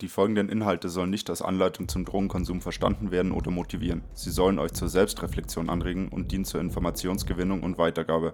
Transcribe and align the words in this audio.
Die 0.00 0.08
folgenden 0.08 0.48
Inhalte 0.48 0.88
sollen 0.88 1.10
nicht 1.10 1.28
als 1.28 1.42
Anleitung 1.42 1.86
zum 1.86 2.06
Drogenkonsum 2.06 2.62
verstanden 2.62 3.10
werden 3.10 3.32
oder 3.32 3.50
motivieren. 3.50 4.00
Sie 4.14 4.30
sollen 4.30 4.58
euch 4.58 4.72
zur 4.72 4.88
Selbstreflexion 4.88 5.68
anregen 5.68 6.08
und 6.08 6.32
dienen 6.32 6.46
zur 6.46 6.62
Informationsgewinnung 6.62 7.62
und 7.62 7.76
Weitergabe. 7.76 8.32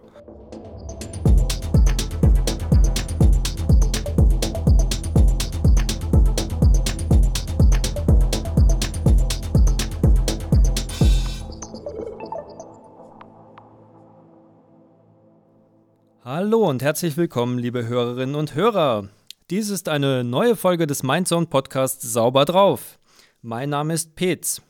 Hallo 16.22 16.68
und 16.68 16.82
herzlich 16.82 17.16
willkommen, 17.16 17.58
liebe 17.58 17.88
Hörerinnen 17.88 18.36
und 18.36 18.54
Hörer. 18.54 19.08
Dies 19.48 19.70
ist 19.70 19.88
eine 19.88 20.24
neue 20.24 20.56
Folge 20.56 20.88
des 20.88 21.04
Mindzone 21.04 21.46
Podcasts 21.46 22.02
Sauber 22.12 22.44
drauf. 22.44 22.98
Mein 23.42 23.70
Name 23.70 23.94
ist 23.94 24.16
Petz. 24.16 24.60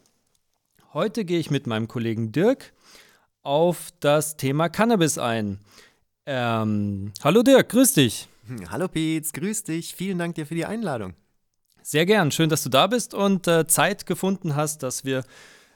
Heute 0.93 1.25
gehe 1.25 1.39
ich 1.39 1.51
mit 1.51 1.67
meinem 1.67 1.89
Kollegen 1.89 2.31
Dirk 2.31 2.75
auf 3.41 3.89
das 4.01 4.37
Thema 4.37 4.69
Cannabis 4.69 5.17
ein. 5.17 5.61
Ähm, 6.27 7.13
hallo 7.25 7.43
Dirk, 7.43 7.71
grüß 7.71 7.95
dich. 7.95 8.29
Hallo 8.69 8.87
Petz, 8.89 9.33
grüß 9.33 9.65
dich. 9.65 9.95
Vielen 9.95 10.19
Dank 10.19 10.35
dir 10.35 10.45
für 10.45 10.55
die 10.55 10.67
Einladung. 10.67 11.15
Sehr 11.81 12.05
gern, 12.05 12.31
schön, 12.31 12.51
dass 12.51 12.63
du 12.63 12.69
da 12.69 12.87
bist 12.87 13.15
und 13.15 13.49
äh, 13.49 13.67
Zeit 13.67 14.05
gefunden 14.05 14.57
hast, 14.57 14.83
dass 14.83 15.07
wir 15.07 15.25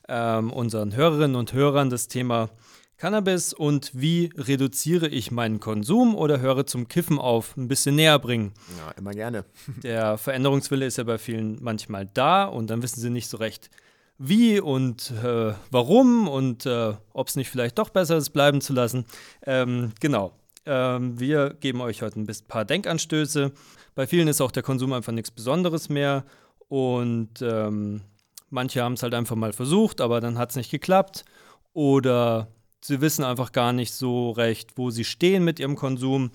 ähm, 0.09 0.53
unseren 0.53 0.95
Hörerinnen 0.95 1.37
und 1.37 1.55
Hörern 1.55 1.89
das 1.89 2.09
Thema 2.09 2.51
Cannabis 3.01 3.55
und 3.55 3.93
wie 3.95 4.31
reduziere 4.37 5.09
ich 5.09 5.31
meinen 5.31 5.59
Konsum 5.59 6.15
oder 6.15 6.41
höre 6.41 6.67
zum 6.67 6.87
Kiffen 6.87 7.19
auf, 7.19 7.57
ein 7.57 7.67
bisschen 7.67 7.95
näher 7.95 8.19
bringen. 8.19 8.53
Ja, 8.77 8.91
immer 8.91 9.13
gerne. 9.13 9.47
Der 9.83 10.19
Veränderungswille 10.19 10.85
ist 10.85 10.99
ja 10.99 11.05
bei 11.05 11.17
vielen 11.17 11.57
manchmal 11.63 12.05
da 12.05 12.45
und 12.45 12.69
dann 12.69 12.83
wissen 12.83 13.01
sie 13.01 13.09
nicht 13.09 13.29
so 13.29 13.39
recht, 13.39 13.71
wie 14.19 14.61
und 14.61 15.13
äh, 15.25 15.55
warum 15.71 16.29
und 16.29 16.67
äh, 16.67 16.93
ob 17.15 17.29
es 17.29 17.37
nicht 17.37 17.49
vielleicht 17.49 17.79
doch 17.79 17.89
besser 17.89 18.19
ist, 18.19 18.31
bleiben 18.31 18.61
zu 18.61 18.75
lassen. 18.75 19.07
Ähm, 19.47 19.93
genau. 19.99 20.33
Ähm, 20.67 21.19
wir 21.19 21.55
geben 21.59 21.81
euch 21.81 22.03
heute 22.03 22.21
ein 22.21 22.29
paar 22.49 22.67
Denkanstöße. 22.67 23.51
Bei 23.95 24.07
vielen 24.07 24.29
ist 24.29 24.43
auch 24.43 24.53
der 24.53 24.63
Konsum 24.63 24.93
einfach 24.93 25.15
nichts 25.15 25.31
Besonderes 25.31 25.89
mehr 25.89 26.27
und 26.69 27.41
ähm, 27.41 28.03
manche 28.51 28.83
haben 28.83 28.93
es 28.93 29.03
halt 29.03 29.15
einfach 29.15 29.37
mal 29.37 29.55
versucht, 29.55 30.03
aber 30.03 30.21
dann 30.21 30.37
hat 30.37 30.51
es 30.51 30.57
nicht 30.57 30.71
geklappt. 30.71 31.25
Oder 31.73 32.49
sie 32.81 33.01
wissen 33.01 33.25
einfach 33.25 33.53
gar 33.53 33.73
nicht 33.73 33.93
so 33.93 34.31
recht, 34.31 34.77
wo 34.77 34.91
sie 34.91 35.05
stehen 35.05 35.45
mit 35.45 35.59
ihrem 35.59 35.77
Konsum. 35.77 36.31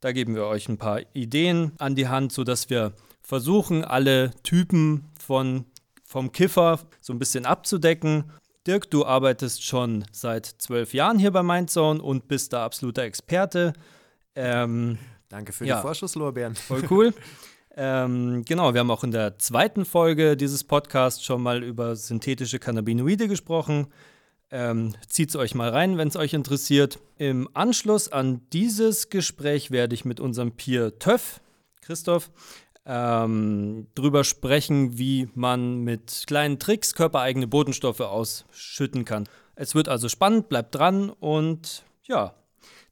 Da 0.00 0.12
geben 0.12 0.34
wir 0.34 0.46
euch 0.46 0.68
ein 0.68 0.78
paar 0.78 1.00
Ideen 1.12 1.72
an 1.78 1.94
die 1.94 2.08
Hand, 2.08 2.32
sodass 2.32 2.70
wir 2.70 2.92
versuchen, 3.22 3.84
alle 3.84 4.30
Typen 4.42 5.10
von, 5.18 5.66
vom 6.04 6.32
Kiffer 6.32 6.80
so 7.00 7.12
ein 7.12 7.18
bisschen 7.18 7.46
abzudecken. 7.46 8.32
Dirk, 8.66 8.90
du 8.90 9.06
arbeitest 9.06 9.64
schon 9.64 10.04
seit 10.12 10.46
zwölf 10.46 10.94
Jahren 10.94 11.18
hier 11.18 11.30
bei 11.30 11.42
Mindzone 11.42 12.02
und 12.02 12.28
bist 12.28 12.52
da 12.52 12.64
absoluter 12.64 13.02
Experte. 13.02 13.72
Ähm, 14.34 14.98
Danke 15.28 15.52
für 15.52 15.64
ja, 15.64 15.76
die 15.76 15.82
Vorschusslorbeeren. 15.82 16.54
Voll 16.56 16.82
cool. 16.90 17.14
ähm, 17.76 18.42
genau, 18.46 18.74
wir 18.74 18.80
haben 18.80 18.90
auch 18.90 19.04
in 19.04 19.12
der 19.12 19.38
zweiten 19.38 19.84
Folge 19.84 20.36
dieses 20.36 20.64
Podcasts 20.64 21.24
schon 21.24 21.42
mal 21.42 21.62
über 21.62 21.94
synthetische 21.96 22.58
Cannabinoide 22.58 23.28
gesprochen. 23.28 23.86
Ähm, 24.50 24.94
Zieht 25.08 25.30
es 25.30 25.36
euch 25.36 25.54
mal 25.54 25.70
rein, 25.70 25.96
wenn 25.96 26.08
es 26.08 26.16
euch 26.16 26.32
interessiert. 26.32 26.98
Im 27.18 27.48
Anschluss 27.54 28.10
an 28.10 28.40
dieses 28.52 29.08
Gespräch 29.08 29.70
werde 29.70 29.94
ich 29.94 30.04
mit 30.04 30.18
unserem 30.18 30.52
Peer 30.52 30.98
Töff, 30.98 31.40
Christoph, 31.82 32.30
ähm, 32.84 33.86
drüber 33.94 34.24
sprechen, 34.24 34.98
wie 34.98 35.28
man 35.34 35.80
mit 35.80 36.24
kleinen 36.26 36.58
Tricks 36.58 36.94
körpereigene 36.94 37.46
Botenstoffe 37.46 38.00
ausschütten 38.00 39.04
kann. 39.04 39.28
Es 39.54 39.74
wird 39.74 39.88
also 39.88 40.08
spannend, 40.08 40.48
bleibt 40.48 40.74
dran 40.74 41.10
und 41.10 41.84
ja, 42.04 42.34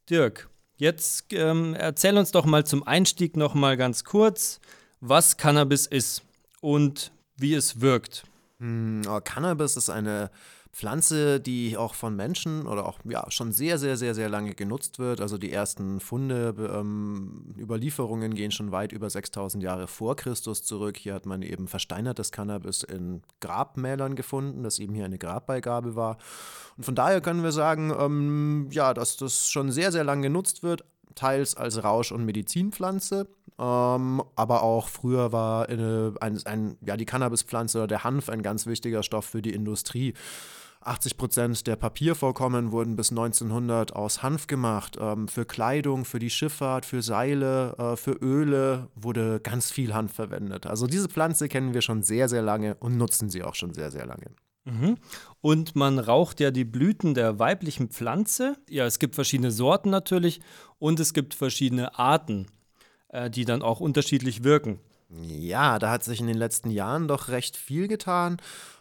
Dirk, 0.08 0.48
jetzt 0.76 1.32
ähm, 1.32 1.74
erzähl 1.74 2.16
uns 2.16 2.30
doch 2.30 2.44
mal 2.44 2.64
zum 2.64 2.86
Einstieg 2.86 3.36
noch 3.36 3.54
mal 3.54 3.76
ganz 3.76 4.04
kurz, 4.04 4.60
was 5.00 5.36
Cannabis 5.36 5.86
ist 5.86 6.22
und 6.60 7.10
wie 7.36 7.54
es 7.54 7.80
wirkt. 7.80 8.24
Hm, 8.60 9.02
oh, 9.08 9.20
Cannabis 9.22 9.76
ist 9.76 9.90
eine 9.90 10.30
Pflanze, 10.78 11.40
die 11.40 11.76
auch 11.76 11.94
von 11.94 12.14
Menschen 12.14 12.68
oder 12.68 12.86
auch 12.86 13.00
ja, 13.02 13.28
schon 13.32 13.50
sehr, 13.50 13.78
sehr, 13.78 13.96
sehr, 13.96 14.14
sehr 14.14 14.28
lange 14.28 14.54
genutzt 14.54 15.00
wird. 15.00 15.20
Also 15.20 15.36
die 15.36 15.52
ersten 15.52 15.98
Funde, 15.98 16.54
ähm, 16.72 17.52
Überlieferungen 17.58 18.32
gehen 18.34 18.52
schon 18.52 18.70
weit 18.70 18.92
über 18.92 19.10
6000 19.10 19.60
Jahre 19.60 19.88
vor 19.88 20.14
Christus 20.14 20.62
zurück. 20.62 20.96
Hier 20.96 21.14
hat 21.14 21.26
man 21.26 21.42
eben 21.42 21.66
versteinertes 21.66 22.30
Cannabis 22.30 22.84
in 22.84 23.22
Grabmälern 23.40 24.14
gefunden, 24.14 24.62
das 24.62 24.78
eben 24.78 24.94
hier 24.94 25.04
eine 25.04 25.18
Grabbeigabe 25.18 25.96
war. 25.96 26.16
Und 26.76 26.84
von 26.84 26.94
daher 26.94 27.20
können 27.20 27.42
wir 27.42 27.50
sagen, 27.50 27.92
ähm, 27.98 28.68
ja, 28.70 28.94
dass 28.94 29.16
das 29.16 29.50
schon 29.50 29.72
sehr, 29.72 29.90
sehr 29.90 30.04
lange 30.04 30.22
genutzt 30.22 30.62
wird, 30.62 30.84
teils 31.16 31.56
als 31.56 31.82
Rausch- 31.82 32.12
und 32.12 32.24
Medizinpflanze, 32.24 33.26
ähm, 33.58 34.22
aber 34.36 34.62
auch 34.62 34.86
früher 34.86 35.32
war 35.32 35.68
eine, 35.68 36.14
ein, 36.20 36.40
ein, 36.44 36.78
ja, 36.86 36.96
die 36.96 37.04
Cannabispflanze 37.04 37.78
oder 37.78 37.88
der 37.88 38.04
Hanf 38.04 38.28
ein 38.28 38.42
ganz 38.42 38.66
wichtiger 38.66 39.02
Stoff 39.02 39.24
für 39.24 39.42
die 39.42 39.52
Industrie. 39.52 40.14
80 40.80 41.16
Prozent 41.16 41.66
der 41.66 41.76
Papiervorkommen 41.76 42.72
wurden 42.72 42.96
bis 42.96 43.10
1900 43.10 43.94
aus 43.94 44.22
Hanf 44.22 44.46
gemacht. 44.46 44.96
Ähm, 45.00 45.28
für 45.28 45.44
Kleidung, 45.44 46.04
für 46.04 46.18
die 46.18 46.30
Schifffahrt, 46.30 46.86
für 46.86 47.02
Seile, 47.02 47.76
äh, 47.78 47.96
für 47.96 48.12
Öle 48.12 48.88
wurde 48.94 49.40
ganz 49.40 49.70
viel 49.70 49.92
Hanf 49.94 50.14
verwendet. 50.14 50.66
Also 50.66 50.86
diese 50.86 51.08
Pflanze 51.08 51.48
kennen 51.48 51.74
wir 51.74 51.82
schon 51.82 52.02
sehr, 52.02 52.28
sehr 52.28 52.42
lange 52.42 52.76
und 52.76 52.96
nutzen 52.96 53.28
sie 53.28 53.42
auch 53.42 53.54
schon 53.54 53.74
sehr, 53.74 53.90
sehr 53.90 54.06
lange. 54.06 54.26
Mhm. 54.64 54.96
Und 55.40 55.76
man 55.76 55.98
raucht 55.98 56.40
ja 56.40 56.50
die 56.50 56.64
Blüten 56.64 57.14
der 57.14 57.38
weiblichen 57.38 57.88
Pflanze. 57.88 58.56
Ja, 58.68 58.86
es 58.86 58.98
gibt 58.98 59.14
verschiedene 59.14 59.50
Sorten 59.50 59.90
natürlich 59.90 60.40
und 60.78 61.00
es 61.00 61.14
gibt 61.14 61.34
verschiedene 61.34 61.98
Arten, 61.98 62.46
äh, 63.08 63.30
die 63.30 63.44
dann 63.44 63.62
auch 63.62 63.80
unterschiedlich 63.80 64.44
wirken. 64.44 64.78
Ja, 65.10 65.78
da 65.78 65.90
hat 65.90 66.04
sich 66.04 66.20
in 66.20 66.26
den 66.26 66.36
letzten 66.36 66.70
Jahren 66.70 67.08
doch 67.08 67.28
recht 67.28 67.56
viel 67.56 67.88
getan. 67.88 68.36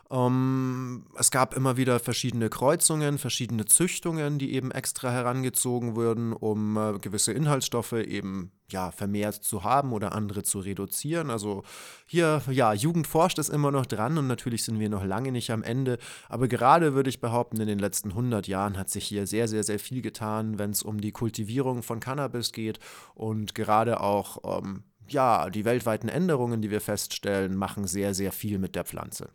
Ähm, 0.09 1.05
es 1.17 1.31
gab 1.31 1.53
immer 1.53 1.75
wieder 1.75 1.99
verschiedene 1.99 2.49
Kreuzungen, 2.49 3.17
verschiedene 3.17 3.65
Züchtungen, 3.65 4.39
die 4.39 4.53
eben 4.53 4.71
extra 4.71 5.11
herangezogen 5.11 5.95
wurden, 5.95 6.31
um 6.31 6.77
äh, 6.77 6.99
gewisse 6.99 7.33
Inhaltsstoffe 7.33 7.93
eben 7.93 8.51
ja, 8.69 8.91
vermehrt 8.91 9.35
zu 9.35 9.63
haben 9.63 9.91
oder 9.91 10.13
andere 10.13 10.43
zu 10.43 10.59
reduzieren. 10.59 11.29
Also 11.29 11.63
hier, 12.05 12.41
ja, 12.49 12.73
Jugend 12.73 13.07
forscht 13.07 13.37
ist 13.37 13.49
immer 13.49 13.71
noch 13.71 13.85
dran 13.85 14.17
und 14.17 14.27
natürlich 14.27 14.63
sind 14.63 14.79
wir 14.79 14.89
noch 14.89 15.03
lange 15.03 15.31
nicht 15.31 15.51
am 15.51 15.63
Ende. 15.63 15.97
Aber 16.29 16.47
gerade 16.47 16.93
würde 16.93 17.09
ich 17.09 17.19
behaupten, 17.19 17.59
in 17.59 17.67
den 17.67 17.79
letzten 17.79 18.09
100 18.09 18.47
Jahren 18.47 18.77
hat 18.77 18.89
sich 18.89 19.05
hier 19.05 19.27
sehr, 19.27 19.47
sehr, 19.49 19.63
sehr 19.63 19.79
viel 19.79 20.01
getan, 20.01 20.57
wenn 20.57 20.71
es 20.71 20.83
um 20.83 21.01
die 21.01 21.11
Kultivierung 21.11 21.83
von 21.83 21.99
Cannabis 21.99 22.53
geht 22.53 22.79
und 23.13 23.55
gerade 23.55 23.99
auch, 23.99 24.59
ähm, 24.59 24.83
ja, 25.09 25.49
die 25.49 25.65
weltweiten 25.65 26.09
Änderungen, 26.09 26.61
die 26.61 26.69
wir 26.69 26.81
feststellen, 26.81 27.55
machen 27.55 27.87
sehr, 27.87 28.13
sehr 28.13 28.33
viel 28.33 28.59
mit 28.59 28.75
der 28.75 28.83
Pflanze. 28.83 29.29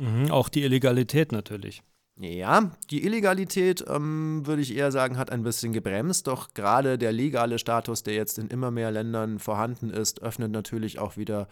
Mhm, 0.00 0.30
auch 0.30 0.48
die 0.48 0.62
Illegalität 0.62 1.30
natürlich. 1.30 1.82
Ja, 2.16 2.70
die 2.90 3.04
Illegalität, 3.04 3.84
ähm, 3.88 4.46
würde 4.46 4.62
ich 4.62 4.76
eher 4.76 4.92
sagen, 4.92 5.16
hat 5.16 5.30
ein 5.30 5.42
bisschen 5.42 5.72
gebremst. 5.72 6.26
Doch 6.26 6.52
gerade 6.52 6.98
der 6.98 7.12
legale 7.12 7.58
Status, 7.58 8.02
der 8.02 8.14
jetzt 8.14 8.38
in 8.38 8.48
immer 8.48 8.70
mehr 8.70 8.90
Ländern 8.90 9.38
vorhanden 9.38 9.90
ist, 9.90 10.20
öffnet 10.20 10.50
natürlich 10.50 10.98
auch 10.98 11.16
wieder 11.16 11.48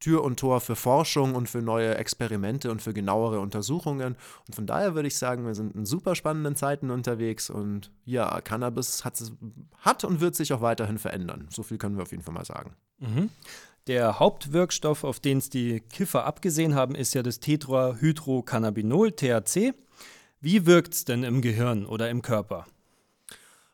Tür 0.00 0.24
und 0.24 0.40
Tor 0.40 0.60
für 0.60 0.76
Forschung 0.76 1.34
und 1.34 1.48
für 1.48 1.62
neue 1.62 1.94
Experimente 1.96 2.70
und 2.70 2.80
für 2.82 2.94
genauere 2.94 3.38
Untersuchungen. 3.38 4.16
Und 4.46 4.54
von 4.54 4.66
daher 4.66 4.94
würde 4.94 5.08
ich 5.08 5.16
sagen, 5.16 5.46
wir 5.46 5.54
sind 5.54 5.76
in 5.76 5.84
super 5.84 6.14
spannenden 6.14 6.56
Zeiten 6.56 6.90
unterwegs 6.90 7.50
und 7.50 7.92
ja, 8.04 8.40
Cannabis 8.40 9.04
hat, 9.04 9.22
hat 9.78 10.04
und 10.04 10.20
wird 10.20 10.34
sich 10.34 10.52
auch 10.52 10.62
weiterhin 10.62 10.98
verändern. 10.98 11.46
So 11.50 11.62
viel 11.62 11.78
können 11.78 11.96
wir 11.96 12.02
auf 12.02 12.10
jeden 12.10 12.22
Fall 12.22 12.34
mal 12.34 12.46
sagen. 12.46 12.74
Mhm. 12.98 13.28
Der 13.86 14.18
Hauptwirkstoff, 14.18 15.04
auf 15.04 15.20
den 15.20 15.38
es 15.38 15.50
die 15.50 15.80
Kiffer 15.80 16.24
abgesehen 16.24 16.74
haben, 16.74 16.94
ist 16.94 17.14
ja 17.14 17.22
das 17.22 17.40
Tetrahydrocannabinol, 17.40 19.12
THC. 19.12 19.72
Wie 20.40 20.66
wirkt 20.66 20.94
es 20.94 21.04
denn 21.04 21.22
im 21.22 21.40
Gehirn 21.40 21.86
oder 21.86 22.10
im 22.10 22.22
Körper? 22.22 22.66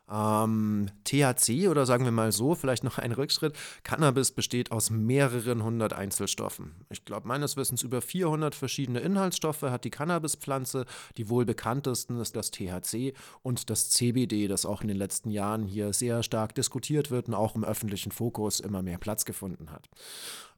Ähm, 0.09 0.87
THC 1.03 1.67
oder 1.67 1.85
sagen 1.85 2.05
wir 2.05 2.11
mal 2.11 2.31
so, 2.31 2.55
vielleicht 2.55 2.83
noch 2.83 2.97
ein 2.97 3.11
Rückschritt. 3.11 3.55
Cannabis 3.83 4.31
besteht 4.31 4.71
aus 4.71 4.89
mehreren 4.89 5.63
hundert 5.63 5.93
Einzelstoffen. 5.93 6.71
Ich 6.89 7.03
glaube, 7.03 7.27
meines 7.27 7.57
Wissens 7.57 7.83
über 7.83 8.01
400 8.01 8.55
verschiedene 8.55 8.99
Inhaltsstoffe 8.99 9.63
hat 9.63 9.83
die 9.83 9.89
Cannabispflanze. 9.89 10.85
Die 11.17 11.29
wohl 11.29 11.45
bekanntesten 11.45 12.19
ist 12.19 12.35
das 12.35 12.51
THC 12.51 13.13
und 13.43 13.69
das 13.69 13.89
CBD, 13.89 14.47
das 14.47 14.65
auch 14.65 14.81
in 14.81 14.87
den 14.87 14.97
letzten 14.97 15.29
Jahren 15.29 15.65
hier 15.65 15.91
sehr 15.91 16.23
stark 16.23 16.55
diskutiert 16.55 17.11
wird 17.11 17.27
und 17.27 17.33
auch 17.33 17.55
im 17.55 17.65
öffentlichen 17.65 18.11
Fokus 18.11 18.59
immer 18.61 18.81
mehr 18.81 18.97
Platz 18.97 19.25
gefunden 19.25 19.71
hat. 19.71 19.89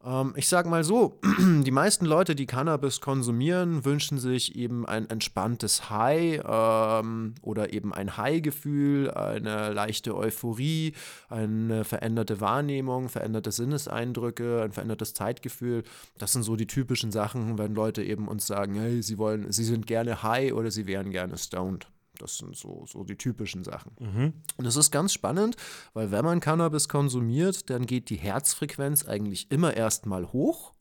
Ähm, 0.04 0.34
ich 0.36 0.48
sage 0.48 0.70
mal 0.70 0.84
so, 0.84 1.20
die 1.40 1.72
meisten 1.72 2.06
Leute, 2.06 2.36
die 2.36 2.46
Cannabis 2.46 3.02
konsumieren, 3.02 3.84
wünschen 3.86 4.18
sich 4.18 4.56
eben 4.56 4.86
ein 4.86 5.10
entspanntes 5.10 5.90
High 5.90 6.42
ähm, 6.46 7.36
oder 7.42 7.74
eben 7.74 7.94
ein 7.94 8.18
High-Gefühl, 8.18 9.12
eine 9.12 9.74
leichte 9.74 10.16
Euphorie, 10.16 10.94
eine 11.30 11.84
veränderte 11.84 12.40
Wahrnehmung, 12.42 13.10
veränderte 13.10 13.52
Sinneseindrücke, 13.52 14.62
ein 14.64 14.72
verändertes 14.72 15.14
Zeitgefühl. 15.14 15.84
Das 16.18 16.32
sind 16.32 16.44
so 16.44 16.56
die 16.56 16.68
typischen 16.68 17.12
Sachen, 17.12 17.58
wenn 17.58 17.76
Leute 17.76 18.04
eben 18.04 18.28
uns 18.28 18.48
sagen, 18.48 18.76
hey, 18.76 19.02
sie 19.02 19.18
wollen, 19.18 19.52
sie 19.52 19.64
sind 19.64 19.88
gerne 19.88 20.24
high 20.24 20.54
oder 20.54 20.72
sie 20.72 20.88
wären 20.88 21.12
gerne 21.12 21.38
stoned. 21.38 21.88
Das 22.22 22.38
sind 22.38 22.56
so, 22.56 22.86
so 22.88 23.04
die 23.04 23.18
typischen 23.18 23.64
Sachen. 23.64 23.92
Mhm. 24.00 24.34
Und 24.58 24.66
es 24.66 24.76
ist 24.76 24.92
ganz 24.92 25.14
spannend, 25.14 25.56
weil 25.94 26.12
wenn 26.12 26.26
man 26.26 26.40
Cannabis 26.40 26.90
konsumiert, 26.90 27.70
dann 27.70 27.86
geht 27.86 28.10
die 28.10 28.18
Herzfrequenz 28.18 29.06
eigentlich 29.06 29.52
immer 29.52 29.76
erstmal 29.76 30.32
hoch. 30.32 30.74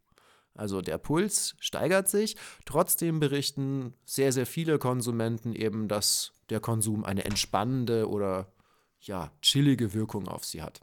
Also 0.54 0.80
der 0.82 0.98
Puls 0.98 1.54
steigert 1.60 2.08
sich. 2.08 2.36
Trotzdem 2.64 3.20
berichten 3.20 3.94
sehr, 4.04 4.32
sehr 4.32 4.46
viele 4.46 4.78
Konsumenten 4.78 5.54
eben, 5.54 5.86
dass 5.86 6.32
der 6.50 6.60
Konsum 6.60 7.04
eine 7.04 7.24
entspannende 7.24 8.08
oder 8.08 8.52
ja, 9.00 9.30
chillige 9.40 9.94
Wirkung 9.94 10.26
auf 10.26 10.44
sie 10.44 10.62
hat. 10.62 10.80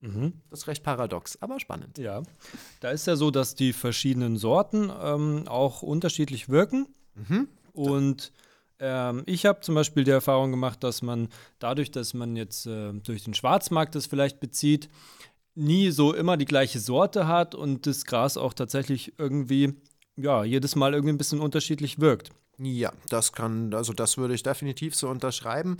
Mhm. 0.00 0.40
Das 0.50 0.60
ist 0.60 0.66
recht 0.66 0.82
paradox, 0.82 1.40
aber 1.40 1.60
spannend. 1.60 1.98
Ja, 1.98 2.22
da 2.80 2.90
ist 2.90 3.06
ja 3.06 3.16
so, 3.16 3.30
dass 3.30 3.54
die 3.54 3.72
verschiedenen 3.72 4.36
Sorten 4.36 4.92
ähm, 5.00 5.44
auch 5.46 5.82
unterschiedlich 5.82 6.48
wirken. 6.48 6.88
Mhm. 7.14 7.48
Und 7.72 8.32
ähm, 8.82 9.22
ich 9.26 9.46
habe 9.46 9.60
zum 9.60 9.74
Beispiel 9.76 10.04
die 10.04 10.10
Erfahrung 10.10 10.50
gemacht, 10.50 10.82
dass 10.82 11.00
man 11.00 11.28
dadurch, 11.58 11.90
dass 11.90 12.12
man 12.12 12.36
jetzt 12.36 12.66
äh, 12.66 12.92
durch 12.92 13.24
den 13.24 13.32
Schwarzmarkt 13.32 13.94
das 13.94 14.06
vielleicht 14.06 14.40
bezieht, 14.40 14.90
nie 15.54 15.90
so 15.90 16.12
immer 16.12 16.36
die 16.36 16.44
gleiche 16.44 16.80
Sorte 16.80 17.26
hat 17.26 17.54
und 17.54 17.86
das 17.86 18.04
Gras 18.04 18.36
auch 18.36 18.54
tatsächlich 18.54 19.14
irgendwie, 19.18 19.74
ja, 20.16 20.44
jedes 20.44 20.76
Mal 20.76 20.94
irgendwie 20.94 21.12
ein 21.12 21.18
bisschen 21.18 21.40
unterschiedlich 21.40 22.00
wirkt. 22.00 22.30
Ja, 22.58 22.92
das 23.08 23.32
kann, 23.32 23.72
also 23.72 23.92
das 23.92 24.18
würde 24.18 24.34
ich 24.34 24.42
definitiv 24.42 24.94
so 24.94 25.08
unterschreiben. 25.08 25.78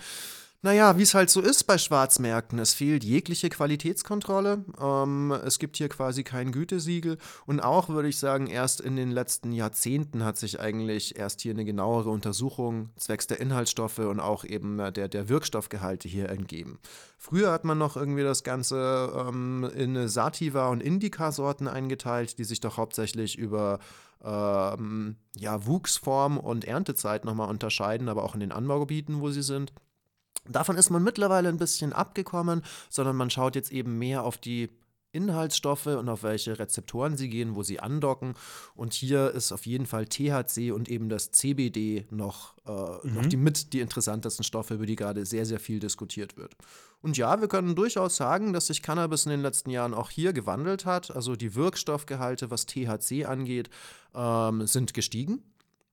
Naja, 0.65 0.97
wie 0.97 1.03
es 1.03 1.13
halt 1.13 1.29
so 1.29 1.41
ist 1.41 1.65
bei 1.65 1.77
Schwarzmärkten. 1.77 2.61
Es 2.61 2.73
fehlt 2.73 3.03
jegliche 3.03 3.49
Qualitätskontrolle. 3.49 4.65
Ähm, 4.81 5.33
es 5.45 5.59
gibt 5.59 5.77
hier 5.77 5.89
quasi 5.89 6.23
kein 6.23 6.53
Gütesiegel. 6.53 7.19
Und 7.47 7.59
auch 7.59 7.89
würde 7.89 8.09
ich 8.09 8.17
sagen, 8.17 8.47
erst 8.47 8.81
in 8.81 8.95
den 8.95 9.11
letzten 9.11 9.51
Jahrzehnten 9.51 10.25
hat 10.25 10.39
sich 10.39 10.61
eigentlich 10.61 11.19
erst 11.19 11.41
hier 11.41 11.53
eine 11.53 11.65
genauere 11.65 12.11
Untersuchung 12.11 12.91
zwecks 12.97 13.27
der 13.27 13.41
Inhaltsstoffe 13.41 13.99
und 13.99 14.21
auch 14.21 14.45
eben 14.45 14.77
der, 14.77 15.09
der 15.09 15.29
Wirkstoffgehalte 15.29 16.07
hier 16.07 16.29
entgeben. 16.29 16.79
Früher 17.19 17.51
hat 17.51 17.65
man 17.65 17.79
noch 17.79 17.97
irgendwie 17.97 18.23
das 18.23 18.45
Ganze 18.45 19.13
ähm, 19.17 19.69
in 19.75 20.07
Sativa- 20.07 20.69
und 20.69 20.81
Indica-Sorten 20.81 21.67
eingeteilt, 21.67 22.39
die 22.39 22.45
sich 22.45 22.61
doch 22.61 22.77
hauptsächlich 22.77 23.37
über 23.37 23.81
ähm, 24.23 25.17
ja, 25.35 25.67
Wuchsform 25.67 26.39
und 26.39 26.65
Erntezeit 26.65 27.25
nochmal 27.25 27.51
unterscheiden, 27.51 28.09
aber 28.09 28.23
auch 28.23 28.35
in 28.35 28.41
den 28.41 28.53
Anbaugebieten, 28.53 29.21
wo 29.21 29.31
sie 29.31 29.43
sind. 29.43 29.73
Davon 30.49 30.77
ist 30.77 30.91
man 30.91 31.03
mittlerweile 31.05 31.49
ein 31.49 31.59
bisschen 31.59 31.93
abgekommen, 31.93 32.63
sondern 32.91 33.17
man 33.17 33.31
schaut 33.31 33.55
jetzt 33.55 33.71
eben 33.71 33.99
mehr 33.99 34.25
auf 34.25 34.39
die 34.39 34.71
Inhaltsstoffe 35.13 35.87
und 35.87 36.09
auf 36.09 36.23
welche 36.23 36.59
Rezeptoren 36.59 37.17
sie 37.17 37.29
gehen, 37.29 37.55
wo 37.55 37.63
sie 37.63 37.81
andocken. 37.81 38.35
Und 38.75 38.95
hier 38.95 39.31
ist 39.31 39.53
auf 39.53 39.67
jeden 39.67 39.87
Fall 39.87 40.07
THC 40.07 40.73
und 40.73 40.89
eben 40.89 41.11
das 41.11 41.31
CBD 41.31 42.07
noch, 42.11 42.57
äh, 42.67 43.07
mhm. 43.07 43.15
noch 43.15 43.27
die 43.27 43.37
mit 43.37 43.75
die 43.75 43.81
interessantesten 43.81 44.43
Stoffe, 44.43 44.75
über 44.75 44.87
die 44.87 44.97
gerade 44.97 45.27
sehr, 45.27 45.45
sehr 45.45 45.61
viel 45.61 45.81
diskutiert 45.81 46.37
wird. 46.37 46.57
Und 47.03 47.19
ja, 47.19 47.41
wir 47.41 47.49
können 47.49 47.75
durchaus 47.75 48.17
sagen, 48.17 48.53
dass 48.53 48.69
sich 48.69 48.83
Cannabis 48.83 49.27
in 49.27 49.31
den 49.31 49.43
letzten 49.43 49.71
Jahren 49.71 49.93
auch 49.93 50.09
hier 50.09 50.33
gewandelt 50.33 50.87
hat. 50.87 51.15
Also 51.15 51.37
die 51.37 51.55
Wirkstoffgehalte, 51.55 52.51
was 52.51 52.67
THC 52.67 53.27
angeht, 53.27 53.69
ähm, 54.15 54.67
sind 54.67 54.95
gestiegen 54.95 55.43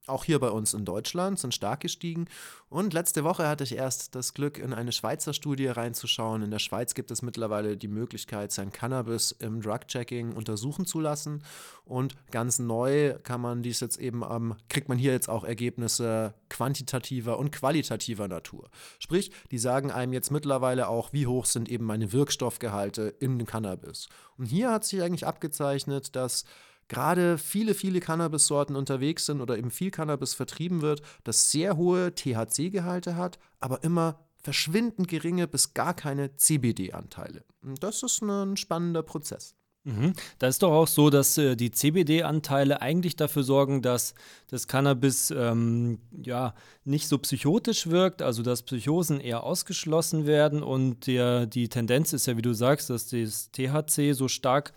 auch 0.07 0.23
hier 0.23 0.39
bei 0.39 0.49
uns 0.49 0.73
in 0.73 0.85
Deutschland, 0.85 1.39
sind 1.39 1.53
stark 1.53 1.81
gestiegen. 1.81 2.25
Und 2.69 2.93
letzte 2.93 3.23
Woche 3.23 3.47
hatte 3.47 3.63
ich 3.63 3.75
erst 3.75 4.15
das 4.15 4.33
Glück, 4.33 4.57
in 4.57 4.73
eine 4.73 4.91
Schweizer 4.91 5.33
Studie 5.33 5.67
reinzuschauen. 5.67 6.41
In 6.43 6.51
der 6.51 6.59
Schweiz 6.59 6.93
gibt 6.93 7.11
es 7.11 7.21
mittlerweile 7.21 7.77
die 7.77 7.87
Möglichkeit, 7.87 8.51
sein 8.51 8.71
Cannabis 8.71 9.31
im 9.31 9.61
Drug-Checking 9.61 10.33
untersuchen 10.33 10.85
zu 10.85 10.99
lassen. 10.99 11.43
Und 11.85 12.15
ganz 12.31 12.59
neu 12.59 13.15
kann 13.23 13.41
man 13.41 13.63
dies 13.63 13.79
jetzt 13.79 13.99
eben, 13.99 14.23
ähm, 14.29 14.55
kriegt 14.69 14.89
man 14.89 14.97
hier 14.97 15.11
jetzt 15.11 15.29
auch 15.29 15.43
Ergebnisse 15.43 16.33
quantitativer 16.49 17.39
und 17.39 17.51
qualitativer 17.51 18.27
Natur. 18.27 18.69
Sprich, 18.99 19.31
die 19.51 19.57
sagen 19.57 19.91
einem 19.91 20.13
jetzt 20.13 20.31
mittlerweile 20.31 20.87
auch, 20.89 21.13
wie 21.13 21.27
hoch 21.27 21.45
sind 21.45 21.69
eben 21.69 21.85
meine 21.85 22.11
Wirkstoffgehalte 22.11 23.15
in 23.19 23.45
Cannabis. 23.45 24.09
Und 24.37 24.45
hier 24.45 24.71
hat 24.71 24.85
sich 24.85 25.01
eigentlich 25.01 25.25
abgezeichnet, 25.25 26.15
dass 26.15 26.45
gerade 26.89 27.38
viele, 27.38 27.74
viele 27.74 28.01
Cannabis-Sorten 28.01 28.75
unterwegs 28.75 29.25
sind 29.25 29.39
oder 29.39 29.57
eben 29.57 29.71
viel 29.71 29.91
Cannabis 29.91 30.33
vertrieben 30.33 30.81
wird, 30.81 31.01
das 31.24 31.51
sehr 31.51 31.77
hohe 31.77 32.13
THC-Gehalte 32.13 33.15
hat, 33.15 33.39
aber 33.59 33.83
immer 33.83 34.19
verschwindend 34.41 35.07
geringe 35.07 35.47
bis 35.47 35.74
gar 35.74 35.94
keine 35.94 36.36
CBD-Anteile. 36.36 37.44
Das 37.80 38.03
ist 38.03 38.21
ein 38.21 38.57
spannender 38.57 39.03
Prozess. 39.03 39.56
Mhm. 39.86 40.13
Da 40.39 40.47
ist 40.47 40.62
doch 40.62 40.71
auch 40.71 40.88
so, 40.88 41.09
dass 41.09 41.38
äh, 41.38 41.56
die 41.56 41.71
CBD-Anteile 41.71 42.81
eigentlich 42.81 43.15
dafür 43.15 43.44
sorgen, 43.44 43.81
dass 43.81 44.13
das 44.47 44.68
Cannabis 44.68 45.31
ähm, 45.31 46.00
ja 46.12 46.53
nicht 46.83 47.07
so 47.07 47.18
psychotisch 47.18 47.88
wirkt, 47.88 48.21
also 48.21 48.44
dass 48.44 48.63
Psychosen 48.63 49.21
eher 49.21 49.44
ausgeschlossen 49.44 50.25
werden 50.25 50.63
und 50.63 51.07
der, 51.07 51.45
die 51.45 51.69
Tendenz 51.69 52.12
ist 52.12 52.27
ja, 52.27 52.35
wie 52.35 52.42
du 52.42 52.53
sagst, 52.53 52.89
dass 52.89 53.07
das 53.07 53.51
THC 53.51 54.13
so 54.13 54.27
stark 54.27 54.74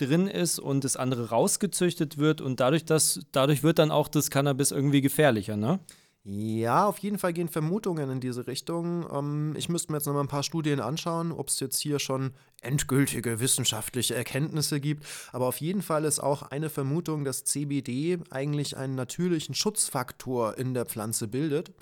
drin 0.00 0.26
ist 0.26 0.58
und 0.58 0.84
das 0.84 0.96
andere 0.96 1.30
rausgezüchtet 1.30 2.18
wird 2.18 2.40
und 2.40 2.60
dadurch, 2.60 2.84
das, 2.84 3.20
dadurch 3.32 3.62
wird 3.62 3.78
dann 3.78 3.90
auch 3.90 4.08
das 4.08 4.30
Cannabis 4.30 4.70
irgendwie 4.70 5.00
gefährlicher, 5.00 5.56
ne? 5.56 5.80
Ja, 6.22 6.86
auf 6.86 6.98
jeden 6.98 7.18
Fall 7.18 7.32
gehen 7.32 7.48
Vermutungen 7.48 8.10
in 8.10 8.20
diese 8.20 8.46
Richtung. 8.46 9.06
Ähm, 9.10 9.54
ich 9.56 9.70
müsste 9.70 9.90
mir 9.90 9.98
jetzt 9.98 10.06
noch 10.06 10.12
mal 10.12 10.20
ein 10.20 10.28
paar 10.28 10.42
Studien 10.42 10.78
anschauen, 10.78 11.32
ob 11.32 11.48
es 11.48 11.60
jetzt 11.60 11.80
hier 11.80 11.98
schon 11.98 12.32
endgültige 12.60 13.40
wissenschaftliche 13.40 14.14
Erkenntnisse 14.14 14.80
gibt. 14.80 15.06
Aber 15.32 15.46
auf 15.46 15.62
jeden 15.62 15.80
Fall 15.80 16.04
ist 16.04 16.20
auch 16.20 16.42
eine 16.42 16.68
Vermutung, 16.68 17.24
dass 17.24 17.44
CBD 17.44 18.18
eigentlich 18.28 18.76
einen 18.76 18.96
natürlichen 18.96 19.54
Schutzfaktor 19.54 20.58
in 20.58 20.74
der 20.74 20.84
Pflanze 20.84 21.26
bildet 21.26 21.72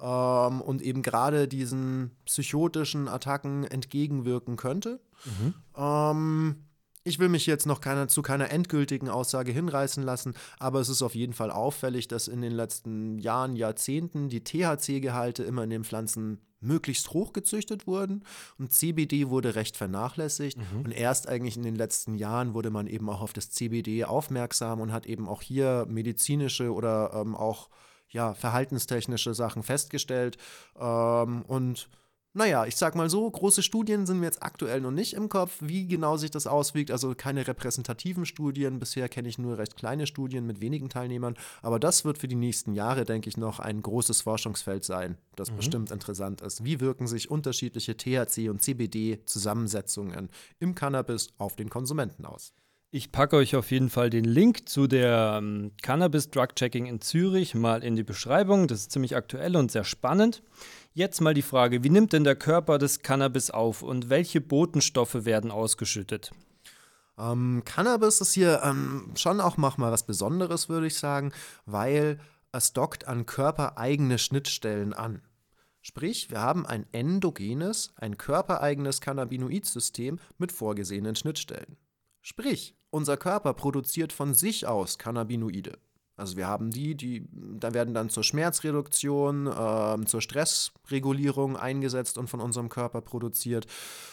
ähm, 0.00 0.60
und 0.60 0.82
eben 0.82 1.02
gerade 1.02 1.48
diesen 1.48 2.12
psychotischen 2.26 3.08
Attacken 3.08 3.64
entgegenwirken 3.64 4.56
könnte. 4.56 5.00
Mhm. 5.24 5.54
Ähm, 5.76 6.56
ich 7.04 7.18
will 7.18 7.28
mich 7.28 7.46
jetzt 7.46 7.66
noch 7.66 7.80
keiner, 7.80 8.08
zu 8.08 8.22
keiner 8.22 8.50
endgültigen 8.50 9.08
Aussage 9.08 9.52
hinreißen 9.52 10.02
lassen, 10.02 10.34
aber 10.58 10.80
es 10.80 10.88
ist 10.88 11.02
auf 11.02 11.14
jeden 11.14 11.32
Fall 11.32 11.50
auffällig, 11.50 12.08
dass 12.08 12.28
in 12.28 12.42
den 12.42 12.52
letzten 12.52 13.18
Jahren, 13.18 13.56
Jahrzehnten 13.56 14.28
die 14.28 14.44
THC-Gehalte 14.44 15.42
immer 15.42 15.64
in 15.64 15.70
den 15.70 15.84
Pflanzen 15.84 16.40
möglichst 16.60 17.10
hoch 17.12 17.32
gezüchtet 17.32 17.86
wurden 17.86 18.24
und 18.58 18.72
CBD 18.72 19.28
wurde 19.28 19.54
recht 19.54 19.78
vernachlässigt 19.78 20.58
mhm. 20.58 20.82
und 20.84 20.92
erst 20.92 21.26
eigentlich 21.26 21.56
in 21.56 21.62
den 21.62 21.74
letzten 21.74 22.14
Jahren 22.14 22.52
wurde 22.52 22.70
man 22.70 22.86
eben 22.86 23.08
auch 23.08 23.22
auf 23.22 23.32
das 23.32 23.50
CBD 23.50 24.04
aufmerksam 24.04 24.80
und 24.80 24.92
hat 24.92 25.06
eben 25.06 25.26
auch 25.26 25.40
hier 25.40 25.86
medizinische 25.88 26.72
oder 26.72 27.12
ähm, 27.14 27.34
auch 27.34 27.70
ja, 28.10 28.34
verhaltenstechnische 28.34 29.34
Sachen 29.34 29.62
festgestellt 29.62 30.36
ähm, 30.78 31.42
und 31.46 31.88
naja, 32.32 32.64
ich 32.64 32.76
sag 32.76 32.94
mal 32.94 33.10
so, 33.10 33.28
große 33.28 33.62
Studien 33.62 34.06
sind 34.06 34.20
mir 34.20 34.26
jetzt 34.26 34.42
aktuell 34.42 34.80
noch 34.80 34.92
nicht 34.92 35.14
im 35.14 35.28
Kopf, 35.28 35.56
wie 35.60 35.88
genau 35.88 36.16
sich 36.16 36.30
das 36.30 36.46
auswirkt. 36.46 36.92
Also 36.92 37.14
keine 37.16 37.48
repräsentativen 37.48 38.24
Studien. 38.24 38.78
Bisher 38.78 39.08
kenne 39.08 39.28
ich 39.28 39.38
nur 39.38 39.58
recht 39.58 39.76
kleine 39.76 40.06
Studien 40.06 40.46
mit 40.46 40.60
wenigen 40.60 40.88
Teilnehmern. 40.88 41.36
Aber 41.60 41.80
das 41.80 42.04
wird 42.04 42.18
für 42.18 42.28
die 42.28 42.36
nächsten 42.36 42.74
Jahre, 42.74 43.04
denke 43.04 43.28
ich, 43.28 43.36
noch 43.36 43.58
ein 43.58 43.82
großes 43.82 44.22
Forschungsfeld 44.22 44.84
sein, 44.84 45.18
das 45.34 45.50
mhm. 45.50 45.56
bestimmt 45.56 45.90
interessant 45.90 46.40
ist. 46.40 46.64
Wie 46.64 46.78
wirken 46.78 47.08
sich 47.08 47.30
unterschiedliche 47.30 47.92
THC- 47.92 48.48
und 48.48 48.62
CBD-Zusammensetzungen 48.62 50.28
im 50.60 50.76
Cannabis 50.76 51.30
auf 51.36 51.56
den 51.56 51.68
Konsumenten 51.68 52.26
aus? 52.26 52.52
Ich 52.92 53.12
packe 53.12 53.36
euch 53.36 53.54
auf 53.54 53.70
jeden 53.70 53.88
Fall 53.88 54.10
den 54.10 54.24
Link 54.24 54.68
zu 54.68 54.88
der 54.88 55.36
ähm, 55.38 55.70
Cannabis 55.80 56.28
Drug 56.30 56.48
Checking 56.56 56.86
in 56.86 57.00
Zürich 57.00 57.54
mal 57.54 57.84
in 57.84 57.94
die 57.94 58.02
Beschreibung. 58.02 58.66
Das 58.66 58.80
ist 58.80 58.90
ziemlich 58.90 59.14
aktuell 59.14 59.54
und 59.54 59.70
sehr 59.70 59.84
spannend. 59.84 60.42
Jetzt 60.92 61.20
mal 61.20 61.34
die 61.34 61.42
Frage, 61.42 61.84
wie 61.84 61.90
nimmt 61.90 62.12
denn 62.12 62.24
der 62.24 62.34
Körper 62.34 62.76
das 62.76 63.00
Cannabis 63.00 63.50
auf 63.50 63.82
und 63.82 64.10
welche 64.10 64.40
Botenstoffe 64.40 65.24
werden 65.24 65.52
ausgeschüttet? 65.52 66.32
Ähm, 67.16 67.62
Cannabis 67.64 68.20
ist 68.20 68.32
hier 68.32 68.62
ähm, 68.64 69.12
schon 69.14 69.40
auch 69.40 69.56
mal 69.56 69.92
was 69.92 70.04
Besonderes, 70.04 70.68
würde 70.68 70.88
ich 70.88 70.98
sagen, 70.98 71.32
weil 71.64 72.18
es 72.50 72.72
dockt 72.72 73.06
an 73.06 73.24
körpereigene 73.24 74.18
Schnittstellen 74.18 74.92
an. 74.92 75.22
Sprich, 75.80 76.28
wir 76.28 76.40
haben 76.40 76.66
ein 76.66 76.86
endogenes, 76.90 77.92
ein 77.94 78.18
körpereigenes 78.18 79.00
Cannabinoidsystem 79.00 80.18
mit 80.38 80.50
vorgesehenen 80.50 81.14
Schnittstellen. 81.14 81.76
Sprich, 82.20 82.76
unser 82.90 83.16
Körper 83.16 83.54
produziert 83.54 84.12
von 84.12 84.34
sich 84.34 84.66
aus 84.66 84.98
Cannabinoide. 84.98 85.78
Also 86.20 86.36
wir 86.36 86.46
haben 86.46 86.70
die, 86.70 86.94
die 86.94 87.26
da 87.32 87.74
werden 87.74 87.94
dann 87.94 88.10
zur 88.10 88.22
Schmerzreduktion, 88.22 89.46
äh, 89.46 90.04
zur 90.04 90.20
Stressregulierung 90.20 91.56
eingesetzt 91.56 92.18
und 92.18 92.28
von 92.28 92.40
unserem 92.40 92.68
Körper 92.68 93.00
produziert. 93.00 93.66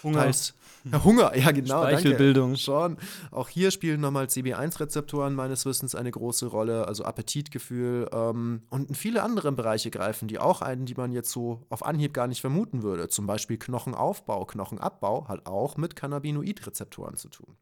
Hunger. 0.03 0.23
Teils, 0.23 0.53
ja, 0.91 1.03
Hunger, 1.03 1.35
ja 1.35 1.51
genau. 1.51 1.83
Speichelbildung. 1.83 2.51
Danke. 2.51 2.61
Schon. 2.61 2.97
Auch 3.31 3.49
hier 3.49 3.71
spielen 3.71 4.01
nochmal 4.01 4.25
CB1-Rezeptoren 4.25 5.35
meines 5.35 5.65
Wissens 5.65 5.95
eine 5.95 6.11
große 6.11 6.47
Rolle, 6.47 6.87
also 6.87 7.03
Appetitgefühl 7.03 8.09
ähm, 8.13 8.61
und 8.69 8.95
viele 8.95 9.21
andere 9.21 9.51
Bereiche 9.51 9.91
greifen 9.91 10.27
die 10.27 10.39
auch 10.39 10.61
ein, 10.61 10.85
die 10.85 10.95
man 10.95 11.11
jetzt 11.11 11.31
so 11.31 11.65
auf 11.69 11.85
Anhieb 11.85 12.13
gar 12.13 12.27
nicht 12.27 12.41
vermuten 12.41 12.83
würde. 12.83 13.09
Zum 13.09 13.27
Beispiel 13.27 13.57
Knochenaufbau, 13.57 14.45
Knochenabbau 14.45 15.27
hat 15.27 15.45
auch 15.45 15.77
mit 15.77 15.95
Cannabinoidrezeptoren 15.95 17.17
zu 17.17 17.29
tun. 17.29 17.57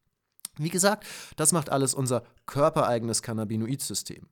Wie 0.58 0.70
gesagt, 0.70 1.06
das 1.36 1.52
macht 1.52 1.70
alles 1.70 1.94
unser 1.94 2.24
körpereigenes 2.46 3.22
Cannabinoid-System. 3.22 4.28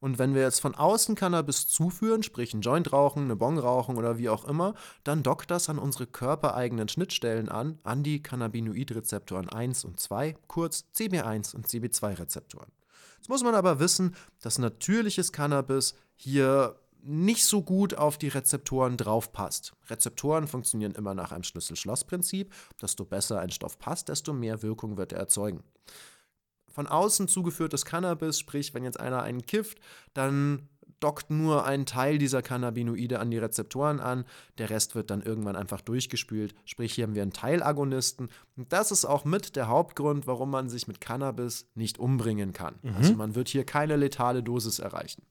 Und 0.00 0.18
wenn 0.18 0.34
wir 0.34 0.42
jetzt 0.42 0.60
von 0.60 0.74
außen 0.74 1.14
Cannabis 1.14 1.68
zuführen, 1.68 2.22
sprich 2.22 2.54
ein 2.54 2.62
Joint 2.62 2.92
rauchen, 2.92 3.24
eine 3.24 3.36
Bong 3.36 3.58
rauchen 3.58 3.96
oder 3.96 4.16
wie 4.16 4.30
auch 4.30 4.46
immer, 4.46 4.74
dann 5.04 5.22
dockt 5.22 5.50
das 5.50 5.68
an 5.68 5.78
unsere 5.78 6.06
körpereigenen 6.06 6.88
Schnittstellen 6.88 7.50
an, 7.50 7.78
an 7.82 8.02
die 8.02 8.22
Cannabinoidrezeptoren 8.22 9.50
1 9.50 9.84
und 9.84 10.00
2, 10.00 10.36
kurz 10.46 10.86
CB1 10.96 11.54
und 11.54 11.66
CB2-Rezeptoren. 11.66 12.72
Jetzt 13.18 13.28
muss 13.28 13.44
man 13.44 13.54
aber 13.54 13.78
wissen, 13.78 14.16
dass 14.40 14.58
natürliches 14.58 15.32
Cannabis 15.32 15.94
hier 16.16 16.76
nicht 17.02 17.44
so 17.44 17.62
gut 17.62 17.94
auf 17.94 18.18
die 18.18 18.28
Rezeptoren 18.28 18.96
draufpasst. 18.96 19.74
Rezeptoren 19.88 20.46
funktionieren 20.46 20.92
immer 20.92 21.14
nach 21.14 21.32
einem 21.32 21.44
Schlüssel-Schloss-Prinzip. 21.44 22.52
Desto 22.80 23.04
besser 23.04 23.40
ein 23.40 23.50
Stoff 23.50 23.78
passt, 23.78 24.08
desto 24.08 24.32
mehr 24.32 24.62
Wirkung 24.62 24.96
wird 24.96 25.12
er 25.12 25.20
erzeugen. 25.20 25.62
Von 26.70 26.86
außen 26.86 27.28
zugeführtes 27.28 27.84
Cannabis, 27.84 28.38
sprich, 28.38 28.74
wenn 28.74 28.84
jetzt 28.84 29.00
einer 29.00 29.22
einen 29.22 29.44
kifft, 29.46 29.78
dann 30.14 30.68
dockt 31.00 31.30
nur 31.30 31.64
ein 31.64 31.86
Teil 31.86 32.18
dieser 32.18 32.42
Cannabinoide 32.42 33.18
an 33.18 33.30
die 33.30 33.38
Rezeptoren 33.38 34.00
an, 34.00 34.24
der 34.58 34.70
Rest 34.70 34.94
wird 34.94 35.10
dann 35.10 35.22
irgendwann 35.22 35.56
einfach 35.56 35.80
durchgespült. 35.80 36.54
Sprich, 36.64 36.94
hier 36.94 37.04
haben 37.04 37.14
wir 37.14 37.22
einen 37.22 37.32
Teilagonisten. 37.32 38.28
Und 38.56 38.72
das 38.72 38.92
ist 38.92 39.06
auch 39.06 39.24
mit 39.24 39.56
der 39.56 39.68
Hauptgrund, 39.68 40.26
warum 40.26 40.50
man 40.50 40.68
sich 40.68 40.86
mit 40.86 41.00
Cannabis 41.00 41.66
nicht 41.74 41.98
umbringen 41.98 42.52
kann. 42.52 42.74
Mhm. 42.82 42.94
Also 42.96 43.14
man 43.14 43.34
wird 43.34 43.48
hier 43.48 43.64
keine 43.64 43.96
letale 43.96 44.42
Dosis 44.42 44.78
erreichen. 44.78 45.22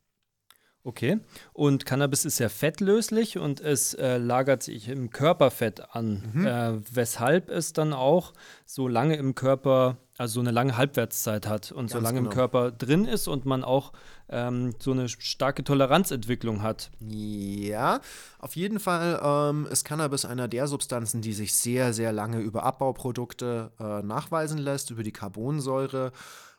Okay. 0.84 1.20
Und 1.54 1.86
Cannabis 1.86 2.26
ist 2.26 2.40
ja 2.40 2.50
fettlöslich 2.50 3.38
und 3.38 3.60
es 3.60 3.94
äh, 3.94 4.18
lagert 4.18 4.64
sich 4.64 4.88
im 4.88 5.10
Körperfett 5.10 5.94
an, 5.94 6.32
mhm. 6.34 6.48
äh, 6.48 6.96
weshalb 6.96 7.50
es 7.50 7.74
dann 7.74 7.94
auch 7.94 8.34
so 8.66 8.88
lange 8.88 9.18
im 9.18 9.36
Körper, 9.36 9.98
also 10.20 10.36
so 10.36 10.40
eine 10.42 10.52
lange 10.52 10.76
Halbwertszeit 10.76 11.48
hat 11.48 11.72
und 11.72 11.84
Ganz 11.84 11.94
so 11.94 12.00
lange 12.00 12.20
genau. 12.20 12.30
im 12.30 12.36
Körper 12.36 12.72
drin 12.72 13.06
ist 13.06 13.30
und 13.30 13.46
man 13.46 13.64
auch 13.64 13.94
ähm, 14.28 14.76
so 14.78 14.92
eine 14.92 15.08
starke 15.08 15.64
Toleranzentwicklung 15.64 16.62
hat. 16.62 16.92
Ja, 17.00 18.02
auf 18.38 18.58
jeden 18.58 18.82
Fall 18.82 19.20
ähm, 19.24 19.66
ist 19.72 19.86
Cannabis 19.86 20.26
einer 20.26 20.50
der 20.50 20.68
Substanzen, 20.68 21.22
die 21.22 21.32
sich 21.32 21.54
sehr, 21.54 21.94
sehr 21.94 22.12
lange 22.12 22.40
über 22.40 22.64
Abbauprodukte 22.64 23.72
äh, 23.80 24.04
nachweisen 24.04 24.58
lässt, 24.58 24.92
über 24.92 25.04
die 25.04 25.14
Carbonsäure. 25.14 26.12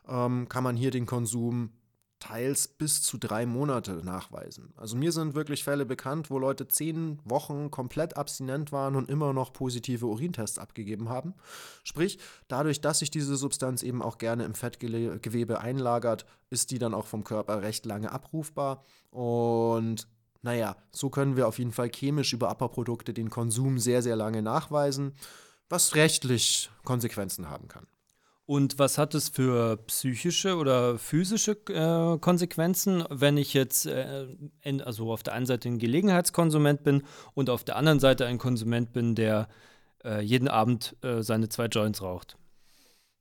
Ähm, 0.07 0.49
kann 0.49 0.63
man 0.63 0.75
hier 0.75 0.89
den 0.89 1.05
Konsum 1.05 1.69
teils 2.21 2.67
bis 2.69 3.01
zu 3.01 3.17
drei 3.17 3.45
Monate 3.45 3.93
nachweisen. 4.05 4.73
Also 4.77 4.95
mir 4.95 5.11
sind 5.11 5.35
wirklich 5.35 5.63
Fälle 5.63 5.85
bekannt, 5.85 6.29
wo 6.29 6.39
Leute 6.39 6.67
zehn 6.67 7.19
Wochen 7.25 7.71
komplett 7.71 8.15
abstinent 8.15 8.71
waren 8.71 8.95
und 8.95 9.09
immer 9.09 9.33
noch 9.33 9.51
positive 9.51 10.05
Urintests 10.05 10.59
abgegeben 10.59 11.09
haben. 11.09 11.33
Sprich, 11.83 12.19
dadurch, 12.47 12.79
dass 12.79 12.99
sich 12.99 13.11
diese 13.11 13.35
Substanz 13.35 13.83
eben 13.83 14.01
auch 14.01 14.17
gerne 14.17 14.45
im 14.45 14.53
Fettgewebe 14.53 15.59
einlagert, 15.59 16.25
ist 16.49 16.71
die 16.71 16.79
dann 16.79 16.93
auch 16.93 17.07
vom 17.07 17.23
Körper 17.23 17.63
recht 17.63 17.85
lange 17.85 18.11
abrufbar. 18.11 18.85
Und 19.09 20.07
naja, 20.43 20.77
so 20.91 21.09
können 21.09 21.35
wir 21.35 21.47
auf 21.47 21.59
jeden 21.59 21.71
Fall 21.71 21.89
chemisch 21.89 22.33
über 22.33 22.49
Abbauprodukte 22.49 23.13
den 23.13 23.29
Konsum 23.29 23.79
sehr, 23.79 24.01
sehr 24.01 24.15
lange 24.15 24.41
nachweisen, 24.41 25.13
was 25.69 25.95
rechtlich 25.95 26.69
Konsequenzen 26.83 27.49
haben 27.49 27.67
kann. 27.67 27.87
Und 28.45 28.79
was 28.79 28.97
hat 28.97 29.15
es 29.15 29.29
für 29.29 29.77
psychische 29.87 30.57
oder 30.57 30.97
physische 30.97 31.51
äh, 31.69 32.17
Konsequenzen, 32.19 33.03
wenn 33.09 33.37
ich 33.37 33.53
jetzt 33.53 33.85
äh, 33.85 34.27
in, 34.61 34.81
also 34.81 35.11
auf 35.11 35.23
der 35.23 35.33
einen 35.33 35.45
Seite 35.45 35.69
ein 35.69 35.77
Gelegenheitskonsument 35.77 36.83
bin 36.83 37.03
und 37.33 37.49
auf 37.49 37.63
der 37.63 37.77
anderen 37.77 37.99
Seite 37.99 38.25
ein 38.25 38.39
Konsument 38.39 38.91
bin, 38.93 39.15
der 39.15 39.47
äh, 40.03 40.21
jeden 40.21 40.47
Abend 40.47 40.97
äh, 41.01 41.21
seine 41.21 41.49
zwei 41.49 41.67
Joints 41.67 42.01
raucht? 42.01 42.37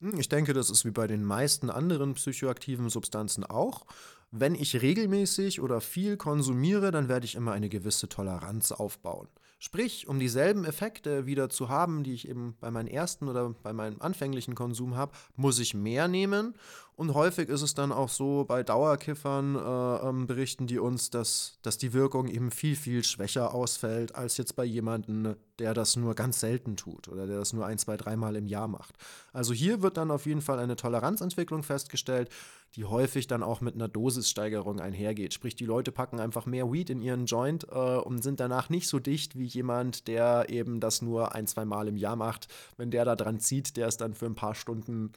Hm, 0.00 0.18
ich 0.18 0.28
denke, 0.28 0.52
das 0.52 0.70
ist 0.70 0.84
wie 0.84 0.90
bei 0.90 1.06
den 1.06 1.22
meisten 1.22 1.70
anderen 1.70 2.14
psychoaktiven 2.14 2.88
Substanzen 2.88 3.44
auch. 3.44 3.86
Wenn 4.30 4.54
ich 4.54 4.80
regelmäßig 4.80 5.60
oder 5.60 5.80
viel 5.80 6.16
konsumiere, 6.16 6.90
dann 6.90 7.08
werde 7.08 7.26
ich 7.26 7.34
immer 7.34 7.52
eine 7.52 7.68
gewisse 7.68 8.08
Toleranz 8.08 8.72
aufbauen. 8.72 9.28
Sprich, 9.62 10.08
um 10.08 10.18
dieselben 10.18 10.64
Effekte 10.64 11.26
wieder 11.26 11.50
zu 11.50 11.68
haben, 11.68 12.02
die 12.02 12.14
ich 12.14 12.26
eben 12.26 12.56
bei 12.60 12.70
meinem 12.70 12.86
ersten 12.86 13.28
oder 13.28 13.50
bei 13.62 13.74
meinem 13.74 14.00
anfänglichen 14.00 14.54
Konsum 14.54 14.96
habe, 14.96 15.12
muss 15.36 15.58
ich 15.58 15.74
mehr 15.74 16.08
nehmen. 16.08 16.54
Und 17.00 17.14
häufig 17.14 17.48
ist 17.48 17.62
es 17.62 17.72
dann 17.72 17.92
auch 17.92 18.10
so, 18.10 18.44
bei 18.44 18.62
Dauerkiffern 18.62 19.56
äh, 19.56 20.06
ähm, 20.06 20.26
berichten 20.26 20.66
die 20.66 20.78
uns, 20.78 21.08
dass, 21.08 21.58
dass 21.62 21.78
die 21.78 21.94
Wirkung 21.94 22.28
eben 22.28 22.50
viel, 22.50 22.76
viel 22.76 23.02
schwächer 23.04 23.54
ausfällt, 23.54 24.14
als 24.14 24.36
jetzt 24.36 24.54
bei 24.54 24.66
jemandem, 24.66 25.34
der 25.58 25.72
das 25.72 25.96
nur 25.96 26.14
ganz 26.14 26.40
selten 26.40 26.76
tut 26.76 27.08
oder 27.08 27.26
der 27.26 27.38
das 27.38 27.54
nur 27.54 27.64
ein, 27.64 27.78
zwei, 27.78 27.96
dreimal 27.96 28.36
im 28.36 28.46
Jahr 28.46 28.68
macht. 28.68 28.96
Also 29.32 29.54
hier 29.54 29.80
wird 29.80 29.96
dann 29.96 30.10
auf 30.10 30.26
jeden 30.26 30.42
Fall 30.42 30.58
eine 30.58 30.76
Toleranzentwicklung 30.76 31.62
festgestellt 31.62 32.28
die 32.76 32.84
häufig 32.84 33.26
dann 33.26 33.42
auch 33.42 33.60
mit 33.60 33.74
einer 33.74 33.88
Dosissteigerung 33.88 34.78
einhergeht. 34.78 35.34
Sprich, 35.34 35.56
die 35.56 35.64
Leute 35.64 35.90
packen 35.90 36.20
einfach 36.20 36.46
mehr 36.46 36.70
Weed 36.70 36.88
in 36.88 37.02
ihren 37.02 37.26
Joint 37.26 37.66
äh, 37.68 37.96
und 37.96 38.22
sind 38.22 38.38
danach 38.38 38.68
nicht 38.68 38.86
so 38.86 39.00
dicht 39.00 39.36
wie 39.36 39.46
jemand, 39.46 40.06
der 40.06 40.50
eben 40.50 40.78
das 40.78 41.02
nur 41.02 41.34
ein, 41.34 41.48
zwei 41.48 41.64
Mal 41.64 41.88
im 41.88 41.96
Jahr 41.96 42.14
macht. 42.14 42.46
Wenn 42.76 42.92
der 42.92 43.04
da 43.04 43.16
dran 43.16 43.40
zieht, 43.40 43.76
der 43.76 43.88
ist 43.88 44.00
dann 44.00 44.14
für 44.14 44.26
ein 44.26 44.36
paar 44.36 44.54
Stunden, 44.54 45.10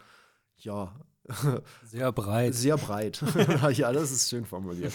ja. 0.57 0.95
Sehr 1.83 2.11
breit. 2.11 2.53
Sehr 2.53 2.77
breit. 2.77 3.23
ja, 3.73 3.91
das 3.91 4.11
ist 4.11 4.29
schön 4.29 4.45
formuliert. 4.45 4.93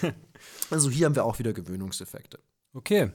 Also 0.70 0.90
hier 0.90 1.06
haben 1.06 1.14
wir 1.14 1.25
auch 1.25 1.38
wieder 1.38 1.52
Gewöhnungseffekte. 1.52 2.38
Okay. 2.75 3.12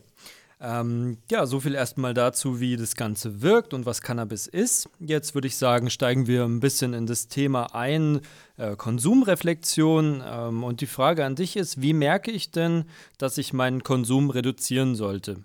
Ähm, 0.60 1.18
ja, 1.30 1.46
so 1.46 1.60
viel 1.60 1.76
erstmal 1.76 2.14
dazu, 2.14 2.62
wie 2.62 2.78
das 2.78 2.96
Ganze 2.96 3.42
wirkt 3.42 3.74
und 3.74 3.86
was 3.86 4.02
Cannabis 4.02 4.48
ist. 4.48 4.90
Jetzt 5.00 5.36
würde 5.36 5.48
ich 5.48 5.58
sagen, 5.58 5.90
steigen 5.90 6.26
wir 6.26 6.46
ein 6.46 6.62
bisschen 6.62 6.94
in 6.94 7.06
das 7.06 7.28
Thema 7.28 7.76
ein, 7.76 8.22
äh, 8.56 8.78
Konsumreflexion. 8.78 10.24
Ähm, 10.26 10.64
und 10.64 10.80
die 10.80 10.88
Frage 10.88 11.26
an 11.26 11.36
dich 11.36 11.58
ist, 11.58 11.82
wie 11.82 11.94
merke 11.94 12.32
ich 12.32 12.52
denn, 12.52 12.86
dass 13.18 13.38
ich 13.38 13.52
meinen 13.52 13.84
Konsum 13.84 14.30
reduzieren 14.30 14.96
sollte? 14.96 15.44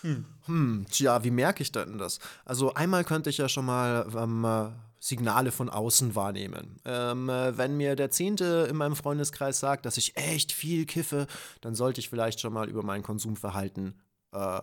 Hm. 0.00 0.24
Hm, 0.46 0.86
tja, 0.90 1.22
wie 1.22 1.30
merke 1.30 1.62
ich 1.62 1.70
denn 1.70 1.98
das? 1.98 2.18
Also 2.46 2.72
einmal 2.72 3.04
könnte 3.04 3.28
ich 3.28 3.36
ja 3.36 3.48
schon 3.48 3.66
mal 3.66 4.06
ähm, 4.16 4.44
äh, 4.44 4.70
Signale 5.00 5.50
von 5.50 5.70
außen 5.70 6.14
wahrnehmen. 6.14 6.78
Ähm, 6.84 7.28
äh, 7.30 7.56
wenn 7.56 7.76
mir 7.76 7.96
der 7.96 8.10
Zehnte 8.10 8.68
in 8.70 8.76
meinem 8.76 8.94
Freundeskreis 8.94 9.58
sagt, 9.58 9.86
dass 9.86 9.96
ich 9.96 10.16
echt 10.16 10.52
viel 10.52 10.84
kiffe, 10.84 11.26
dann 11.62 11.74
sollte 11.74 12.00
ich 12.00 12.10
vielleicht 12.10 12.40
schon 12.40 12.52
mal 12.52 12.68
über 12.68 12.82
mein 12.82 13.02
Konsumverhalten 13.02 13.98
äh, 14.32 14.60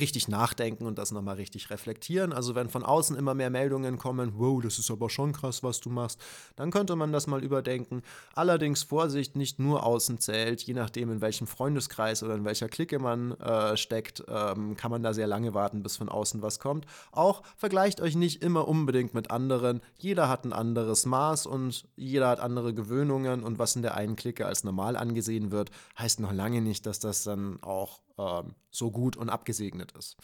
richtig 0.00 0.28
nachdenken 0.28 0.86
und 0.86 0.98
das 0.98 1.12
nochmal 1.12 1.36
richtig 1.36 1.70
reflektieren. 1.70 2.32
Also 2.32 2.54
wenn 2.54 2.68
von 2.68 2.82
außen 2.82 3.16
immer 3.16 3.34
mehr 3.34 3.50
Meldungen 3.50 3.98
kommen, 3.98 4.34
wow, 4.36 4.60
das 4.62 4.78
ist 4.78 4.90
aber 4.90 5.10
schon 5.10 5.32
krass, 5.32 5.62
was 5.62 5.80
du 5.80 5.90
machst, 5.90 6.20
dann 6.56 6.70
könnte 6.70 6.96
man 6.96 7.12
das 7.12 7.26
mal 7.26 7.42
überdenken. 7.42 8.02
Allerdings 8.34 8.82
Vorsicht, 8.82 9.36
nicht 9.36 9.58
nur 9.58 9.84
außen 9.84 10.18
zählt, 10.18 10.62
je 10.62 10.74
nachdem 10.74 11.10
in 11.10 11.20
welchem 11.20 11.46
Freundeskreis 11.46 12.22
oder 12.22 12.34
in 12.34 12.44
welcher 12.44 12.68
Clique 12.68 12.98
man 12.98 13.32
äh, 13.32 13.76
steckt, 13.76 14.24
ähm, 14.28 14.76
kann 14.76 14.90
man 14.90 15.02
da 15.02 15.14
sehr 15.14 15.26
lange 15.26 15.54
warten, 15.54 15.82
bis 15.82 15.96
von 15.96 16.08
außen 16.08 16.42
was 16.42 16.58
kommt. 16.58 16.86
Auch 17.12 17.42
vergleicht 17.56 18.00
euch 18.00 18.16
nicht 18.16 18.42
immer 18.42 18.66
unbedingt 18.68 19.14
mit 19.14 19.30
anderen. 19.30 19.80
Jeder 19.98 20.28
hat 20.28 20.44
ein 20.44 20.52
anderes 20.52 21.06
Maß 21.06 21.46
und 21.46 21.86
jeder 21.96 22.28
hat 22.28 22.40
andere 22.40 22.74
Gewöhnungen 22.74 23.42
und 23.42 23.58
was 23.58 23.76
in 23.76 23.82
der 23.82 23.94
einen 23.94 24.16
Clique 24.16 24.46
als 24.46 24.64
normal 24.64 24.96
angesehen 24.96 25.52
wird, 25.52 25.70
heißt 25.98 26.20
noch 26.20 26.32
lange 26.32 26.60
nicht, 26.60 26.86
dass 26.86 26.98
das 26.98 27.24
dann 27.24 27.62
auch 27.62 28.00
ähm, 28.18 28.54
so 28.70 28.90
gut 28.90 29.16
und 29.16 29.28
abgesegnet 29.28 29.92
ist. 29.92 30.16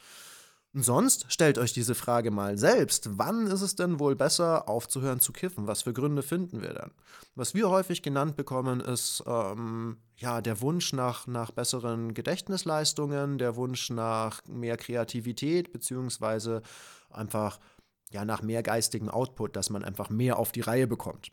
Und 0.72 0.84
sonst 0.84 1.26
stellt 1.28 1.58
euch 1.58 1.72
diese 1.72 1.96
Frage 1.96 2.30
mal 2.30 2.56
selbst. 2.56 3.18
Wann 3.18 3.48
ist 3.48 3.60
es 3.60 3.74
denn 3.74 3.98
wohl 3.98 4.14
besser, 4.14 4.68
aufzuhören 4.68 5.18
zu 5.18 5.32
kiffen? 5.32 5.66
Was 5.66 5.82
für 5.82 5.92
Gründe 5.92 6.22
finden 6.22 6.62
wir 6.62 6.72
dann? 6.72 6.92
Was 7.34 7.54
wir 7.54 7.68
häufig 7.70 8.02
genannt 8.02 8.36
bekommen, 8.36 8.78
ist 8.78 9.24
ähm, 9.26 9.96
ja 10.14 10.40
der 10.40 10.60
Wunsch 10.60 10.92
nach, 10.92 11.26
nach 11.26 11.50
besseren 11.50 12.14
Gedächtnisleistungen, 12.14 13.38
der 13.38 13.56
Wunsch 13.56 13.90
nach 13.90 14.42
mehr 14.46 14.76
Kreativität, 14.76 15.72
beziehungsweise 15.72 16.62
einfach 17.10 17.58
ja, 18.12 18.24
nach 18.24 18.42
mehr 18.42 18.62
geistigen 18.62 19.08
Output, 19.08 19.56
dass 19.56 19.70
man 19.70 19.82
einfach 19.84 20.08
mehr 20.08 20.38
auf 20.38 20.52
die 20.52 20.60
Reihe 20.60 20.86
bekommt. 20.86 21.32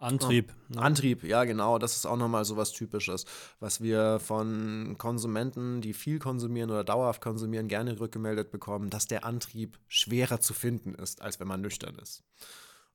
Antrieb. 0.00 0.54
Ne? 0.68 0.80
Antrieb, 0.80 1.22
ja, 1.24 1.44
genau. 1.44 1.78
Das 1.78 1.94
ist 1.94 2.06
auch 2.06 2.16
nochmal 2.16 2.46
so 2.46 2.56
was 2.56 2.72
Typisches, 2.72 3.26
was 3.60 3.82
wir 3.82 4.18
von 4.18 4.96
Konsumenten, 4.96 5.82
die 5.82 5.92
viel 5.92 6.18
konsumieren 6.18 6.70
oder 6.70 6.84
dauerhaft 6.84 7.20
konsumieren, 7.20 7.68
gerne 7.68 8.00
rückgemeldet 8.00 8.50
bekommen, 8.50 8.88
dass 8.88 9.06
der 9.06 9.24
Antrieb 9.24 9.78
schwerer 9.88 10.40
zu 10.40 10.54
finden 10.54 10.94
ist, 10.94 11.20
als 11.20 11.38
wenn 11.38 11.48
man 11.48 11.60
nüchtern 11.60 11.96
ist. 11.96 12.24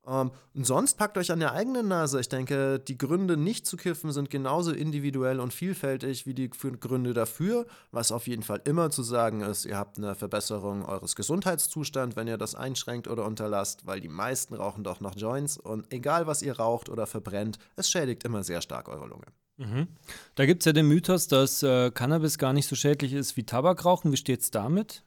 Ähm, 0.06 0.30
und 0.54 0.66
sonst 0.66 0.96
packt 0.96 1.18
euch 1.18 1.32
an 1.32 1.40
der 1.40 1.52
eigenen 1.52 1.88
Nase. 1.88 2.20
Ich 2.20 2.28
denke, 2.28 2.78
die 2.78 2.96
Gründe 2.96 3.36
nicht 3.36 3.66
zu 3.66 3.76
kiffen 3.76 4.12
sind 4.12 4.30
genauso 4.30 4.72
individuell 4.72 5.40
und 5.40 5.52
vielfältig 5.52 6.26
wie 6.26 6.34
die 6.34 6.48
Gründe 6.48 7.12
dafür. 7.12 7.66
Was 7.90 8.12
auf 8.12 8.26
jeden 8.26 8.42
Fall 8.42 8.60
immer 8.64 8.90
zu 8.90 9.02
sagen 9.02 9.40
ist, 9.40 9.64
ihr 9.64 9.76
habt 9.76 9.98
eine 9.98 10.14
Verbesserung 10.14 10.84
eures 10.84 11.16
Gesundheitszustands, 11.16 12.16
wenn 12.16 12.28
ihr 12.28 12.38
das 12.38 12.54
einschränkt 12.54 13.08
oder 13.08 13.24
unterlasst, 13.24 13.86
weil 13.86 14.00
die 14.00 14.08
meisten 14.08 14.54
rauchen 14.54 14.84
doch 14.84 15.00
noch 15.00 15.16
Joints 15.16 15.58
und 15.58 15.92
egal 15.92 16.26
was 16.26 16.42
ihr 16.42 16.56
raucht 16.56 16.88
oder 16.88 17.06
verbrennt, 17.06 17.58
es 17.76 17.90
schädigt 17.90 18.24
immer 18.24 18.44
sehr 18.44 18.60
stark 18.60 18.88
eure 18.88 19.06
Lunge. 19.06 19.26
Mhm. 19.58 19.88
Da 20.34 20.46
gibt 20.46 20.62
es 20.62 20.66
ja 20.66 20.72
den 20.72 20.86
Mythos, 20.86 21.28
dass 21.28 21.62
äh, 21.62 21.90
Cannabis 21.90 22.38
gar 22.38 22.52
nicht 22.52 22.68
so 22.68 22.76
schädlich 22.76 23.12
ist 23.12 23.36
wie 23.36 23.44
Tabakrauchen. 23.44 24.12
Wie 24.12 24.16
steht 24.16 24.40
es 24.40 24.50
damit? 24.50 25.02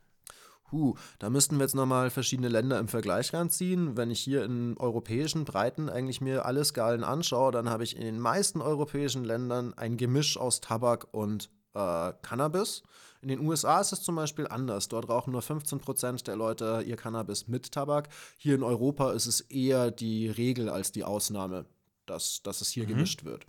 Huh, 0.71 0.95
da 1.17 1.29
müssten 1.29 1.57
wir 1.57 1.63
jetzt 1.63 1.75
nochmal 1.75 2.09
verschiedene 2.09 2.49
Länder 2.49 2.79
im 2.79 2.87
Vergleich 2.87 3.33
ranziehen. 3.33 3.97
Wenn 3.97 4.11
ich 4.11 4.19
hier 4.19 4.43
in 4.43 4.77
europäischen 4.77 5.45
Breiten 5.45 5.89
eigentlich 5.89 6.21
mir 6.21 6.45
alle 6.45 6.63
Skalen 6.63 7.03
anschaue, 7.03 7.51
dann 7.51 7.69
habe 7.69 7.83
ich 7.83 7.95
in 7.95 8.03
den 8.03 8.19
meisten 8.19 8.61
europäischen 8.61 9.23
Ländern 9.23 9.73
ein 9.75 9.97
Gemisch 9.97 10.37
aus 10.37 10.61
Tabak 10.61 11.07
und 11.11 11.49
äh, 11.73 12.13
Cannabis. 12.21 12.83
In 13.21 13.29
den 13.29 13.39
USA 13.39 13.81
ist 13.81 13.91
es 13.91 14.01
zum 14.01 14.15
Beispiel 14.15 14.47
anders. 14.47 14.87
Dort 14.87 15.09
rauchen 15.09 15.31
nur 15.31 15.41
15% 15.41 16.23
der 16.23 16.35
Leute 16.35 16.83
ihr 16.85 16.95
Cannabis 16.95 17.47
mit 17.47 17.71
Tabak. 17.71 18.09
Hier 18.37 18.55
in 18.55 18.63
Europa 18.63 19.11
ist 19.11 19.25
es 19.25 19.41
eher 19.41 19.91
die 19.91 20.29
Regel 20.29 20.69
als 20.69 20.91
die 20.91 21.03
Ausnahme 21.03 21.65
dass, 22.09 22.41
dass 22.43 22.61
es 22.61 22.69
hier 22.69 22.83
mhm. 22.83 22.89
gemischt 22.89 23.25
wird. 23.25 23.45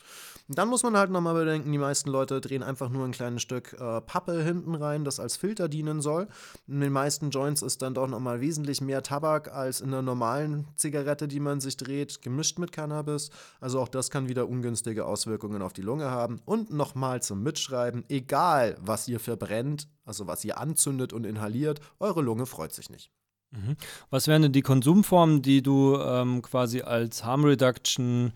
Und 0.49 0.59
dann 0.59 0.69
muss 0.69 0.83
man 0.83 0.97
halt 0.97 1.11
nochmal 1.11 1.35
bedenken, 1.35 1.71
die 1.71 1.79
meisten 1.79 2.11
Leute 2.11 2.41
drehen 2.41 2.63
einfach 2.63 2.89
nur 2.89 3.05
ein 3.05 3.13
kleines 3.13 3.43
Stück 3.43 3.73
äh, 3.75 4.01
Pappe 4.01 4.43
hinten 4.43 4.75
rein, 4.75 5.05
das 5.05 5.21
als 5.21 5.37
Filter 5.37 5.69
dienen 5.69 6.01
soll. 6.01 6.29
In 6.67 6.81
den 6.81 6.93
meisten 6.93 7.31
Joints 7.31 7.63
ist 7.63 7.83
dann 7.83 7.95
doch 7.95 8.09
nochmal 8.09 8.41
wesentlich 8.41 8.81
mehr 8.81 9.03
Tabak 9.03 9.53
als 9.53 9.81
in 9.81 9.89
einer 9.89 10.03
normalen 10.03 10.67
Zigarette, 10.77 11.29
die 11.29 11.41
man 11.41 11.61
sich 11.61 11.77
dreht, 11.77 12.23
gemischt 12.23 12.59
mit 12.59 12.73
Cannabis. 12.73 13.31
Also 13.61 13.81
auch 13.81 13.89
das 13.89 14.11
kann 14.11 14.29
wieder 14.29 14.49
ungünstige 14.49 15.07
Auswirkungen 15.07 15.63
auf 15.63 15.73
die 15.73 15.83
Lunge 15.83 16.11
haben. 16.11 16.41
Und 16.45 16.73
nochmal 16.73 17.23
zum 17.23 17.43
Mitschreiben, 17.43 18.05
egal 18.09 18.77
was 18.81 19.09
ihr 19.09 19.21
verbrennt, 19.21 19.89
also 20.05 20.27
was 20.27 20.45
ihr 20.45 20.59
anzündet 20.59 21.13
und 21.13 21.25
inhaliert, 21.25 21.81
eure 22.01 22.23
Lunge 22.23 22.47
freut 22.47 22.73
sich 22.73 22.91
nicht. 22.91 23.11
Mhm. 23.53 23.77
Was 24.11 24.29
wären 24.29 24.43
denn 24.43 24.53
die 24.53 24.63
Konsumformen, 24.63 25.43
die 25.43 25.63
du 25.63 25.97
ähm, 25.97 26.43
quasi 26.43 26.83
als 26.83 27.25
Harm 27.25 27.45
Reduction, 27.45 28.33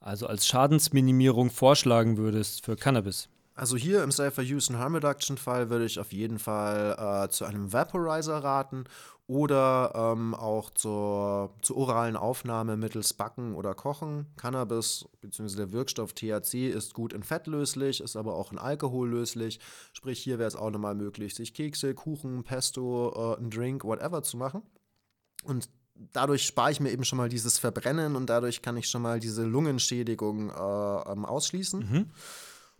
also 0.00 0.26
als 0.26 0.46
Schadensminimierung 0.46 1.50
vorschlagen 1.50 2.16
würdest 2.16 2.64
für 2.64 2.76
Cannabis? 2.76 3.28
Also 3.56 3.78
hier 3.78 4.04
im 4.04 4.10
Safer 4.10 4.42
Use 4.42 4.70
and 4.70 4.78
Harm 4.78 4.94
Reduction 4.94 5.38
Fall 5.38 5.70
würde 5.70 5.86
ich 5.86 5.98
auf 5.98 6.12
jeden 6.12 6.38
Fall 6.38 7.24
äh, 7.24 7.30
zu 7.30 7.46
einem 7.46 7.72
Vaporizer 7.72 8.44
raten 8.44 8.84
oder 9.26 9.92
ähm, 9.94 10.34
auch 10.34 10.70
zur, 10.70 11.54
zur 11.62 11.76
oralen 11.78 12.16
Aufnahme 12.16 12.76
mittels 12.76 13.14
Backen 13.14 13.54
oder 13.54 13.74
Kochen. 13.74 14.26
Cannabis 14.36 15.06
bzw. 15.22 15.56
der 15.56 15.72
Wirkstoff 15.72 16.12
THC 16.12 16.68
ist 16.68 16.92
gut 16.92 17.14
in 17.14 17.22
Fett 17.22 17.46
löslich, 17.46 18.02
ist 18.02 18.14
aber 18.14 18.34
auch 18.34 18.52
in 18.52 18.58
Alkohol 18.58 19.08
löslich. 19.08 19.58
Sprich, 19.94 20.20
hier 20.20 20.38
wäre 20.38 20.48
es 20.48 20.54
auch 20.54 20.70
nochmal 20.70 20.94
möglich, 20.94 21.34
sich 21.34 21.54
Kekse, 21.54 21.94
Kuchen, 21.94 22.44
Pesto, 22.44 23.34
äh, 23.34 23.38
einen 23.38 23.50
Drink, 23.50 23.84
whatever 23.84 24.22
zu 24.22 24.36
machen. 24.36 24.62
Und 25.44 25.70
dadurch 26.12 26.44
spare 26.44 26.72
ich 26.72 26.80
mir 26.80 26.90
eben 26.90 27.04
schon 27.04 27.16
mal 27.16 27.30
dieses 27.30 27.58
Verbrennen 27.58 28.16
und 28.16 28.26
dadurch 28.26 28.60
kann 28.60 28.76
ich 28.76 28.88
schon 28.88 29.02
mal 29.02 29.18
diese 29.18 29.44
Lungenschädigung 29.44 30.50
äh, 30.50 31.12
ähm, 31.12 31.24
ausschließen. 31.24 31.80
Mhm. 31.80 32.10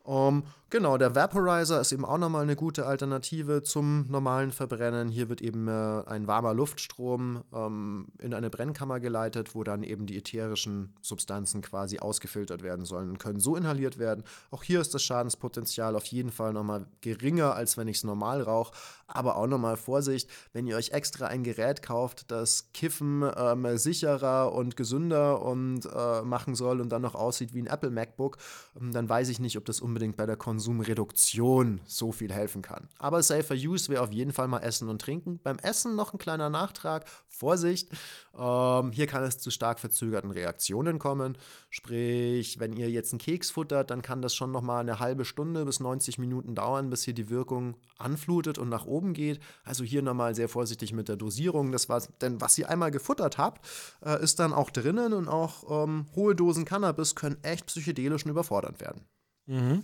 Um, 0.06 0.44
genau, 0.70 0.98
der 0.98 1.14
Vaporizer 1.14 1.80
ist 1.80 1.92
eben 1.92 2.04
auch 2.04 2.18
nochmal 2.18 2.42
eine 2.42 2.56
gute 2.56 2.86
Alternative 2.86 3.62
zum 3.62 4.06
normalen 4.08 4.52
Verbrennen. 4.52 5.08
Hier 5.08 5.28
wird 5.28 5.40
eben 5.40 5.68
äh, 5.68 6.02
ein 6.06 6.26
warmer 6.26 6.54
Luftstrom 6.54 7.42
ähm, 7.52 8.08
in 8.18 8.34
eine 8.34 8.50
Brennkammer 8.50 9.00
geleitet, 9.00 9.54
wo 9.54 9.64
dann 9.64 9.82
eben 9.82 10.06
die 10.06 10.16
ätherischen 10.16 10.94
Substanzen 11.02 11.62
quasi 11.62 11.98
ausgefiltert 11.98 12.62
werden 12.62 12.84
sollen 12.84 13.10
und 13.10 13.18
können 13.18 13.40
so 13.40 13.56
inhaliert 13.56 13.98
werden. 13.98 14.24
Auch 14.50 14.62
hier 14.62 14.80
ist 14.80 14.94
das 14.94 15.02
Schadenspotenzial 15.02 15.96
auf 15.96 16.06
jeden 16.06 16.30
Fall 16.30 16.52
nochmal 16.52 16.86
geringer, 17.00 17.54
als 17.54 17.76
wenn 17.76 17.88
ich 17.88 17.98
es 17.98 18.04
normal 18.04 18.42
rauche. 18.42 18.74
Aber 19.06 19.36
auch 19.36 19.46
nochmal 19.46 19.76
Vorsicht, 19.76 20.28
wenn 20.52 20.66
ihr 20.66 20.76
euch 20.76 20.90
extra 20.90 21.26
ein 21.26 21.44
Gerät 21.44 21.82
kauft, 21.82 22.30
das 22.30 22.72
Kiffen 22.72 23.24
ähm, 23.36 23.78
sicherer 23.78 24.52
und 24.52 24.76
gesünder 24.76 25.42
und 25.42 25.86
äh, 25.86 26.22
machen 26.22 26.54
soll 26.54 26.80
und 26.80 26.88
dann 26.90 27.02
noch 27.02 27.14
aussieht 27.14 27.54
wie 27.54 27.62
ein 27.62 27.66
Apple 27.66 27.90
MacBook, 27.90 28.38
ähm, 28.80 28.92
dann 28.92 29.08
weiß 29.08 29.28
ich 29.28 29.38
nicht, 29.38 29.56
ob 29.56 29.64
das 29.64 29.80
unbedingt 29.80 30.16
bei 30.16 30.26
der 30.26 30.36
Konsumreduktion 30.56 31.82
so 31.84 32.12
viel 32.12 32.32
helfen 32.32 32.62
kann. 32.62 32.88
Aber 32.98 33.22
Safer 33.22 33.54
Use 33.54 33.90
wäre 33.90 34.02
auf 34.02 34.10
jeden 34.10 34.32
Fall 34.32 34.48
mal 34.48 34.60
Essen 34.60 34.88
und 34.88 35.02
Trinken. 35.02 35.38
Beim 35.42 35.58
Essen 35.58 35.94
noch 35.94 36.14
ein 36.14 36.18
kleiner 36.18 36.48
Nachtrag. 36.48 37.04
Vorsicht, 37.28 37.90
ähm, 38.34 38.90
hier 38.90 39.06
kann 39.06 39.22
es 39.22 39.36
zu 39.36 39.50
stark 39.50 39.78
verzögerten 39.78 40.30
Reaktionen 40.30 40.98
kommen. 40.98 41.36
Sprich, 41.68 42.58
wenn 42.58 42.72
ihr 42.72 42.88
jetzt 42.90 43.12
einen 43.12 43.18
Keks 43.18 43.50
futtert, 43.50 43.90
dann 43.90 44.00
kann 44.00 44.22
das 44.22 44.34
schon 44.34 44.50
noch 44.50 44.62
mal 44.62 44.80
eine 44.80 44.98
halbe 44.98 45.26
Stunde 45.26 45.66
bis 45.66 45.78
90 45.78 46.18
Minuten 46.18 46.54
dauern, 46.54 46.88
bis 46.88 47.02
hier 47.02 47.12
die 47.12 47.28
Wirkung 47.28 47.76
anflutet 47.98 48.56
und 48.56 48.70
nach 48.70 48.86
oben 48.86 49.12
geht. 49.12 49.40
Also 49.62 49.84
hier 49.84 50.00
nochmal 50.00 50.34
sehr 50.34 50.48
vorsichtig 50.48 50.94
mit 50.94 51.08
der 51.08 51.16
Dosierung. 51.16 51.70
Das 51.70 51.90
war, 51.90 52.02
denn 52.22 52.40
was 52.40 52.56
ihr 52.56 52.70
einmal 52.70 52.90
gefuttert 52.90 53.36
habt, 53.36 53.66
äh, 54.02 54.22
ist 54.22 54.38
dann 54.38 54.54
auch 54.54 54.70
drinnen 54.70 55.12
und 55.12 55.28
auch 55.28 55.84
ähm, 55.84 56.06
hohe 56.14 56.34
Dosen 56.34 56.64
Cannabis 56.64 57.14
können 57.14 57.36
echt 57.42 57.66
psychedelisch 57.66 58.24
und 58.24 58.30
überfordernd 58.30 58.80
werden. 58.80 59.04
Mhm. 59.44 59.82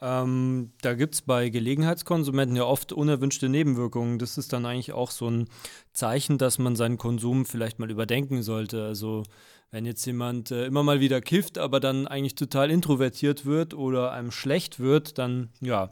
Ähm, 0.00 0.72
da 0.82 0.94
gibt 0.94 1.14
es 1.14 1.22
bei 1.22 1.48
Gelegenheitskonsumenten 1.48 2.56
ja 2.56 2.64
oft 2.64 2.92
unerwünschte 2.92 3.48
Nebenwirkungen. 3.48 4.18
Das 4.18 4.36
ist 4.36 4.52
dann 4.52 4.66
eigentlich 4.66 4.92
auch 4.92 5.10
so 5.10 5.28
ein 5.28 5.48
Zeichen, 5.92 6.36
dass 6.36 6.58
man 6.58 6.76
seinen 6.76 6.98
Konsum 6.98 7.46
vielleicht 7.46 7.78
mal 7.78 7.90
überdenken 7.90 8.42
sollte. 8.42 8.84
Also 8.84 9.22
wenn 9.70 9.86
jetzt 9.86 10.04
jemand 10.04 10.50
äh, 10.50 10.66
immer 10.66 10.82
mal 10.82 11.00
wieder 11.00 11.20
kifft, 11.20 11.56
aber 11.58 11.80
dann 11.80 12.06
eigentlich 12.06 12.34
total 12.34 12.70
introvertiert 12.70 13.46
wird 13.46 13.74
oder 13.74 14.12
einem 14.12 14.30
schlecht 14.30 14.80
wird, 14.80 15.18
dann 15.18 15.50
ja. 15.60 15.90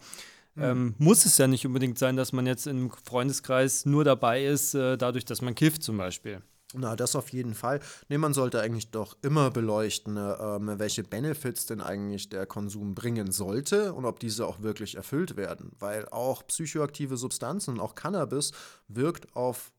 Mhm. 0.57 0.63
Ähm, 0.63 0.95
muss 0.99 1.25
es 1.25 1.37
ja 1.37 1.49
nicht 1.49 1.67
unbedingt 1.67 1.99
sein, 1.99 2.17
dass 2.17 2.33
man 2.33 2.47
jetzt 2.47 2.69
im 2.69 2.91
Freundeskreis 2.91 3.87
nur 3.87 4.05
dabei 4.05 4.45
ist, 4.45 4.75
äh, 4.75 4.97
dadurch, 4.97 5.25
dass 5.25 5.43
man 5.43 5.57
kifft 5.57 5.83
zum 5.83 5.97
Beispiel. 5.97 6.43
Na, 6.77 6.97
das 6.97 7.15
auf 7.15 7.29
jeden 7.31 7.55
Fall. 7.55 7.81
Nee, 8.09 8.19
man 8.19 8.35
sollte 8.35 8.61
eigentlich 8.61 8.91
doch 8.91 9.17
immer 9.23 9.51
beleuchten, 9.51 10.17
ähm, 10.17 10.79
welche 10.79 11.05
Benefits 11.05 11.67
denn 11.67 11.81
eigentlich 11.81 12.29
der 12.29 12.47
Konsum 12.47 12.95
bringen 12.95 13.31
sollte 13.31 13.93
und 13.93 14.05
ob 14.05 14.19
diese 14.19 14.47
auch 14.47 14.61
wirklich 14.63 14.97
erfüllt 14.97 15.37
werden. 15.37 15.71
Weil 15.79 16.09
auch 16.09 16.47
psychoaktive 16.47 17.17
Substanzen, 17.17 17.79
auch 17.79 17.95
Cannabis, 17.95 18.53
wirkt 18.89 19.35
auf 19.37 19.73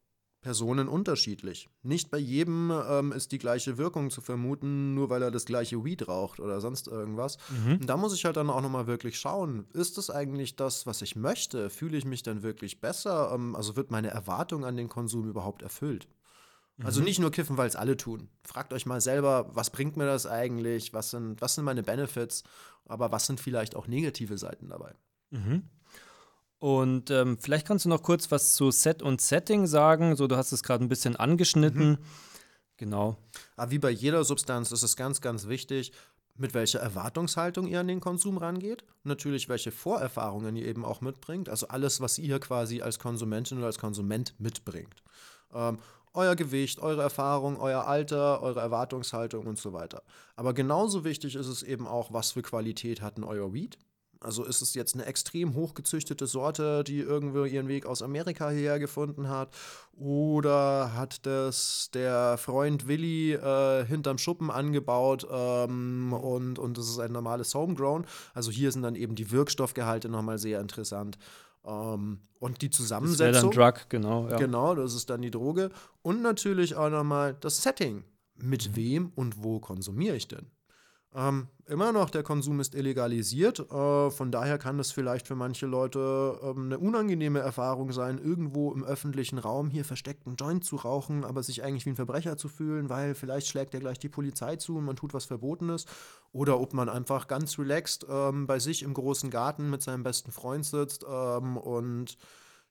Personen 0.45 0.87
unterschiedlich. 0.87 1.69
Nicht 1.81 2.11
bei 2.11 2.19
jedem 2.19 2.71
ähm, 2.87 3.11
ist 3.11 3.31
die 3.31 3.39
gleiche 3.39 3.79
Wirkung 3.79 4.11
zu 4.11 4.21
vermuten, 4.21 4.93
nur 4.93 5.09
weil 5.09 5.23
er 5.23 5.31
das 5.31 5.45
gleiche 5.45 5.83
Weed 5.83 6.07
raucht 6.07 6.39
oder 6.39 6.61
sonst 6.61 6.87
irgendwas. 6.87 7.39
Mhm. 7.49 7.79
Und 7.81 7.87
da 7.87 7.97
muss 7.97 8.13
ich 8.13 8.25
halt 8.25 8.37
dann 8.37 8.51
auch 8.51 8.61
nochmal 8.61 8.85
wirklich 8.85 9.17
schauen, 9.17 9.65
ist 9.73 9.97
das 9.97 10.11
eigentlich 10.11 10.55
das, 10.55 10.85
was 10.85 11.01
ich 11.01 11.15
möchte? 11.15 11.71
Fühle 11.71 11.97
ich 11.97 12.05
mich 12.05 12.21
dann 12.21 12.43
wirklich 12.43 12.79
besser? 12.79 13.31
Ähm, 13.33 13.55
also 13.55 13.75
wird 13.75 13.89
meine 13.89 14.11
Erwartung 14.11 14.65
an 14.65 14.77
den 14.77 14.87
Konsum 14.87 15.27
überhaupt 15.27 15.63
erfüllt? 15.63 16.07
Also 16.83 16.99
mhm. 16.99 17.05
nicht 17.05 17.19
nur 17.19 17.31
kiffen, 17.31 17.57
weil 17.57 17.67
es 17.67 17.75
alle 17.75 17.95
tun. 17.95 18.29
Fragt 18.43 18.73
euch 18.73 18.85
mal 18.85 18.99
selber, 18.99 19.49
was 19.53 19.69
bringt 19.69 19.95
mir 19.95 20.05
das 20.05 20.25
eigentlich? 20.25 20.93
Was 20.93 21.11
sind, 21.11 21.41
was 21.41 21.55
sind 21.55 21.63
meine 21.63 21.83
Benefits? 21.83 22.43
Aber 22.85 23.11
was 23.11 23.25
sind 23.25 23.39
vielleicht 23.39 23.75
auch 23.75 23.87
negative 23.87 24.37
Seiten 24.37 24.69
dabei? 24.69 24.93
Mhm. 25.31 25.63
Und 26.59 27.11
ähm, 27.11 27.37
vielleicht 27.39 27.67
kannst 27.67 27.85
du 27.85 27.89
noch 27.89 28.03
kurz 28.03 28.31
was 28.31 28.53
zu 28.53 28.71
Set 28.71 29.01
und 29.01 29.21
Setting 29.21 29.67
sagen. 29.67 30.15
So, 30.15 30.27
du 30.27 30.35
hast 30.35 30.51
es 30.51 30.63
gerade 30.63 30.83
ein 30.83 30.89
bisschen 30.89 31.15
angeschnitten. 31.15 31.91
Mhm. 31.91 31.97
Genau. 32.77 33.17
Aber 33.55 33.71
wie 33.71 33.79
bei 33.79 33.89
jeder 33.89 34.23
Substanz 34.25 34.71
ist 34.71 34.83
es 34.83 34.95
ganz, 34.97 35.21
ganz 35.21 35.47
wichtig, 35.47 35.93
mit 36.37 36.53
welcher 36.53 36.79
Erwartungshaltung 36.79 37.67
ihr 37.67 37.79
an 37.79 37.87
den 37.87 38.01
Konsum 38.01 38.37
rangeht. 38.37 38.83
Natürlich, 39.03 39.47
welche 39.47 39.71
Vorerfahrungen 39.71 40.55
ihr 40.57 40.65
eben 40.65 40.83
auch 40.83 40.99
mitbringt. 40.99 41.47
Also 41.47 41.69
alles, 41.69 42.01
was 42.01 42.17
ihr 42.19 42.39
quasi 42.39 42.81
als 42.81 42.99
Konsumentin 42.99 43.59
oder 43.59 43.67
als 43.67 43.79
Konsument 43.79 44.35
mitbringt. 44.39 45.03
Ähm, 45.53 45.79
euer 46.15 46.35
Gewicht, 46.35 46.79
eure 46.79 47.01
Erfahrung, 47.01 47.59
euer 47.59 47.85
Alter, 47.85 48.41
eure 48.41 48.59
Erwartungshaltung 48.59 49.45
und 49.47 49.57
so 49.57 49.73
weiter. 49.73 50.03
Aber 50.35 50.53
genauso 50.53 51.03
wichtig 51.03 51.35
ist 51.35 51.47
es 51.47 51.63
eben 51.63 51.87
auch, 51.87 52.13
was 52.13 52.31
für 52.31 52.41
Qualität 52.41 53.01
hat 53.01 53.17
denn 53.17 53.23
euer 53.23 53.53
Weed? 53.53 53.77
Also 54.25 54.43
ist 54.43 54.61
es 54.61 54.73
jetzt 54.73 54.95
eine 54.95 55.05
extrem 55.05 55.53
hochgezüchtete 55.53 56.25
Sorte, 56.25 56.83
die 56.83 56.99
irgendwo 56.99 57.43
ihren 57.43 57.67
Weg 57.67 57.85
aus 57.85 58.01
Amerika 58.01 58.49
hierher 58.49 58.79
gefunden 58.79 59.29
hat? 59.29 59.49
Oder 59.93 60.93
hat 60.95 61.25
das 61.25 61.89
der 61.93 62.37
Freund 62.37 62.87
Willi 62.87 63.33
äh, 63.33 63.85
hinterm 63.85 64.17
Schuppen 64.17 64.49
angebaut 64.49 65.27
ähm, 65.29 66.11
und, 66.13 66.57
und 66.57 66.77
das 66.77 66.89
ist 66.89 66.99
ein 66.99 67.11
normales 67.11 67.53
Homegrown? 67.53 68.05
Also 68.33 68.51
hier 68.51 68.71
sind 68.71 68.81
dann 68.81 68.95
eben 68.95 69.15
die 69.15 69.31
Wirkstoffgehalte 69.31 70.09
nochmal 70.09 70.39
sehr 70.39 70.59
interessant. 70.59 71.17
Ähm, 71.65 72.19
und 72.39 72.61
die 72.61 72.69
Zusammensetzung. 72.69 73.51
Das 73.51 73.55
dann 73.55 73.73
Drug, 73.73 73.89
genau. 73.89 74.29
Ja. 74.29 74.37
Genau, 74.37 74.75
das 74.75 74.93
ist 74.93 75.09
dann 75.09 75.21
die 75.21 75.31
Droge. 75.31 75.71
Und 76.01 76.21
natürlich 76.21 76.75
auch 76.75 76.89
nochmal 76.89 77.35
das 77.39 77.63
Setting. 77.63 78.03
Mit 78.37 78.75
wem 78.75 79.13
und 79.15 79.43
wo 79.43 79.59
konsumiere 79.59 80.17
ich 80.17 80.27
denn? 80.27 80.47
Ähm, 81.15 81.47
immer 81.65 81.93
noch, 81.93 82.09
der 82.09 82.23
Konsum 82.23 82.59
ist 82.59 82.75
illegalisiert. 82.75 83.59
Äh, 83.71 84.11
von 84.11 84.31
daher 84.31 84.57
kann 84.57 84.77
das 84.77 84.91
vielleicht 84.91 85.27
für 85.27 85.35
manche 85.35 85.65
Leute 85.65 86.37
ähm, 86.43 86.65
eine 86.65 86.77
unangenehme 86.77 87.39
Erfahrung 87.39 87.93
sein, 87.93 88.17
irgendwo 88.17 88.73
im 88.73 88.83
öffentlichen 88.83 89.37
Raum 89.37 89.69
hier 89.69 89.85
versteckt 89.85 90.27
einen 90.27 90.35
Joint 90.35 90.65
zu 90.65 90.75
rauchen, 90.75 91.23
aber 91.23 91.41
sich 91.41 91.63
eigentlich 91.63 91.85
wie 91.85 91.91
ein 91.91 91.95
Verbrecher 91.95 92.35
zu 92.35 92.49
fühlen, 92.49 92.89
weil 92.89 93.15
vielleicht 93.15 93.47
schlägt 93.47 93.73
ja 93.73 93.79
gleich 93.79 93.97
die 93.97 94.09
Polizei 94.09 94.57
zu 94.57 94.75
und 94.77 94.83
man 94.83 94.97
tut 94.97 95.13
was 95.13 95.25
Verbotenes. 95.25 95.85
Oder 96.33 96.59
ob 96.59 96.73
man 96.73 96.89
einfach 96.89 97.27
ganz 97.27 97.57
relaxed 97.57 98.05
ähm, 98.09 98.45
bei 98.45 98.59
sich 98.59 98.83
im 98.83 98.93
großen 98.93 99.29
Garten 99.29 99.69
mit 99.69 99.81
seinem 99.81 100.03
besten 100.03 100.31
Freund 100.31 100.65
sitzt 100.65 101.05
ähm, 101.09 101.55
und 101.55 102.17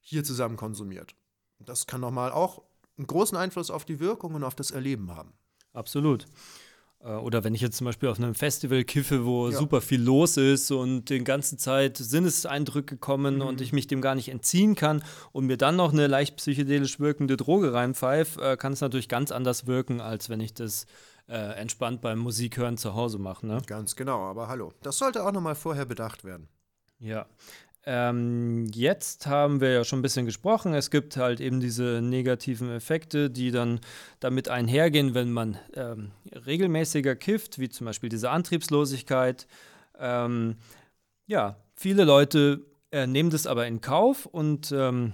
hier 0.00 0.22
zusammen 0.22 0.58
konsumiert. 0.58 1.14
Das 1.60 1.86
kann 1.86 2.02
nochmal 2.02 2.30
auch 2.30 2.62
einen 2.98 3.06
großen 3.06 3.38
Einfluss 3.38 3.70
auf 3.70 3.86
die 3.86 4.00
Wirkung 4.00 4.34
und 4.34 4.44
auf 4.44 4.54
das 4.54 4.70
Erleben 4.70 5.16
haben. 5.16 5.32
Absolut. 5.72 6.26
Äh, 7.04 7.10
oder 7.10 7.44
wenn 7.44 7.54
ich 7.54 7.60
jetzt 7.60 7.76
zum 7.76 7.84
Beispiel 7.84 8.08
auf 8.08 8.18
einem 8.18 8.34
Festival 8.34 8.84
kiffe, 8.84 9.24
wo 9.24 9.48
ja. 9.48 9.56
super 9.56 9.80
viel 9.80 10.02
los 10.02 10.36
ist 10.36 10.70
und 10.70 11.10
die 11.10 11.22
ganze 11.22 11.56
Zeit 11.56 11.96
Sinneseindrücke 11.96 12.96
kommen 12.96 13.36
mhm. 13.36 13.42
und 13.42 13.60
ich 13.60 13.72
mich 13.72 13.86
dem 13.86 14.00
gar 14.00 14.14
nicht 14.14 14.28
entziehen 14.28 14.74
kann 14.74 15.04
und 15.32 15.46
mir 15.46 15.56
dann 15.56 15.76
noch 15.76 15.92
eine 15.92 16.06
leicht 16.06 16.36
psychedelisch 16.36 16.98
wirkende 16.98 17.36
Droge 17.36 17.72
reinpfeife, 17.72 18.40
äh, 18.40 18.56
kann 18.56 18.72
es 18.72 18.80
natürlich 18.80 19.08
ganz 19.08 19.30
anders 19.30 19.66
wirken, 19.66 20.00
als 20.00 20.28
wenn 20.28 20.40
ich 20.40 20.54
das 20.54 20.86
äh, 21.28 21.34
entspannt 21.34 22.00
beim 22.00 22.18
Musikhören 22.18 22.76
zu 22.76 22.94
Hause 22.94 23.18
mache. 23.18 23.46
Ne? 23.46 23.60
Ganz 23.66 23.96
genau, 23.96 24.20
aber 24.22 24.48
hallo. 24.48 24.72
Das 24.82 24.98
sollte 24.98 25.24
auch 25.24 25.32
nochmal 25.32 25.54
vorher 25.54 25.84
bedacht 25.84 26.24
werden. 26.24 26.48
Ja. 26.98 27.26
Ähm, 27.86 28.66
jetzt 28.72 29.26
haben 29.26 29.60
wir 29.60 29.72
ja 29.72 29.84
schon 29.84 29.98
ein 29.98 30.02
bisschen 30.02 30.24
gesprochen. 30.24 30.72
Es 30.72 30.90
gibt 30.90 31.16
halt 31.16 31.40
eben 31.40 31.60
diese 31.60 32.00
negativen 32.02 32.70
Effekte, 32.70 33.30
die 33.30 33.50
dann 33.50 33.80
damit 34.20 34.48
einhergehen, 34.48 35.14
wenn 35.14 35.30
man 35.30 35.58
ähm, 35.74 36.12
regelmäßiger 36.46 37.14
kifft, 37.14 37.58
wie 37.58 37.68
zum 37.68 37.84
Beispiel 37.84 38.08
diese 38.08 38.30
Antriebslosigkeit. 38.30 39.46
Ähm, 39.98 40.56
ja, 41.26 41.56
viele 41.76 42.04
Leute 42.04 42.64
äh, 42.90 43.06
nehmen 43.06 43.30
das 43.30 43.46
aber 43.46 43.66
in 43.66 43.82
Kauf 43.82 44.24
und 44.26 44.72
ähm, 44.72 45.12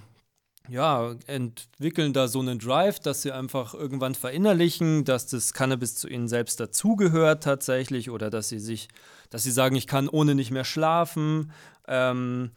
ja, 0.70 1.16
entwickeln 1.26 2.12
da 2.12 2.28
so 2.28 2.38
einen 2.38 2.60
Drive, 2.60 3.00
dass 3.00 3.22
sie 3.22 3.32
einfach 3.32 3.74
irgendwann 3.74 4.14
verinnerlichen, 4.14 5.04
dass 5.04 5.26
das 5.26 5.52
Cannabis 5.52 5.96
zu 5.96 6.08
ihnen 6.08 6.28
selbst 6.28 6.60
dazugehört 6.60 7.42
tatsächlich 7.42 8.08
oder 8.08 8.30
dass 8.30 8.48
sie 8.48 8.60
sich, 8.60 8.86
dass 9.30 9.42
sie 9.42 9.50
sagen, 9.50 9.74
ich 9.74 9.88
kann 9.88 10.08
ohne 10.08 10.36
nicht 10.36 10.52
mehr 10.52 10.64
schlafen 10.64 11.50
ähm, 11.88 12.52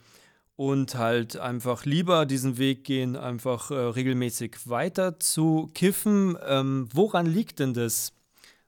und 0.56 0.94
halt 0.94 1.38
einfach 1.38 1.86
lieber 1.86 2.28
diesen 2.28 2.60
Weg 2.60 2.84
gehen, 2.84 3.16
einfach 3.16 3.72
äh, 3.72 3.74
regelmäßig 3.74 4.70
weiter 4.70 5.20
zu 5.20 5.72
kiffen. 5.74 6.38
Ähm, 6.46 6.90
woran 6.94 7.26
liegt 7.26 7.58
denn 7.58 7.74
das? 7.74 8.14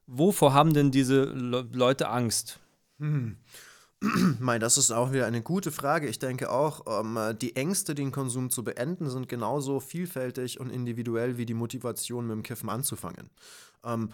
Wovor 0.07 0.55
haben 0.55 0.73
denn 0.73 0.89
diese 0.89 1.23
Le 1.25 1.67
Leute 1.71 2.09
Angst? 2.09 2.59
Hm. 2.97 3.37
Mein, 4.39 4.59
das 4.59 4.77
ist 4.77 4.91
auch 4.91 5.11
wieder 5.11 5.25
eine 5.25 5.41
gute 5.41 5.71
Frage. 5.71 6.07
Ich 6.07 6.19
denke 6.19 6.51
auch, 6.51 6.85
ähm, 6.87 7.37
die 7.39 7.55
Ängste, 7.55 7.95
den 7.95 8.11
Konsum 8.11 8.49
zu 8.49 8.63
beenden, 8.63 9.09
sind 9.09 9.29
genauso 9.29 9.79
vielfältig 9.79 10.59
und 10.59 10.69
individuell 10.69 11.37
wie 11.37 11.45
die 11.45 11.53
Motivation, 11.53 12.27
mit 12.27 12.35
dem 12.35 12.43
Kiffen 12.43 12.69
anzufangen. 12.69 13.29
Ähm, 13.83 14.09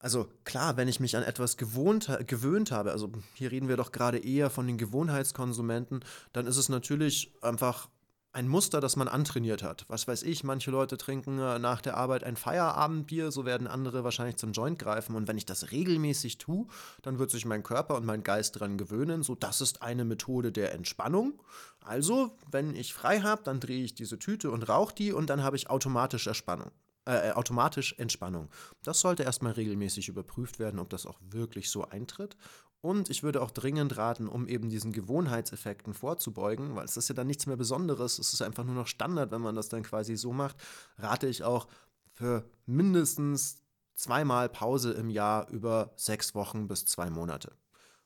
also 0.00 0.28
klar, 0.44 0.76
wenn 0.76 0.88
ich 0.88 1.00
mich 1.00 1.16
an 1.16 1.24
etwas 1.24 1.56
gewohnt, 1.56 2.08
gewöhnt 2.26 2.70
habe, 2.70 2.92
also 2.92 3.10
hier 3.34 3.50
reden 3.50 3.68
wir 3.68 3.76
doch 3.76 3.90
gerade 3.90 4.18
eher 4.18 4.48
von 4.48 4.66
den 4.66 4.78
Gewohnheitskonsumenten, 4.78 6.04
dann 6.32 6.46
ist 6.46 6.56
es 6.56 6.68
natürlich 6.68 7.32
einfach 7.42 7.88
ein 8.32 8.46
Muster, 8.46 8.80
das 8.80 8.96
man 8.96 9.08
antrainiert 9.08 9.62
hat. 9.62 9.84
Was 9.88 10.06
weiß 10.06 10.22
ich, 10.22 10.44
manche 10.44 10.70
Leute 10.70 10.98
trinken 10.98 11.38
äh, 11.38 11.58
nach 11.58 11.80
der 11.80 11.96
Arbeit 11.96 12.24
ein 12.24 12.36
Feierabendbier, 12.36 13.30
so 13.30 13.44
werden 13.44 13.66
andere 13.66 14.04
wahrscheinlich 14.04 14.36
zum 14.36 14.52
Joint 14.52 14.78
greifen. 14.78 15.16
Und 15.16 15.28
wenn 15.28 15.38
ich 15.38 15.46
das 15.46 15.70
regelmäßig 15.70 16.38
tue, 16.38 16.66
dann 17.02 17.18
wird 17.18 17.30
sich 17.30 17.46
mein 17.46 17.62
Körper 17.62 17.96
und 17.96 18.04
mein 18.04 18.22
Geist 18.22 18.56
daran 18.56 18.78
gewöhnen. 18.78 19.22
So, 19.22 19.34
das 19.34 19.60
ist 19.60 19.82
eine 19.82 20.04
Methode 20.04 20.52
der 20.52 20.72
Entspannung. 20.74 21.42
Also, 21.80 22.36
wenn 22.50 22.74
ich 22.74 22.92
frei 22.94 23.20
habe, 23.20 23.42
dann 23.44 23.60
drehe 23.60 23.82
ich 23.82 23.94
diese 23.94 24.18
Tüte 24.18 24.50
und 24.50 24.68
rauche 24.68 24.94
die 24.94 25.12
und 25.12 25.30
dann 25.30 25.42
habe 25.42 25.56
ich 25.56 25.70
automatisch 25.70 26.26
Erspannung 26.26 26.70
äh, 27.08 27.30
automatisch 27.30 27.94
Entspannung. 27.96 28.50
Das 28.82 29.00
sollte 29.00 29.22
erstmal 29.22 29.52
regelmäßig 29.52 30.08
überprüft 30.08 30.58
werden, 30.58 30.78
ob 30.78 30.90
das 30.90 31.06
auch 31.06 31.18
wirklich 31.22 31.70
so 31.70 31.84
eintritt. 31.84 32.36
Und 32.80 33.10
ich 33.10 33.22
würde 33.22 33.42
auch 33.42 33.50
dringend 33.50 33.96
raten, 33.96 34.28
um 34.28 34.46
eben 34.46 34.68
diesen 34.68 34.92
Gewohnheitseffekten 34.92 35.94
vorzubeugen, 35.94 36.76
weil 36.76 36.84
es 36.84 36.96
ist 36.96 37.08
ja 37.08 37.14
dann 37.14 37.26
nichts 37.26 37.46
mehr 37.46 37.56
Besonderes, 37.56 38.18
es 38.18 38.32
ist 38.32 38.42
einfach 38.42 38.64
nur 38.64 38.74
noch 38.74 38.86
Standard, 38.86 39.32
wenn 39.32 39.40
man 39.40 39.56
das 39.56 39.68
dann 39.68 39.82
quasi 39.82 40.16
so 40.16 40.32
macht, 40.32 40.56
rate 40.96 41.26
ich 41.26 41.42
auch 41.42 41.66
für 42.12 42.44
mindestens 42.66 43.62
zweimal 43.94 44.48
Pause 44.48 44.92
im 44.92 45.10
Jahr 45.10 45.48
über 45.50 45.92
sechs 45.96 46.34
Wochen 46.34 46.68
bis 46.68 46.86
zwei 46.86 47.10
Monate. 47.10 47.56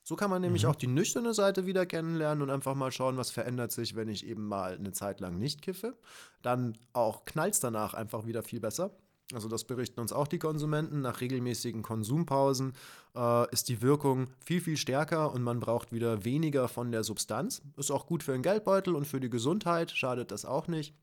So 0.04 0.16
kann 0.16 0.30
man 0.30 0.42
nämlich 0.42 0.64
mhm. 0.64 0.70
auch 0.70 0.76
die 0.76 0.88
nüchterne 0.88 1.32
Seite 1.32 1.66
wieder 1.66 1.86
kennenlernen 1.86 2.42
und 2.42 2.50
einfach 2.50 2.74
mal 2.74 2.90
schauen, 2.90 3.16
was 3.16 3.30
verändert 3.30 3.72
sich, 3.72 3.94
wenn 3.94 4.08
ich 4.08 4.26
eben 4.26 4.46
mal 4.48 4.74
eine 4.74 4.92
Zeit 4.92 5.20
lang 5.20 5.38
nicht 5.38 5.62
kiffe. 5.62 5.96
Dann 6.40 6.76
auch 6.92 7.24
knallt 7.24 7.54
es 7.54 7.60
danach 7.60 7.94
einfach 7.94 8.26
wieder 8.26 8.42
viel 8.42 8.58
besser. 8.58 8.96
Also 9.32 9.48
das 9.48 9.64
berichten 9.64 10.00
uns 10.00 10.12
auch 10.12 10.28
die 10.28 10.38
Konsumenten. 10.38 11.00
Nach 11.00 11.20
regelmäßigen 11.20 11.82
Konsumpausen 11.82 12.72
äh, 13.14 13.50
ist 13.52 13.68
die 13.68 13.82
Wirkung 13.82 14.28
viel, 14.44 14.60
viel 14.60 14.76
stärker 14.76 15.32
und 15.32 15.42
man 15.42 15.60
braucht 15.60 15.92
wieder 15.92 16.24
weniger 16.24 16.68
von 16.68 16.92
der 16.92 17.04
Substanz. 17.04 17.62
Ist 17.76 17.90
auch 17.90 18.06
gut 18.06 18.22
für 18.22 18.32
den 18.32 18.42
Geldbeutel 18.42 18.94
und 18.94 19.06
für 19.06 19.20
die 19.20 19.30
Gesundheit, 19.30 19.90
schadet 19.90 20.30
das 20.30 20.44
auch 20.44 20.68
nicht. 20.68 20.94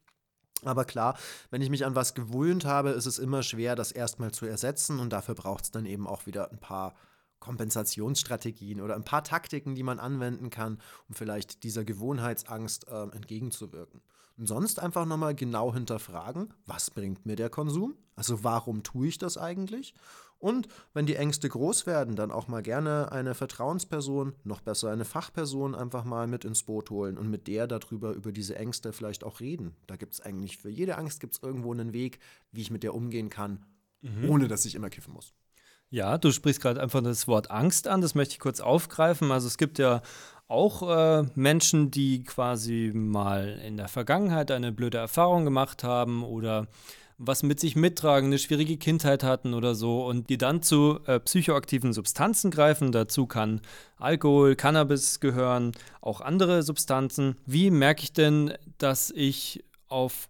Aber 0.63 0.84
klar, 0.84 1.18
wenn 1.52 1.62
ich 1.62 1.70
mich 1.70 1.86
an 1.86 1.96
was 1.96 2.13
gewöhnt 2.13 2.65
habe, 2.65 2.89
ist 2.89 3.06
es 3.06 3.18
immer 3.18 3.44
schwer, 3.44 3.76
das 3.76 3.92
erstmal 3.92 4.32
zu 4.32 4.46
ersetzen 4.46 5.00
und 5.00 5.13
dafür 5.13 5.36
braucht 5.36 5.65
es 5.65 5.72
dann 5.72 5.86
eben 5.86 6.06
auch 6.06 6.26
wieder 6.26 6.52
ein 6.52 6.60
paar 6.60 6.96
Kompensationsstrategien 7.39 8.82
oder 8.82 8.96
ein 8.96 9.06
paar 9.06 9.24
Taktiken, 9.24 9.76
die 9.76 9.84
man 9.84 10.00
anwenden 10.00 10.50
kann, 10.50 10.80
um 11.08 11.15
vielleicht 11.15 11.63
dieser 11.63 11.86
Gewohnheitsangst 11.86 12.89
äh, 12.89 13.04
entgegenzuwirken. 13.04 14.02
Und 14.39 14.47
sonst 14.47 14.80
einfach 14.80 15.06
nochmal 15.06 15.36
genau 15.36 15.73
hinterfragen, 15.73 16.54
was 16.65 16.91
bringt 16.91 17.25
mir 17.25 17.36
der 17.36 17.49
Konsum? 17.49 17.95
Also 18.15 18.41
warum 18.41 18.84
tue 18.84 19.10
ich 19.10 19.17
das 19.17 19.38
eigentlich? 19.38 19.93
Und 20.38 20.69
wenn 20.93 21.06
die 21.06 21.17
Ängste 21.17 21.49
groß 21.49 21.86
werden, 21.86 22.15
dann 22.15 22.32
auch 22.32 22.47
mal 22.47 22.63
gerne 22.63 23.12
eine 23.12 23.36
Vertrauensperson, 23.36 24.34
noch 24.45 24.62
besser 24.62 24.91
eine 24.91 25.04
Fachperson 25.04 25.75
einfach 25.75 26.06
mal 26.06 26.25
mit 26.28 26.45
ins 26.45 26.63
Boot 26.63 26.89
holen 26.89 27.17
und 27.17 27.30
mit 27.30 27.47
der 27.47 27.67
darüber, 27.67 28.13
über 28.13 28.32
diese 28.32 28.56
Ängste 28.56 28.93
vielleicht 28.93 29.25
auch 29.25 29.41
reden. 29.41 29.75
Da 29.88 29.97
gibt 29.97 30.13
es 30.13 30.21
eigentlich 30.21 30.58
für 30.58 30.69
jede 30.69 30.97
Angst 30.97 31.19
gibt 31.19 31.43
irgendwo 31.43 31.73
einen 31.73 31.91
Weg, 31.91 32.19
wie 32.54 32.62
ich 32.62 32.71
mit 32.71 32.84
der 32.84 32.95
umgehen 32.95 33.30
kann, 33.30 33.65
mhm. 33.99 34.30
ohne 34.30 34.47
dass 34.47 34.63
ich 34.63 34.75
immer 34.75 34.89
kiffen 34.89 35.13
muss. 35.13 35.34
Ja, 35.91 36.17
du 36.19 36.32
sprichst 36.32 36.62
gerade 36.62 36.82
einfach 36.82 37.02
das 37.02 37.28
Wort 37.28 37.49
Angst 37.49 37.88
an, 37.88 38.02
das 38.02 38.13
möchte 38.13 38.34
ich 38.34 38.39
kurz 38.39 38.60
aufgreifen. 38.60 39.32
Also 39.32 39.47
es 39.47 39.58
gibt 39.58 39.80
ja 39.80 40.02
auch 40.47 40.84
äh, 40.88 41.23
Menschen, 41.36 41.89
die 41.89 42.23
quasi 42.23 42.91
mal 42.93 43.60
in 43.65 43.78
der 43.78 43.88
Vergangenheit 43.88 44.52
eine 44.52 44.71
blöde 44.71 44.99
Erfahrung 44.99 45.45
gemacht 45.45 45.84
haben 45.84 46.23
oder 46.23 46.67
was 47.17 47.43
mit 47.43 47.60
sich 47.60 47.75
mittragen, 47.75 48.28
eine 48.28 48.39
schwierige 48.39 48.78
Kindheit 48.78 49.23
hatten 49.23 49.54
oder 49.54 49.75
so 49.75 50.06
und 50.06 50.30
die 50.30 50.38
dann 50.38 50.62
zu 50.62 50.99
äh, 51.06 51.19
psychoaktiven 51.19 51.91
Substanzen 51.91 52.49
greifen. 52.49 52.91
Dazu 52.91 53.28
kann 53.28 53.62
Alkohol, 53.97 54.56
Cannabis 54.56 55.19
gehören, 55.19 55.73
auch 56.02 56.21
andere 56.21 56.63
Substanzen. 56.63 57.36
Wie 57.45 57.71
merke 57.71 58.04
ich 58.04 58.13
denn, 58.13 58.54
dass 58.78 59.12
ich 59.12 59.65
auf 59.88 60.30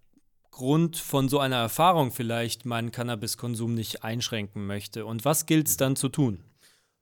Grund 0.60 0.98
von 0.98 1.30
so 1.30 1.40
einer 1.40 1.56
Erfahrung 1.56 2.12
vielleicht 2.12 2.66
meinen 2.66 2.92
Cannabiskonsum 2.92 3.74
nicht 3.74 4.04
einschränken 4.04 4.68
möchte. 4.68 5.06
Und 5.06 5.24
was 5.24 5.46
gilt 5.46 5.70
es 5.70 5.78
dann 5.78 5.96
zu 5.96 6.10
tun? 6.10 6.44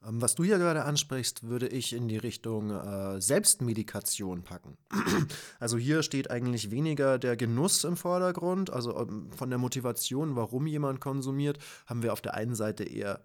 Ähm, 0.05 0.21
was 0.21 0.35
du 0.35 0.43
hier 0.43 0.59
gerade 0.59 0.85
ansprichst, 0.85 1.41
würde 1.41 1.67
ich 1.67 1.93
in 1.93 2.07
die 2.07 2.17
Richtung 2.17 2.69
äh, 2.69 3.19
Selbstmedikation 3.19 4.43
packen. 4.43 4.77
also 5.59 5.75
hier 5.75 6.03
steht 6.03 6.29
eigentlich 6.29 6.69
weniger 6.69 7.17
der 7.17 7.35
Genuss 7.35 7.83
im 7.83 7.97
Vordergrund, 7.97 8.71
also 8.71 8.95
ähm, 8.95 9.31
von 9.35 9.49
der 9.49 9.57
Motivation, 9.57 10.35
warum 10.35 10.67
jemand 10.67 11.01
konsumiert, 11.01 11.57
haben 11.87 12.03
wir 12.03 12.13
auf 12.13 12.21
der 12.21 12.35
einen 12.35 12.53
Seite 12.53 12.83
eher 12.83 13.21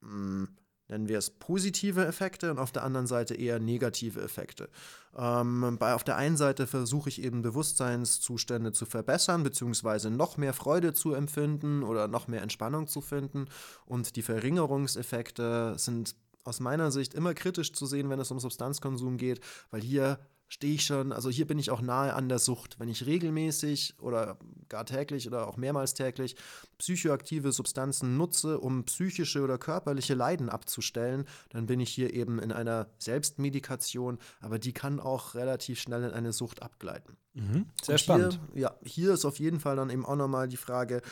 mh, 0.00 0.08
hm, 0.10 0.48
nennen 0.88 1.08
wir 1.08 1.18
es 1.18 1.30
positive 1.30 2.04
Effekte 2.06 2.50
und 2.50 2.58
auf 2.58 2.72
der 2.72 2.84
anderen 2.84 3.06
Seite 3.06 3.34
eher 3.34 3.58
negative 3.58 4.20
Effekte. 4.20 4.68
Ähm, 5.16 5.76
bei, 5.78 5.94
auf 5.94 6.04
der 6.04 6.16
einen 6.16 6.36
Seite 6.36 6.66
versuche 6.66 7.08
ich 7.08 7.22
eben 7.22 7.42
Bewusstseinszustände 7.42 8.72
zu 8.72 8.86
verbessern, 8.86 9.42
beziehungsweise 9.42 10.10
noch 10.10 10.36
mehr 10.36 10.52
Freude 10.52 10.92
zu 10.92 11.14
empfinden 11.14 11.82
oder 11.82 12.08
noch 12.08 12.28
mehr 12.28 12.42
Entspannung 12.42 12.86
zu 12.86 13.00
finden. 13.00 13.46
Und 13.84 14.16
die 14.16 14.22
Verringerungseffekte 14.22 15.74
sind 15.78 16.14
aus 16.44 16.60
meiner 16.60 16.90
Sicht 16.90 17.14
immer 17.14 17.34
kritisch 17.34 17.72
zu 17.72 17.86
sehen, 17.86 18.08
wenn 18.08 18.20
es 18.20 18.30
um 18.30 18.38
Substanzkonsum 18.38 19.16
geht, 19.16 19.40
weil 19.70 19.82
hier 19.82 20.18
stehe 20.48 20.74
ich 20.74 20.84
schon, 20.84 21.12
also 21.12 21.28
hier 21.28 21.46
bin 21.46 21.58
ich 21.58 21.70
auch 21.70 21.80
nahe 21.80 22.14
an 22.14 22.28
der 22.28 22.38
Sucht. 22.38 22.78
Wenn 22.78 22.88
ich 22.88 23.06
regelmäßig 23.06 23.94
oder 24.00 24.38
gar 24.68 24.86
täglich 24.86 25.26
oder 25.26 25.48
auch 25.48 25.56
mehrmals 25.56 25.94
täglich 25.94 26.36
psychoaktive 26.78 27.52
Substanzen 27.52 28.16
nutze, 28.16 28.60
um 28.60 28.84
psychische 28.84 29.42
oder 29.42 29.58
körperliche 29.58 30.14
Leiden 30.14 30.48
abzustellen, 30.48 31.24
dann 31.50 31.66
bin 31.66 31.80
ich 31.80 31.90
hier 31.90 32.14
eben 32.14 32.38
in 32.38 32.52
einer 32.52 32.88
Selbstmedikation, 32.98 34.18
aber 34.40 34.58
die 34.58 34.72
kann 34.72 35.00
auch 35.00 35.34
relativ 35.34 35.80
schnell 35.80 36.04
in 36.04 36.12
eine 36.12 36.32
Sucht 36.32 36.62
abgleiten. 36.62 37.16
Mhm, 37.34 37.66
sehr 37.82 37.94
Und 37.94 37.98
spannend. 37.98 38.40
Hier, 38.52 38.62
ja, 38.62 38.74
hier 38.84 39.12
ist 39.12 39.24
auf 39.24 39.38
jeden 39.38 39.60
Fall 39.60 39.76
dann 39.76 39.90
eben 39.90 40.06
auch 40.06 40.16
nochmal 40.16 40.48
die 40.48 40.56
Frage, 40.56 41.02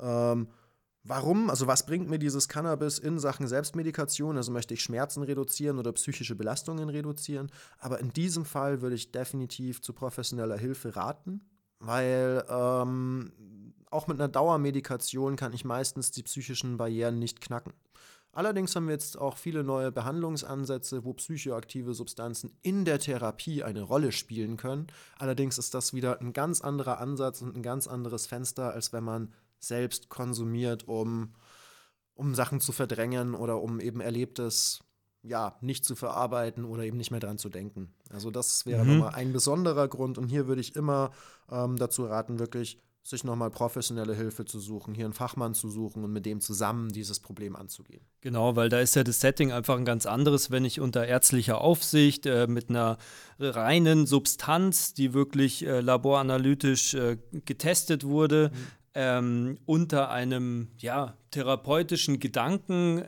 ähm, 0.00 0.48
Warum? 1.06 1.50
Also 1.50 1.66
was 1.66 1.84
bringt 1.84 2.08
mir 2.08 2.18
dieses 2.18 2.48
Cannabis 2.48 2.98
in 2.98 3.18
Sachen 3.18 3.46
Selbstmedikation? 3.46 4.38
Also 4.38 4.50
möchte 4.50 4.72
ich 4.72 4.82
Schmerzen 4.82 5.22
reduzieren 5.22 5.78
oder 5.78 5.92
psychische 5.92 6.34
Belastungen 6.34 6.88
reduzieren? 6.88 7.50
Aber 7.78 8.00
in 8.00 8.10
diesem 8.14 8.46
Fall 8.46 8.80
würde 8.80 8.96
ich 8.96 9.12
definitiv 9.12 9.82
zu 9.82 9.92
professioneller 9.92 10.56
Hilfe 10.56 10.96
raten, 10.96 11.42
weil 11.78 12.42
ähm, 12.48 13.32
auch 13.90 14.06
mit 14.06 14.18
einer 14.18 14.28
Dauermedikation 14.28 15.36
kann 15.36 15.52
ich 15.52 15.66
meistens 15.66 16.10
die 16.10 16.22
psychischen 16.22 16.78
Barrieren 16.78 17.18
nicht 17.18 17.42
knacken. 17.42 17.74
Allerdings 18.32 18.74
haben 18.74 18.86
wir 18.86 18.94
jetzt 18.94 19.16
auch 19.16 19.36
viele 19.36 19.62
neue 19.62 19.92
Behandlungsansätze, 19.92 21.04
wo 21.04 21.12
psychoaktive 21.12 21.94
Substanzen 21.94 22.50
in 22.62 22.84
der 22.84 22.98
Therapie 22.98 23.62
eine 23.62 23.82
Rolle 23.82 24.10
spielen 24.10 24.56
können. 24.56 24.88
Allerdings 25.18 25.58
ist 25.58 25.74
das 25.74 25.92
wieder 25.92 26.20
ein 26.20 26.32
ganz 26.32 26.60
anderer 26.60 26.98
Ansatz 26.98 27.42
und 27.42 27.54
ein 27.54 27.62
ganz 27.62 27.86
anderes 27.86 28.26
Fenster, 28.26 28.72
als 28.72 28.92
wenn 28.92 29.04
man 29.04 29.32
selbst 29.66 30.08
konsumiert, 30.08 30.86
um, 30.88 31.34
um 32.14 32.34
Sachen 32.34 32.60
zu 32.60 32.72
verdrängen 32.72 33.34
oder 33.34 33.60
um 33.60 33.80
eben 33.80 34.00
Erlebtes 34.00 34.84
ja, 35.24 35.56
nicht 35.60 35.84
zu 35.84 35.96
verarbeiten 35.96 36.64
oder 36.64 36.84
eben 36.84 36.98
nicht 36.98 37.10
mehr 37.10 37.20
dran 37.20 37.38
zu 37.38 37.48
denken. 37.48 37.94
Also 38.10 38.30
das 38.30 38.66
wäre 38.66 38.84
mhm. 38.84 38.98
nochmal 38.98 39.14
ein 39.14 39.32
besonderer 39.32 39.88
Grund 39.88 40.18
und 40.18 40.28
hier 40.28 40.46
würde 40.46 40.60
ich 40.60 40.76
immer 40.76 41.12
ähm, 41.50 41.76
dazu 41.76 42.04
raten, 42.04 42.38
wirklich 42.38 42.78
sich 43.02 43.22
nochmal 43.22 43.50
professionelle 43.50 44.14
Hilfe 44.14 44.46
zu 44.46 44.58
suchen, 44.58 44.94
hier 44.94 45.04
einen 45.04 45.12
Fachmann 45.12 45.52
zu 45.52 45.68
suchen 45.68 46.04
und 46.04 46.12
mit 46.12 46.24
dem 46.24 46.40
zusammen 46.40 46.90
dieses 46.90 47.20
Problem 47.20 47.54
anzugehen. 47.54 48.00
Genau, 48.22 48.56
weil 48.56 48.70
da 48.70 48.80
ist 48.80 48.96
ja 48.96 49.04
das 49.04 49.20
Setting 49.20 49.52
einfach 49.52 49.76
ein 49.76 49.84
ganz 49.84 50.06
anderes, 50.06 50.50
wenn 50.50 50.64
ich 50.64 50.80
unter 50.80 51.06
ärztlicher 51.06 51.60
Aufsicht 51.60 52.24
äh, 52.24 52.46
mit 52.46 52.70
einer 52.70 52.96
reinen 53.38 54.06
Substanz, 54.06 54.94
die 54.94 55.12
wirklich 55.12 55.66
äh, 55.66 55.80
laboranalytisch 55.80 56.94
äh, 56.94 57.18
getestet 57.44 58.04
wurde, 58.04 58.52
mhm 58.54 58.83
ähm, 58.94 59.58
unter 59.66 60.10
einem 60.10 60.68
ja, 60.78 61.16
therapeutischen 61.30 62.20
Gedanken 62.20 63.04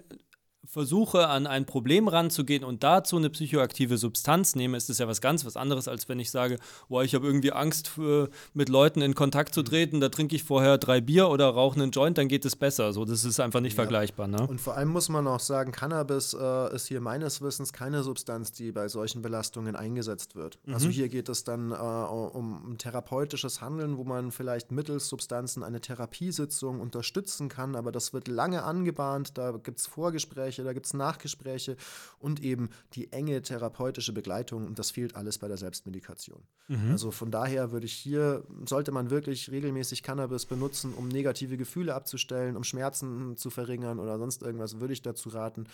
versuche, 0.67 1.29
an 1.29 1.47
ein 1.47 1.67
Problem 1.67 2.09
ranzugehen 2.09 2.65
und 2.65 2.83
dazu 2.83 3.17
eine 3.17 3.31
psychoaktive 3.31 3.99
Substanz 3.99 4.55
nehme, 4.55 4.77
ist 4.77 4.89
das 4.89 4.99
ja 4.99 5.09
was 5.09 5.21
ganz 5.21 5.45
was 5.45 5.57
anderes, 5.57 5.89
als 5.89 6.09
wenn 6.09 6.19
ich 6.19 6.31
sage, 6.31 6.59
boah, 6.89 7.03
ich 7.03 7.15
habe 7.15 7.27
irgendwie 7.27 7.53
Angst, 7.53 7.89
für, 7.89 8.29
mit 8.55 8.69
Leuten 8.69 9.03
in 9.03 9.15
Kontakt 9.15 9.55
zu 9.55 9.63
treten, 9.63 10.01
da 10.01 10.09
trinke 10.09 10.37
ich 10.37 10.45
vorher 10.45 10.79
drei 10.79 11.01
Bier 11.01 11.29
oder 11.29 11.49
rauche 11.49 11.81
einen 11.81 11.91
Joint, 11.91 12.19
dann 12.19 12.29
geht 12.29 12.45
es 12.45 12.57
besser. 12.57 12.93
So, 12.93 13.05
das 13.05 13.25
ist 13.25 13.41
einfach 13.41 13.61
nicht 13.61 13.77
ja. 13.77 13.83
vergleichbar. 13.83 14.27
Ne? 14.29 14.47
Und 14.47 14.61
vor 14.61 14.77
allem 14.77 14.89
muss 14.89 15.09
man 15.09 15.27
auch 15.27 15.41
sagen, 15.41 15.73
Cannabis 15.73 16.35
äh, 16.35 16.75
ist 16.75 16.87
hier 16.87 17.01
meines 17.01 17.43
Wissens 17.43 17.73
keine 17.73 18.03
Substanz, 18.03 18.53
die 18.53 18.73
bei 18.73 18.89
solchen 18.89 19.23
Belastungen 19.23 19.77
eingesetzt 19.77 20.37
wird. 20.37 20.59
Mhm. 20.65 20.75
Also 20.75 20.89
hier 20.89 21.09
geht 21.09 21.29
es 21.29 21.45
dann 21.45 21.71
äh, 21.71 21.75
um, 21.75 22.65
um 22.65 22.79
therapeutisches 22.79 23.61
Handeln, 23.61 23.97
wo 23.97 24.05
man 24.05 24.31
vielleicht 24.31 24.73
mittels 24.73 25.09
Substanzen 25.09 25.63
eine 25.63 25.81
Therapiesitzung 25.81 26.81
unterstützen 26.81 27.49
kann, 27.49 27.77
aber 27.77 27.93
das 27.93 28.13
wird 28.13 28.29
lange 28.29 28.63
angebahnt, 28.63 29.39
da 29.39 29.53
gibt 29.53 29.79
es 29.79 29.87
Vorgespräche, 29.87 30.56
da 30.65 30.73
gibt 30.73 30.87
es 30.87 30.95
Nachgespräche 30.95 31.77
und 32.19 32.43
eben 32.43 32.71
die 32.95 33.13
enge 33.13 33.43
therapeutische 33.43 34.13
Begleitung 34.13 34.67
und 34.67 34.79
das 34.79 34.91
fehlt 34.91 35.17
alles 35.17 35.39
bei 35.39 35.49
der 35.49 35.57
Selbstmedikation. 35.57 36.43
Mhm. 36.69 36.91
Also 36.91 37.11
von 37.11 37.31
daher 37.31 37.73
würde 37.73 37.87
ich 37.87 37.93
hier, 37.93 38.45
sollte 38.65 38.93
man 38.93 39.11
wirklich 39.11 39.51
regelmäßig 39.51 40.03
Cannabis 40.03 40.47
benutzen, 40.47 40.93
um 40.95 41.09
negative 41.09 41.57
Gefühle 41.57 41.95
abzustellen, 41.95 42.57
um 42.57 42.65
Schmerzen 42.65 43.37
zu 43.37 43.51
verringern 43.51 43.99
oder 43.99 44.19
sonst 44.19 44.43
irgendwas, 44.43 44.81
würde 44.81 44.93
ich 44.93 45.03
dazu 45.03 45.29
raten, 45.31 45.67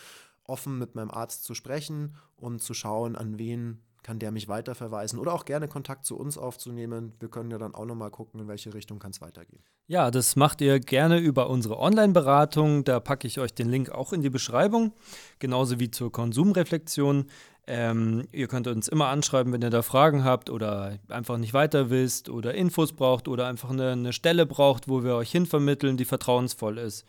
offen 0.45 0.79
mit 0.79 0.95
meinem 0.95 1.11
Arzt 1.11 1.45
zu 1.45 1.55
sprechen 1.55 2.17
und 2.37 2.63
zu 2.63 2.75
schauen, 2.75 3.17
an 3.17 3.39
wen 3.39 3.81
kann 4.03 4.19
der 4.19 4.33
mich 4.33 4.49
weiterverweisen 4.49 5.19
oder 5.19 5.33
auch 5.33 5.45
gerne 5.45 5.69
Kontakt 5.69 6.05
zu 6.05 6.17
uns 6.17 6.37
aufzunehmen. 6.37 7.13
Wir 7.21 7.29
können 7.29 7.51
ja 7.51 7.59
dann 7.59 7.75
auch 7.75 7.85
nochmal 7.85 8.11
gucken, 8.11 8.41
in 8.41 8.49
welche 8.49 8.75
Richtung 8.75 8.99
kann 8.99 9.13
es 9.13 9.21
weitergehen. 9.21 9.63
Ja, 9.87 10.11
das 10.11 10.37
macht 10.37 10.61
ihr 10.61 10.81
gerne 10.81 11.19
über 11.19 11.49
unsere 11.49 11.79
Online-Beratung. 11.79 12.85
Da 12.85 13.01
packe 13.01 13.27
ich 13.27 13.39
euch 13.39 13.55
den 13.55 13.69
Link 13.69 13.91
auch 13.91 14.13
in 14.13 14.23
die 14.23 14.31
Beschreibung, 14.31 14.93
genauso 15.39 15.79
wie 15.79 15.91
zur 15.91 16.11
Konsumreflexion. 16.11 17.27
Ähm, 17.67 18.27
ihr 18.33 18.49
könnt 18.49 18.67
uns 18.67 18.89
immer 18.89 19.07
anschreiben, 19.07 19.53
wenn 19.53 19.63
ihr 19.63 19.71
da 19.71 19.83
Fragen 19.83 20.25
habt 20.25 20.51
oder 20.51 20.99
einfach 21.09 21.39
nicht 21.39 21.55
weiter 21.55 21.91
wisst 21.91 22.29
oder 22.29 22.55
Infos 22.55 22.93
braucht 22.93 23.29
oder 23.29 23.47
einfach 23.47 23.71
eine, 23.71 23.93
eine 23.93 24.13
Stelle 24.13 24.47
braucht, 24.47 24.89
wo 24.89 25.05
wir 25.05 25.15
euch 25.15 25.31
hinvermitteln, 25.31 25.97
die 25.97 26.05
vertrauensvoll 26.05 26.79
ist. 26.79 27.05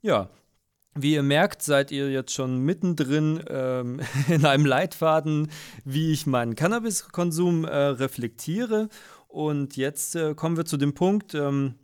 Ja, 0.00 0.30
wie 0.94 1.14
ihr 1.14 1.22
merkt, 1.22 1.62
seid 1.62 1.90
ihr 1.90 2.10
jetzt 2.10 2.32
schon 2.32 2.58
mittendrin 2.58 3.42
ähm, 3.48 4.00
in 4.28 4.44
einem 4.44 4.66
Leitfaden, 4.66 5.50
wie 5.84 6.12
ich 6.12 6.26
meinen 6.26 6.54
Cannabiskonsum 6.54 7.64
äh, 7.64 7.76
reflektiere. 7.76 8.88
Und 9.28 9.76
jetzt 9.76 10.14
äh, 10.14 10.34
kommen 10.34 10.56
wir 10.56 10.66
zu 10.66 10.76
dem 10.76 10.94
Punkt, 10.94 11.34
ähm, 11.34 11.76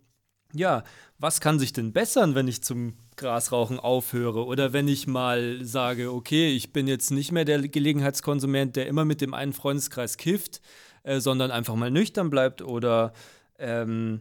ja, 0.53 0.83
was 1.19 1.41
kann 1.41 1.59
sich 1.59 1.73
denn 1.73 1.93
bessern, 1.93 2.35
wenn 2.35 2.49
ich 2.49 2.63
zum 2.63 2.95
Grasrauchen 3.17 3.81
aufhöre 3.81 4.45
oder 4.45 4.73
wenn 4.73 4.89
ich 4.89 5.07
mal 5.07 5.65
sage, 5.65 6.13
okay, 6.13 6.55
ich 6.55 6.73
bin 6.73 6.87
jetzt 6.87 7.11
nicht 7.11 7.33
mehr 7.33 7.45
der 7.45 7.67
Gelegenheitskonsument, 7.67 8.77
der 8.77 8.87
immer 8.87 9.05
mit 9.05 9.21
dem 9.21 9.35
einen 9.35 9.53
Freundeskreis 9.53 10.17
kifft, 10.17 10.61
äh, 11.03 11.21
sondern 11.21 11.51
einfach 11.51 11.75
mal 11.75 11.91
nüchtern 11.91 12.31
bleibt 12.31 12.63
oder 12.63 13.13
ähm, 13.59 14.21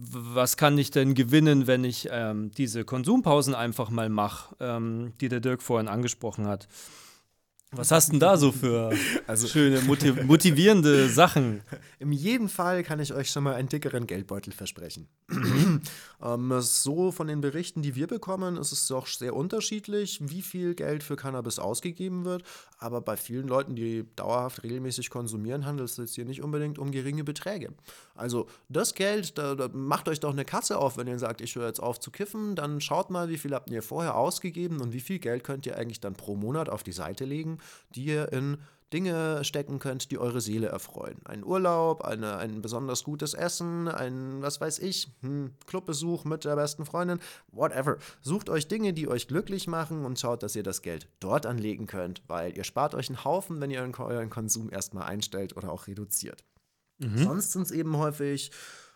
was 0.00 0.56
kann 0.56 0.78
ich 0.78 0.90
denn 0.90 1.14
gewinnen, 1.14 1.66
wenn 1.66 1.84
ich 1.84 2.08
ähm, 2.10 2.50
diese 2.56 2.84
Konsumpausen 2.84 3.54
einfach 3.54 3.90
mal 3.90 4.08
mache, 4.08 4.54
ähm, 4.60 5.12
die 5.20 5.28
der 5.28 5.40
Dirk 5.40 5.62
vorhin 5.62 5.88
angesprochen 5.88 6.46
hat. 6.46 6.68
Was 7.72 7.90
hast 7.90 8.08
du 8.08 8.12
denn 8.12 8.20
da 8.20 8.38
so 8.38 8.50
für 8.50 8.90
also, 9.26 9.46
schöne, 9.46 9.82
motiv 9.82 10.24
motivierende 10.24 11.06
Sachen? 11.10 11.60
In 11.98 12.12
jedem 12.12 12.48
Fall 12.48 12.82
kann 12.82 12.98
ich 12.98 13.12
euch 13.12 13.30
schon 13.30 13.44
mal 13.44 13.54
einen 13.54 13.68
dickeren 13.68 14.06
Geldbeutel 14.06 14.54
versprechen. 14.54 15.06
ähm, 16.22 16.60
so 16.60 17.12
von 17.12 17.26
den 17.26 17.42
Berichten, 17.42 17.82
die 17.82 17.94
wir 17.94 18.06
bekommen, 18.06 18.56
ist 18.56 18.72
es 18.72 18.86
doch 18.88 19.06
sehr 19.06 19.36
unterschiedlich, 19.36 20.18
wie 20.22 20.40
viel 20.40 20.74
Geld 20.74 21.02
für 21.02 21.16
Cannabis 21.16 21.58
ausgegeben 21.58 22.24
wird. 22.24 22.42
Aber 22.78 23.02
bei 23.02 23.18
vielen 23.18 23.46
Leuten, 23.46 23.76
die 23.76 24.06
dauerhaft 24.16 24.62
regelmäßig 24.62 25.10
konsumieren, 25.10 25.66
handelt 25.66 25.90
es 25.90 25.98
jetzt 25.98 26.14
hier 26.14 26.24
nicht 26.24 26.42
unbedingt 26.42 26.78
um 26.78 26.90
geringe 26.90 27.24
Beträge. 27.24 27.74
Also 28.14 28.46
das 28.70 28.94
Geld, 28.94 29.36
da, 29.36 29.54
da 29.54 29.68
macht 29.68 30.08
euch 30.08 30.20
doch 30.20 30.32
eine 30.32 30.46
Kasse 30.46 30.78
auf, 30.78 30.96
wenn 30.96 31.06
ihr 31.06 31.18
sagt, 31.18 31.42
ich 31.42 31.54
höre 31.54 31.66
jetzt 31.66 31.80
auf 31.80 32.00
zu 32.00 32.10
kiffen. 32.10 32.56
Dann 32.56 32.80
schaut 32.80 33.10
mal, 33.10 33.28
wie 33.28 33.36
viel 33.36 33.52
habt 33.52 33.68
ihr 33.68 33.82
vorher 33.82 34.16
ausgegeben 34.16 34.80
und 34.80 34.94
wie 34.94 35.00
viel 35.00 35.18
Geld 35.18 35.44
könnt 35.44 35.66
ihr 35.66 35.76
eigentlich 35.76 36.00
dann 36.00 36.14
pro 36.14 36.34
Monat 36.34 36.70
auf 36.70 36.82
die 36.82 36.92
Seite 36.92 37.26
legen 37.26 37.57
die 37.94 38.04
ihr 38.04 38.32
in 38.32 38.58
Dinge 38.92 39.44
stecken 39.44 39.78
könnt, 39.78 40.10
die 40.10 40.18
eure 40.18 40.40
Seele 40.40 40.68
erfreuen. 40.68 41.18
Ein 41.24 41.44
Urlaub, 41.44 42.02
eine, 42.04 42.38
ein 42.38 42.62
besonders 42.62 43.04
gutes 43.04 43.34
Essen, 43.34 43.86
ein, 43.88 44.40
was 44.40 44.60
weiß 44.60 44.78
ich, 44.78 45.08
hm, 45.20 45.52
Clubbesuch 45.66 46.24
mit 46.24 46.44
der 46.44 46.56
besten 46.56 46.86
Freundin, 46.86 47.20
whatever. 47.52 47.98
Sucht 48.22 48.48
euch 48.48 48.66
Dinge, 48.66 48.94
die 48.94 49.08
euch 49.08 49.28
glücklich 49.28 49.66
machen 49.66 50.04
und 50.06 50.18
schaut, 50.18 50.42
dass 50.42 50.56
ihr 50.56 50.62
das 50.62 50.80
Geld 50.80 51.08
dort 51.20 51.44
anlegen 51.44 51.86
könnt, 51.86 52.22
weil 52.28 52.56
ihr 52.56 52.64
spart 52.64 52.94
euch 52.94 53.08
einen 53.08 53.24
Haufen, 53.24 53.60
wenn 53.60 53.70
ihr 53.70 53.80
euren 53.82 54.30
Konsum 54.30 54.70
erstmal 54.70 55.06
einstellt 55.06 55.56
oder 55.56 55.70
auch 55.70 55.86
reduziert. 55.86 56.44
Mhm. 56.98 57.18
Sonst 57.18 57.52
sind 57.52 57.62
es 57.62 57.70
eben 57.70 57.96
häufig 57.98 58.50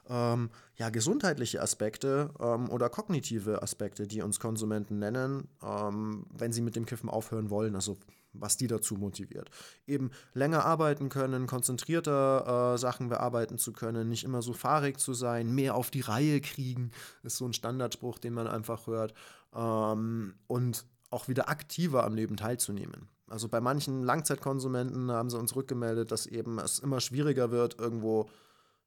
ähm, 0.08 0.50
ja, 0.76 0.88
gesundheitliche 0.88 1.60
Aspekte 1.62 2.30
ähm, 2.40 2.70
oder 2.70 2.88
kognitive 2.88 3.62
Aspekte, 3.62 4.06
die 4.06 4.22
uns 4.22 4.40
Konsumenten 4.40 4.98
nennen, 4.98 5.48
ähm, 5.62 6.26
wenn 6.32 6.52
sie 6.52 6.62
mit 6.62 6.76
dem 6.76 6.86
Kiffen 6.86 7.08
aufhören 7.08 7.50
wollen. 7.50 7.74
Also 7.74 7.98
was 8.32 8.56
die 8.56 8.66
dazu 8.66 8.94
motiviert. 8.94 9.50
Eben 9.86 10.10
länger 10.34 10.64
arbeiten 10.64 11.08
können, 11.08 11.46
konzentrierter 11.46 12.74
äh, 12.74 12.78
Sachen 12.78 13.08
bearbeiten 13.08 13.58
zu 13.58 13.72
können, 13.72 14.08
nicht 14.08 14.24
immer 14.24 14.42
so 14.42 14.52
fahrig 14.52 14.98
zu 14.98 15.14
sein, 15.14 15.54
mehr 15.54 15.74
auf 15.74 15.90
die 15.90 16.00
Reihe 16.00 16.40
kriegen, 16.40 16.90
ist 17.22 17.36
so 17.36 17.46
ein 17.46 17.52
Standardspruch, 17.52 18.18
den 18.18 18.34
man 18.34 18.46
einfach 18.46 18.86
hört. 18.86 19.14
Ähm, 19.54 20.34
und 20.46 20.86
auch 21.10 21.28
wieder 21.28 21.48
aktiver 21.48 22.04
am 22.04 22.14
Leben 22.14 22.36
teilzunehmen. 22.36 23.08
Also 23.28 23.48
bei 23.48 23.60
manchen 23.60 24.02
Langzeitkonsumenten 24.02 25.10
haben 25.10 25.30
sie 25.30 25.38
uns 25.38 25.56
rückgemeldet, 25.56 26.10
dass 26.12 26.26
eben 26.26 26.58
es 26.58 26.78
immer 26.78 27.00
schwieriger 27.00 27.50
wird, 27.50 27.78
irgendwo 27.78 28.28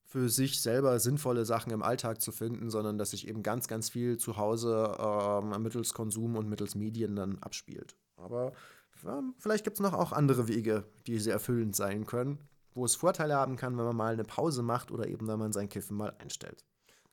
für 0.03 0.29
sich 0.29 0.61
selber 0.61 0.99
sinnvolle 0.99 1.45
Sachen 1.45 1.71
im 1.71 1.81
Alltag 1.81 2.21
zu 2.21 2.31
finden, 2.31 2.69
sondern 2.69 2.97
dass 2.97 3.09
sich 3.09 3.27
eben 3.27 3.41
ganz, 3.41 3.67
ganz 3.67 3.89
viel 3.89 4.17
zu 4.17 4.37
Hause 4.37 4.95
äh, 4.99 5.59
mittels 5.59 5.93
Konsum 5.93 6.35
und 6.35 6.47
mittels 6.47 6.75
Medien 6.75 7.15
dann 7.15 7.39
abspielt. 7.39 7.95
Aber 8.17 8.53
vielleicht 9.37 9.63
gibt 9.63 9.77
es 9.77 9.81
noch 9.81 9.93
auch 9.93 10.11
andere 10.11 10.47
Wege, 10.47 10.85
die 11.07 11.19
sehr 11.19 11.33
erfüllend 11.33 11.75
sein 11.75 12.05
können, 12.05 12.39
wo 12.73 12.85
es 12.85 12.95
Vorteile 12.95 13.35
haben 13.35 13.55
kann, 13.55 13.77
wenn 13.77 13.85
man 13.85 13.95
mal 13.95 14.13
eine 14.13 14.23
Pause 14.23 14.63
macht 14.63 14.91
oder 14.91 15.07
eben, 15.07 15.27
wenn 15.27 15.39
man 15.39 15.53
sein 15.53 15.69
Kiffen 15.69 15.97
mal 15.97 16.13
einstellt. 16.19 16.63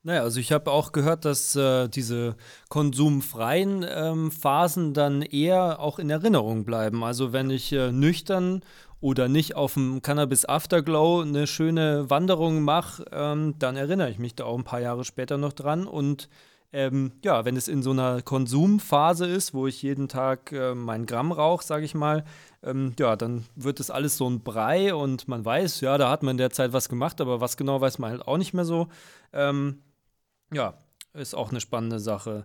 Naja, 0.05 0.23
also 0.23 0.40
ich 0.40 0.51
habe 0.51 0.71
auch 0.73 0.90
gehört, 0.90 1.25
dass 1.25 1.55
äh, 1.55 1.88
diese 1.88 2.37
konsumfreien 2.68 3.87
ähm, 3.88 4.33
Phasen 4.33 4.95
dann 4.95 5.23
eher 5.23 5.79
auch 5.79 6.01
in 6.01 6.11
Erinnerung 6.11 6.64
bleiben. 6.64 7.05
Also 7.05 7.33
wenn 7.33 7.51
ich 7.51 7.73
äh, 7.73 7.92
nüchtern 7.92 8.64
oder 9.01 9.29
nicht 9.29 9.55
auf 9.55 9.75
dem 9.75 10.03
Cannabis 10.03 10.45
Afterglow 10.45 11.23
eine 11.23 11.47
schöne 11.47 12.11
Wanderung 12.11 12.62
mache, 12.62 13.05
ähm, 13.12 13.55
dann 13.61 13.77
erinnere 13.77 14.11
ich 14.11 14.18
mich 14.18 14.35
da 14.35 14.45
auch 14.45 14.59
ein 14.59 14.64
paar 14.64 14.81
Jahre 14.81 15.05
später 15.05 15.38
noch 15.38 15.53
dran 15.53 15.87
und 15.87 16.29
ähm, 16.73 17.13
ja, 17.23 17.45
wenn 17.45 17.57
es 17.57 17.69
in 17.69 17.83
so 17.83 17.91
einer 17.91 18.23
Konsumphase 18.23 19.27
ist, 19.27 19.53
wo 19.53 19.67
ich 19.67 19.83
jeden 19.83 20.09
Tag 20.09 20.53
äh, 20.53 20.75
mein 20.75 21.05
Gramm 21.05 21.31
rauche, 21.31 21.65
sage 21.65 21.85
ich 21.85 21.95
mal, 21.95 22.25
ähm, 22.63 22.95
ja, 22.99 23.15
dann 23.17 23.45
wird 23.57 23.79
das 23.79 23.91
alles 23.91 24.17
so 24.17 24.29
ein 24.29 24.43
Brei 24.43 24.95
und 24.95 25.29
man 25.29 25.45
weiß, 25.45 25.83
ja, 25.83 25.99
da 25.99 26.11
hat 26.11 26.23
man 26.23 26.39
derzeit 26.39 26.73
was 26.73 26.89
gemacht, 26.89 27.21
aber 27.21 27.41
was 27.41 27.57
genau 27.57 27.81
weiß 27.81 27.99
man 27.99 28.13
halt 28.13 28.27
auch 28.27 28.39
nicht 28.39 28.55
mehr 28.55 28.65
so. 28.65 28.89
Ähm, 29.33 29.83
ja, 30.53 30.75
ist 31.13 31.35
auch 31.35 31.51
eine 31.51 31.61
spannende 31.61 31.99
Sache. 31.99 32.45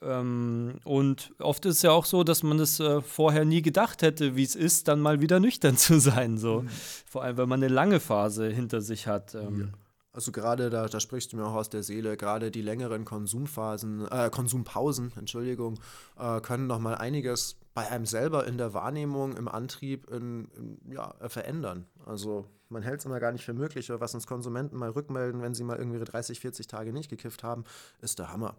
Ähm, 0.00 0.76
und 0.84 1.32
oft 1.38 1.66
ist 1.66 1.76
es 1.76 1.82
ja 1.82 1.90
auch 1.90 2.04
so, 2.04 2.24
dass 2.24 2.42
man 2.42 2.58
es 2.60 2.80
äh, 2.80 3.02
vorher 3.02 3.44
nie 3.44 3.62
gedacht 3.62 4.02
hätte, 4.02 4.36
wie 4.36 4.44
es 4.44 4.54
ist, 4.54 4.88
dann 4.88 5.00
mal 5.00 5.20
wieder 5.20 5.40
nüchtern 5.40 5.76
zu 5.78 5.98
sein. 6.00 6.38
So. 6.38 6.62
Mhm. 6.62 6.68
Vor 7.06 7.22
allem, 7.22 7.36
wenn 7.36 7.48
man 7.48 7.62
eine 7.62 7.72
lange 7.72 8.00
Phase 8.00 8.48
hinter 8.48 8.80
sich 8.80 9.06
hat. 9.06 9.34
Ähm. 9.34 9.60
Ja. 9.60 9.78
Also 10.18 10.32
gerade, 10.32 10.68
da, 10.68 10.88
da 10.88 10.98
sprichst 10.98 11.32
du 11.32 11.36
mir 11.36 11.46
auch 11.46 11.54
aus 11.54 11.70
der 11.70 11.84
Seele, 11.84 12.16
gerade 12.16 12.50
die 12.50 12.60
längeren 12.60 13.04
Konsumphasen, 13.04 14.04
äh, 14.10 14.30
Konsumpausen, 14.30 15.12
Entschuldigung, 15.14 15.78
äh, 16.18 16.40
können 16.40 16.66
nochmal 16.66 16.96
einiges 16.96 17.54
bei 17.72 17.88
einem 17.88 18.04
selber 18.04 18.44
in 18.44 18.58
der 18.58 18.74
Wahrnehmung, 18.74 19.36
im 19.36 19.46
Antrieb 19.46 20.10
in, 20.10 20.48
in, 20.56 20.90
ja, 20.90 21.14
verändern. 21.28 21.86
Also 22.04 22.46
man 22.68 22.82
hält 22.82 22.98
es 22.98 23.06
immer 23.06 23.20
gar 23.20 23.30
nicht 23.30 23.44
für 23.44 23.52
möglich, 23.52 23.92
aber 23.92 24.00
was 24.00 24.12
uns 24.12 24.26
Konsumenten 24.26 24.76
mal 24.76 24.90
rückmelden, 24.90 25.40
wenn 25.40 25.54
sie 25.54 25.62
mal 25.62 25.78
irgendwie 25.78 26.04
30, 26.04 26.40
40 26.40 26.66
Tage 26.66 26.92
nicht 26.92 27.08
gekifft 27.08 27.44
haben, 27.44 27.62
ist 28.00 28.18
der 28.18 28.32
Hammer. 28.32 28.56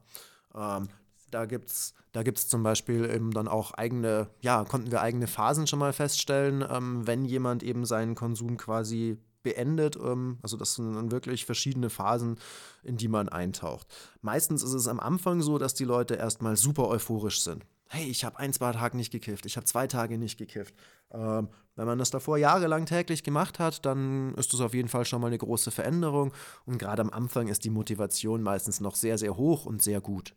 Ähm, 0.56 0.88
da 1.30 1.44
gibt 1.44 1.68
es 1.72 1.94
da 2.14 2.24
gibt's 2.24 2.48
zum 2.48 2.64
Beispiel 2.64 3.04
eben 3.06 3.32
dann 3.32 3.48
auch 3.48 3.72
eigene, 3.72 4.30
ja, 4.40 4.64
konnten 4.64 4.92
wir 4.92 5.02
eigene 5.02 5.28
Phasen 5.28 5.68
schon 5.68 5.80
mal 5.80 5.94
feststellen, 5.94 6.66
ähm, 6.68 7.06
wenn 7.06 7.26
jemand 7.26 7.64
eben 7.64 7.86
seinen 7.86 8.16
Konsum 8.16 8.58
quasi 8.58 9.18
beendet. 9.44 9.96
Ähm, 9.96 10.38
also 10.42 10.58
das 10.58 10.76
sind 10.76 10.94
dann 10.94 11.12
wirklich 11.12 11.46
verschiedene 11.46 11.90
Phasen, 11.90 12.38
in 12.84 12.98
die 12.98 13.08
man 13.08 13.30
eintaucht. 13.30 13.88
Meistens 14.22 14.64
ist 14.64 14.74
es 14.74 14.88
am 14.88 15.00
Anfang 15.00 15.42
so, 15.42 15.58
dass 15.58 15.74
die 15.74 15.86
Leute 15.86 16.16
erstmal 16.16 16.56
super 16.56 16.88
euphorisch 16.88 17.42
sind. 17.42 17.66
Hey, 17.92 18.08
ich 18.08 18.24
habe 18.24 18.38
ein, 18.38 18.54
zwei 18.54 18.72
Tage 18.72 18.96
nicht 18.96 19.12
gekifft, 19.12 19.48
ich 19.48 19.58
habe 19.58 19.66
zwei 19.66 19.88
Tage 19.88 20.20
nicht 20.20 20.38
gekifft. 20.38 20.76
Ähm, 21.12 21.50
wenn 21.76 21.88
man 21.88 21.98
das 21.98 22.12
davor 22.12 22.38
jahrelang 22.38 22.86
täglich 22.86 23.24
gemacht 23.24 23.58
hat, 23.58 23.86
dann 23.86 24.36
ist 24.36 24.54
das 24.54 24.62
auf 24.62 24.76
jeden 24.76 24.90
Fall 24.90 25.06
schon 25.06 25.22
mal 25.22 25.28
eine 25.28 25.38
große 25.38 25.72
Veränderung. 25.72 26.32
Und 26.66 26.78
gerade 26.78 27.02
am 27.02 27.10
Anfang 27.10 27.48
ist 27.48 27.64
die 27.64 27.72
Motivation 27.72 28.44
meistens 28.44 28.80
noch 28.80 28.96
sehr, 28.96 29.18
sehr 29.18 29.38
hoch 29.38 29.66
und 29.66 29.82
sehr 29.82 30.02
gut. 30.02 30.36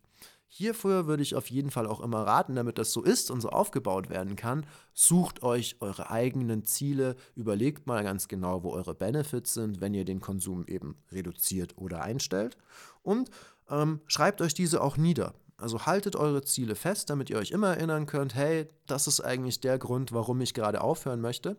Hierfür 0.54 1.06
würde 1.06 1.22
ich 1.22 1.34
auf 1.34 1.50
jeden 1.50 1.70
Fall 1.70 1.86
auch 1.86 2.00
immer 2.00 2.26
raten, 2.26 2.54
damit 2.56 2.76
das 2.76 2.92
so 2.92 3.02
ist 3.02 3.30
und 3.30 3.40
so 3.40 3.48
aufgebaut 3.48 4.10
werden 4.10 4.36
kann, 4.36 4.66
sucht 4.92 5.42
euch 5.42 5.76
eure 5.80 6.10
eigenen 6.10 6.62
Ziele, 6.66 7.16
überlegt 7.34 7.86
mal 7.86 8.04
ganz 8.04 8.28
genau, 8.28 8.62
wo 8.62 8.72
eure 8.72 8.94
Benefits 8.94 9.54
sind, 9.54 9.80
wenn 9.80 9.94
ihr 9.94 10.04
den 10.04 10.20
Konsum 10.20 10.66
eben 10.66 10.98
reduziert 11.10 11.78
oder 11.78 12.02
einstellt 12.02 12.58
und 13.02 13.30
ähm, 13.70 14.02
schreibt 14.06 14.42
euch 14.42 14.52
diese 14.52 14.82
auch 14.82 14.98
nieder. 14.98 15.32
Also 15.56 15.86
haltet 15.86 16.16
eure 16.16 16.42
Ziele 16.42 16.74
fest, 16.74 17.08
damit 17.08 17.30
ihr 17.30 17.38
euch 17.38 17.50
immer 17.50 17.68
erinnern 17.68 18.04
könnt, 18.04 18.34
hey, 18.34 18.68
das 18.86 19.06
ist 19.06 19.22
eigentlich 19.22 19.60
der 19.60 19.78
Grund, 19.78 20.12
warum 20.12 20.38
ich 20.42 20.52
gerade 20.52 20.82
aufhören 20.82 21.22
möchte. 21.22 21.56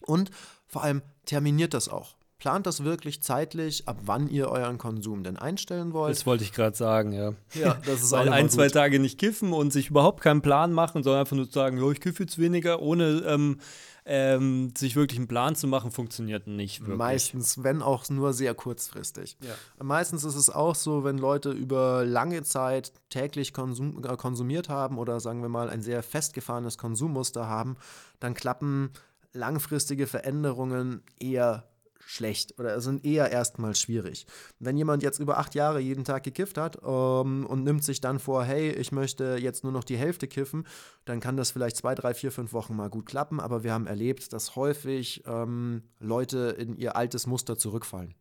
Und 0.00 0.30
vor 0.66 0.82
allem 0.82 1.02
terminiert 1.26 1.74
das 1.74 1.90
auch. 1.90 2.16
Plant 2.44 2.66
das 2.66 2.84
wirklich 2.84 3.22
zeitlich, 3.22 3.88
ab 3.88 4.00
wann 4.04 4.28
ihr 4.28 4.50
euren 4.50 4.76
Konsum 4.76 5.24
denn 5.24 5.38
einstellen 5.38 5.94
wollt. 5.94 6.14
Das 6.14 6.26
wollte 6.26 6.44
ich 6.44 6.52
gerade 6.52 6.76
sagen, 6.76 7.12
ja. 7.12 7.32
Ja, 7.54 7.80
das 7.86 8.02
ist 8.02 8.12
Weil 8.12 8.28
ein, 8.28 8.50
zwei 8.50 8.68
Tage 8.68 8.98
nicht 8.98 9.18
kiffen 9.18 9.54
und 9.54 9.72
sich 9.72 9.88
überhaupt 9.88 10.20
keinen 10.20 10.42
Plan 10.42 10.70
machen, 10.74 11.02
sondern 11.02 11.20
einfach 11.20 11.36
nur 11.36 11.46
sagen, 11.46 11.78
jo, 11.78 11.90
ich 11.90 12.02
kiffe 12.02 12.24
jetzt 12.24 12.38
weniger, 12.38 12.82
ohne 12.82 13.24
ähm, 13.26 13.60
ähm, 14.04 14.74
sich 14.76 14.94
wirklich 14.94 15.18
einen 15.18 15.26
Plan 15.26 15.56
zu 15.56 15.66
machen, 15.66 15.90
funktioniert 15.90 16.46
nicht 16.46 16.82
wirklich. 16.82 16.98
Meistens, 16.98 17.64
wenn 17.64 17.80
auch 17.80 18.06
nur 18.10 18.34
sehr 18.34 18.54
kurzfristig. 18.54 19.38
Ja. 19.40 19.54
Meistens 19.82 20.24
ist 20.24 20.34
es 20.34 20.50
auch 20.50 20.74
so, 20.74 21.02
wenn 21.02 21.16
Leute 21.16 21.50
über 21.50 22.04
lange 22.04 22.42
Zeit 22.42 22.92
täglich 23.08 23.54
konsum 23.54 24.04
äh, 24.04 24.18
konsumiert 24.18 24.68
haben 24.68 24.98
oder 24.98 25.18
sagen 25.18 25.40
wir 25.40 25.48
mal 25.48 25.70
ein 25.70 25.80
sehr 25.80 26.02
festgefahrenes 26.02 26.76
Konsummuster 26.76 27.48
haben, 27.48 27.78
dann 28.20 28.34
klappen 28.34 28.90
langfristige 29.32 30.06
Veränderungen 30.06 31.02
eher 31.18 31.64
schlecht 32.06 32.58
oder 32.58 32.80
sind 32.80 33.04
eher 33.04 33.30
erstmal 33.30 33.74
schwierig. 33.74 34.26
Wenn 34.58 34.76
jemand 34.76 35.02
jetzt 35.02 35.18
über 35.18 35.38
acht 35.38 35.54
Jahre 35.54 35.80
jeden 35.80 36.04
Tag 36.04 36.22
gekifft 36.22 36.58
hat 36.58 36.78
ähm, 36.84 37.46
und 37.46 37.64
nimmt 37.64 37.84
sich 37.84 38.00
dann 38.00 38.18
vor, 38.18 38.44
hey, 38.44 38.70
ich 38.70 38.92
möchte 38.92 39.36
jetzt 39.40 39.64
nur 39.64 39.72
noch 39.72 39.84
die 39.84 39.96
Hälfte 39.96 40.28
kiffen, 40.28 40.66
dann 41.04 41.20
kann 41.20 41.36
das 41.36 41.50
vielleicht 41.50 41.76
zwei, 41.76 41.94
drei, 41.94 42.14
vier, 42.14 42.32
fünf 42.32 42.52
Wochen 42.52 42.76
mal 42.76 42.90
gut 42.90 43.06
klappen, 43.06 43.40
aber 43.40 43.64
wir 43.64 43.72
haben 43.72 43.86
erlebt, 43.86 44.32
dass 44.32 44.56
häufig 44.56 45.24
ähm, 45.26 45.82
Leute 45.98 46.54
in 46.58 46.76
ihr 46.76 46.96
altes 46.96 47.26
Muster 47.26 47.56
zurückfallen. 47.58 48.14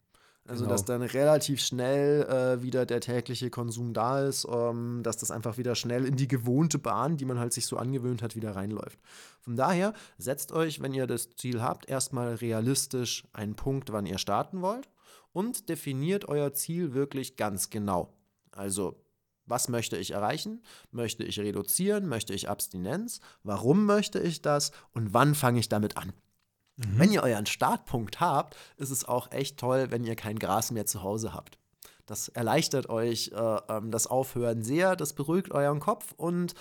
Also, 0.46 0.66
genau. 0.66 0.74
dass 0.74 0.84
dann 0.84 1.02
relativ 1.02 1.62
schnell 1.62 2.24
äh, 2.24 2.62
wieder 2.62 2.86
der 2.86 3.00
tägliche 3.00 3.50
Konsum 3.50 3.94
da 3.94 4.26
ist, 4.28 4.46
ähm, 4.50 5.00
dass 5.02 5.16
das 5.16 5.32
einfach 5.32 5.58
wieder 5.58 5.74
schnell 5.74 6.06
in 6.06 6.18
die 6.18 6.28
gewohnte 6.28 6.80
Bahn, 6.80 7.16
die 7.16 7.24
man 7.24 7.40
halt 7.40 7.54
sich 7.54 7.66
so 7.66 7.78
angewöhnt 7.78 8.22
hat, 8.22 8.36
wieder 8.36 8.54
reinläuft. 8.54 9.00
Von 9.40 9.56
daher 9.56 9.94
setzt 10.18 10.52
euch, 10.52 10.82
wenn 10.82 10.94
ihr 10.94 11.08
das 11.08 11.30
Ziel 11.38 11.62
habt, 11.62 11.88
erstmal 11.88 12.36
realistisch 12.36 13.24
einen 13.32 13.56
Punkt, 13.56 13.94
wann 13.94 14.06
ihr 14.06 14.18
starten 14.18 14.62
wollt 14.62 14.90
und 15.32 15.70
definiert 15.70 16.28
euer 16.28 16.54
Ziel 16.54 16.94
wirklich 16.94 17.38
ganz 17.38 17.70
genau. 17.70 18.14
Also, 18.52 19.02
was 19.46 19.70
möchte 19.70 19.98
ich 19.98 20.12
erreichen? 20.12 20.62
Möchte 20.92 21.24
ich 21.24 21.40
reduzieren? 21.40 22.08
Möchte 22.08 22.34
ich 22.34 22.50
Abstinenz? 22.50 23.22
Warum 23.44 23.86
möchte 23.86 24.20
ich 24.20 24.42
das? 24.42 24.72
Und 24.92 25.14
wann 25.14 25.36
fange 25.36 25.60
ich 25.60 25.70
damit 25.70 25.98
an? 25.98 26.14
Mhm. 26.78 27.00
Wenn 27.00 27.12
ihr 27.12 27.24
euren 27.24 27.46
Startpunkt 27.46 28.20
habt, 28.20 28.56
ist 28.78 28.90
es 28.90 29.06
auch 29.06 29.32
echt 29.32 29.58
toll, 29.58 29.92
wenn 29.92 30.04
ihr 30.04 30.16
kein 30.16 30.40
Gras 30.40 30.72
mehr 30.72 30.86
zu 30.86 31.04
Hause 31.04 31.34
habt. 31.34 31.58
Das 32.06 32.28
erleichtert 32.28 32.90
euch 32.90 33.32
äh, 33.34 33.58
ähm, 33.70 33.90
das 33.90 34.08
Aufhören 34.08 34.62
sehr, 34.62 34.96
das 34.96 35.14
beruhigt 35.14 35.52
euren 35.52 35.80
Kopf 35.80 36.14
und 36.18 36.54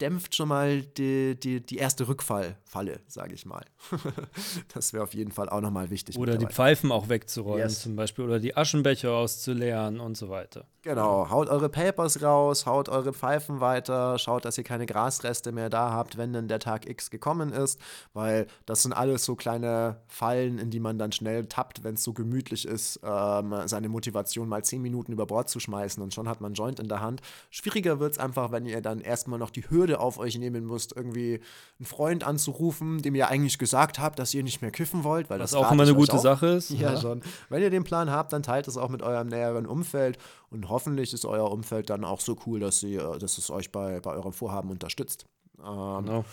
dämpft 0.00 0.34
schon 0.34 0.48
mal 0.48 0.82
die, 0.82 1.38
die, 1.38 1.60
die 1.64 1.76
erste 1.76 2.08
Rückfallfalle, 2.08 3.00
sage 3.06 3.34
ich 3.34 3.46
mal. 3.46 3.64
das 4.74 4.92
wäre 4.92 5.04
auf 5.04 5.14
jeden 5.14 5.32
Fall 5.32 5.48
auch 5.48 5.60
nochmal 5.60 5.90
wichtig. 5.90 6.18
Oder 6.18 6.36
die 6.36 6.46
Pfeifen 6.46 6.92
auch 6.92 7.08
wegzuräumen 7.08 7.60
yes. 7.60 7.82
zum 7.82 7.96
Beispiel 7.96 8.24
oder 8.24 8.40
die 8.40 8.56
Aschenbecher 8.56 9.12
auszuleeren 9.12 10.00
und 10.00 10.16
so 10.16 10.28
weiter. 10.28 10.66
Genau, 10.82 11.28
haut 11.28 11.50
eure 11.50 11.68
Papers 11.68 12.22
raus, 12.22 12.64
haut 12.64 12.88
eure 12.88 13.12
Pfeifen 13.12 13.60
weiter, 13.60 14.18
schaut, 14.18 14.46
dass 14.46 14.56
ihr 14.56 14.64
keine 14.64 14.86
Grasreste 14.86 15.52
mehr 15.52 15.68
da 15.68 15.90
habt, 15.90 16.16
wenn 16.16 16.32
denn 16.32 16.48
der 16.48 16.58
Tag 16.58 16.88
X 16.88 17.10
gekommen 17.10 17.52
ist, 17.52 17.78
weil 18.14 18.46
das 18.64 18.82
sind 18.82 18.94
alles 18.94 19.26
so 19.26 19.36
kleine 19.36 20.00
Fallen, 20.08 20.58
in 20.58 20.70
die 20.70 20.80
man 20.80 20.98
dann 20.98 21.12
schnell 21.12 21.44
tappt, 21.44 21.84
wenn 21.84 21.96
es 21.96 22.02
so 22.02 22.14
gemütlich 22.14 22.66
ist, 22.66 22.98
ähm, 23.04 23.54
seine 23.66 23.90
Motivation 23.90 24.48
mal 24.48 24.64
zehn 24.64 24.80
Minuten 24.80 25.12
über 25.12 25.26
Bord 25.26 25.50
zu 25.50 25.60
schmeißen 25.60 26.02
und 26.02 26.14
schon 26.14 26.28
hat 26.28 26.40
man 26.40 26.54
Joint 26.54 26.80
in 26.80 26.88
der 26.88 27.02
Hand. 27.02 27.20
Schwieriger 27.50 28.00
wird 28.00 28.12
es 28.12 28.18
einfach, 28.18 28.50
wenn 28.50 28.64
ihr 28.64 28.80
dann 28.80 29.00
erstmal 29.00 29.38
noch 29.38 29.50
die 29.50 29.68
Hürde 29.68 29.89
auf 29.98 30.18
euch 30.18 30.38
nehmen 30.38 30.66
müsst, 30.66 30.94
irgendwie 30.94 31.40
einen 31.78 31.86
Freund 31.86 32.24
anzurufen, 32.24 33.02
dem 33.02 33.14
ihr 33.14 33.28
eigentlich 33.28 33.58
gesagt 33.58 33.98
habt, 33.98 34.18
dass 34.18 34.32
ihr 34.34 34.42
nicht 34.42 34.62
mehr 34.62 34.70
kiffen 34.70 35.02
wollt, 35.02 35.30
weil 35.30 35.40
Was 35.40 35.50
das 35.50 35.60
auch 35.60 35.72
immer 35.72 35.82
eine 35.82 35.94
gute 35.94 36.14
auch. 36.14 36.22
Sache 36.22 36.46
ist. 36.46 36.70
Ja, 36.70 36.92
ja, 36.92 37.00
schon. 37.00 37.22
Wenn 37.48 37.62
ihr 37.62 37.70
den 37.70 37.84
Plan 37.84 38.10
habt, 38.10 38.32
dann 38.32 38.42
teilt 38.42 38.68
es 38.68 38.76
auch 38.76 38.88
mit 38.88 39.02
eurem 39.02 39.28
näheren 39.28 39.66
Umfeld 39.66 40.18
und 40.50 40.68
hoffentlich 40.68 41.12
ist 41.12 41.24
euer 41.24 41.50
Umfeld 41.50 41.90
dann 41.90 42.04
auch 42.04 42.20
so 42.20 42.36
cool, 42.46 42.60
dass, 42.60 42.80
sie, 42.80 42.94
äh, 42.94 43.18
dass 43.18 43.38
es 43.38 43.50
euch 43.50 43.72
bei, 43.72 44.00
bei 44.00 44.12
eurem 44.12 44.32
Vorhaben 44.32 44.70
unterstützt. 44.70 45.26
Ähm, 45.58 46.04
genau. 46.04 46.24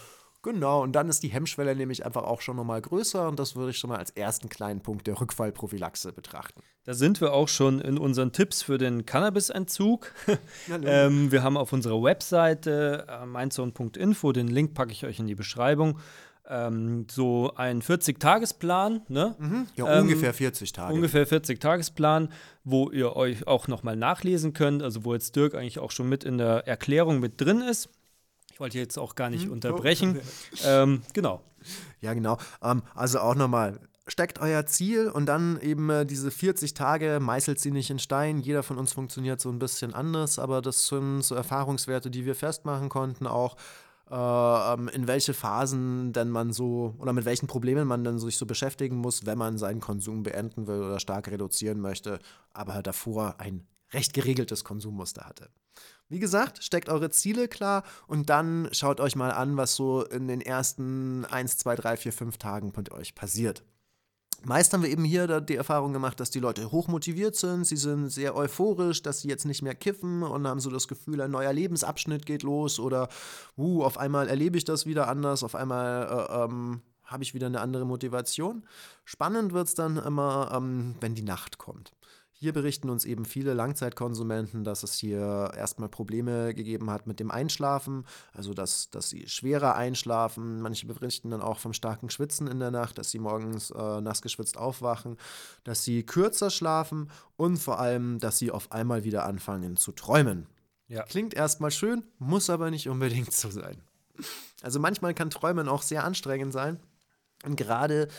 Genau, 0.43 0.83
und 0.83 0.93
dann 0.93 1.09
ist 1.09 1.23
die 1.23 1.29
Hemmschwelle 1.29 1.75
nämlich 1.75 2.05
einfach 2.05 2.23
auch 2.23 2.41
schon 2.41 2.55
nochmal 2.55 2.81
größer 2.81 3.27
und 3.27 3.39
das 3.39 3.55
würde 3.55 3.71
ich 3.71 3.77
schon 3.77 3.89
mal 3.89 3.97
als 3.97 4.11
ersten 4.11 4.49
kleinen 4.49 4.81
Punkt 4.81 5.07
der 5.07 5.19
Rückfallprophylaxe 5.19 6.13
betrachten. 6.13 6.61
Da 6.85 6.93
sind 6.93 7.19
wir 7.19 7.33
auch 7.33 7.49
schon 7.49 7.81
in 7.81 7.97
unseren 7.97 8.31
Tipps 8.31 8.61
für 8.61 8.77
den 8.77 9.05
Cannabisentzug. 9.05 10.13
ähm, 10.85 11.31
wir 11.31 11.43
haben 11.43 11.57
auf 11.57 11.73
unserer 11.73 12.01
Webseite 12.01 13.05
äh, 13.09 13.25
meinzone.info, 13.25 14.31
den 14.31 14.47
Link 14.47 14.73
packe 14.73 14.91
ich 14.91 15.05
euch 15.05 15.19
in 15.19 15.27
die 15.27 15.35
Beschreibung, 15.35 15.99
ähm, 16.47 17.07
so 17.11 17.51
ein 17.55 17.81
40-Tagesplan. 17.81 19.01
Ne? 19.09 19.35
Mhm. 19.37 19.67
Ja, 19.75 19.97
ähm, 19.97 20.03
ungefähr 20.03 20.33
40 20.33 20.71
Tage. 20.71 20.93
Ungefähr 20.93 21.27
40-Tagesplan, 21.27 22.29
wo 22.63 22.89
ihr 22.89 23.15
euch 23.15 23.47
auch 23.47 23.67
nochmal 23.67 23.95
nachlesen 23.95 24.53
könnt, 24.53 24.81
also 24.81 25.03
wo 25.03 25.13
jetzt 25.13 25.35
Dirk 25.35 25.55
eigentlich 25.55 25.79
auch 25.79 25.91
schon 25.91 26.07
mit 26.07 26.23
in 26.23 26.37
der 26.37 26.67
Erklärung 26.67 27.19
mit 27.19 27.41
drin 27.41 27.61
ist. 27.61 27.89
Ich 28.57 28.59
wollte 28.59 28.79
jetzt 28.79 28.97
auch 28.97 29.13
gar 29.13 29.29
nicht 29.29 29.43
hm, 29.45 29.51
unterbrechen. 29.51 30.19
Oh. 30.19 30.57
Ähm, 30.65 31.03
genau. 31.13 31.43
Ja, 32.01 32.15
genau. 32.15 32.39
Ähm, 32.63 32.81
also 32.95 33.19
auch 33.19 33.35
nochmal, 33.35 33.79
steckt 34.07 34.39
euer 34.39 34.65
Ziel 34.65 35.09
und 35.11 35.27
dann 35.27 35.59
eben 35.61 35.91
äh, 35.91 36.07
diese 36.07 36.31
40 36.31 36.73
Tage 36.73 37.19
meißelt 37.21 37.59
sie 37.59 37.69
nicht 37.69 37.91
in 37.91 37.99
Stein. 37.99 38.39
Jeder 38.39 38.63
von 38.63 38.79
uns 38.79 38.93
funktioniert 38.93 39.39
so 39.39 39.51
ein 39.51 39.59
bisschen 39.59 39.93
anders, 39.93 40.39
aber 40.39 40.63
das 40.63 40.87
sind 40.87 41.21
so 41.21 41.35
Erfahrungswerte, 41.35 42.09
die 42.09 42.25
wir 42.25 42.33
festmachen 42.33 42.89
konnten, 42.89 43.27
auch 43.27 43.57
äh, 44.09 44.15
ähm, 44.15 44.87
in 44.87 45.05
welche 45.05 45.35
Phasen 45.35 46.11
denn 46.11 46.31
man 46.31 46.51
so 46.51 46.95
oder 46.97 47.13
mit 47.13 47.25
welchen 47.25 47.45
Problemen 47.45 47.87
man 47.87 48.03
dann 48.03 48.17
sich 48.17 48.37
so 48.37 48.47
beschäftigen 48.47 48.95
muss, 48.95 49.27
wenn 49.27 49.37
man 49.37 49.59
seinen 49.59 49.81
Konsum 49.81 50.23
beenden 50.23 50.65
will 50.65 50.81
oder 50.81 50.99
stark 50.99 51.27
reduzieren 51.27 51.79
möchte, 51.79 52.17
aber 52.53 52.81
davor 52.81 53.35
ein 53.37 53.67
recht 53.93 54.13
geregeltes 54.13 54.63
Konsummuster 54.63 55.25
hatte. 55.25 55.51
Wie 56.09 56.19
gesagt, 56.19 56.63
steckt 56.63 56.87
eure 56.87 57.09
Ziele 57.09 57.47
klar 57.47 57.83
und 58.07 58.29
dann 58.29 58.69
schaut 58.71 59.01
euch 59.01 59.15
mal 59.15 59.31
an, 59.31 59.57
was 59.57 59.75
so 59.75 60.05
in 60.05 60.27
den 60.27 60.39
ersten 60.39 61.25
1, 61.25 61.57
2, 61.57 61.75
3, 61.75 61.97
4, 61.97 62.13
5 62.13 62.37
Tagen 62.37 62.73
mit 62.75 62.91
euch 62.91 63.13
passiert. 63.13 63.63
Meist 64.43 64.71
haben 64.71 64.83
wir 64.83 64.89
eben 64.89 65.03
hier 65.03 65.41
die 65.41 65.55
Erfahrung 65.55 65.93
gemacht, 65.93 66.19
dass 66.19 66.29
die 66.29 66.39
Leute 66.39 66.71
hochmotiviert 66.71 67.35
sind, 67.35 67.65
sie 67.65 67.75
sind 67.75 68.09
sehr 68.09 68.35
euphorisch, 68.35 69.01
dass 69.01 69.21
sie 69.21 69.27
jetzt 69.27 69.45
nicht 69.45 69.63
mehr 69.63 69.75
kiffen 69.75 70.23
und 70.23 70.47
haben 70.47 70.59
so 70.59 70.69
das 70.69 70.87
Gefühl, 70.87 71.21
ein 71.21 71.31
neuer 71.31 71.51
Lebensabschnitt 71.51 72.25
geht 72.25 72.43
los 72.43 72.79
oder 72.79 73.09
uh, 73.57 73.83
auf 73.83 73.97
einmal 73.97 74.29
erlebe 74.29 74.57
ich 74.57 74.63
das 74.63 74.85
wieder 74.85 75.07
anders, 75.07 75.43
auf 75.43 75.55
einmal 75.55 76.27
äh, 76.29 76.43
ähm, 76.43 76.81
habe 77.03 77.23
ich 77.23 77.33
wieder 77.33 77.47
eine 77.47 77.61
andere 77.61 77.85
Motivation. 77.85 78.63
Spannend 79.05 79.53
wird 79.53 79.67
es 79.67 79.73
dann 79.73 79.97
immer, 79.97 80.51
ähm, 80.53 80.95
wenn 80.99 81.15
die 81.15 81.23
Nacht 81.23 81.57
kommt. 81.57 81.93
Hier 82.39 82.53
berichten 82.53 82.91
uns 82.91 83.03
eben 83.03 83.25
viele 83.25 83.55
Langzeitkonsumenten, 83.55 84.63
dass 84.63 84.83
es 84.83 84.93
hier 84.93 85.51
erstmal 85.55 85.89
Probleme 85.89 86.53
gegeben 86.53 86.91
hat 86.91 87.07
mit 87.07 87.19
dem 87.19 87.31
Einschlafen, 87.31 88.05
also 88.31 88.53
dass, 88.53 88.91
dass 88.91 89.09
sie 89.09 89.27
schwerer 89.27 89.75
einschlafen. 89.75 90.61
Manche 90.61 90.85
berichten 90.85 91.31
dann 91.31 91.41
auch 91.41 91.57
vom 91.57 91.73
starken 91.73 92.11
Schwitzen 92.11 92.45
in 92.45 92.59
der 92.59 92.69
Nacht, 92.69 92.99
dass 92.99 93.09
sie 93.09 93.17
morgens 93.17 93.71
äh, 93.71 94.01
nass 94.01 94.21
geschwitzt 94.21 94.55
aufwachen, 94.55 95.17
dass 95.63 95.83
sie 95.83 96.03
kürzer 96.03 96.51
schlafen 96.51 97.09
und 97.37 97.57
vor 97.57 97.79
allem, 97.79 98.19
dass 98.19 98.37
sie 98.37 98.51
auf 98.51 98.71
einmal 98.71 99.03
wieder 99.03 99.25
anfangen 99.25 99.75
zu 99.75 99.91
träumen. 99.91 100.45
Ja. 100.87 101.03
Klingt 101.03 101.33
erstmal 101.33 101.71
schön, 101.71 102.05
muss 102.19 102.51
aber 102.51 102.69
nicht 102.69 102.87
unbedingt 102.87 103.33
so 103.33 103.49
sein. 103.49 103.81
Also 104.61 104.79
manchmal 104.79 105.15
kann 105.15 105.31
Träumen 105.31 105.67
auch 105.67 105.81
sehr 105.81 106.03
anstrengend 106.03 106.53
sein. 106.53 106.79
Und 107.45 107.55
gerade 107.55 108.09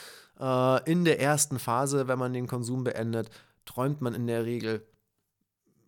äh, 0.41 0.91
in 0.91 1.05
der 1.05 1.21
ersten 1.21 1.59
Phase, 1.59 2.09
wenn 2.09 2.19
man 2.19 2.33
den 2.33 2.47
Konsum 2.47 2.85
beendet, 2.85 3.31
träumt 3.69 4.01
man 4.01 4.15
in 4.15 4.27
der 4.27 4.47
Regel 4.47 4.87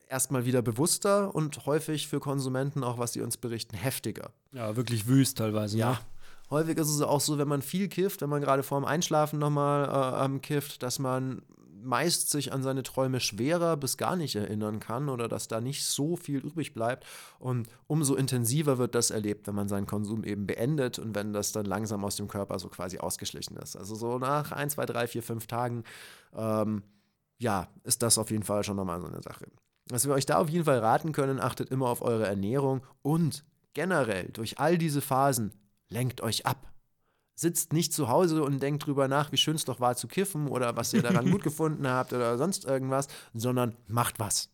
erstmal 0.07 0.45
wieder 0.45 0.61
bewusster 0.61 1.35
und 1.35 1.64
häufig 1.64 2.09
für 2.09 2.20
Konsumenten 2.20 2.85
auch, 2.85 2.99
was 2.99 3.14
sie 3.14 3.22
uns 3.22 3.37
berichten, 3.37 3.76
heftiger. 3.76 4.33
Ja, 4.53 4.76
wirklich 4.76 5.07
wüst 5.07 5.39
teilweise. 5.39 5.78
Ja. 5.78 5.93
Ne? 5.93 5.99
Häufig 6.51 6.76
ist 6.78 6.89
es 6.89 7.01
auch 7.01 7.20
so, 7.20 7.39
wenn 7.39 7.49
man 7.49 7.62
viel 7.62 7.89
kifft, 7.89 8.20
wenn 8.20 8.28
man 8.28 8.43
gerade 8.43 8.62
vorm 8.62 8.85
Einschlafen 8.85 9.39
nochmal 9.39 10.28
äh, 10.28 10.39
kifft, 10.41 10.83
dass 10.83 10.99
man 10.99 11.43
meist 11.83 12.28
sich 12.28 12.53
an 12.53 12.62
seine 12.62 12.83
Träume 12.83 13.20
schwerer 13.20 13.78
bis 13.78 13.97
gar 13.97 14.16
nicht 14.16 14.37
erinnern 14.37 14.81
kann 14.81 15.09
oder 15.09 15.28
dass 15.28 15.49
da 15.49 15.62
nicht 15.62 15.87
so 15.87 16.16
viel 16.16 16.41
übrig 16.41 16.74
bleibt. 16.74 17.07
Und 17.39 17.68
umso 17.87 18.16
intensiver 18.16 18.76
wird 18.76 18.95
das 18.95 19.11
erlebt, 19.11 19.47
wenn 19.47 19.55
man 19.55 19.68
seinen 19.68 19.87
Konsum 19.87 20.24
eben 20.24 20.47
beendet 20.47 20.99
und 20.99 21.14
wenn 21.14 21.33
das 21.33 21.53
dann 21.53 21.64
langsam 21.64 22.05
aus 22.05 22.16
dem 22.16 22.28
Körper 22.28 22.59
so 22.59 22.68
quasi 22.68 22.99
ausgeschlichen 22.99 23.57
ist. 23.57 23.76
Also 23.76 23.95
so 23.95 24.18
nach 24.18 24.53
ein, 24.53 24.68
zwei, 24.68 24.85
drei, 24.85 25.07
vier, 25.07 25.22
fünf 25.22 25.47
Tagen 25.47 25.85
ähm, 26.37 26.83
ja, 27.41 27.68
ist 27.84 28.03
das 28.03 28.18
auf 28.18 28.30
jeden 28.30 28.43
Fall 28.43 28.62
schon 28.62 28.76
nochmal 28.76 29.01
so 29.01 29.09
eine 29.09 29.22
Sache. 29.22 29.47
Was 29.88 30.07
wir 30.07 30.14
euch 30.14 30.26
da 30.26 30.38
auf 30.38 30.51
jeden 30.51 30.66
Fall 30.66 30.78
raten 30.78 31.12
können, 31.12 31.41
achtet 31.41 31.70
immer 31.70 31.88
auf 31.88 32.03
eure 32.03 32.26
Ernährung 32.26 32.82
und 33.03 33.45
generell 33.72 34.28
durch 34.28 34.61
all 34.61 34.78
diese 34.78 35.01
Phasen 35.01 35.53
lenkt 35.88 36.20
euch 36.20 36.47
ab. 36.47 36.70
Sitzt 37.34 37.72
nicht 37.72 37.95
zu 37.95 38.09
Hause 38.09 38.43
und 38.45 38.62
denkt 38.62 38.84
drüber 38.84 39.09
nach, 39.09 39.32
wie 39.32 39.38
schön 39.38 39.57
es 39.57 39.64
doch 39.64 39.80
war 39.80 39.97
zu 39.97 40.07
kiffen 40.07 40.49
oder 40.49 40.76
was 40.76 40.93
ihr 40.93 41.03
daran 41.03 41.30
gut 41.32 41.43
gefunden 41.43 41.88
habt 41.88 42.12
oder 42.12 42.36
sonst 42.36 42.66
irgendwas, 42.66 43.09
sondern 43.32 43.74
macht 43.88 44.20
was. 44.20 44.51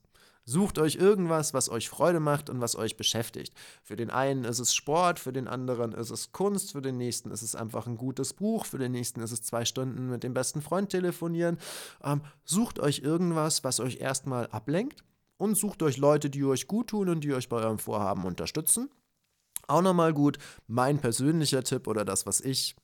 Sucht 0.48 0.78
euch 0.78 0.94
irgendwas, 0.94 1.54
was 1.54 1.68
euch 1.68 1.88
Freude 1.88 2.20
macht 2.20 2.48
und 2.50 2.60
was 2.60 2.76
euch 2.76 2.96
beschäftigt. 2.96 3.52
Für 3.82 3.96
den 3.96 4.10
einen 4.10 4.44
ist 4.44 4.60
es 4.60 4.72
Sport, 4.72 5.18
für 5.18 5.32
den 5.32 5.48
anderen 5.48 5.90
ist 5.90 6.10
es 6.10 6.30
Kunst, 6.30 6.70
für 6.70 6.80
den 6.80 6.96
nächsten 6.96 7.32
ist 7.32 7.42
es 7.42 7.56
einfach 7.56 7.88
ein 7.88 7.96
gutes 7.96 8.32
Buch, 8.32 8.64
für 8.64 8.78
den 8.78 8.92
nächsten 8.92 9.20
ist 9.20 9.32
es 9.32 9.42
zwei 9.42 9.64
Stunden 9.64 10.08
mit 10.08 10.22
dem 10.22 10.34
besten 10.34 10.62
Freund 10.62 10.90
telefonieren. 10.90 11.58
Ähm, 12.00 12.20
sucht 12.44 12.78
euch 12.78 13.00
irgendwas, 13.00 13.64
was 13.64 13.80
euch 13.80 13.96
erstmal 13.96 14.46
ablenkt 14.46 15.02
und 15.36 15.56
sucht 15.56 15.82
euch 15.82 15.96
Leute, 15.96 16.30
die 16.30 16.44
euch 16.44 16.68
gut 16.68 16.90
tun 16.90 17.08
und 17.08 17.24
die 17.24 17.34
euch 17.34 17.48
bei 17.48 17.56
eurem 17.56 17.80
Vorhaben 17.80 18.24
unterstützen. 18.24 18.88
Auch 19.66 19.82
nochmal 19.82 20.14
gut, 20.14 20.38
mein 20.68 21.00
persönlicher 21.00 21.64
Tipp 21.64 21.88
oder 21.88 22.04
das, 22.04 22.24
was 22.24 22.40
ich 22.40 22.76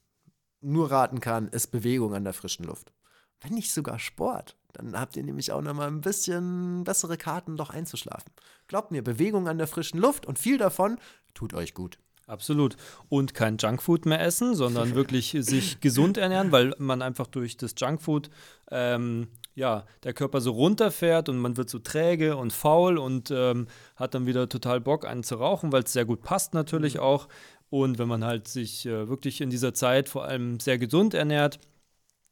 nur 0.60 0.90
raten 0.90 1.20
kann, 1.20 1.46
ist 1.46 1.68
Bewegung 1.68 2.12
an 2.12 2.24
der 2.24 2.32
frischen 2.32 2.64
Luft. 2.64 2.92
Wenn 3.40 3.54
nicht 3.54 3.72
sogar 3.72 4.00
Sport. 4.00 4.56
Dann 4.72 4.98
habt 4.98 5.16
ihr 5.16 5.22
nämlich 5.22 5.52
auch 5.52 5.60
noch 5.60 5.74
mal 5.74 5.88
ein 5.88 6.00
bisschen 6.00 6.84
bessere 6.84 7.16
Karten, 7.16 7.56
doch 7.56 7.70
einzuschlafen. 7.70 8.32
Glaubt 8.68 8.90
mir, 8.90 9.02
Bewegung 9.02 9.48
an 9.48 9.58
der 9.58 9.66
frischen 9.66 10.00
Luft 10.00 10.26
und 10.26 10.38
viel 10.38 10.58
davon 10.58 10.98
tut 11.34 11.54
euch 11.54 11.74
gut. 11.74 11.98
Absolut. 12.26 12.76
Und 13.08 13.34
kein 13.34 13.58
Junkfood 13.58 14.06
mehr 14.06 14.20
essen, 14.20 14.54
sondern 14.54 14.94
wirklich 14.94 15.36
sich 15.40 15.80
gesund 15.80 16.16
ernähren, 16.16 16.52
weil 16.52 16.74
man 16.78 17.02
einfach 17.02 17.26
durch 17.26 17.56
das 17.56 17.74
Junkfood 17.76 18.30
ähm, 18.70 19.28
ja, 19.54 19.84
der 20.04 20.14
Körper 20.14 20.40
so 20.40 20.52
runterfährt 20.52 21.28
und 21.28 21.38
man 21.38 21.56
wird 21.56 21.68
so 21.68 21.78
träge 21.78 22.36
und 22.36 22.52
faul 22.52 22.96
und 22.96 23.30
ähm, 23.30 23.66
hat 23.96 24.14
dann 24.14 24.26
wieder 24.26 24.48
total 24.48 24.80
Bock, 24.80 25.04
einen 25.04 25.24
zu 25.24 25.34
rauchen, 25.34 25.72
weil 25.72 25.82
es 25.82 25.92
sehr 25.92 26.06
gut 26.06 26.22
passt 26.22 26.54
natürlich 26.54 26.94
mhm. 26.94 27.00
auch. 27.00 27.28
Und 27.68 27.98
wenn 27.98 28.08
man 28.08 28.24
halt 28.24 28.48
sich 28.48 28.86
äh, 28.86 29.08
wirklich 29.08 29.40
in 29.40 29.50
dieser 29.50 29.74
Zeit 29.74 30.08
vor 30.08 30.24
allem 30.24 30.60
sehr 30.60 30.78
gesund 30.78 31.14
ernährt, 31.14 31.58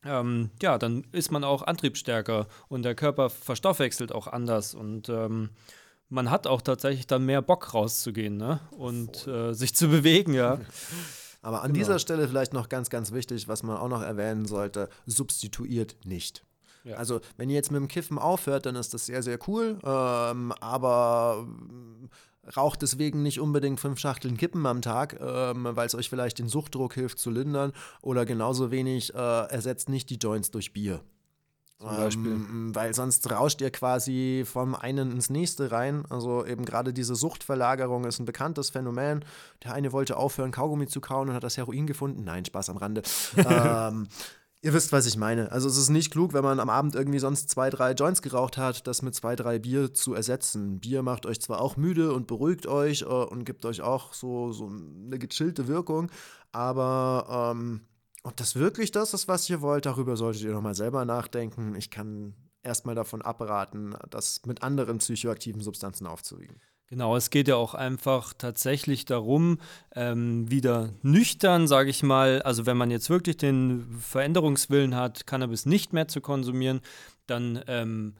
ähm, 0.05 0.51
ja, 0.63 0.79
dann 0.79 1.05
ist 1.13 1.31
man 1.31 1.45
auch 1.45 1.63
antriebsstärker 1.63 2.47
und 2.69 2.83
der 2.83 2.95
Körper 2.95 3.31
verstoffwechselt 3.31 4.13
auch 4.13 4.27
anders 4.27 4.75
und 4.75 5.09
ähm, 5.09 5.51
man 6.09 6.31
hat 6.31 6.47
auch 6.47 6.61
tatsächlich 6.61 7.07
dann 7.07 7.25
mehr 7.25 7.43
Bock 7.43 7.73
rauszugehen 7.73 8.37
ne? 8.37 8.61
und 8.77 9.27
äh, 9.27 9.53
sich 9.53 9.75
zu 9.75 9.89
bewegen, 9.91 10.35
ja. 10.35 10.61
Aber 11.43 11.63
an 11.63 11.73
genau. 11.73 11.85
dieser 11.85 11.99
Stelle 11.99 12.29
vielleicht 12.29 12.53
noch 12.53 12.69
ganz, 12.69 12.91
ganz 12.91 13.13
wichtig, 13.13 13.49
was 13.49 13.63
man 13.63 13.79
auch 13.79 13.89
noch 13.89 14.03
erwähnen 14.03 14.45
sollte, 14.45 14.91
substituiert 15.07 15.97
nicht. 16.05 16.45
Ja. 16.85 16.97
Also, 16.97 17.21
wenn 17.37 17.49
ihr 17.49 17.57
jetzt 17.57 17.71
mit 17.71 17.81
dem 17.81 17.89
Kiffen 17.89 18.19
aufhört, 18.19 18.67
dann 18.67 18.77
ist 18.77 18.93
das 18.93 19.07
sehr, 19.07 19.23
sehr 19.23 19.39
cool. 19.49 19.79
Ähm, 19.83 20.53
aber 20.61 21.47
raucht 22.57 22.83
deswegen 22.83 23.23
nicht 23.23 23.41
unbedingt 23.41 23.81
fünf 23.81 23.99
Schachteln 23.99 24.37
Kippen 24.37 24.67
am 24.67 24.83
Tag, 24.83 25.19
ähm, 25.21 25.69
weil 25.71 25.87
es 25.87 25.95
euch 25.95 26.09
vielleicht 26.09 26.39
den 26.39 26.49
Suchtdruck 26.49 26.95
hilft 26.95 27.19
zu 27.19 27.31
lindern 27.31 27.73
oder 28.03 28.25
genauso 28.25 28.71
wenig 28.71 29.15
äh, 29.15 29.19
ersetzt 29.19 29.89
nicht 29.89 30.11
die 30.11 30.17
Joints 30.17 30.51
durch 30.51 30.73
Bier. 30.73 31.01
Zum 31.81 31.97
Beispiel. 31.97 32.33
Ähm, 32.33 32.75
weil 32.75 32.95
sonst 32.95 33.31
rauscht 33.31 33.63
ihr 33.63 33.71
quasi 33.71 34.45
vom 34.45 34.75
einen 34.75 35.13
ins 35.13 35.31
nächste 35.31 35.73
rein. 35.73 36.05
Also 36.11 36.45
eben 36.45 36.67
gerade 36.67 36.93
diese 36.93 37.15
Suchtverlagerung 37.15 38.05
ist 38.05 38.19
ein 38.19 38.27
bekanntes 38.27 38.69
Phänomen. 38.69 39.25
Der 39.65 39.73
eine 39.73 39.91
wollte 39.93 40.19
aufhören, 40.19 40.51
Kaugummi 40.51 40.89
zu 40.89 41.01
kauen 41.01 41.31
und 41.31 41.35
hat 41.35 41.43
das 41.43 41.57
Heroin 41.57 41.87
gefunden. 41.87 42.23
Nein, 42.23 42.45
Spaß 42.45 42.69
am 42.69 42.77
Rande. 42.77 43.01
ähm, 43.37 44.09
Ihr 44.63 44.75
wisst, 44.75 44.93
was 44.93 45.07
ich 45.07 45.17
meine. 45.17 45.51
Also 45.53 45.69
es 45.69 45.79
ist 45.79 45.89
nicht 45.89 46.11
klug, 46.11 46.35
wenn 46.35 46.45
man 46.45 46.61
am 46.61 46.69
Abend 46.69 46.95
irgendwie 46.95 47.19
sonst 47.19 47.49
zwei, 47.49 47.71
drei 47.71 47.93
Joints 47.93 48.21
geraucht 48.21 48.59
hat, 48.59 48.87
das 48.87 49.01
mit 49.01 49.15
zwei, 49.15 49.35
drei 49.35 49.59
Bier 49.59 49.95
zu 49.95 50.13
ersetzen. 50.13 50.81
Bier 50.81 51.03
macht 51.03 51.25
euch 51.25 51.41
zwar 51.41 51.63
auch 51.63 51.79
müde 51.79 52.13
und 52.13 52.27
beruhigt 52.27 52.67
euch 52.67 53.03
äh, 53.03 53.07
und 53.07 53.45
gibt 53.45 53.65
euch 53.65 53.81
auch 53.81 54.13
so, 54.13 54.53
so 54.53 54.67
eine 54.67 55.19
gechillte 55.19 55.67
Wirkung, 55.67 56.11
aber 56.53 57.55
ähm, 57.55 57.81
ob 58.23 58.37
das 58.37 58.55
wirklich 58.55 58.93
das 58.93 59.15
ist, 59.15 59.29
was 59.29 59.49
ihr 59.49 59.63
wollt, 59.63 59.87
darüber 59.87 60.17
solltet 60.17 60.43
ihr 60.43 60.53
nochmal 60.53 60.75
selber 60.75 61.07
nachdenken. 61.07 61.75
Ich 61.75 61.91
kann 61.91 62.35
erstmal 62.63 62.95
davon 62.95 63.23
abraten, 63.23 63.97
das 64.11 64.45
mit 64.45 64.63
anderen 64.63 64.99
psychoaktiven 64.99 65.63
Substanzen 65.63 66.07
aufzuwiegen. 66.07 66.61
Genau, 66.91 67.15
es 67.15 67.31
geht 67.31 67.47
ja 67.47 67.55
auch 67.55 67.75
einfach 67.75 68.33
tatsächlich 68.37 69.05
darum, 69.05 69.59
ähm, 69.95 70.51
wieder 70.51 70.91
nüchtern, 71.03 71.69
sage 71.69 71.89
ich 71.89 72.03
mal, 72.03 72.43
also 72.43 72.67
wenn 72.67 72.77
man 72.77 72.91
jetzt 72.91 73.09
wirklich 73.09 73.37
den 73.37 73.97
Veränderungswillen 74.01 74.97
hat, 74.97 75.25
Cannabis 75.25 75.67
nicht 75.67 75.93
mehr 75.93 76.09
zu 76.09 76.21
konsumieren, 76.21 76.81
dann, 77.29 77.63
ähm, 77.69 78.15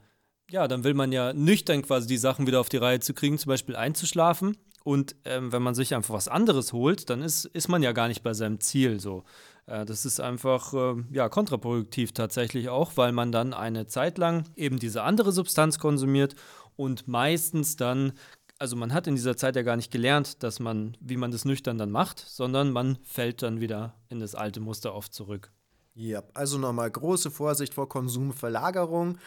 ja, 0.49 0.69
dann 0.69 0.85
will 0.85 0.93
man 0.93 1.11
ja 1.11 1.33
nüchtern 1.33 1.81
quasi 1.81 2.07
die 2.07 2.17
Sachen 2.17 2.47
wieder 2.47 2.61
auf 2.61 2.69
die 2.69 2.77
Reihe 2.77 3.01
zu 3.01 3.13
kriegen, 3.13 3.37
zum 3.37 3.49
Beispiel 3.49 3.75
einzuschlafen. 3.75 4.55
Und 4.85 5.17
ähm, 5.25 5.51
wenn 5.51 5.61
man 5.61 5.75
sich 5.75 5.93
einfach 5.93 6.13
was 6.13 6.29
anderes 6.29 6.71
holt, 6.71 7.09
dann 7.09 7.21
ist, 7.21 7.45
ist 7.45 7.67
man 7.67 7.83
ja 7.83 7.91
gar 7.91 8.07
nicht 8.07 8.23
bei 8.23 8.33
seinem 8.33 8.61
Ziel 8.61 9.01
so. 9.01 9.25
Äh, 9.67 9.85
das 9.85 10.05
ist 10.05 10.21
einfach 10.21 10.73
äh, 10.73 11.03
ja, 11.11 11.27
kontraproduktiv 11.27 12.13
tatsächlich 12.13 12.69
auch, 12.69 12.93
weil 12.95 13.11
man 13.11 13.33
dann 13.33 13.53
eine 13.53 13.85
Zeit 13.87 14.17
lang 14.17 14.45
eben 14.55 14.79
diese 14.79 15.03
andere 15.03 15.33
Substanz 15.33 15.77
konsumiert 15.77 16.35
und 16.75 17.07
meistens 17.07 17.75
dann 17.75 18.13
also 18.61 18.75
man 18.75 18.93
hat 18.93 19.07
in 19.07 19.15
dieser 19.15 19.35
Zeit 19.35 19.55
ja 19.55 19.63
gar 19.63 19.75
nicht 19.75 19.91
gelernt, 19.91 20.43
dass 20.43 20.59
man, 20.59 20.95
wie 20.99 21.17
man 21.17 21.31
das 21.31 21.45
nüchtern 21.45 21.79
dann 21.79 21.89
macht, 21.89 22.19
sondern 22.19 22.71
man 22.71 22.99
fällt 23.03 23.41
dann 23.41 23.59
wieder 23.59 23.95
in 24.07 24.19
das 24.19 24.35
alte 24.35 24.59
Muster 24.59 24.93
oft 24.93 25.15
zurück. 25.15 25.51
Ja, 25.95 26.21
also 26.35 26.59
nochmal 26.59 26.91
große 26.91 27.31
Vorsicht 27.31 27.73
vor 27.73 27.89
Konsumverlagerung. 27.89 29.17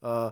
Äh, 0.00 0.28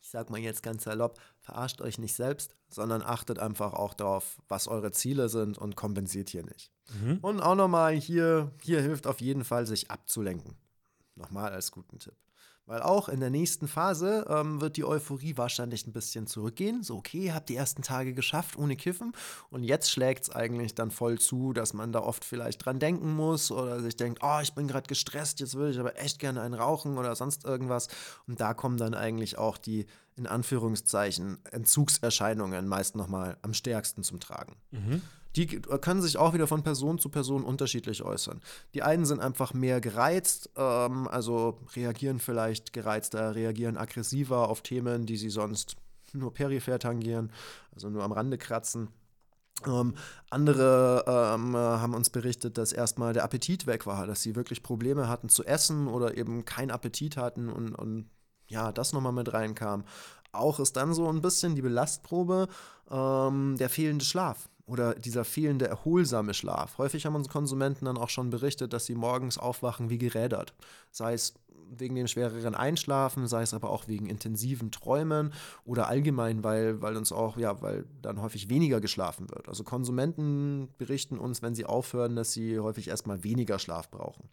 ich 0.00 0.08
sag 0.08 0.30
mal 0.30 0.38
jetzt 0.38 0.62
ganz 0.62 0.84
salopp, 0.84 1.18
verarscht 1.40 1.80
euch 1.80 1.98
nicht 1.98 2.14
selbst, 2.14 2.54
sondern 2.68 3.02
achtet 3.02 3.40
einfach 3.40 3.72
auch 3.72 3.92
darauf, 3.92 4.40
was 4.48 4.68
eure 4.68 4.92
Ziele 4.92 5.28
sind 5.28 5.58
und 5.58 5.74
kompensiert 5.74 6.28
hier 6.28 6.44
nicht. 6.44 6.70
Mhm. 7.02 7.18
Und 7.22 7.40
auch 7.40 7.56
nochmal 7.56 7.92
hier, 7.94 8.52
hier 8.62 8.80
hilft 8.82 9.08
auf 9.08 9.20
jeden 9.20 9.42
Fall, 9.42 9.66
sich 9.66 9.90
abzulenken. 9.90 10.54
Nochmal 11.16 11.50
als 11.50 11.72
guten 11.72 11.98
Tipp. 11.98 12.14
Weil 12.66 12.82
auch 12.82 13.08
in 13.08 13.20
der 13.20 13.30
nächsten 13.30 13.68
Phase 13.68 14.26
ähm, 14.28 14.60
wird 14.60 14.76
die 14.76 14.84
Euphorie 14.84 15.36
wahrscheinlich 15.36 15.86
ein 15.86 15.92
bisschen 15.92 16.26
zurückgehen. 16.26 16.82
So, 16.82 16.96
okay, 16.96 17.32
habt 17.32 17.48
die 17.48 17.54
ersten 17.54 17.82
Tage 17.82 18.12
geschafft 18.12 18.58
ohne 18.58 18.74
Kiffen. 18.74 19.12
Und 19.50 19.62
jetzt 19.62 19.88
schlägt 19.88 20.24
es 20.24 20.30
eigentlich 20.30 20.74
dann 20.74 20.90
voll 20.90 21.20
zu, 21.20 21.52
dass 21.52 21.74
man 21.74 21.92
da 21.92 22.00
oft 22.00 22.24
vielleicht 22.24 22.64
dran 22.64 22.80
denken 22.80 23.14
muss 23.14 23.52
oder 23.52 23.80
sich 23.80 23.96
denkt, 23.96 24.18
oh, 24.22 24.40
ich 24.42 24.52
bin 24.54 24.66
gerade 24.66 24.88
gestresst, 24.88 25.38
jetzt 25.38 25.54
würde 25.54 25.70
ich 25.70 25.78
aber 25.78 25.96
echt 26.00 26.18
gerne 26.18 26.42
einen 26.42 26.54
rauchen 26.54 26.98
oder 26.98 27.14
sonst 27.14 27.44
irgendwas. 27.44 27.86
Und 28.26 28.40
da 28.40 28.52
kommen 28.52 28.78
dann 28.78 28.94
eigentlich 28.94 29.38
auch 29.38 29.58
die, 29.58 29.86
in 30.16 30.26
Anführungszeichen, 30.26 31.38
Entzugserscheinungen 31.52 32.66
meist 32.66 32.96
nochmal 32.96 33.36
am 33.42 33.54
stärksten 33.54 34.02
zum 34.02 34.18
Tragen. 34.18 34.56
Mhm. 34.72 35.02
Die 35.36 35.46
können 35.46 36.00
sich 36.00 36.16
auch 36.16 36.32
wieder 36.32 36.46
von 36.46 36.62
Person 36.62 36.98
zu 36.98 37.10
Person 37.10 37.44
unterschiedlich 37.44 38.02
äußern. 38.02 38.40
Die 38.72 38.82
einen 38.82 39.04
sind 39.04 39.20
einfach 39.20 39.52
mehr 39.52 39.82
gereizt, 39.82 40.50
ähm, 40.56 41.06
also 41.08 41.60
reagieren 41.74 42.18
vielleicht 42.18 42.72
gereizter, 42.72 43.34
reagieren 43.34 43.76
aggressiver 43.76 44.48
auf 44.48 44.62
Themen, 44.62 45.04
die 45.04 45.18
sie 45.18 45.28
sonst 45.28 45.76
nur 46.14 46.32
peripher 46.32 46.78
tangieren, 46.78 47.30
also 47.74 47.90
nur 47.90 48.02
am 48.02 48.12
Rande 48.12 48.38
kratzen. 48.38 48.88
Ähm, 49.66 49.94
andere 50.30 51.04
ähm, 51.06 51.54
haben 51.54 51.94
uns 51.94 52.08
berichtet, 52.08 52.56
dass 52.56 52.72
erstmal 52.72 53.12
der 53.12 53.24
Appetit 53.24 53.66
weg 53.66 53.86
war, 53.86 54.06
dass 54.06 54.22
sie 54.22 54.36
wirklich 54.36 54.62
Probleme 54.62 55.08
hatten 55.08 55.28
zu 55.28 55.44
essen 55.44 55.86
oder 55.86 56.16
eben 56.16 56.46
keinen 56.46 56.70
Appetit 56.70 57.18
hatten 57.18 57.50
und, 57.50 57.74
und 57.74 58.08
ja, 58.48 58.72
das 58.72 58.92
nochmal 58.92 59.12
mit 59.12 59.32
reinkam. 59.32 59.84
Auch 60.32 60.60
ist 60.60 60.76
dann 60.76 60.94
so 60.94 61.08
ein 61.08 61.20
bisschen 61.20 61.54
die 61.54 61.62
Belastprobe 61.62 62.48
ähm, 62.90 63.56
der 63.58 63.68
fehlende 63.68 64.04
Schlaf 64.04 64.48
oder 64.66 64.94
dieser 64.94 65.24
fehlende 65.24 65.68
erholsame 65.68 66.34
Schlaf. 66.34 66.78
Häufig 66.78 67.06
haben 67.06 67.14
uns 67.14 67.28
Konsumenten 67.28 67.84
dann 67.84 67.96
auch 67.96 68.08
schon 68.08 68.30
berichtet, 68.30 68.72
dass 68.72 68.86
sie 68.86 68.94
morgens 68.94 69.38
aufwachen 69.38 69.90
wie 69.90 69.98
gerädert. 69.98 70.54
Sei 70.90 71.14
es 71.14 71.34
wegen 71.70 71.94
dem 71.94 72.06
schwereren 72.06 72.54
Einschlafen, 72.54 73.26
sei 73.26 73.42
es 73.42 73.54
aber 73.54 73.70
auch 73.70 73.88
wegen 73.88 74.06
intensiven 74.06 74.70
Träumen 74.70 75.32
oder 75.64 75.88
allgemein, 75.88 76.44
weil, 76.44 76.80
weil 76.80 76.96
uns 76.96 77.12
auch, 77.12 77.36
ja, 77.36 77.60
weil 77.62 77.86
dann 78.02 78.20
häufig 78.20 78.48
weniger 78.48 78.80
geschlafen 78.80 79.28
wird. 79.30 79.48
Also 79.48 79.64
Konsumenten 79.64 80.68
berichten 80.78 81.18
uns, 81.18 81.42
wenn 81.42 81.54
sie 81.54 81.66
aufhören, 81.66 82.16
dass 82.16 82.32
sie 82.32 82.58
häufig 82.58 82.88
erstmal 82.88 83.24
weniger 83.24 83.58
Schlaf 83.58 83.90
brauchen. 83.90 84.28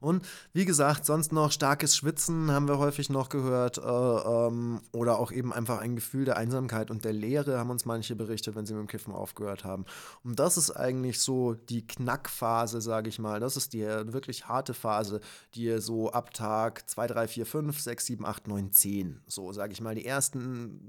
Und 0.00 0.24
wie 0.52 0.64
gesagt, 0.64 1.04
sonst 1.04 1.32
noch 1.32 1.52
starkes 1.52 1.96
Schwitzen 1.96 2.50
haben 2.50 2.68
wir 2.68 2.78
häufig 2.78 3.10
noch 3.10 3.28
gehört. 3.28 3.78
Äh, 3.78 3.82
ähm, 3.82 4.80
oder 4.92 5.18
auch 5.18 5.32
eben 5.32 5.52
einfach 5.52 5.78
ein 5.78 5.96
Gefühl 5.96 6.24
der 6.24 6.36
Einsamkeit 6.36 6.90
und 6.90 7.04
der 7.04 7.12
Leere 7.12 7.58
haben 7.58 7.70
uns 7.70 7.84
manche 7.84 8.16
berichtet, 8.16 8.54
wenn 8.54 8.66
sie 8.66 8.74
mit 8.74 8.82
dem 8.82 8.88
Kiffen 8.88 9.12
aufgehört 9.12 9.64
haben. 9.64 9.84
Und 10.24 10.38
das 10.38 10.56
ist 10.56 10.70
eigentlich 10.70 11.20
so 11.20 11.54
die 11.54 11.86
Knackphase, 11.86 12.80
sage 12.80 13.08
ich 13.08 13.18
mal. 13.18 13.40
Das 13.40 13.56
ist 13.56 13.72
die 13.72 13.82
wirklich 13.82 14.48
harte 14.48 14.74
Phase, 14.74 15.20
die 15.54 15.64
ihr 15.64 15.80
so 15.80 16.10
ab 16.10 16.32
Tag 16.34 16.88
2, 16.88 17.06
3, 17.06 17.28
4, 17.28 17.46
5, 17.46 17.80
6, 17.80 18.06
7, 18.06 18.26
8, 18.26 18.48
9, 18.48 18.72
10, 18.72 19.20
so 19.26 19.52
sage 19.52 19.72
ich 19.72 19.80
mal, 19.80 19.94
die 19.94 20.06
ersten 20.06 20.80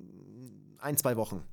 ein, 0.80 0.98
zwei 0.98 1.16
Wochen. 1.16 1.44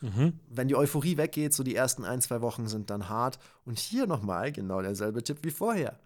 Mhm. 0.00 0.34
Wenn 0.48 0.68
die 0.68 0.76
Euphorie 0.76 1.16
weggeht, 1.16 1.52
so 1.52 1.62
die 1.62 1.74
ersten 1.74 2.04
ein, 2.04 2.20
zwei 2.20 2.40
Wochen 2.40 2.68
sind 2.68 2.90
dann 2.90 3.08
hart. 3.08 3.38
Und 3.64 3.78
hier 3.78 4.06
nochmal 4.06 4.52
genau 4.52 4.80
derselbe 4.82 5.22
Tipp 5.22 5.38
wie 5.42 5.50
vorher. 5.50 5.98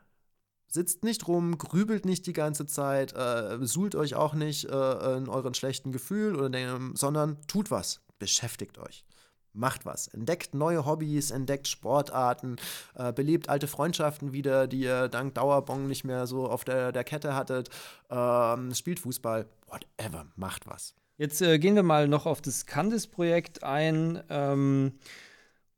Sitzt 0.72 1.02
nicht 1.02 1.26
rum, 1.26 1.58
grübelt 1.58 2.04
nicht 2.04 2.28
die 2.28 2.32
ganze 2.32 2.64
Zeit, 2.64 3.12
äh, 3.12 3.58
suhlt 3.60 3.96
euch 3.96 4.14
auch 4.14 4.34
nicht 4.34 4.66
äh, 4.66 5.16
in 5.16 5.28
euren 5.28 5.52
schlechten 5.52 5.90
Gefühlen, 5.90 6.36
oder 6.36 6.48
dem, 6.48 6.94
sondern 6.94 7.38
tut 7.48 7.72
was, 7.72 8.00
beschäftigt 8.20 8.78
euch. 8.78 9.04
Macht 9.52 9.84
was, 9.84 10.06
entdeckt 10.06 10.54
neue 10.54 10.86
Hobbys, 10.86 11.32
entdeckt 11.32 11.66
Sportarten, 11.66 12.54
äh, 12.94 13.12
belebt 13.12 13.48
alte 13.48 13.66
Freundschaften 13.66 14.32
wieder, 14.32 14.68
die 14.68 14.82
ihr 14.82 15.08
dank 15.08 15.34
Dauerbong 15.34 15.88
nicht 15.88 16.04
mehr 16.04 16.28
so 16.28 16.48
auf 16.48 16.62
der, 16.62 16.92
der 16.92 17.02
Kette 17.02 17.34
hattet, 17.34 17.68
ähm, 18.08 18.72
spielt 18.72 19.00
Fußball, 19.00 19.46
whatever, 19.66 20.26
macht 20.36 20.68
was. 20.68 20.94
Jetzt 21.16 21.42
äh, 21.42 21.58
gehen 21.58 21.74
wir 21.74 21.82
mal 21.82 22.06
noch 22.06 22.26
auf 22.26 22.40
das 22.40 22.66
Candice-Projekt 22.66 23.64
ein, 23.64 24.22
ähm, 24.30 24.92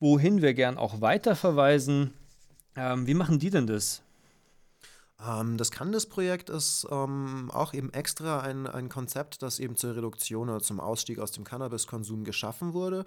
wohin 0.00 0.42
wir 0.42 0.52
gern 0.52 0.76
auch 0.76 1.00
weiterverweisen. 1.00 2.12
Ähm, 2.76 3.06
wie 3.06 3.14
machen 3.14 3.38
die 3.38 3.48
denn 3.48 3.66
das? 3.66 4.02
Ähm, 5.26 5.56
das 5.56 5.70
Candice-Projekt 5.70 6.50
ist 6.50 6.86
ähm, 6.90 7.50
auch 7.52 7.74
eben 7.74 7.92
extra 7.92 8.40
ein, 8.40 8.66
ein 8.66 8.88
Konzept, 8.88 9.42
das 9.42 9.58
eben 9.58 9.76
zur 9.76 9.96
Reduktion 9.96 10.48
oder 10.48 10.60
zum 10.60 10.80
Ausstieg 10.80 11.18
aus 11.18 11.32
dem 11.32 11.44
Cannabiskonsum 11.44 12.24
geschaffen 12.24 12.72
wurde. 12.72 13.04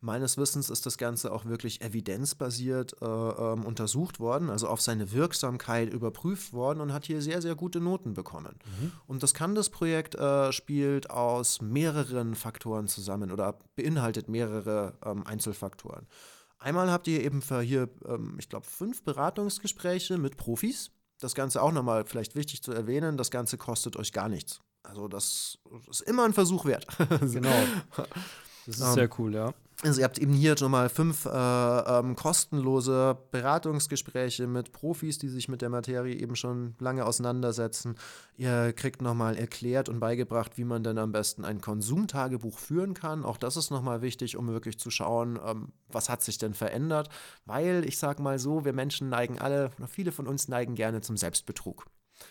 Meines 0.00 0.36
Wissens 0.36 0.68
ist 0.68 0.84
das 0.84 0.98
Ganze 0.98 1.32
auch 1.32 1.46
wirklich 1.46 1.80
evidenzbasiert 1.80 2.94
äh, 3.00 3.06
ähm, 3.06 3.64
untersucht 3.64 4.20
worden, 4.20 4.50
also 4.50 4.68
auf 4.68 4.82
seine 4.82 5.12
Wirksamkeit 5.12 5.90
überprüft 5.90 6.52
worden 6.52 6.80
und 6.80 6.92
hat 6.92 7.06
hier 7.06 7.22
sehr, 7.22 7.40
sehr 7.40 7.54
gute 7.54 7.80
Noten 7.80 8.12
bekommen. 8.12 8.54
Mhm. 8.66 8.92
Und 9.06 9.22
das 9.22 9.32
Candice-Projekt 9.32 10.14
äh, 10.16 10.52
spielt 10.52 11.08
aus 11.08 11.62
mehreren 11.62 12.34
Faktoren 12.34 12.86
zusammen 12.86 13.32
oder 13.32 13.58
beinhaltet 13.76 14.28
mehrere 14.28 14.92
ähm, 15.02 15.26
Einzelfaktoren. 15.26 16.06
Einmal 16.58 16.90
habt 16.90 17.06
ihr 17.08 17.22
eben 17.22 17.40
für 17.40 17.62
hier, 17.62 17.88
ähm, 18.06 18.36
ich 18.38 18.50
glaube, 18.50 18.66
fünf 18.66 19.04
Beratungsgespräche 19.04 20.18
mit 20.18 20.36
Profis 20.36 20.90
das 21.24 21.34
Ganze 21.34 21.62
auch 21.62 21.72
nochmal 21.72 22.04
vielleicht 22.04 22.36
wichtig 22.36 22.62
zu 22.62 22.72
erwähnen, 22.72 23.16
das 23.16 23.30
Ganze 23.30 23.58
kostet 23.58 23.96
euch 23.96 24.12
gar 24.12 24.28
nichts. 24.28 24.60
Also 24.82 25.08
das 25.08 25.58
ist 25.90 26.02
immer 26.02 26.24
ein 26.24 26.34
Versuch 26.34 26.66
wert. 26.66 26.86
genau. 27.20 27.50
Das 28.66 28.76
ist 28.76 28.82
um, 28.82 28.94
sehr 28.94 29.10
cool, 29.18 29.34
ja. 29.34 29.52
Also 29.84 30.00
ihr 30.00 30.04
habt 30.04 30.18
eben 30.18 30.32
hier 30.32 30.56
schon 30.56 30.70
mal 30.70 30.88
fünf 30.88 31.26
äh, 31.26 31.28
ähm, 31.28 32.16
kostenlose 32.16 33.18
Beratungsgespräche 33.30 34.46
mit 34.46 34.72
Profis, 34.72 35.18
die 35.18 35.28
sich 35.28 35.50
mit 35.50 35.60
der 35.60 35.68
Materie 35.68 36.14
eben 36.14 36.36
schon 36.36 36.74
lange 36.78 37.04
auseinandersetzen. 37.04 37.96
Ihr 38.38 38.72
kriegt 38.72 39.02
nochmal 39.02 39.36
erklärt 39.36 39.90
und 39.90 40.00
beigebracht, 40.00 40.56
wie 40.56 40.64
man 40.64 40.84
denn 40.84 40.96
am 40.96 41.12
besten 41.12 41.44
ein 41.44 41.60
Konsumtagebuch 41.60 42.58
führen 42.58 42.94
kann. 42.94 43.26
Auch 43.26 43.36
das 43.36 43.58
ist 43.58 43.70
nochmal 43.70 44.00
wichtig, 44.00 44.38
um 44.38 44.48
wirklich 44.48 44.78
zu 44.78 44.90
schauen, 44.90 45.38
ähm, 45.44 45.68
was 45.90 46.08
hat 46.08 46.22
sich 46.22 46.38
denn 46.38 46.54
verändert. 46.54 47.10
Weil 47.44 47.84
ich 47.86 47.98
sage 47.98 48.22
mal 48.22 48.38
so, 48.38 48.64
wir 48.64 48.72
Menschen 48.72 49.10
neigen 49.10 49.38
alle, 49.38 49.70
viele 49.86 50.12
von 50.12 50.26
uns 50.26 50.48
neigen 50.48 50.76
gerne 50.76 51.02
zum 51.02 51.18
Selbstbetrug. 51.18 51.84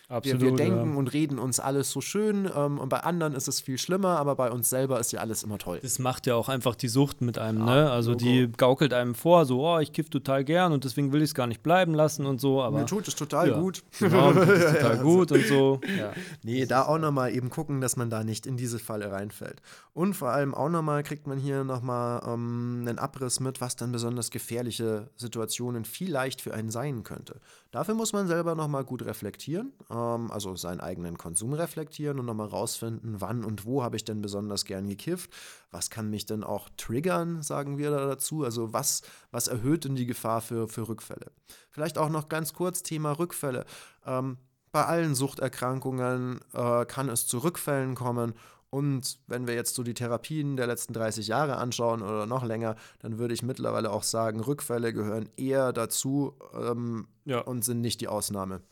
Absolut, 0.08 0.40
wir, 0.40 0.48
wir 0.50 0.56
denken 0.56 0.92
ja. 0.92 0.98
und 0.98 1.12
reden 1.12 1.38
uns 1.38 1.60
alles 1.60 1.90
so 1.90 2.00
schön 2.00 2.50
ähm, 2.54 2.78
und 2.78 2.88
bei 2.88 3.00
anderen 3.00 3.34
ist 3.34 3.48
es 3.48 3.60
viel 3.60 3.78
schlimmer, 3.78 4.18
aber 4.18 4.36
bei 4.36 4.50
uns 4.50 4.70
selber 4.70 5.00
ist 5.00 5.12
ja 5.12 5.20
alles 5.20 5.42
immer 5.42 5.58
toll. 5.58 5.78
Das 5.82 5.98
macht 5.98 6.26
ja 6.26 6.34
auch 6.34 6.48
einfach 6.48 6.74
die 6.74 6.88
Sucht 6.88 7.20
mit 7.20 7.38
einem, 7.38 7.66
ja, 7.66 7.74
ne? 7.74 7.90
Also 7.90 8.12
Logo. 8.12 8.24
die 8.24 8.52
gaukelt 8.52 8.92
einem 8.92 9.14
vor, 9.14 9.46
so, 9.46 9.66
oh, 9.66 9.78
ich 9.78 9.92
kiff 9.92 10.10
total 10.10 10.44
gern 10.44 10.72
und 10.72 10.84
deswegen 10.84 11.12
will 11.12 11.22
ich 11.22 11.30
es 11.30 11.34
gar 11.34 11.46
nicht 11.46 11.62
bleiben 11.62 11.94
lassen 11.94 12.26
und 12.26 12.40
so. 12.40 12.62
Aber, 12.62 12.80
mir 12.80 12.86
tut 12.86 13.08
es 13.08 13.16
total 13.16 13.50
ja. 13.50 13.60
gut. 13.60 13.82
Genau, 13.98 14.32
mir 14.32 14.46
tut 14.46 14.56
es 14.56 14.72
total 14.72 14.98
gut 14.98 15.32
und 15.32 15.46
so. 15.46 15.80
Ja. 15.98 16.12
Nee, 16.42 16.66
da 16.66 16.82
auch 16.82 16.98
nochmal 16.98 17.34
eben 17.34 17.50
gucken, 17.50 17.80
dass 17.80 17.96
man 17.96 18.10
da 18.10 18.24
nicht 18.24 18.46
in 18.46 18.56
diese 18.56 18.78
Falle 18.78 19.10
reinfällt. 19.10 19.62
Und 19.92 20.14
vor 20.14 20.30
allem 20.30 20.54
auch 20.54 20.68
nochmal 20.68 21.02
kriegt 21.02 21.26
man 21.26 21.38
hier 21.38 21.64
nochmal 21.64 22.22
ähm, 22.26 22.84
einen 22.86 22.98
Abriss 22.98 23.40
mit, 23.40 23.60
was 23.60 23.76
dann 23.76 23.92
besonders 23.92 24.30
gefährliche 24.30 25.08
Situationen 25.16 25.84
vielleicht 25.84 26.40
für 26.40 26.52
einen 26.52 26.70
sein 26.70 27.04
könnte. 27.04 27.40
Dafür 27.74 27.96
muss 27.96 28.12
man 28.12 28.28
selber 28.28 28.54
nochmal 28.54 28.84
gut 28.84 29.04
reflektieren, 29.04 29.72
ähm, 29.90 30.30
also 30.30 30.54
seinen 30.54 30.78
eigenen 30.78 31.18
Konsum 31.18 31.54
reflektieren 31.54 32.20
und 32.20 32.26
nochmal 32.26 32.46
rausfinden, 32.46 33.20
wann 33.20 33.42
und 33.42 33.66
wo 33.66 33.82
habe 33.82 33.96
ich 33.96 34.04
denn 34.04 34.22
besonders 34.22 34.64
gern 34.64 34.88
gekifft, 34.88 35.32
was 35.72 35.90
kann 35.90 36.08
mich 36.08 36.24
denn 36.24 36.44
auch 36.44 36.68
triggern, 36.76 37.42
sagen 37.42 37.76
wir 37.76 37.90
da 37.90 38.06
dazu, 38.06 38.44
also 38.44 38.72
was, 38.72 39.02
was 39.32 39.48
erhöht 39.48 39.86
denn 39.86 39.96
die 39.96 40.06
Gefahr 40.06 40.40
für, 40.40 40.68
für 40.68 40.88
Rückfälle. 40.88 41.32
Vielleicht 41.72 41.98
auch 41.98 42.10
noch 42.10 42.28
ganz 42.28 42.52
kurz 42.52 42.84
Thema 42.84 43.10
Rückfälle. 43.18 43.64
Ähm, 44.06 44.38
bei 44.70 44.84
allen 44.84 45.16
Suchterkrankungen 45.16 46.42
äh, 46.52 46.84
kann 46.84 47.08
es 47.08 47.26
zu 47.26 47.38
Rückfällen 47.38 47.96
kommen 47.96 48.34
und 48.74 49.20
wenn 49.28 49.46
wir 49.46 49.54
jetzt 49.54 49.76
so 49.76 49.84
die 49.84 49.94
Therapien 49.94 50.56
der 50.56 50.66
letzten 50.66 50.94
30 50.94 51.28
Jahre 51.28 51.58
anschauen 51.58 52.02
oder 52.02 52.26
noch 52.26 52.42
länger, 52.42 52.74
dann 52.98 53.18
würde 53.18 53.32
ich 53.32 53.44
mittlerweile 53.44 53.92
auch 53.92 54.02
sagen, 54.02 54.40
Rückfälle 54.40 54.92
gehören 54.92 55.28
eher 55.36 55.72
dazu 55.72 56.34
ähm, 56.60 57.06
ja. 57.24 57.38
und 57.38 57.64
sind 57.64 57.80
nicht 57.80 58.00
die 58.00 58.08
Ausnahme. 58.08 58.62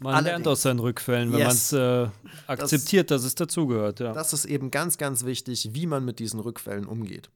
Man 0.00 0.14
Allerdings. 0.14 0.30
lernt 0.30 0.48
aus 0.48 0.62
seinen 0.62 0.80
Rückfällen, 0.80 1.30
wenn 1.32 1.38
yes. 1.38 1.70
man 1.70 1.80
es 1.80 2.08
äh, 2.08 2.10
akzeptiert, 2.48 3.12
das, 3.12 3.22
dass 3.22 3.28
es 3.28 3.34
dazugehört. 3.36 4.00
Ja. 4.00 4.14
Das 4.14 4.32
ist 4.32 4.46
eben 4.46 4.72
ganz, 4.72 4.98
ganz 4.98 5.24
wichtig, 5.24 5.74
wie 5.74 5.86
man 5.86 6.04
mit 6.04 6.18
diesen 6.18 6.40
Rückfällen 6.40 6.86
umgeht. 6.86 7.30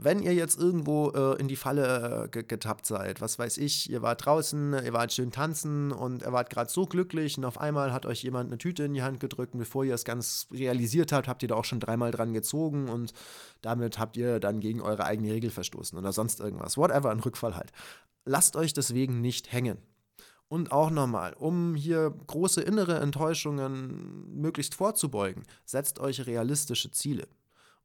Wenn 0.00 0.22
ihr 0.22 0.32
jetzt 0.32 0.60
irgendwo 0.60 1.10
äh, 1.10 1.40
in 1.40 1.48
die 1.48 1.56
Falle 1.56 2.30
äh, 2.32 2.42
getappt 2.44 2.86
seid, 2.86 3.20
was 3.20 3.36
weiß 3.36 3.58
ich, 3.58 3.90
ihr 3.90 4.00
wart 4.00 4.24
draußen, 4.24 4.74
ihr 4.84 4.92
wart 4.92 5.12
schön 5.12 5.32
tanzen 5.32 5.90
und 5.90 6.22
ihr 6.22 6.32
wart 6.32 6.50
gerade 6.50 6.70
so 6.70 6.86
glücklich 6.86 7.36
und 7.36 7.44
auf 7.44 7.60
einmal 7.60 7.92
hat 7.92 8.06
euch 8.06 8.22
jemand 8.22 8.48
eine 8.48 8.58
Tüte 8.58 8.84
in 8.84 8.94
die 8.94 9.02
Hand 9.02 9.18
gedrückt 9.18 9.54
und 9.54 9.58
bevor 9.58 9.84
ihr 9.84 9.94
es 9.94 10.04
ganz 10.04 10.46
realisiert 10.52 11.10
habt, 11.10 11.26
habt 11.26 11.42
ihr 11.42 11.48
da 11.48 11.56
auch 11.56 11.64
schon 11.64 11.80
dreimal 11.80 12.12
dran 12.12 12.32
gezogen 12.32 12.88
und 12.88 13.12
damit 13.60 13.98
habt 13.98 14.16
ihr 14.16 14.38
dann 14.38 14.60
gegen 14.60 14.80
eure 14.80 15.04
eigene 15.04 15.32
Regel 15.32 15.50
verstoßen 15.50 15.98
oder 15.98 16.12
sonst 16.12 16.38
irgendwas. 16.38 16.76
Whatever, 16.76 17.10
ein 17.10 17.18
Rückfall 17.18 17.56
halt. 17.56 17.72
Lasst 18.24 18.54
euch 18.54 18.72
deswegen 18.72 19.20
nicht 19.20 19.50
hängen. 19.52 19.78
Und 20.46 20.70
auch 20.70 20.90
nochmal, 20.90 21.34
um 21.34 21.74
hier 21.74 22.14
große 22.28 22.62
innere 22.62 23.00
Enttäuschungen 23.00 24.32
möglichst 24.40 24.76
vorzubeugen, 24.76 25.42
setzt 25.64 25.98
euch 25.98 26.24
realistische 26.24 26.92
Ziele. 26.92 27.26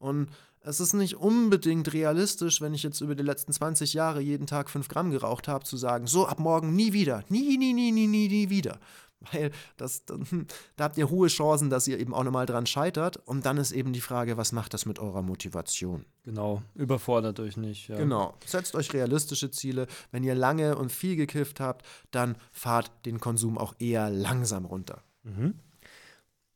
Und 0.04 0.30
es 0.60 0.82
ist 0.82 0.94
nicht 0.94 1.16
unbedingt 1.16 1.94
realistisch, 1.94 2.60
wenn 2.60 2.74
ich 2.74 2.84
jetzt 2.84 3.00
über 3.00 3.16
die 3.16 3.24
letzten 3.24 3.54
20 3.54 3.94
Jahre 3.94 4.20
jeden 4.20 4.48
Tag 4.48 4.70
5 4.70 4.90
Gramm 4.90 5.12
geraucht 5.12 5.48
habe, 5.48 5.64
zu 5.64 5.78
sagen, 5.78 6.08
so 6.08 6.28
ab 6.28 6.40
morgen 6.40 6.76
nie 6.76 6.92
wieder, 6.92 7.24
nie, 7.30 7.58
nie, 7.58 7.74
nie, 7.74 7.92
nie, 7.92 8.08
nie, 8.08 8.28
nie 8.28 8.50
wieder. 8.50 8.80
Weil 9.32 9.52
das, 9.78 10.04
da 10.06 10.84
habt 10.84 10.98
ihr 10.98 11.10
hohe 11.10 11.30
Chancen, 11.30 11.70
dass 11.70 11.88
ihr 11.88 11.98
eben 11.98 12.14
auch 12.14 12.26
nochmal 12.26 12.46
dran 12.46 12.66
scheitert. 12.66 13.16
Und 13.26 13.46
dann 13.46 13.56
ist 13.56 13.72
eben 13.72 13.94
die 13.94 14.02
Frage, 14.02 14.36
was 14.36 14.52
macht 14.52 14.74
das 14.74 14.86
mit 14.86 15.00
eurer 15.00 15.22
Motivation? 15.22 16.04
Genau, 16.24 16.62
überfordert 16.76 17.40
euch 17.40 17.56
nicht. 17.56 17.88
Ja. 17.88 17.96
Genau, 17.96 18.34
setzt 18.46 18.76
euch 18.76 18.94
realistische 18.94 19.50
Ziele. 19.50 19.88
Wenn 20.12 20.26
ihr 20.26 20.36
lange 20.36 20.78
und 20.78 20.92
viel 20.92 21.16
gekifft 21.16 21.62
habt, 21.62 21.86
dann 22.12 22.36
fahrt 22.52 22.92
den 23.06 23.22
Konsum 23.22 23.58
auch 23.58 23.76
eher 23.80 24.10
langsam 24.10 24.66
runter. 24.66 25.02
Mhm. 25.24 25.54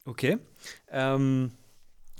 Okay. 0.03 0.37
Ähm, 0.89 1.51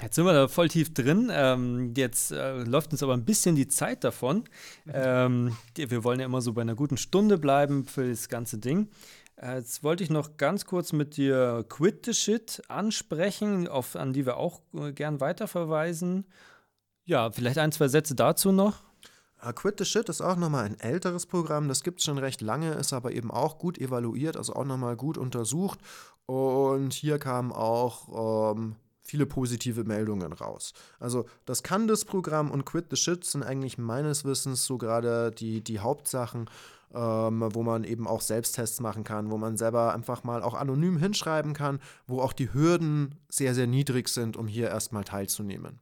Jetzt 0.02 0.16
sind 0.16 0.26
wir 0.26 0.34
da 0.34 0.48
voll 0.48 0.68
tief 0.68 0.94
drin. 0.94 1.32
Ähm, 1.34 1.94
jetzt 1.98 2.32
äh, 2.32 2.64
läuft 2.64 2.92
uns 2.92 3.02
aber 3.02 3.14
ein 3.14 3.26
bisschen 3.26 3.56
die 3.56 3.68
Zeit 3.68 4.04
davon. 4.04 4.44
Mhm. 4.86 4.92
Ähm, 4.94 5.58
wir 5.76 6.04
wollen 6.04 6.20
ja 6.20 6.26
immer 6.26 6.42
so 6.42 6.54
bei 6.54 6.62
einer 6.62 6.76
guten 6.76 6.98
Stunde 6.98 7.38
bleiben 7.38 7.86
für 7.86 8.08
das 8.08 8.30
ganze 8.30 8.60
Ding. 8.60 8.90
Äh, 9.38 9.56
jetzt 9.56 9.84
wollte 9.84 10.04
ich 10.04 10.12
noch 10.12 10.38
ganz 10.38 10.66
kurz 10.66 10.94
mit 10.94 11.18
dir 11.18 11.66
Quit 11.68 12.06
the 12.06 12.14
Shit 12.14 12.62
ansprechen, 12.68 13.68
auf, 13.68 13.96
an 13.96 14.14
die 14.14 14.26
wir 14.26 14.38
auch 14.38 14.62
äh, 14.76 14.92
gern 14.92 15.20
weiterverweisen. 15.20 16.26
Ja, 17.06 17.32
vielleicht 17.32 17.58
ein, 17.58 17.72
zwei 17.72 17.88
Sätze 17.88 18.14
dazu 18.14 18.52
noch. 18.52 18.84
Uh, 19.44 19.54
Quit 19.54 19.78
the 19.78 19.86
Shit 19.86 20.10
ist 20.10 20.22
auch 20.22 20.36
nochmal 20.36 20.66
ein 20.66 20.80
älteres 20.80 21.28
Programm, 21.28 21.68
das 21.68 21.84
gibt 21.84 22.00
es 22.00 22.06
schon 22.06 22.18
recht 22.18 22.42
lange, 22.42 22.72
ist 22.74 22.92
aber 22.92 23.12
eben 23.12 23.30
auch 23.30 23.60
gut 23.60 23.78
evaluiert, 23.78 24.36
also 24.36 24.54
auch 24.54 24.66
nochmal 24.66 24.96
gut 24.96 25.18
untersucht. 25.18 25.80
Und 26.26 26.94
hier 26.94 27.20
kamen 27.20 27.52
auch 27.52 28.56
ähm, 28.56 28.76
viele 29.08 29.26
positive 29.26 29.86
Meldungen 29.86 30.34
raus. 30.34 30.74
Also 31.00 31.26
das 31.46 31.64
kann 31.64 31.88
das 31.88 32.06
Programm 32.06 32.52
und 32.52 32.66
Quit 32.66 32.88
the 32.90 32.98
Shit 32.98 33.24
sind 33.24 33.42
eigentlich 33.42 33.78
meines 33.78 34.26
Wissens 34.26 34.66
so 34.66 34.78
gerade 34.78 35.32
die, 35.32 35.64
die 35.64 35.80
Hauptsachen, 35.80 36.50
ähm, 36.94 37.44
wo 37.54 37.64
man 37.64 37.86
eben 37.86 38.06
auch 38.06 38.22
Selbsttests 38.22 38.82
machen 38.82 39.06
kann, 39.06 39.32
wo 39.32 39.38
man 39.38 39.58
selber 39.58 39.94
einfach 39.94 40.24
mal 40.24 40.44
auch 40.44 40.54
anonym 40.54 40.98
hinschreiben 40.98 41.54
kann, 41.54 41.80
wo 42.06 42.22
auch 42.22 42.34
die 42.34 42.54
Hürden 42.54 43.16
sehr, 43.30 43.56
sehr 43.56 43.68
niedrig 43.68 44.10
sind, 44.10 44.36
um 44.36 44.48
hier 44.48 44.68
erstmal 44.68 45.06
teilzunehmen. 45.06 45.80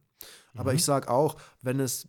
Mhm. 0.54 0.60
Aber 0.60 0.72
ich 0.72 0.84
sage 0.84 1.10
auch, 1.10 1.36
wenn 1.62 1.80
es 1.80 2.08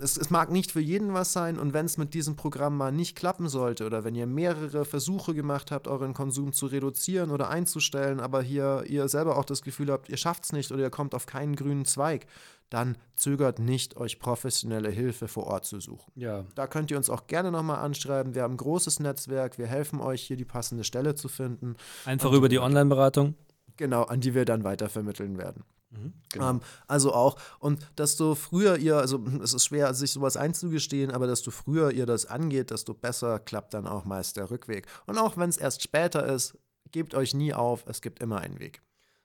es, 0.00 0.16
es, 0.16 0.30
mag 0.30 0.50
nicht 0.50 0.72
für 0.72 0.80
jeden 0.80 1.14
was 1.14 1.32
sein 1.32 1.58
und 1.58 1.72
wenn 1.72 1.86
es 1.86 1.98
mit 1.98 2.14
diesem 2.14 2.36
Programm 2.36 2.76
mal 2.76 2.92
nicht 2.92 3.16
klappen 3.16 3.48
sollte 3.48 3.86
oder 3.86 4.04
wenn 4.04 4.14
ihr 4.14 4.26
mehrere 4.26 4.84
Versuche 4.84 5.34
gemacht 5.34 5.70
habt, 5.70 5.88
euren 5.88 6.14
Konsum 6.14 6.52
zu 6.52 6.66
reduzieren 6.66 7.30
oder 7.30 7.48
einzustellen, 7.48 8.20
aber 8.20 8.42
hier 8.42 8.84
ihr 8.86 9.08
selber 9.08 9.36
auch 9.36 9.44
das 9.44 9.62
Gefühl 9.62 9.90
habt, 9.90 10.08
ihr 10.08 10.16
schafft 10.16 10.44
es 10.44 10.52
nicht 10.52 10.72
oder 10.72 10.82
ihr 10.82 10.90
kommt 10.90 11.14
auf 11.14 11.26
keinen 11.26 11.56
grünen 11.56 11.84
Zweig, 11.84 12.26
dann 12.70 12.96
zögert 13.16 13.58
nicht, 13.58 13.96
euch 13.96 14.18
professionelle 14.18 14.90
Hilfe 14.90 15.28
vor 15.28 15.46
Ort 15.46 15.64
zu 15.64 15.80
suchen. 15.80 16.12
Ja. 16.14 16.44
Da 16.54 16.66
könnt 16.66 16.90
ihr 16.90 16.96
uns 16.96 17.10
auch 17.10 17.26
gerne 17.26 17.50
nochmal 17.50 17.78
anschreiben. 17.78 18.34
Wir 18.34 18.42
haben 18.42 18.54
ein 18.54 18.58
großes 18.58 19.00
Netzwerk, 19.00 19.58
wir 19.58 19.66
helfen 19.66 20.00
euch 20.00 20.22
hier 20.22 20.36
die 20.36 20.44
passende 20.44 20.84
Stelle 20.84 21.14
zu 21.14 21.28
finden. 21.28 21.76
Einfach 22.04 22.32
über 22.32 22.48
die 22.48 22.58
Online-Beratung? 22.58 23.34
Genau, 23.76 24.02
an 24.02 24.20
die 24.20 24.34
wir 24.34 24.44
dann 24.44 24.64
weitervermitteln 24.64 25.38
werden. 25.38 25.64
Mhm, 25.90 26.12
genau. 26.32 26.50
ähm, 26.50 26.60
also 26.86 27.14
auch, 27.14 27.36
und 27.60 27.86
desto 27.96 28.34
früher 28.34 28.76
ihr, 28.76 28.98
also 28.98 29.24
es 29.42 29.54
ist 29.54 29.66
schwer, 29.66 29.94
sich 29.94 30.12
sowas 30.12 30.36
einzugestehen, 30.36 31.10
aber 31.10 31.26
desto 31.26 31.50
früher 31.50 31.90
ihr 31.92 32.06
das 32.06 32.26
angeht, 32.26 32.70
desto 32.70 32.94
besser 32.94 33.38
klappt 33.38 33.74
dann 33.74 33.86
auch 33.86 34.04
meist 34.04 34.36
der 34.36 34.50
Rückweg. 34.50 34.86
Und 35.06 35.18
auch 35.18 35.36
wenn 35.36 35.48
es 35.48 35.56
erst 35.56 35.82
später 35.82 36.26
ist, 36.26 36.58
gebt 36.92 37.14
euch 37.14 37.34
nie 37.34 37.54
auf, 37.54 37.84
es 37.86 38.02
gibt 38.02 38.20
immer 38.20 38.40
einen 38.40 38.58
Weg. 38.58 38.82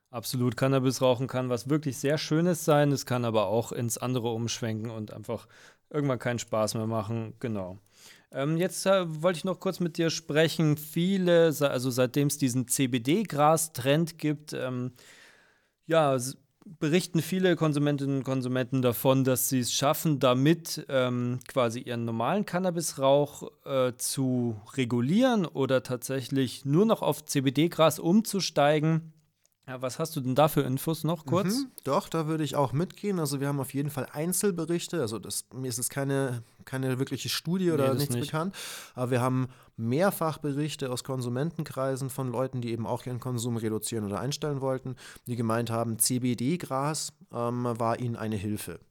Absolut, 0.09 0.55
Cannabis 0.55 1.01
rauchen 1.01 1.27
kann 1.27 1.49
was 1.49 1.69
wirklich 1.69 1.97
sehr 1.97 2.17
Schönes 2.17 2.65
sein, 2.65 2.91
es 2.91 3.05
kann 3.05 3.25
aber 3.25 3.47
auch 3.47 3.71
ins 3.71 3.97
andere 3.97 4.29
umschwenken 4.29 4.91
und 4.91 5.11
einfach 5.11 5.47
irgendwann 5.89 6.19
keinen 6.19 6.39
Spaß 6.39 6.75
mehr 6.75 6.87
machen. 6.87 7.33
Genau. 7.39 7.79
Ähm, 8.31 8.57
jetzt 8.57 8.85
äh, 8.85 9.21
wollte 9.21 9.37
ich 9.37 9.43
noch 9.43 9.59
kurz 9.59 9.79
mit 9.79 9.97
dir 9.97 10.09
sprechen. 10.09 10.77
Viele, 10.77 11.53
also 11.61 11.91
seitdem 11.91 12.27
es 12.27 12.37
diesen 12.37 12.67
CBD-Gras-Trend 12.67 14.17
gibt, 14.17 14.53
ähm, 14.53 14.93
ja, 15.85 16.17
berichten 16.65 17.21
viele 17.21 17.55
Konsumentinnen 17.55 18.17
und 18.17 18.23
Konsumenten 18.23 18.81
davon, 18.81 19.23
dass 19.23 19.49
sie 19.49 19.59
es 19.59 19.73
schaffen, 19.73 20.19
damit 20.19 20.85
ähm, 20.89 21.39
quasi 21.47 21.79
ihren 21.79 22.05
normalen 22.05 22.45
Cannabisrauch 22.45 23.51
äh, 23.65 23.93
zu 23.97 24.59
regulieren 24.75 25.45
oder 25.45 25.83
tatsächlich 25.83 26.65
nur 26.65 26.85
noch 26.85 27.01
auf 27.01 27.25
CBD-Gras 27.25 27.99
umzusteigen. 27.99 29.12
Ja, 29.65 29.81
was 29.81 29.97
hast 29.97 30.15
du 30.15 30.19
denn 30.19 30.35
da 30.35 30.49
für 30.49 30.61
Infos 30.61 31.05
noch 31.05 31.25
kurz? 31.25 31.55
Mhm, 31.55 31.71
doch, 31.85 32.09
da 32.09 32.27
würde 32.27 32.43
ich 32.43 32.57
auch 32.57 32.73
mitgehen. 32.73 33.17
Also 33.17 33.39
wir 33.39 33.47
haben 33.47 33.61
auf 33.61 33.73
jeden 33.73 33.89
Fall 33.89 34.07
Einzelberichte. 34.11 34.99
Also 34.99 35.19
das, 35.19 35.45
mir 35.53 35.69
ist 35.69 35.77
es 35.77 35.89
keine, 35.89 36.43
keine 36.65 36.99
wirkliche 36.99 37.29
Studie 37.29 37.71
oder 37.71 37.93
nee, 37.93 37.99
nichts 37.99 38.15
nicht. 38.15 38.25
bekannt. 38.25 38.53
Aber 38.93 39.09
wir 39.09 39.21
haben 39.21 39.47
mehrfach 39.77 40.37
Berichte 40.37 40.91
aus 40.91 41.05
Konsumentenkreisen 41.05 42.09
von 42.09 42.29
Leuten, 42.29 42.59
die 42.59 42.71
eben 42.71 42.85
auch 42.85 43.05
ihren 43.05 43.21
Konsum 43.21 43.55
reduzieren 43.55 44.05
oder 44.05 44.19
einstellen 44.19 44.59
wollten, 44.59 44.97
die 45.27 45.37
gemeint 45.37 45.69
haben, 45.69 45.97
CBD-Gras 45.97 47.13
ähm, 47.31 47.63
war 47.63 47.99
ihnen 47.99 48.17
eine 48.17 48.35
Hilfe. 48.35 48.81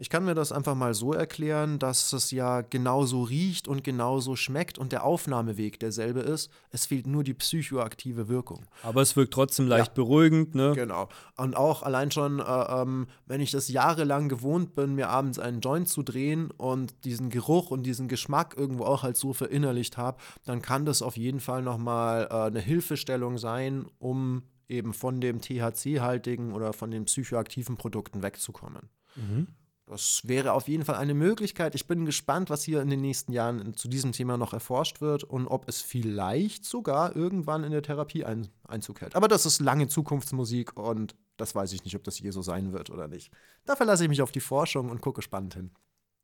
Ich 0.00 0.08
kann 0.08 0.24
mir 0.24 0.34
das 0.34 0.50
einfach 0.50 0.74
mal 0.74 0.94
so 0.94 1.12
erklären, 1.12 1.78
dass 1.78 2.14
es 2.14 2.30
ja 2.30 2.62
genauso 2.62 3.22
riecht 3.22 3.68
und 3.68 3.84
genauso 3.84 4.34
schmeckt 4.34 4.78
und 4.78 4.92
der 4.92 5.04
Aufnahmeweg 5.04 5.78
derselbe 5.78 6.20
ist. 6.20 6.50
Es 6.70 6.86
fehlt 6.86 7.06
nur 7.06 7.22
die 7.22 7.34
psychoaktive 7.34 8.30
Wirkung. 8.30 8.64
Aber 8.82 9.02
es 9.02 9.14
wirkt 9.14 9.34
trotzdem 9.34 9.68
leicht 9.68 9.88
ja. 9.88 9.92
beruhigend, 9.92 10.54
ne? 10.54 10.72
Genau. 10.74 11.10
Und 11.36 11.54
auch 11.54 11.82
allein 11.82 12.10
schon, 12.10 12.38
äh, 12.38 12.42
ähm, 12.42 13.08
wenn 13.26 13.42
ich 13.42 13.50
das 13.50 13.68
jahrelang 13.68 14.30
gewohnt 14.30 14.74
bin, 14.74 14.94
mir 14.94 15.10
abends 15.10 15.38
einen 15.38 15.60
Joint 15.60 15.90
zu 15.90 16.02
drehen 16.02 16.50
und 16.50 17.04
diesen 17.04 17.28
Geruch 17.28 17.70
und 17.70 17.82
diesen 17.82 18.08
Geschmack 18.08 18.54
irgendwo 18.56 18.84
auch 18.84 19.02
halt 19.02 19.18
so 19.18 19.34
verinnerlicht 19.34 19.98
habe, 19.98 20.16
dann 20.46 20.62
kann 20.62 20.86
das 20.86 21.02
auf 21.02 21.18
jeden 21.18 21.40
Fall 21.40 21.60
nochmal 21.60 22.26
äh, 22.30 22.34
eine 22.34 22.60
Hilfestellung 22.60 23.36
sein, 23.36 23.84
um 23.98 24.44
eben 24.66 24.94
von 24.94 25.20
dem 25.20 25.42
THC-haltigen 25.42 26.54
oder 26.54 26.72
von 26.72 26.90
den 26.90 27.04
psychoaktiven 27.04 27.76
Produkten 27.76 28.22
wegzukommen. 28.22 28.88
Mhm. 29.14 29.48
Das 29.90 30.20
wäre 30.22 30.52
auf 30.52 30.68
jeden 30.68 30.84
Fall 30.84 30.94
eine 30.94 31.14
Möglichkeit. 31.14 31.74
Ich 31.74 31.88
bin 31.88 32.04
gespannt, 32.04 32.48
was 32.48 32.62
hier 32.62 32.80
in 32.80 32.90
den 32.90 33.00
nächsten 33.00 33.32
Jahren 33.32 33.74
zu 33.74 33.88
diesem 33.88 34.12
Thema 34.12 34.36
noch 34.36 34.52
erforscht 34.52 35.00
wird 35.00 35.24
und 35.24 35.48
ob 35.48 35.68
es 35.68 35.82
vielleicht 35.82 36.64
sogar 36.64 37.16
irgendwann 37.16 37.64
in 37.64 37.72
der 37.72 37.82
Therapie 37.82 38.24
ein, 38.24 38.46
Einzug 38.68 39.00
hält. 39.00 39.16
Aber 39.16 39.26
das 39.26 39.46
ist 39.46 39.60
lange 39.60 39.88
Zukunftsmusik 39.88 40.78
und 40.78 41.16
das 41.36 41.56
weiß 41.56 41.72
ich 41.72 41.82
nicht, 41.82 41.96
ob 41.96 42.04
das 42.04 42.20
je 42.20 42.30
so 42.30 42.40
sein 42.40 42.72
wird 42.72 42.90
oder 42.90 43.08
nicht. 43.08 43.32
Da 43.64 43.74
verlasse 43.74 44.04
ich 44.04 44.08
mich 44.08 44.22
auf 44.22 44.30
die 44.30 44.38
Forschung 44.38 44.90
und 44.90 45.00
gucke 45.00 45.22
spannend 45.22 45.54
hin. 45.54 45.72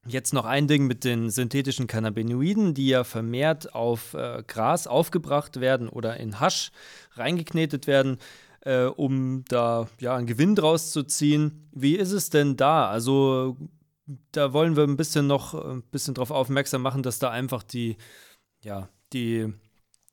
Jetzt 0.07 0.33
noch 0.33 0.45
ein 0.45 0.69
Ding 0.69 0.87
mit 0.87 1.03
den 1.03 1.31
synthetischen 1.31 1.89
Cannabinoiden, 1.89 2.73
die 2.73 2.87
ja 2.87 3.03
vermehrt 3.03 3.75
auf 3.75 4.15
äh, 4.15 4.45
Gras 4.47 4.87
aufgebracht 4.87 5.59
werden 5.59 5.89
oder 5.89 6.19
in 6.19 6.39
Hasch 6.39 6.71
reingeknetet 7.15 7.89
werden 7.89 8.19
äh, 8.67 8.87
um 8.87 9.45
da 9.49 9.89
ja 10.01 10.17
einen 10.17 10.27
Gewinn 10.27 10.57
draus 10.57 10.91
zu 10.91 11.05
ziehen. 11.05 11.69
Wie 11.73 11.95
ist 11.95 12.11
es 12.11 12.31
denn 12.31 12.57
da? 12.57 12.89
Also 12.89 13.57
da 14.33 14.53
wollen 14.53 14.77
wir 14.77 14.83
ein 14.83 14.97
bisschen 14.97 15.29
noch 15.29 15.55
ein 15.55 15.83
bisschen 15.83 16.15
darauf 16.15 16.33
aufmerksam 16.33 16.83
machen, 16.83 17.03
dass 17.03 17.21
da 17.21 17.31
einfach 17.31 17.63
die, 17.63 17.97
ja, 18.63 18.89
die 19.13 19.53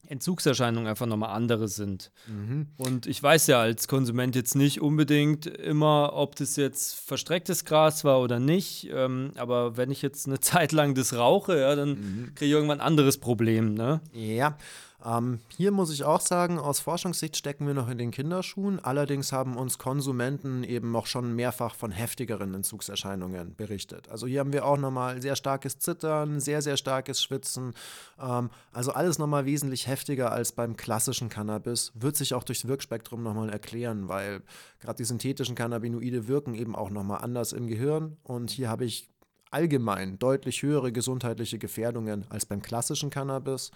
Entzugserscheinungen 0.08 0.88
einfach 0.88 1.06
nochmal 1.06 1.36
andere 1.36 1.68
sind. 1.68 2.12
Mhm. 2.28 2.68
Und 2.78 3.08
ich 3.08 3.24
weiß 3.24 3.48
ja 3.48 3.60
als 3.60 3.88
Konsument 3.88 4.36
jetzt 4.36 4.56
nicht 4.56 4.82
unbedingt 4.82 5.48
immer, 5.48 6.12
ob 6.14 6.36
das 6.36 6.56
jetzt 6.56 7.00
verstrecktes 7.00 7.66
Gras 7.66 8.04
war 8.04 8.20
oder 8.20 8.40
nicht. 8.40 8.90
Ähm, 8.92 9.32
aber 9.36 9.78
wenn 9.78 9.90
ich 9.90 10.02
jetzt 10.02 10.28
eine 10.28 10.40
Zeit 10.42 10.74
lang 10.74 10.94
das 10.94 11.16
rauche, 11.16 11.60
ja, 11.60 11.76
dann 11.76 11.90
mhm. 11.90 12.36
kriege 12.36 12.46
ich 12.46 12.52
irgendwann 12.52 12.82
ein 12.82 12.88
anderes 12.88 13.18
Problem. 13.18 13.74
Ne? 13.74 14.02
Ja, 14.12 14.58
ähm, 15.06 15.40
hier 15.58 15.72
muss 15.72 15.92
ich 15.92 16.06
auch 16.06 16.22
sagen, 16.22 16.58
aus 16.58 16.80
Forschungssicht 16.80 17.36
stecken 17.36 17.68
wir 17.68 17.74
noch 17.74 17.90
in 17.90 17.98
den 17.98 18.12
Kinderschuhen. 18.12 18.80
Allerdings 18.80 19.34
haben 19.34 19.58
uns 19.58 19.78
Konsumenten 19.78 20.64
eben 20.64 20.92
noch 20.92 21.08
schon 21.08 21.36
mehrfach 21.36 21.76
von 21.76 21.92
heftigeren 21.92 22.54
Entzugserscheinungen 22.54 23.56
berichtet. 23.56 24.08
Also 24.10 24.28
hier 24.28 24.40
haben 24.40 24.54
wir 24.54 24.66
auch 24.66 24.78
nochmal 24.78 25.22
sehr 25.22 25.36
starkes 25.36 25.78
Zittern, 25.80 26.40
sehr, 26.40 26.62
sehr 26.62 26.78
starkes 26.78 27.22
Schwitzen. 27.22 27.74
Ähm, 28.20 28.50
also 28.72 28.94
alles 28.94 29.20
nochmal 29.20 29.46
wesentlich 29.46 29.88
heftiger 29.88 30.32
als 30.32 30.54
beim 30.54 30.78
klassischen 30.78 31.28
Cannabis. 31.28 31.92
Wird 31.96 32.16
sich 32.16 32.34
auch 32.34 32.44
durchs 32.44 32.68
Wirkspektrum 32.68 33.24
nochmal 33.24 33.50
erklären, 33.50 34.08
weil 34.08 34.42
gerade 34.80 34.98
die 34.98 35.06
synthetischen 35.06 35.56
Cannabinoide 35.56 36.30
wirken 36.30 36.56
eben 36.56 36.76
auch 36.76 36.90
nochmal 36.90 37.22
anders 37.22 37.52
im 37.52 37.68
Gehirn. 37.68 38.18
Und 38.24 38.52
hier 38.52 38.70
habe 38.70 38.86
ich 38.86 39.10
allgemein 39.52 40.18
deutlich 40.18 40.64
höhere 40.64 40.92
gesundheitliche 40.92 41.60
Gefährdungen 41.60 42.26
als 42.30 42.46
beim 42.46 42.62
klassischen 42.62 43.10
Cannabis. 43.10 43.72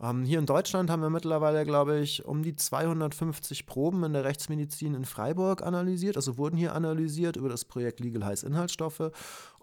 Ähm, 0.00 0.24
hier 0.24 0.38
in 0.38 0.46
Deutschland 0.46 0.90
haben 0.90 1.02
wir 1.02 1.10
mittlerweile, 1.10 1.64
glaube 1.64 1.98
ich, 1.98 2.24
um 2.24 2.42
die 2.42 2.54
250 2.54 3.66
Proben 3.66 4.04
in 4.04 4.12
der 4.12 4.24
Rechtsmedizin 4.24 4.94
in 4.94 5.04
Freiburg 5.04 5.62
analysiert, 5.62 6.16
also 6.16 6.38
wurden 6.38 6.56
hier 6.56 6.74
analysiert 6.74 7.36
über 7.36 7.48
das 7.48 7.64
Projekt 7.64 7.98
Legal 8.00 8.24
Heiß 8.24 8.44
Inhaltsstoffe. 8.44 9.10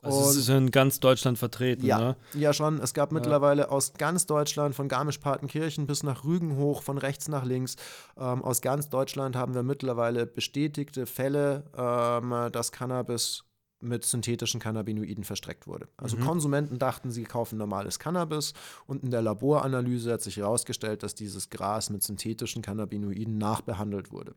Also 0.01 0.29
es 0.29 0.35
ist 0.35 0.49
in 0.49 0.69
ganz 0.69 0.99
Deutschland 0.99 1.37
vertreten, 1.39 1.85
ja, 1.85 1.99
ne? 1.99 2.15
Ja, 2.33 2.53
schon. 2.53 2.79
Es 2.79 2.93
gab 2.93 3.11
ja. 3.11 3.15
mittlerweile 3.15 3.71
aus 3.71 3.93
ganz 3.93 4.25
Deutschland, 4.27 4.75
von 4.75 4.87
Garmisch-Partenkirchen 4.87 5.87
bis 5.87 6.03
nach 6.03 6.25
Rügen 6.25 6.57
hoch, 6.57 6.83
von 6.83 6.97
rechts 6.97 7.27
nach 7.27 7.43
links, 7.43 7.75
ähm, 8.17 8.43
aus 8.43 8.61
ganz 8.61 8.89
Deutschland 8.89 9.35
haben 9.35 9.55
wir 9.55 9.63
mittlerweile 9.63 10.27
bestätigte 10.27 11.05
Fälle, 11.05 11.63
ähm, 11.75 12.51
dass 12.51 12.71
Cannabis 12.71 13.45
mit 13.85 14.05
synthetischen 14.05 14.59
Cannabinoiden 14.59 15.23
verstreckt 15.23 15.67
wurde. 15.67 15.87
Also 15.97 16.17
mhm. 16.17 16.21
Konsumenten 16.21 16.79
dachten, 16.79 17.11
sie 17.11 17.23
kaufen 17.23 17.57
normales 17.57 17.99
Cannabis 17.99 18.53
und 18.87 19.03
in 19.03 19.11
der 19.11 19.21
Laboranalyse 19.21 20.11
hat 20.11 20.21
sich 20.21 20.37
herausgestellt, 20.37 21.03
dass 21.03 21.15
dieses 21.15 21.49
Gras 21.49 21.89
mit 21.89 22.03
synthetischen 22.03 22.61
Cannabinoiden 22.61 23.37
nachbehandelt 23.37 24.11
wurde. 24.11 24.35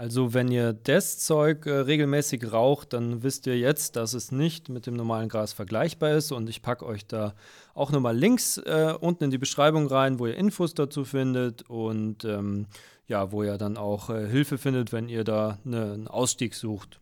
Also 0.00 0.32
wenn 0.32 0.50
ihr 0.50 0.72
das 0.72 1.18
Zeug 1.18 1.66
äh, 1.66 1.72
regelmäßig 1.72 2.50
raucht, 2.50 2.94
dann 2.94 3.22
wisst 3.22 3.46
ihr 3.46 3.58
jetzt, 3.58 3.96
dass 3.96 4.14
es 4.14 4.32
nicht 4.32 4.70
mit 4.70 4.86
dem 4.86 4.94
normalen 4.94 5.28
Gras 5.28 5.52
vergleichbar 5.52 6.12
ist 6.12 6.32
und 6.32 6.48
ich 6.48 6.62
packe 6.62 6.86
euch 6.86 7.06
da 7.06 7.34
auch 7.74 7.92
nochmal 7.92 8.16
Links 8.16 8.56
äh, 8.56 8.94
unten 8.98 9.24
in 9.24 9.30
die 9.30 9.36
Beschreibung 9.36 9.88
rein, 9.88 10.18
wo 10.18 10.26
ihr 10.26 10.36
Infos 10.36 10.72
dazu 10.72 11.04
findet 11.04 11.68
und 11.68 12.24
ähm, 12.24 12.66
ja, 13.08 13.30
wo 13.30 13.42
ihr 13.42 13.58
dann 13.58 13.76
auch 13.76 14.08
äh, 14.08 14.26
Hilfe 14.26 14.56
findet, 14.56 14.90
wenn 14.92 15.10
ihr 15.10 15.22
da 15.22 15.58
ne, 15.64 15.92
einen 15.92 16.08
Ausstieg 16.08 16.54
sucht. 16.54 16.98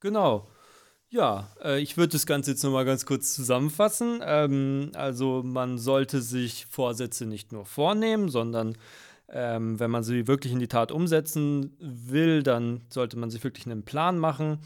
Genau. 0.00 0.48
Ja, 1.12 1.50
äh, 1.62 1.78
ich 1.78 1.98
würde 1.98 2.12
das 2.12 2.24
Ganze 2.24 2.52
jetzt 2.52 2.64
nochmal 2.64 2.86
ganz 2.86 3.04
kurz 3.04 3.34
zusammenfassen. 3.34 4.20
Ähm, 4.24 4.92
also 4.94 5.42
man 5.44 5.76
sollte 5.76 6.22
sich 6.22 6.64
Vorsätze 6.70 7.26
nicht 7.26 7.52
nur 7.52 7.66
vornehmen, 7.66 8.30
sondern 8.30 8.78
ähm, 9.28 9.78
wenn 9.78 9.90
man 9.90 10.04
sie 10.04 10.26
wirklich 10.26 10.54
in 10.54 10.58
die 10.58 10.68
Tat 10.68 10.90
umsetzen 10.90 11.76
will, 11.80 12.42
dann 12.42 12.80
sollte 12.88 13.18
man 13.18 13.28
sich 13.28 13.44
wirklich 13.44 13.66
einen 13.66 13.84
Plan 13.84 14.18
machen 14.18 14.60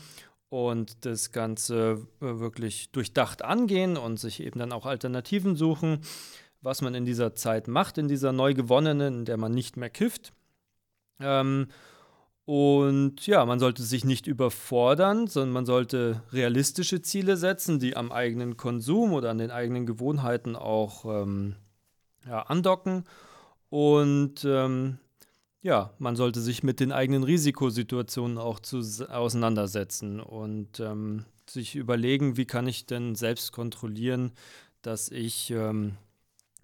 und 0.49 1.05
das 1.05 1.33
Ganze 1.33 2.07
äh, 2.21 2.39
wirklich 2.39 2.93
durchdacht 2.93 3.43
angehen 3.43 3.97
und 3.97 4.21
sich 4.21 4.41
eben 4.41 4.61
dann 4.61 4.71
auch 4.71 4.87
Alternativen 4.87 5.57
suchen, 5.57 5.99
was 6.63 6.81
man 6.81 6.95
in 6.95 7.05
dieser 7.05 7.35
Zeit 7.35 7.67
macht, 7.67 7.99
in 7.99 8.07
dieser 8.07 8.31
neu 8.31 8.55
gewonnenen, 8.55 9.19
in 9.19 9.25
der 9.25 9.37
man 9.37 9.51
nicht 9.51 9.77
mehr 9.77 9.91
kifft. 9.91 10.33
Ähm, 11.19 11.67
und 12.47 13.27
ja, 13.27 13.45
man 13.45 13.59
sollte 13.59 13.83
sich 13.83 14.05
nicht 14.05 14.29
überfordern, 14.29 15.27
sondern 15.27 15.53
man 15.53 15.67
sollte 15.67 16.23
realistische 16.33 17.03
Ziele 17.03 17.37
setzen, 17.37 17.81
die 17.81 17.97
am 17.97 18.13
eigenen 18.13 18.57
Konsum 18.57 19.13
oder 19.13 19.31
an 19.31 19.39
den 19.39 19.51
eigenen 19.51 19.85
Gewohnheiten 19.85 20.55
auch 20.55 21.05
ähm, 21.07 21.57
ja, 22.25 22.43
andocken. 22.43 23.03
Und 23.69 24.45
ähm, 24.45 24.99
ja, 25.61 25.93
man 25.99 26.15
sollte 26.15 26.41
sich 26.41 26.63
mit 26.63 26.79
den 26.79 26.93
eigenen 26.93 27.25
Risikosituationen 27.25 28.39
auch 28.39 28.61
zu, 28.61 28.79
auseinandersetzen 29.11 30.21
und 30.21 30.79
ähm, 30.79 31.25
sich 31.51 31.75
überlegen, 31.75 32.37
wie 32.37 32.47
kann 32.47 32.69
ich 32.69 32.87
denn 32.87 33.17
selbst 33.17 33.51
kontrollieren, 33.51 34.31
dass 34.83 35.11
ich 35.11 35.51
ähm, 35.51 35.97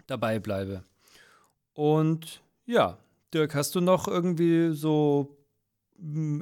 dabei 0.07 0.39
bleibe. 0.39 0.85
Und 1.73 2.41
ja, 2.65 2.97
Dirk, 3.33 3.53
hast 3.53 3.75
du 3.75 3.81
noch 3.81 4.07
irgendwie 4.07 4.71
so 4.71 5.42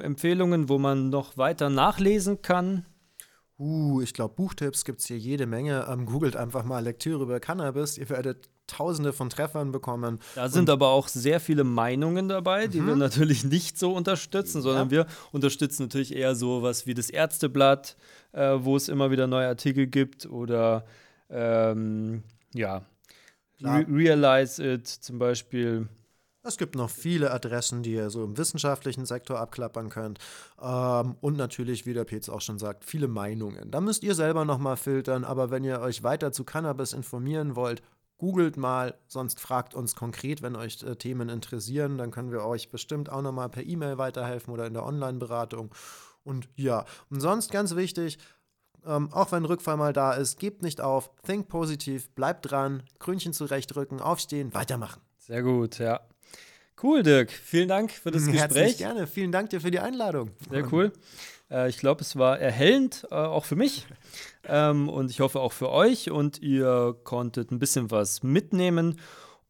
Empfehlungen, 0.00 0.68
wo 0.68 0.78
man 0.78 1.10
noch 1.10 1.36
weiter 1.36 1.70
nachlesen 1.70 2.42
kann? 2.42 2.84
Uh, 3.58 4.00
ich 4.00 4.12
glaube, 4.12 4.34
Buchtipps 4.34 4.84
gibt 4.84 5.00
es 5.00 5.06
hier 5.06 5.18
jede 5.18 5.46
Menge. 5.46 5.86
Ähm, 5.88 6.06
googelt 6.06 6.36
einfach 6.36 6.64
mal 6.64 6.82
Lektüre 6.82 7.22
über 7.22 7.38
Cannabis. 7.38 7.96
Ihr 7.96 8.08
werdet 8.08 8.48
tausende 8.66 9.12
von 9.12 9.30
Treffern 9.30 9.70
bekommen. 9.70 10.18
Da 10.34 10.48
sind 10.48 10.70
aber 10.70 10.88
auch 10.88 11.08
sehr 11.08 11.40
viele 11.40 11.62
Meinungen 11.62 12.28
dabei, 12.28 12.66
die 12.66 12.80
mhm. 12.80 12.86
wir 12.86 12.96
natürlich 12.96 13.44
nicht 13.44 13.78
so 13.78 13.92
unterstützen, 13.92 14.62
sondern 14.62 14.88
ja. 14.88 14.90
wir 14.90 15.06
unterstützen 15.30 15.84
natürlich 15.84 16.14
eher 16.14 16.34
so 16.34 16.62
was 16.62 16.86
wie 16.86 16.94
das 16.94 17.10
Ärzteblatt, 17.10 17.96
äh, 18.32 18.56
wo 18.58 18.76
es 18.76 18.88
immer 18.88 19.10
wieder 19.10 19.26
neue 19.26 19.46
Artikel 19.46 19.86
gibt 19.86 20.26
oder 20.26 20.84
ähm, 21.30 22.22
ja, 22.54 22.82
Re 23.62 23.86
Realize 23.88 24.74
It 24.74 24.88
zum 24.88 25.18
Beispiel. 25.18 25.88
Es 26.44 26.58
gibt 26.58 26.74
noch 26.74 26.90
viele 26.90 27.30
Adressen, 27.30 27.84
die 27.84 27.92
ihr 27.92 28.10
so 28.10 28.24
im 28.24 28.36
wissenschaftlichen 28.36 29.06
Sektor 29.06 29.38
abklappern 29.38 29.90
könnt. 29.90 30.18
Ähm, 30.60 31.16
und 31.20 31.36
natürlich, 31.36 31.86
wie 31.86 31.94
der 31.94 32.04
Petz 32.04 32.28
auch 32.28 32.40
schon 32.40 32.58
sagt, 32.58 32.84
viele 32.84 33.06
Meinungen. 33.06 33.70
Da 33.70 33.80
müsst 33.80 34.02
ihr 34.02 34.16
selber 34.16 34.44
nochmal 34.44 34.76
filtern, 34.76 35.24
aber 35.24 35.50
wenn 35.52 35.62
ihr 35.62 35.80
euch 35.80 36.02
weiter 36.02 36.32
zu 36.32 36.42
Cannabis 36.42 36.94
informieren 36.94 37.54
wollt, 37.54 37.82
googelt 38.18 38.56
mal, 38.56 38.94
sonst 39.06 39.38
fragt 39.38 39.74
uns 39.74 39.94
konkret, 39.94 40.42
wenn 40.42 40.56
euch 40.56 40.82
äh, 40.82 40.96
Themen 40.96 41.28
interessieren. 41.28 41.96
Dann 41.96 42.10
können 42.10 42.32
wir 42.32 42.44
euch 42.44 42.70
bestimmt 42.70 43.08
auch 43.08 43.22
nochmal 43.22 43.48
per 43.48 43.64
E-Mail 43.64 43.98
weiterhelfen 43.98 44.52
oder 44.52 44.66
in 44.66 44.74
der 44.74 44.84
Online-Beratung. 44.84 45.72
Und 46.24 46.48
ja, 46.56 46.84
und 47.08 47.20
sonst 47.20 47.52
ganz 47.52 47.76
wichtig, 47.76 48.18
ähm, 48.84 49.12
auch 49.12 49.30
wenn 49.30 49.44
Rückfall 49.44 49.76
mal 49.76 49.92
da 49.92 50.12
ist, 50.12 50.40
gebt 50.40 50.62
nicht 50.62 50.80
auf, 50.80 51.10
think 51.24 51.48
positiv, 51.48 52.10
bleibt 52.14 52.50
dran, 52.50 52.82
Krönchen 52.98 53.32
zurechtrücken, 53.32 54.00
aufstehen, 54.00 54.54
weitermachen. 54.54 55.02
Sehr 55.18 55.42
gut, 55.42 55.78
ja. 55.78 56.00
Cool, 56.80 57.02
Dirk. 57.02 57.30
Vielen 57.30 57.68
Dank 57.68 57.92
für 57.92 58.10
das 58.10 58.26
Herzlich 58.26 58.42
Gespräch. 58.42 58.78
gerne. 58.78 59.06
Vielen 59.06 59.32
Dank 59.32 59.50
dir 59.50 59.60
für 59.60 59.70
die 59.70 59.80
Einladung. 59.80 60.30
Sehr 60.50 60.72
cool. 60.72 60.92
Äh, 61.50 61.68
ich 61.68 61.78
glaube, 61.78 62.00
es 62.00 62.16
war 62.16 62.38
erhellend, 62.38 63.06
äh, 63.10 63.14
auch 63.14 63.44
für 63.44 63.56
mich. 63.56 63.86
Ähm, 64.48 64.88
und 64.88 65.10
ich 65.10 65.20
hoffe 65.20 65.40
auch 65.40 65.52
für 65.52 65.70
euch. 65.70 66.10
Und 66.10 66.40
ihr 66.42 66.96
konntet 67.04 67.50
ein 67.50 67.58
bisschen 67.58 67.90
was 67.90 68.22
mitnehmen. 68.22 68.98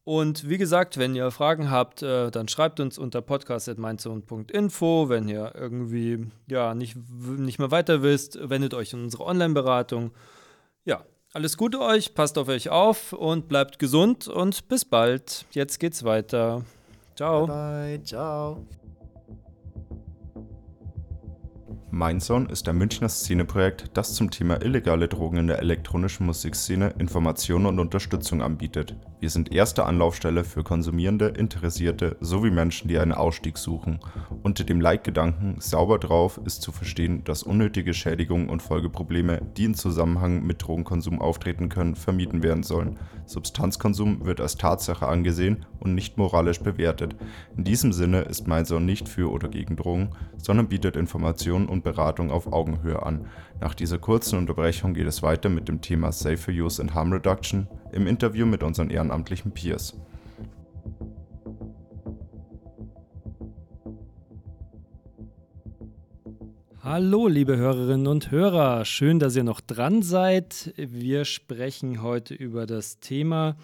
Und 0.04 0.48
wie 0.48 0.58
gesagt, 0.58 0.98
wenn 0.98 1.14
ihr 1.14 1.30
Fragen 1.30 1.70
habt, 1.70 2.02
äh, 2.02 2.30
dann 2.30 2.48
schreibt 2.48 2.80
uns 2.80 2.98
unter 2.98 3.22
podcast.meinzone.info. 3.22 5.08
Wenn 5.08 5.28
ihr 5.28 5.52
irgendwie 5.54 6.26
ja, 6.48 6.74
nicht, 6.74 6.96
nicht 7.38 7.60
mehr 7.60 7.70
weiter 7.70 8.02
wisst, 8.02 8.38
wendet 8.50 8.74
euch 8.74 8.92
in 8.92 9.04
unsere 9.04 9.24
Online-Beratung. 9.24 10.10
Ja, 10.84 11.04
alles 11.32 11.56
Gute 11.56 11.80
euch, 11.80 12.14
passt 12.14 12.36
auf 12.36 12.48
euch 12.48 12.68
auf 12.68 13.12
und 13.12 13.48
bleibt 13.48 13.78
gesund 13.78 14.26
und 14.26 14.68
bis 14.68 14.84
bald. 14.84 15.46
Jetzt 15.52 15.78
geht's 15.78 16.02
weiter. 16.02 16.64
Ciao. 17.22 17.46
Bye, 17.46 17.98
bye. 17.98 18.04
ciao. 18.04 18.66
Mindzone 21.94 22.48
ist 22.48 22.66
ein 22.70 22.78
Münchner 22.78 23.10
Szeneprojekt, 23.10 23.90
das 23.92 24.14
zum 24.14 24.30
Thema 24.30 24.62
illegale 24.62 25.08
Drogen 25.08 25.36
in 25.36 25.46
der 25.46 25.58
elektronischen 25.58 26.24
Musikszene 26.24 26.94
Informationen 26.98 27.66
und 27.66 27.78
Unterstützung 27.78 28.40
anbietet. 28.40 28.96
Wir 29.20 29.28
sind 29.28 29.52
erste 29.52 29.84
Anlaufstelle 29.84 30.42
für 30.42 30.64
Konsumierende, 30.64 31.26
Interessierte 31.26 32.16
sowie 32.20 32.50
Menschen, 32.50 32.88
die 32.88 32.98
einen 32.98 33.12
Ausstieg 33.12 33.58
suchen. 33.58 34.00
Unter 34.42 34.64
dem 34.64 34.80
Leitgedanken 34.80 35.60
Sauber 35.60 35.98
drauf 35.98 36.40
ist 36.46 36.62
zu 36.62 36.72
verstehen, 36.72 37.24
dass 37.24 37.42
unnötige 37.42 37.92
Schädigungen 37.92 38.48
und 38.48 38.62
Folgeprobleme, 38.62 39.42
die 39.58 39.66
in 39.66 39.74
Zusammenhang 39.74 40.46
mit 40.46 40.62
Drogenkonsum 40.66 41.20
auftreten 41.20 41.68
können, 41.68 41.94
vermieden 41.94 42.42
werden 42.42 42.62
sollen. 42.62 42.98
Substanzkonsum 43.26 44.24
wird 44.24 44.40
als 44.40 44.56
Tatsache 44.56 45.06
angesehen 45.06 45.66
und 45.78 45.94
nicht 45.94 46.16
moralisch 46.16 46.60
bewertet. 46.60 47.16
In 47.54 47.64
diesem 47.64 47.92
Sinne 47.92 48.22
ist 48.22 48.48
Mindzone 48.48 48.86
nicht 48.86 49.10
für 49.10 49.30
oder 49.30 49.48
gegen 49.48 49.76
Drogen, 49.76 50.10
sondern 50.38 50.68
bietet 50.68 50.96
Informationen 50.96 51.68
und 51.68 51.81
Beratung 51.82 52.30
auf 52.30 52.52
Augenhöhe 52.52 53.04
an. 53.04 53.26
Nach 53.60 53.74
dieser 53.74 53.98
kurzen 53.98 54.38
Unterbrechung 54.38 54.94
geht 54.94 55.06
es 55.06 55.22
weiter 55.22 55.48
mit 55.48 55.68
dem 55.68 55.80
Thema 55.80 56.12
Safer 56.12 56.52
Use 56.52 56.80
and 56.80 56.94
Harm 56.94 57.12
Reduction 57.12 57.68
im 57.92 58.06
Interview 58.06 58.46
mit 58.46 58.62
unseren 58.62 58.90
ehrenamtlichen 58.90 59.52
Peers. 59.52 59.96
Hallo, 66.84 67.28
liebe 67.28 67.56
Hörerinnen 67.56 68.08
und 68.08 68.32
Hörer, 68.32 68.84
schön, 68.84 69.20
dass 69.20 69.36
ihr 69.36 69.44
noch 69.44 69.60
dran 69.60 70.02
seid. 70.02 70.74
Wir 70.76 71.24
sprechen 71.24 72.02
heute 72.02 72.34
über 72.34 72.66
das 72.66 72.98
Thema 72.98 73.56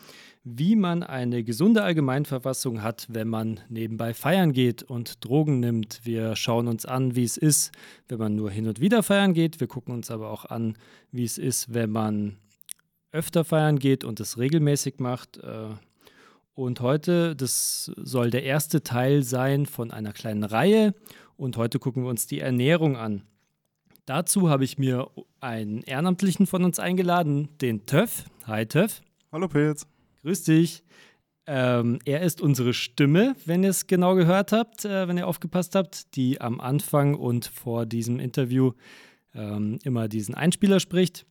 wie 0.56 0.76
man 0.76 1.02
eine 1.02 1.44
gesunde 1.44 1.82
Allgemeinverfassung 1.82 2.82
hat, 2.82 3.06
wenn 3.10 3.28
man 3.28 3.60
nebenbei 3.68 4.14
feiern 4.14 4.52
geht 4.52 4.82
und 4.82 5.24
Drogen 5.24 5.60
nimmt. 5.60 6.00
Wir 6.04 6.36
schauen 6.36 6.68
uns 6.68 6.86
an, 6.86 7.16
wie 7.16 7.24
es 7.24 7.36
ist, 7.36 7.72
wenn 8.08 8.18
man 8.18 8.34
nur 8.34 8.50
hin 8.50 8.66
und 8.66 8.80
wieder 8.80 9.02
feiern 9.02 9.34
geht. 9.34 9.60
Wir 9.60 9.66
gucken 9.66 9.92
uns 9.92 10.10
aber 10.10 10.30
auch 10.30 10.44
an, 10.46 10.76
wie 11.10 11.24
es 11.24 11.38
ist, 11.38 11.74
wenn 11.74 11.90
man 11.90 12.38
öfter 13.12 13.44
feiern 13.44 13.78
geht 13.78 14.04
und 14.04 14.20
es 14.20 14.38
regelmäßig 14.38 15.00
macht. 15.00 15.38
Äh, 15.38 15.70
und 16.54 16.80
heute, 16.80 17.36
das 17.36 17.92
soll 17.96 18.30
der 18.30 18.44
erste 18.44 18.82
Teil 18.82 19.22
sein 19.22 19.66
von 19.66 19.90
einer 19.90 20.12
kleinen 20.12 20.44
Reihe. 20.44 20.94
Und 21.38 21.56
heute 21.56 21.78
gucken 21.78 22.02
wir 22.02 22.10
uns 22.10 22.26
die 22.26 22.40
Ernährung 22.40 22.96
an. 22.96 23.22
Dazu 24.06 24.50
habe 24.50 24.64
ich 24.64 24.76
mir 24.76 25.08
einen 25.38 25.82
Ehrenamtlichen 25.82 26.48
von 26.48 26.64
uns 26.64 26.80
eingeladen, 26.80 27.48
den 27.60 27.86
Töff. 27.86 28.24
Hi 28.46 28.66
Töff. 28.66 29.02
Hallo 29.30 29.46
Pilz. 29.46 29.86
Grüß 30.22 30.42
dich. 30.42 30.82
Ähm, 31.46 32.00
er 32.04 32.22
ist 32.22 32.40
unsere 32.40 32.74
Stimme, 32.74 33.36
wenn 33.46 33.62
ihr 33.62 33.70
es 33.70 33.86
genau 33.86 34.16
gehört 34.16 34.50
habt, 34.50 34.84
äh, 34.84 35.06
wenn 35.06 35.16
ihr 35.16 35.28
aufgepasst 35.28 35.76
habt, 35.76 36.16
die 36.16 36.40
am 36.40 36.60
Anfang 36.60 37.14
und 37.14 37.46
vor 37.46 37.86
diesem 37.86 38.18
Interview 38.18 38.72
ähm, 39.32 39.78
immer 39.84 40.08
diesen 40.08 40.34
Einspieler 40.34 40.80
spricht. 40.80 41.24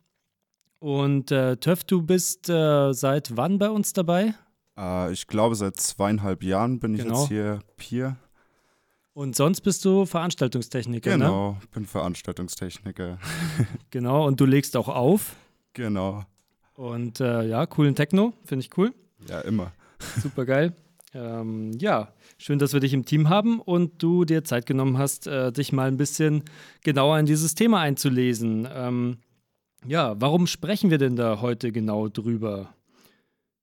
Und 0.80 1.32
äh, 1.32 1.58
Töff, 1.58 1.84
du 1.84 2.01
bist 2.01 2.49
äh, 2.49 2.93
seit 2.93 3.36
wann 3.36 3.60
bei 3.60 3.70
uns 3.70 3.91
dabei? 3.91 4.36
Äh, 4.78 5.12
ich 5.12 5.28
glaube, 5.28 5.55
seit 5.55 5.76
zweieinhalb 5.76 6.43
Jahren 6.43 6.80
bin 6.80 6.95
genau. 6.95 7.14
ich 7.14 7.20
jetzt 7.20 7.28
hier 7.28 7.60
Peer. 7.76 8.18
Und 9.18 9.36
sonst 9.36 9.61
bist 9.61 9.84
du 9.84 10.05
Veranstaltungstechniker, 10.05 11.18
ne? 11.18 11.26
Genau, 11.26 11.51
ne? 11.53 11.57
bin 11.74 11.86
Veranstaltungstechniker. 11.88 13.18
genau, 13.89 14.28
und 14.28 14.39
du 14.39 14.45
legst 14.45 14.78
auch 14.78 14.89
auf. 14.89 15.36
Genau. 15.74 16.24
Und 16.76 17.20
äh, 17.20 17.47
ja, 17.47 17.65
coolen 17.65 17.95
Techno, 17.95 18.34
finde 18.45 18.63
ich 18.63 18.78
cool. 18.78 18.93
Ja, 19.28 19.41
immer. 19.41 19.72
Super 20.22 20.45
geil. 20.45 20.74
Ähm, 21.15 21.72
ja, 21.80 22.13
schön, 22.38 22.59
dass 22.59 22.74
wir 22.74 22.80
dich 22.80 22.93
im 22.93 23.05
Team 23.05 23.28
haben 23.28 23.59
und 23.59 24.03
du 24.03 24.24
dir 24.24 24.43
Zeit 24.43 24.68
genommen 24.68 24.99
hast, 24.99 25.26
äh, 25.26 25.51
dich 25.51 25.74
mal 25.74 25.88
ein 25.88 25.97
bisschen 25.97 26.43
genauer 26.84 27.18
in 27.18 27.26
dieses 27.26 27.55
Thema 27.55 27.80
einzulesen. 27.80 28.68
Ähm, 28.72 29.18
ja, 29.88 30.13
warum 30.22 30.45
sprechen 30.45 30.91
wir 30.91 30.99
denn 30.99 31.15
da 31.15 31.41
heute 31.41 31.72
genau 31.72 32.07
drüber? 32.07 32.72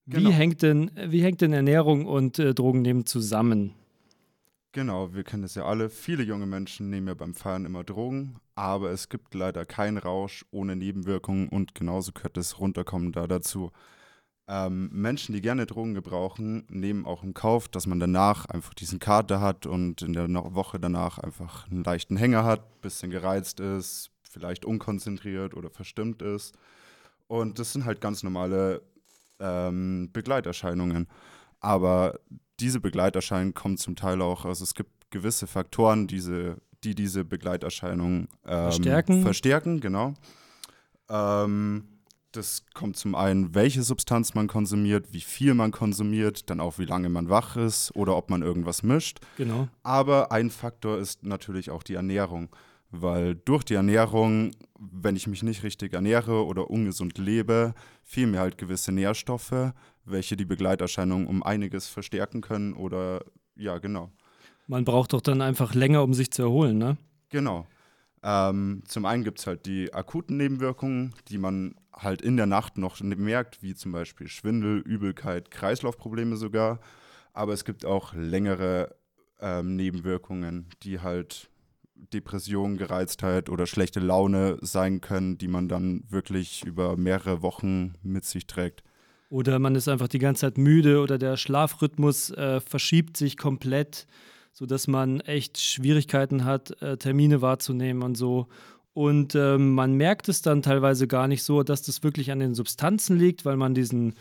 Wie, 0.05 0.17
genau. 0.17 0.31
hängt, 0.31 0.63
denn, 0.63 0.91
wie 0.97 1.23
hängt 1.23 1.43
denn 1.43 1.53
Ernährung 1.53 2.07
und 2.07 2.41
äh, 2.41 2.55
Drogennehmen 2.55 3.07
zusammen? 3.07 3.73
Genau, 4.75 5.15
wir 5.15 5.23
kennen 5.23 5.45
es 5.45 5.55
ja 5.55 5.67
alle. 5.67 5.89
Viele 5.89 6.25
junge 6.25 6.47
Menschen 6.47 6.91
nehmen 6.91 7.07
ja 7.07 7.15
beim 7.15 7.33
Feiern 7.33 7.65
immer 7.65 7.85
Drogen, 7.85 8.41
aber 8.57 8.91
es 8.91 9.09
gibt 9.09 9.33
leider 9.33 9.65
keinen 9.65 9.99
Rausch 9.99 10.45
ohne 10.51 10.75
Nebenwirkungen 10.75 11.49
und 11.49 11.77
genauso 11.77 12.11
gehört 12.11 12.37
das 12.37 12.59
Runterkommen 12.59 13.13
da 13.13 13.29
dazu. 13.29 13.71
Ähm, 14.49 14.91
Menschen, 14.93 15.33
die 15.33 15.41
gerne 15.41 15.67
Drogen 15.67 15.95
gebrauchen, 15.95 16.67
nehmen 16.69 17.07
auch 17.07 17.23
in 17.23 17.35
Kauf, 17.35 17.69
dass 17.69 17.87
man 17.87 18.01
danach 18.01 18.47
einfach 18.47 18.75
diesen 18.75 18.99
Kater 18.99 19.41
hat 19.41 19.65
und 19.65 20.03
in 20.03 20.13
der 20.13 20.29
Woche 20.57 20.81
danach 20.81 21.19
einfach 21.19 21.71
einen 21.71 21.85
leichten 21.85 22.17
Hänger 22.17 22.43
hat, 22.43 22.81
bisschen 22.81 23.13
gereizt 23.13 23.61
ist, 23.61 24.11
vielleicht 24.29 24.65
unkonzentriert 24.65 25.55
oder 25.55 25.71
verstimmt 25.71 26.21
ist. 26.21 26.53
Und 27.29 27.61
das 27.61 27.73
sind 27.73 27.85
halt 27.85 28.01
ganz 28.01 28.25
normale 28.25 28.83
ähm, 29.39 30.11
Begleiterscheinungen. 30.13 31.07
Aber 31.65 32.21
diese 32.61 32.79
Begleiterscheinungen 32.79 33.55
kommen 33.55 33.79
zum 33.79 33.97
Teil 33.97 34.21
auch, 34.21 34.45
also 34.45 34.63
es 34.63 34.75
gibt 34.75 35.11
gewisse 35.11 35.47
Faktoren, 35.47 36.07
diese 36.07 36.59
die 36.85 36.95
diese 36.95 37.25
Begleiterscheinungen 37.25 38.29
ähm, 38.45 38.63
Verstärken. 38.65 39.23
verstärken, 39.23 39.81
genau. 39.81 40.13
Ähm, 41.09 41.85
das 42.33 42.65
kommt 42.75 42.97
zum 42.97 43.15
einen, 43.15 43.55
welche 43.55 43.83
Substanz 43.83 44.35
man 44.35 44.49
konsumiert, 44.49 45.13
wie 45.13 45.21
viel 45.21 45.55
man 45.55 45.71
konsumiert, 45.71 46.51
dann 46.51 46.61
auch 46.61 46.79
wie 46.79 46.85
lange 46.85 47.09
man 47.09 47.31
wach 47.31 47.57
ist 47.57 47.95
oder 47.95 48.17
ob 48.17 48.29
man 48.29 48.43
irgendwas 48.43 48.83
mischt. 48.83 49.21
Genau. 49.37 49.69
Aber 49.83 50.33
ein 50.33 50.51
Faktor 50.51 50.99
ist 50.99 51.23
natürlich 51.23 51.71
auch 51.71 51.83
die 51.83 51.95
Ernährung, 51.95 52.51
weil 53.01 53.35
durch 53.35 53.65
die 53.65 53.75
Ernährung, 53.75 54.53
wenn 54.79 55.17
ich 55.17 55.27
mich 55.27 55.43
nicht 55.43 55.63
richtig 55.63 55.93
ernähre 55.93 56.45
oder 56.45 56.71
ungesund 56.71 57.19
lebe, 57.19 57.75
fehlen 58.03 58.31
mir 58.31 58.41
halt 58.41 58.59
gewisse 58.59 58.93
Nährstoffe, 58.93 59.73
welche 60.05 60.37
die 60.37 60.45
Begleiterscheinungen 60.45 61.27
um 61.27 61.43
einiges 61.43 61.89
verstärken 61.89 62.41
können 62.41 62.75
oder 62.75 63.25
ja, 63.57 63.79
genau. 63.79 64.11
Man 64.67 64.85
braucht 64.85 65.13
doch 65.13 65.21
dann 65.21 65.43
einfach 65.43 65.75
länger, 65.75 66.03
um 66.03 66.15
sich 66.15 66.31
zu 66.31 66.43
erholen, 66.43 66.79
ne? 66.79 66.97
Genau. 67.29 67.67
Ähm, 68.23 68.83
zum 68.87 69.05
einen 69.05 69.25
gibt 69.25 69.41
es 69.41 69.47
halt 69.47 69.67
die 69.67 69.93
akuten 69.93 70.39
Nebenwirkungen, 70.39 71.15
die 71.29 71.37
man 71.37 71.75
halt 71.93 72.23
in 72.23 72.37
der 72.37 72.47
Nacht 72.47 72.79
noch 72.79 73.01
merkt, 73.01 73.63
wie 73.63 73.75
zum 73.75 73.93
Beispiel 73.93 74.29
Schwindel, 74.29 74.79
Übelkeit, 74.79 75.51
Kreislaufprobleme 75.51 76.37
sogar. 76.37 76.81
Aber 77.35 77.53
es 77.53 77.65
gibt 77.65 77.85
auch 77.85 78.15
längere 78.15 78.97
ähm, 79.41 79.77
Nebenwirkungen, 79.77 80.69
die 80.83 81.01
halt 81.01 81.51
Depression, 82.13 82.77
Gereiztheit 82.77 83.49
oder 83.49 83.67
schlechte 83.67 84.01
Laune 84.01 84.59
sein 84.61 85.01
können, 85.01 85.39
die 85.39 85.49
man 85.49 85.69
dann 85.69 86.05
wirklich 86.09 86.65
über 86.65 86.97
mehrere 86.97 87.43
Wochen 87.43 87.95
mit 88.03 88.25
sich 88.25 88.47
trägt. 88.47 88.83
Oder 89.31 89.59
man 89.59 89.75
ist 89.75 89.89
einfach 89.89 90.09
die 90.09 90.19
ganze 90.19 90.43
Zeit 90.43 90.59
müde 90.59 91.01
oder 91.01 91.19
der 91.19 91.37
Schlafrhythmus 91.37 92.31
äh, 92.31 92.61
verschiebt 92.61 93.17
sich 93.17 93.37
komplett, 93.37 94.07
sodass 94.53 94.87
man 94.87 95.21
echt 95.21 95.59
Schwierigkeiten 95.59 96.45
hat, 96.45 96.81
äh, 96.83 96.97
Termine 96.97 97.43
wahrzunehmen 97.43 98.03
und 98.03 98.17
so. 98.17 98.47
Und 98.93 99.35
ähm, 99.35 99.75
man 99.75 99.95
merkt 99.95 100.29
es 100.29 100.41
dann 100.41 100.63
teilweise 100.63 101.09
gar 101.09 101.27
nicht 101.27 101.43
so, 101.43 101.65
dass 101.65 101.83
das 101.83 102.05
wirklich 102.05 102.31
an 102.31 102.39
den 102.39 102.55
Substanzen 102.55 103.19
liegt, 103.19 103.45
weil 103.45 103.57
man 103.57 103.75
diesen, 103.75 104.15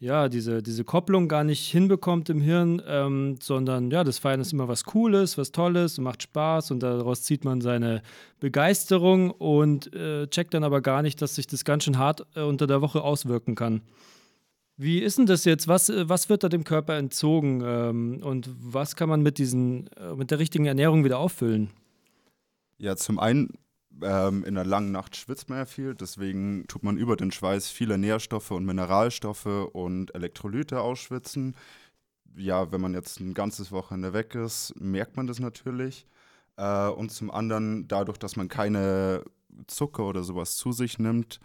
ja, 0.00 0.28
diese, 0.28 0.62
diese 0.62 0.84
Kopplung 0.84 1.26
gar 1.26 1.42
nicht 1.42 1.68
hinbekommt 1.70 2.30
im 2.30 2.40
Hirn, 2.40 2.80
ähm, 2.86 3.36
sondern 3.42 3.90
ja, 3.90 4.04
das 4.04 4.18
Feiern 4.18 4.40
ist 4.40 4.52
immer 4.52 4.68
was 4.68 4.84
Cooles, 4.84 5.36
was 5.36 5.50
Tolles 5.50 5.98
und 5.98 6.04
macht 6.04 6.22
Spaß 6.22 6.70
und 6.70 6.80
daraus 6.80 7.22
zieht 7.22 7.44
man 7.44 7.60
seine 7.60 8.02
Begeisterung 8.38 9.32
und 9.32 9.92
äh, 9.94 10.28
checkt 10.28 10.54
dann 10.54 10.62
aber 10.62 10.82
gar 10.82 11.02
nicht, 11.02 11.20
dass 11.20 11.34
sich 11.34 11.48
das 11.48 11.64
ganz 11.64 11.84
schön 11.84 11.98
hart 11.98 12.26
äh, 12.36 12.42
unter 12.42 12.68
der 12.68 12.80
Woche 12.80 13.02
auswirken 13.02 13.56
kann. 13.56 13.82
Wie 14.76 15.00
ist 15.00 15.18
denn 15.18 15.26
das 15.26 15.44
jetzt? 15.44 15.66
Was, 15.66 15.88
äh, 15.88 16.08
was 16.08 16.28
wird 16.28 16.44
da 16.44 16.48
dem 16.48 16.62
Körper 16.62 16.96
entzogen 16.96 17.62
ähm, 17.66 18.20
und 18.22 18.48
was 18.56 18.94
kann 18.94 19.08
man 19.08 19.22
mit, 19.22 19.38
diesen, 19.38 19.88
äh, 19.96 20.14
mit 20.14 20.30
der 20.30 20.38
richtigen 20.38 20.66
Ernährung 20.66 21.04
wieder 21.04 21.18
auffüllen? 21.18 21.70
Ja, 22.78 22.94
zum 22.94 23.18
einen 23.18 23.54
ähm, 24.02 24.44
in 24.44 24.54
der 24.54 24.64
langen 24.64 24.92
Nacht 24.92 25.16
schwitzt 25.16 25.48
man 25.48 25.58
ja 25.58 25.66
viel, 25.66 25.94
deswegen 25.94 26.66
tut 26.68 26.82
man 26.82 26.96
über 26.96 27.16
den 27.16 27.30
Schweiß 27.30 27.68
viele 27.70 27.98
Nährstoffe 27.98 28.50
und 28.50 28.64
Mineralstoffe 28.64 29.46
und 29.72 30.14
Elektrolyte 30.14 30.80
ausschwitzen. 30.80 31.56
Ja, 32.36 32.70
wenn 32.72 32.80
man 32.80 32.94
jetzt 32.94 33.20
ein 33.20 33.34
ganzes 33.34 33.72
Wochenende 33.72 34.12
weg 34.12 34.34
ist, 34.34 34.74
merkt 34.78 35.16
man 35.16 35.26
das 35.26 35.40
natürlich. 35.40 36.06
Äh, 36.56 36.88
und 36.88 37.10
zum 37.10 37.30
anderen, 37.30 37.88
dadurch, 37.88 38.18
dass 38.18 38.36
man 38.36 38.48
keine 38.48 39.24
Zucker 39.66 40.04
oder 40.04 40.22
sowas 40.22 40.56
zu 40.56 40.72
sich 40.72 40.98
nimmt, 40.98 41.40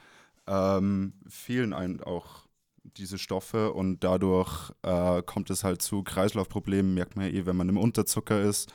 ähm, 0.47 1.13
fehlen 1.27 1.73
einem 1.73 2.01
auch 2.01 2.43
diese 2.83 3.17
Stoffe 3.17 3.73
und 3.73 4.03
dadurch 4.03 4.71
äh, 4.81 5.21
kommt 5.23 5.49
es 5.49 5.63
halt 5.63 5.81
zu 5.81 6.03
Kreislaufproblemen, 6.03 6.93
merkt 6.93 7.15
man 7.15 7.25
ja 7.25 7.31
eh, 7.31 7.45
wenn 7.45 7.55
man 7.55 7.69
im 7.69 7.77
Unterzucker 7.77 8.41
ist. 8.41 8.71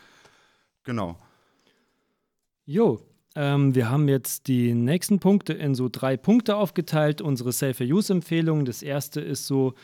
Genau. 0.84 1.18
Jo, 2.64 3.00
ähm, 3.38 3.76
wir 3.76 3.88
haben 3.88 4.08
jetzt 4.08 4.48
die 4.48 4.74
nächsten 4.74 5.20
Punkte 5.20 5.52
in 5.52 5.76
so 5.76 5.88
drei 5.88 6.16
Punkte 6.16 6.56
aufgeteilt, 6.56 7.20
unsere 7.20 7.52
Safer-Use-Empfehlungen. 7.52 8.64
Das 8.64 8.82
erste 8.82 9.20
ist 9.20 9.46
so, 9.46 9.74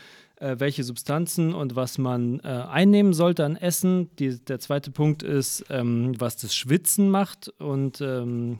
äh, 0.40 0.56
welche 0.58 0.82
Substanzen 0.82 1.54
und 1.54 1.76
was 1.76 1.96
man 1.96 2.40
äh, 2.40 2.48
einnehmen 2.48 3.12
sollte 3.12 3.44
an 3.44 3.54
Essen. 3.54 4.10
Die, 4.18 4.44
der 4.44 4.58
zweite 4.58 4.90
Punkt 4.90 5.22
ist, 5.22 5.64
ähm, 5.70 6.14
was 6.18 6.36
das 6.36 6.52
Schwitzen 6.52 7.10
macht. 7.10 7.48
Und 7.60 8.00
ähm, 8.00 8.58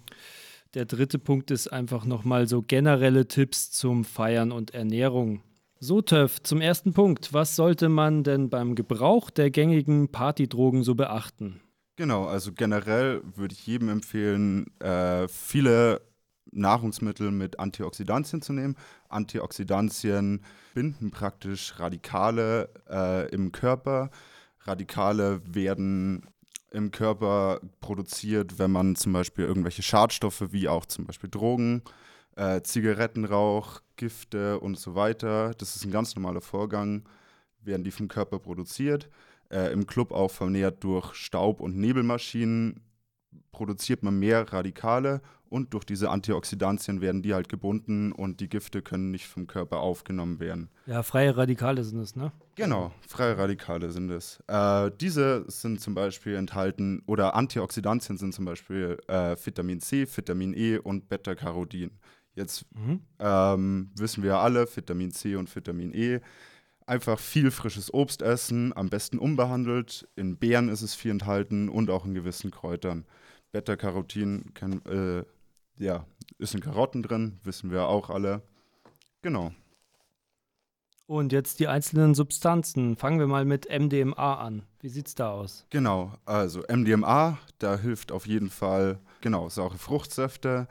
der 0.75 0.85
dritte 0.85 1.19
Punkt 1.19 1.51
ist 1.51 1.73
einfach 1.73 2.05
nochmal 2.05 2.47
so 2.47 2.63
generelle 2.63 3.27
Tipps 3.27 3.73
zum 3.73 4.05
Feiern 4.05 4.53
und 4.53 4.75
Ernährung. 4.75 5.43
So, 5.81 6.03
Töff, 6.03 6.41
zum 6.41 6.61
ersten 6.61 6.93
Punkt. 6.93 7.33
Was 7.33 7.57
sollte 7.57 7.89
man 7.89 8.23
denn 8.23 8.49
beim 8.49 8.77
Gebrauch 8.77 9.31
der 9.31 9.51
gängigen 9.51 10.07
Partydrogen 10.07 10.85
so 10.85 10.95
beachten? 10.95 11.64
Genau, 11.97 12.25
also 12.25 12.53
generell 12.53 13.23
würde 13.37 13.55
ich 13.55 13.67
jedem 13.67 13.89
empfehlen, 13.89 14.67
äh, 14.81 15.29
viele 15.29 16.01
Nahrungsmittel 16.51 17.31
mit 17.31 17.61
Antioxidantien 17.61 18.43
zu 18.43 18.53
nehmen. 18.53 18.77
Antioxidantien 19.09 20.45
binden 20.75 21.13
praktisch 21.13 21.79
Radikale 21.79 22.69
äh, 22.91 23.29
im 23.31 23.53
Körper. 23.53 24.11
Radikale 24.63 25.41
werden 25.47 26.27
im 26.73 26.91
Körper 26.91 27.61
produziert, 27.81 28.59
wenn 28.59 28.73
man 28.73 28.97
zum 28.97 29.13
Beispiel 29.13 29.45
irgendwelche 29.45 29.83
Schadstoffe 29.83 30.53
wie 30.53 30.69
auch 30.69 30.87
zum 30.87 31.07
Beispiel 31.07 31.31
Drogen, 31.31 31.83
äh, 32.35 32.61
Zigarettenrauch, 32.63 33.81
Gifte 33.95 34.59
und 34.59 34.77
so 34.77 34.97
weiter, 34.97 35.55
das 35.55 35.77
ist 35.77 35.85
ein 35.85 35.93
ganz 35.93 36.17
normaler 36.17 36.41
Vorgang, 36.41 37.09
werden 37.61 37.85
die 37.85 37.93
vom 37.93 38.09
Körper 38.09 38.41
produziert 38.41 39.09
äh, 39.51 39.73
im 39.73 39.87
Club 39.87 40.13
auch 40.13 40.31
vernährt 40.31 40.83
durch 40.85 41.15
Staub- 41.15 41.61
und 41.61 41.77
Nebelmaschinen 41.77 42.81
produziert 43.53 44.03
man 44.03 44.19
mehr 44.19 44.53
Radikale 44.53 45.21
und 45.49 45.73
durch 45.73 45.85
diese 45.85 46.11
Antioxidantien 46.11 47.01
werden 47.01 47.23
die 47.23 47.33
halt 47.33 47.49
gebunden 47.49 48.11
und 48.11 48.41
die 48.41 48.49
Gifte 48.49 48.83
können 48.83 49.13
nicht 49.13 49.29
vom 49.29 49.47
Körper 49.47 49.79
aufgenommen 49.79 50.41
werden. 50.41 50.69
Ja, 50.87 51.05
freie 51.05 51.37
Radikale 51.37 51.85
sind 51.85 52.01
es, 52.01 52.17
ne? 52.17 52.33
Genau, 52.57 52.91
freie 53.07 53.39
Radikale 53.39 53.91
sind 53.91 54.11
es. 54.11 54.43
Äh, 54.49 54.91
diese 55.01 55.45
sind 55.49 55.81
zum 55.81 55.95
Beispiel 55.95 56.35
enthalten, 56.35 57.03
oder 57.07 57.37
Antioxidantien 57.37 58.19
sind 58.19 58.35
zum 58.35 58.45
Beispiel 58.45 58.99
äh, 59.07 59.37
Vitamin 59.43 59.81
C, 59.81 60.07
Vitamin 60.13 60.55
E 60.55 60.79
und 60.79 61.09
Beta-Carotin. 61.09 61.93
Jetzt 62.35 62.67
mhm. 62.75 63.03
ähm, 63.21 63.91
wissen 63.97 64.25
wir 64.25 64.39
alle, 64.39 64.67
Vitamin 64.75 65.13
C 65.13 65.37
und 65.37 65.55
Vitamin 65.55 65.93
E 65.95 66.21
einfach 66.87 67.19
viel 67.19 67.51
frisches 67.51 67.93
Obst 67.93 68.23
essen, 68.23 68.77
am 68.77 68.91
besten 68.91 69.19
unbehandelt. 69.19 70.09
In 70.17 70.37
Beeren 70.37 70.69
ist 70.69 70.83
es 70.83 70.95
viel 70.95 71.11
enthalten 71.11 71.69
und 71.69 71.91
auch 71.91 72.05
in 72.05 72.15
gewissen 72.15 72.51
Kräutern. 72.51 73.07
Beta-Carotin 73.53 74.53
äh, 74.87 75.23
ja, 75.83 76.07
ist 76.39 76.55
in 76.55 76.61
Karotten 76.61 77.03
drin, 77.03 77.39
wissen 77.45 77.71
wir 77.71 77.89
auch 77.89 78.11
alle. 78.11 78.43
Genau. 79.23 79.53
Und 81.07 81.33
jetzt 81.33 81.61
die 81.61 81.69
einzelnen 81.69 82.15
Substanzen. 82.15 82.97
Fangen 82.97 83.19
wir 83.19 83.27
mal 83.27 83.45
mit 83.45 83.69
MDMA 83.69 84.37
an. 84.37 84.63
Wie 84.81 84.89
sieht 84.89 85.07
es 85.09 85.15
da 85.15 85.33
aus? 85.33 85.67
Genau, 85.71 86.15
also 86.25 86.63
MDMA, 86.69 87.39
da 87.59 87.79
hilft 87.79 88.11
auf 88.11 88.27
jeden 88.27 88.49
Fall, 88.49 88.99
genau, 89.21 89.51
saure 89.51 89.77
Fruchtsäfte, 89.77 90.67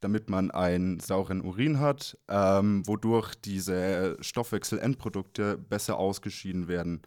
damit 0.00 0.28
man 0.28 0.50
einen 0.50 1.00
sauren 1.00 1.42
Urin 1.42 1.80
hat, 1.80 2.18
ähm, 2.28 2.86
wodurch 2.86 3.34
diese 3.34 4.16
Stoffwechselendprodukte 4.20 5.58
besser 5.58 5.98
ausgeschieden 5.98 6.68
werden. 6.68 7.02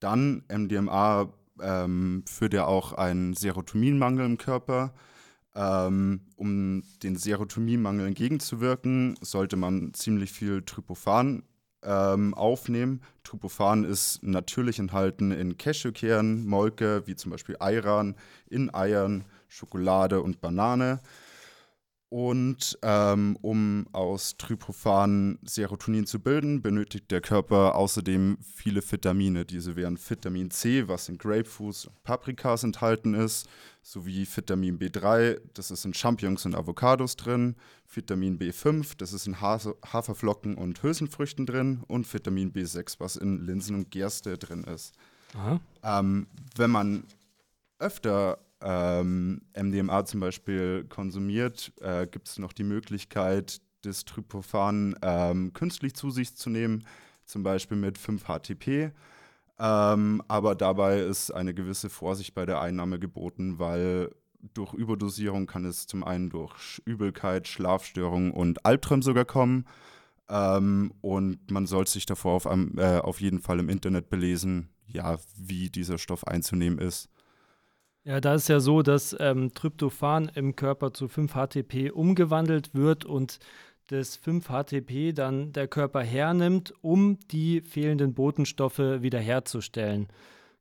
Dann 0.00 0.44
MDMA 0.48 1.32
ähm, 1.60 2.24
führt 2.28 2.54
ja 2.54 2.66
auch 2.66 2.92
einen 2.92 3.34
Serotoninmangel 3.34 4.24
im 4.24 4.38
Körper. 4.38 4.94
Ähm, 5.54 6.20
um 6.36 6.84
den 7.02 7.16
Serotoninmangel 7.16 8.06
entgegenzuwirken, 8.06 9.16
sollte 9.20 9.56
man 9.56 9.92
ziemlich 9.92 10.30
viel 10.30 10.62
Tryptophan 10.62 11.42
ähm, 11.82 12.34
aufnehmen. 12.34 13.02
Tryptophan 13.24 13.84
ist 13.84 14.22
natürlich 14.22 14.78
enthalten 14.78 15.32
in 15.32 15.56
Cashewkernen, 15.56 16.46
Molke, 16.46 17.06
wie 17.06 17.16
zum 17.16 17.32
Beispiel 17.32 17.56
Ayran, 17.58 18.14
in 18.48 18.72
Eiern, 18.72 19.24
Schokolade 19.48 20.20
und 20.20 20.40
Banane. 20.40 21.00
Und 22.10 22.78
ähm, 22.80 23.36
um 23.42 23.86
aus 23.92 24.38
Tryptophan 24.38 25.38
Serotonin 25.42 26.06
zu 26.06 26.20
bilden, 26.20 26.62
benötigt 26.62 27.10
der 27.10 27.20
Körper 27.20 27.74
außerdem 27.74 28.38
viele 28.40 28.80
Vitamine. 28.80 29.44
Diese 29.44 29.76
wären 29.76 29.98
Vitamin 29.98 30.50
C, 30.50 30.88
was 30.88 31.10
in 31.10 31.18
Grapefruits 31.18 31.84
und 31.84 32.02
Paprikas 32.04 32.64
enthalten 32.64 33.12
ist, 33.12 33.46
sowie 33.82 34.26
Vitamin 34.26 34.78
B3, 34.78 35.38
das 35.52 35.70
ist 35.70 35.84
in 35.84 35.92
Champignons 35.92 36.46
und 36.46 36.54
Avocados 36.54 37.16
drin, 37.16 37.56
Vitamin 37.86 38.38
B5, 38.38 38.96
das 38.96 39.12
ist 39.12 39.26
in 39.26 39.42
Haferflocken 39.42 40.54
und 40.56 40.82
Hülsenfrüchten 40.82 41.44
drin 41.44 41.82
und 41.88 42.10
Vitamin 42.10 42.54
B6, 42.54 43.00
was 43.00 43.16
in 43.16 43.44
Linsen 43.44 43.76
und 43.76 43.90
Gerste 43.90 44.38
drin 44.38 44.64
ist. 44.64 44.94
Ähm, 45.82 46.26
wenn 46.56 46.70
man 46.70 47.04
öfter 47.78 48.38
ähm, 48.60 49.42
MDMA 49.56 50.04
zum 50.04 50.20
Beispiel 50.20 50.84
konsumiert, 50.88 51.72
äh, 51.80 52.06
gibt 52.06 52.28
es 52.28 52.38
noch 52.38 52.52
die 52.52 52.64
Möglichkeit, 52.64 53.60
das 53.82 54.04
Tryptophan 54.04 54.96
ähm, 55.02 55.52
künstlich 55.52 55.94
zu 55.94 56.10
sich 56.10 56.34
zu 56.34 56.50
nehmen, 56.50 56.84
zum 57.24 57.42
Beispiel 57.42 57.76
mit 57.76 57.98
5-HTP. 57.98 58.92
Ähm, 59.60 60.22
aber 60.28 60.54
dabei 60.54 61.00
ist 61.00 61.30
eine 61.30 61.54
gewisse 61.54 61.90
Vorsicht 61.90 62.34
bei 62.34 62.46
der 62.46 62.60
Einnahme 62.60 62.98
geboten, 62.98 63.58
weil 63.58 64.10
durch 64.54 64.72
Überdosierung 64.74 65.46
kann 65.46 65.64
es 65.64 65.86
zum 65.86 66.04
einen 66.04 66.30
durch 66.30 66.80
Übelkeit, 66.84 67.48
Schlafstörungen 67.48 68.32
und 68.32 68.64
Albträume 68.64 69.02
sogar 69.02 69.24
kommen. 69.24 69.66
Ähm, 70.28 70.92
und 71.00 71.50
man 71.50 71.66
sollte 71.66 71.90
sich 71.90 72.06
davor 72.06 72.34
auf, 72.34 72.46
äh, 72.46 72.98
auf 72.98 73.20
jeden 73.20 73.40
Fall 73.40 73.58
im 73.58 73.68
Internet 73.68 74.10
belesen, 74.10 74.68
ja, 74.86 75.18
wie 75.36 75.70
dieser 75.70 75.98
Stoff 75.98 76.26
einzunehmen 76.26 76.78
ist. 76.78 77.08
Ja, 78.08 78.22
da 78.22 78.36
ist 78.36 78.48
ja 78.48 78.58
so, 78.58 78.80
dass 78.80 79.14
ähm, 79.20 79.52
Tryptophan 79.52 80.30
im 80.34 80.56
Körper 80.56 80.94
zu 80.94 81.08
5-HTP 81.08 81.90
umgewandelt 81.90 82.74
wird 82.74 83.04
und 83.04 83.38
das 83.88 84.18
5-HTP 84.18 85.12
dann 85.12 85.52
der 85.52 85.68
Körper 85.68 86.00
hernimmt, 86.00 86.72
um 86.80 87.18
die 87.30 87.60
fehlenden 87.60 88.14
Botenstoffe 88.14 88.78
wiederherzustellen. 88.78 90.08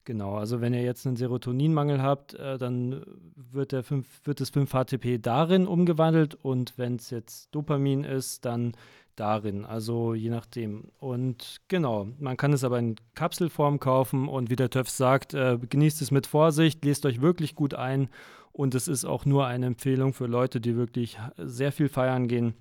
Genau, 0.04 0.36
also 0.36 0.60
wenn 0.60 0.74
ihr 0.74 0.84
jetzt 0.84 1.08
einen 1.08 1.16
Serotoninmangel 1.16 2.02
habt, 2.02 2.34
äh, 2.34 2.58
dann 2.58 3.06
wird, 3.38 3.72
der 3.72 3.84
5, 3.84 4.06
wird 4.26 4.42
das 4.42 4.52
5-HTP 4.52 5.18
darin 5.22 5.68
umgewandelt 5.68 6.36
und 6.36 6.78
wenn 6.78 6.98
es 6.98 7.12
jetzt 7.12 7.56
Dopamin 7.56 8.04
ist, 8.04 8.44
dann 8.44 8.74
darin, 9.20 9.66
also 9.66 10.14
je 10.14 10.30
nachdem. 10.30 10.92
Und 11.00 11.58
genau, 11.68 12.08
man 12.20 12.38
kann 12.38 12.54
es 12.54 12.64
aber 12.64 12.80
in 12.80 12.96
Kapselform 13.16 13.80
kaufen 13.80 14.30
und 14.30 14.50
wie 14.50 14.56
der 14.56 14.70
TÜV 14.70 14.90
sagt, 14.90 15.34
äh, 15.34 15.58
genießt 15.58 16.02
es 16.02 16.12
mit 16.12 16.28
Vorsicht, 16.28 16.86
lest 16.86 17.06
euch 17.06 17.22
wirklich 17.22 17.56
gut 17.56 17.74
ein 17.74 18.10
und 18.52 18.76
es 18.76 18.88
ist 18.88 19.06
auch 19.06 19.26
nur 19.26 19.46
eine 19.46 19.66
Empfehlung 19.66 20.14
für 20.14 20.28
Leute, 20.28 20.62
die 20.62 20.76
wirklich 20.76 21.20
sehr 21.38 21.72
viel 21.72 21.90
feiern 21.90 22.28
gehen. 22.28 22.54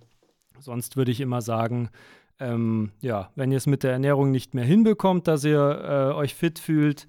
Sonst 0.59 0.97
würde 0.97 1.11
ich 1.11 1.21
immer 1.21 1.43
sagen, 1.43 1.91
ähm, 2.39 2.93
ja, 3.01 3.31
wenn 3.35 3.51
ihr 3.51 3.59
es 3.59 3.67
mit 3.67 3.83
der 3.83 3.93
Ernährung 3.93 4.31
nicht 4.31 4.55
mehr 4.55 4.65
hinbekommt, 4.65 5.27
dass 5.29 5.45
ihr 5.45 6.11
äh, 6.13 6.15
euch 6.15 6.35
fit 6.35 6.59
fühlt, 6.59 7.07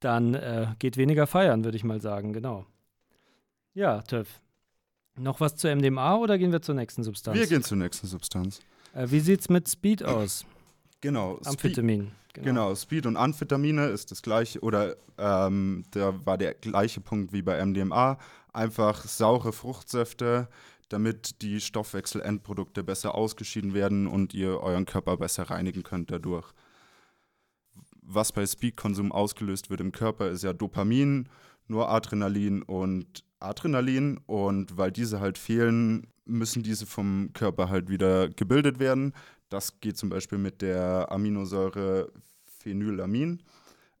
dann 0.00 0.34
äh, 0.34 0.68
geht 0.78 0.96
weniger 0.96 1.26
feiern, 1.26 1.64
würde 1.64 1.76
ich 1.76 1.84
mal 1.84 2.00
sagen, 2.00 2.32
genau. 2.32 2.66
Ja, 3.74 4.02
Töff. 4.02 4.40
Noch 5.18 5.40
was 5.40 5.56
zu 5.56 5.74
MDMA 5.74 6.16
oder 6.16 6.38
gehen 6.38 6.52
wir 6.52 6.62
zur 6.62 6.74
nächsten 6.74 7.02
Substanz? 7.02 7.38
Wir 7.38 7.46
gehen 7.46 7.62
zur 7.62 7.76
nächsten 7.76 8.06
Substanz. 8.06 8.60
Äh, 8.94 9.06
wie 9.10 9.20
sieht 9.20 9.40
es 9.40 9.48
mit 9.48 9.68
Speed 9.68 10.04
aus? 10.04 10.44
Genau. 11.00 11.38
Amphetamin. 11.44 12.12
Genau. 12.32 12.44
genau. 12.44 12.74
Speed 12.74 13.06
und 13.06 13.16
Amphetamine 13.16 13.86
ist 13.86 14.10
das 14.10 14.22
gleiche, 14.22 14.60
oder 14.60 14.96
ähm, 15.18 15.84
da 15.90 16.14
war 16.24 16.38
der 16.38 16.54
gleiche 16.54 17.00
Punkt 17.00 17.32
wie 17.32 17.42
bei 17.42 17.64
MDMA. 17.64 18.18
Einfach 18.52 19.04
saure 19.04 19.52
Fruchtsäfte, 19.52 20.48
damit 20.88 21.42
die 21.42 21.60
Stoffwechselendprodukte 21.60 22.82
besser 22.82 23.14
ausgeschieden 23.14 23.74
werden 23.74 24.06
und 24.06 24.34
ihr 24.34 24.60
euren 24.60 24.86
Körper 24.86 25.16
besser 25.16 25.44
reinigen 25.44 25.82
könnt 25.82 26.10
dadurch. 26.10 26.52
Was 28.02 28.32
bei 28.32 28.44
Speedkonsum 28.44 29.12
ausgelöst 29.12 29.70
wird 29.70 29.80
im 29.80 29.92
Körper, 29.92 30.28
ist 30.30 30.42
ja 30.42 30.52
Dopamin, 30.52 31.28
nur 31.68 31.88
Adrenalin 31.90 32.62
und 32.62 33.24
Adrenalin. 33.38 34.18
Und 34.26 34.76
weil 34.76 34.90
diese 34.90 35.20
halt 35.20 35.38
fehlen, 35.38 36.08
müssen 36.30 36.62
diese 36.62 36.86
vom 36.86 37.30
Körper 37.32 37.68
halt 37.68 37.88
wieder 37.88 38.28
gebildet 38.28 38.78
werden. 38.78 39.12
Das 39.48 39.80
geht 39.80 39.96
zum 39.96 40.08
Beispiel 40.08 40.38
mit 40.38 40.62
der 40.62 41.10
Aminosäure 41.10 42.12
Phenylamin. 42.44 43.42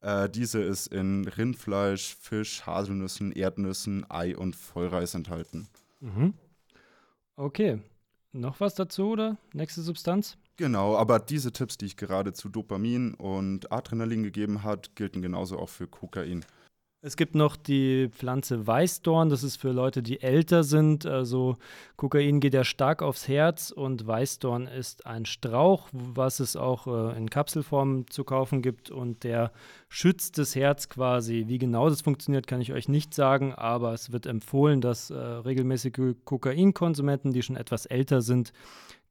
Äh, 0.00 0.30
diese 0.30 0.62
ist 0.62 0.86
in 0.86 1.26
Rindfleisch, 1.26 2.16
Fisch, 2.20 2.64
Haselnüssen, 2.66 3.32
Erdnüssen, 3.32 4.06
Ei 4.08 4.36
und 4.36 4.56
Vollreis 4.56 5.14
enthalten. 5.14 5.68
Mhm. 6.00 6.34
Okay. 7.36 7.80
Noch 8.32 8.60
was 8.60 8.74
dazu 8.74 9.08
oder 9.10 9.38
nächste 9.52 9.82
Substanz? 9.82 10.38
Genau, 10.56 10.96
aber 10.96 11.18
diese 11.18 11.52
Tipps, 11.52 11.78
die 11.78 11.86
ich 11.86 11.96
gerade 11.96 12.32
zu 12.32 12.48
Dopamin 12.48 13.14
und 13.14 13.72
Adrenalin 13.72 14.22
gegeben 14.22 14.62
habe, 14.62 14.82
gelten 14.94 15.20
genauso 15.22 15.58
auch 15.58 15.68
für 15.68 15.88
Kokain. 15.88 16.44
Es 17.02 17.16
gibt 17.16 17.34
noch 17.34 17.56
die 17.56 18.10
Pflanze 18.10 18.66
Weißdorn, 18.66 19.30
das 19.30 19.42
ist 19.42 19.56
für 19.56 19.70
Leute, 19.70 20.02
die 20.02 20.20
älter 20.20 20.64
sind. 20.64 21.06
Also 21.06 21.56
Kokain 21.96 22.40
geht 22.40 22.52
ja 22.52 22.62
stark 22.62 23.00
aufs 23.00 23.26
Herz 23.26 23.70
und 23.70 24.06
Weißdorn 24.06 24.66
ist 24.66 25.06
ein 25.06 25.24
Strauch, 25.24 25.88
was 25.92 26.40
es 26.40 26.56
auch 26.56 26.86
äh, 26.86 27.16
in 27.16 27.30
Kapselform 27.30 28.04
zu 28.10 28.22
kaufen 28.24 28.60
gibt 28.60 28.90
und 28.90 29.24
der 29.24 29.50
schützt 29.88 30.36
das 30.36 30.54
Herz 30.54 30.90
quasi. 30.90 31.44
Wie 31.46 31.56
genau 31.56 31.88
das 31.88 32.02
funktioniert, 32.02 32.46
kann 32.46 32.60
ich 32.60 32.74
euch 32.74 32.86
nicht 32.86 33.14
sagen, 33.14 33.54
aber 33.54 33.94
es 33.94 34.12
wird 34.12 34.26
empfohlen, 34.26 34.82
dass 34.82 35.08
äh, 35.08 35.16
regelmäßige 35.16 36.16
Kokainkonsumenten, 36.26 37.32
die 37.32 37.42
schon 37.42 37.56
etwas 37.56 37.86
älter 37.86 38.20
sind, 38.20 38.52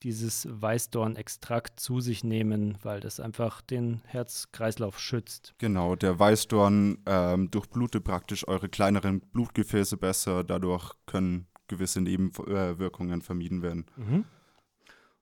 dieses 0.03 0.47
Weißdorn-Extrakt 0.49 1.79
zu 1.79 1.99
sich 1.99 2.23
nehmen, 2.23 2.77
weil 2.83 2.99
das 2.99 3.19
einfach 3.19 3.61
den 3.61 4.01
Herzkreislauf 4.05 4.99
schützt. 4.99 5.53
Genau, 5.57 5.95
der 5.95 6.17
Weißdorn 6.17 6.99
ähm, 7.05 7.51
durchblutet 7.51 8.03
praktisch 8.03 8.47
eure 8.47 8.69
kleineren 8.69 9.19
Blutgefäße 9.19 9.97
besser, 9.97 10.43
dadurch 10.43 10.93
können 11.05 11.47
gewisse 11.67 12.01
Nebenwirkungen 12.01 13.21
vermieden 13.21 13.61
werden. 13.61 13.85
Mhm. 13.95 14.25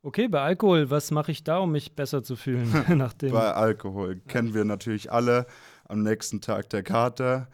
Okay, 0.04 0.28
bei 0.28 0.42
Alkohol, 0.42 0.90
was 0.90 1.12
mache 1.12 1.32
ich 1.32 1.44
da, 1.44 1.58
um 1.58 1.72
mich 1.72 1.96
besser 1.96 2.24
zu 2.24 2.36
fühlen? 2.36 2.72
nachdem 2.96 3.34
bei 3.34 3.54
Alkohol 3.54 4.22
kennen 4.28 4.54
wir 4.54 4.64
natürlich 4.64 5.12
alle 5.12 5.48
am 5.86 6.02
nächsten 6.04 6.40
Tag 6.40 6.70
der 6.70 6.84
Kater. 6.84 7.50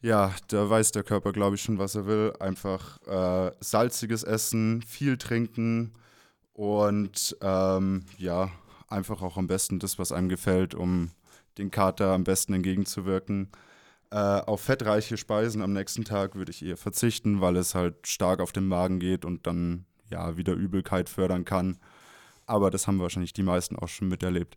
Ja, 0.00 0.32
da 0.46 0.70
weiß 0.70 0.92
der 0.92 1.02
Körper, 1.02 1.32
glaube 1.32 1.56
ich, 1.56 1.62
schon, 1.62 1.78
was 1.78 1.96
er 1.96 2.06
will. 2.06 2.32
Einfach 2.38 3.02
äh, 3.06 3.50
salziges 3.58 4.22
Essen, 4.22 4.82
viel 4.82 5.16
trinken, 5.16 5.92
und 6.58 7.36
ähm, 7.40 8.02
ja, 8.16 8.50
einfach 8.88 9.22
auch 9.22 9.36
am 9.36 9.46
besten 9.46 9.78
das, 9.78 10.00
was 10.00 10.10
einem 10.10 10.28
gefällt, 10.28 10.74
um 10.74 11.12
den 11.56 11.70
Kater 11.70 12.12
am 12.12 12.24
besten 12.24 12.52
entgegenzuwirken. 12.52 13.50
Äh, 14.10 14.16
auf 14.16 14.62
fettreiche 14.62 15.16
Speisen 15.18 15.62
am 15.62 15.72
nächsten 15.72 16.04
Tag 16.04 16.34
würde 16.34 16.50
ich 16.50 16.64
eher 16.64 16.76
verzichten, 16.76 17.40
weil 17.40 17.56
es 17.56 17.76
halt 17.76 18.08
stark 18.08 18.40
auf 18.40 18.50
den 18.50 18.66
Magen 18.66 18.98
geht 18.98 19.24
und 19.24 19.46
dann 19.46 19.84
ja 20.10 20.36
wieder 20.36 20.54
Übelkeit 20.54 21.08
fördern 21.08 21.44
kann. 21.44 21.78
Aber 22.44 22.72
das 22.72 22.88
haben 22.88 22.98
wahrscheinlich 22.98 23.32
die 23.32 23.44
meisten 23.44 23.76
auch 23.76 23.86
schon 23.86 24.08
miterlebt. 24.08 24.56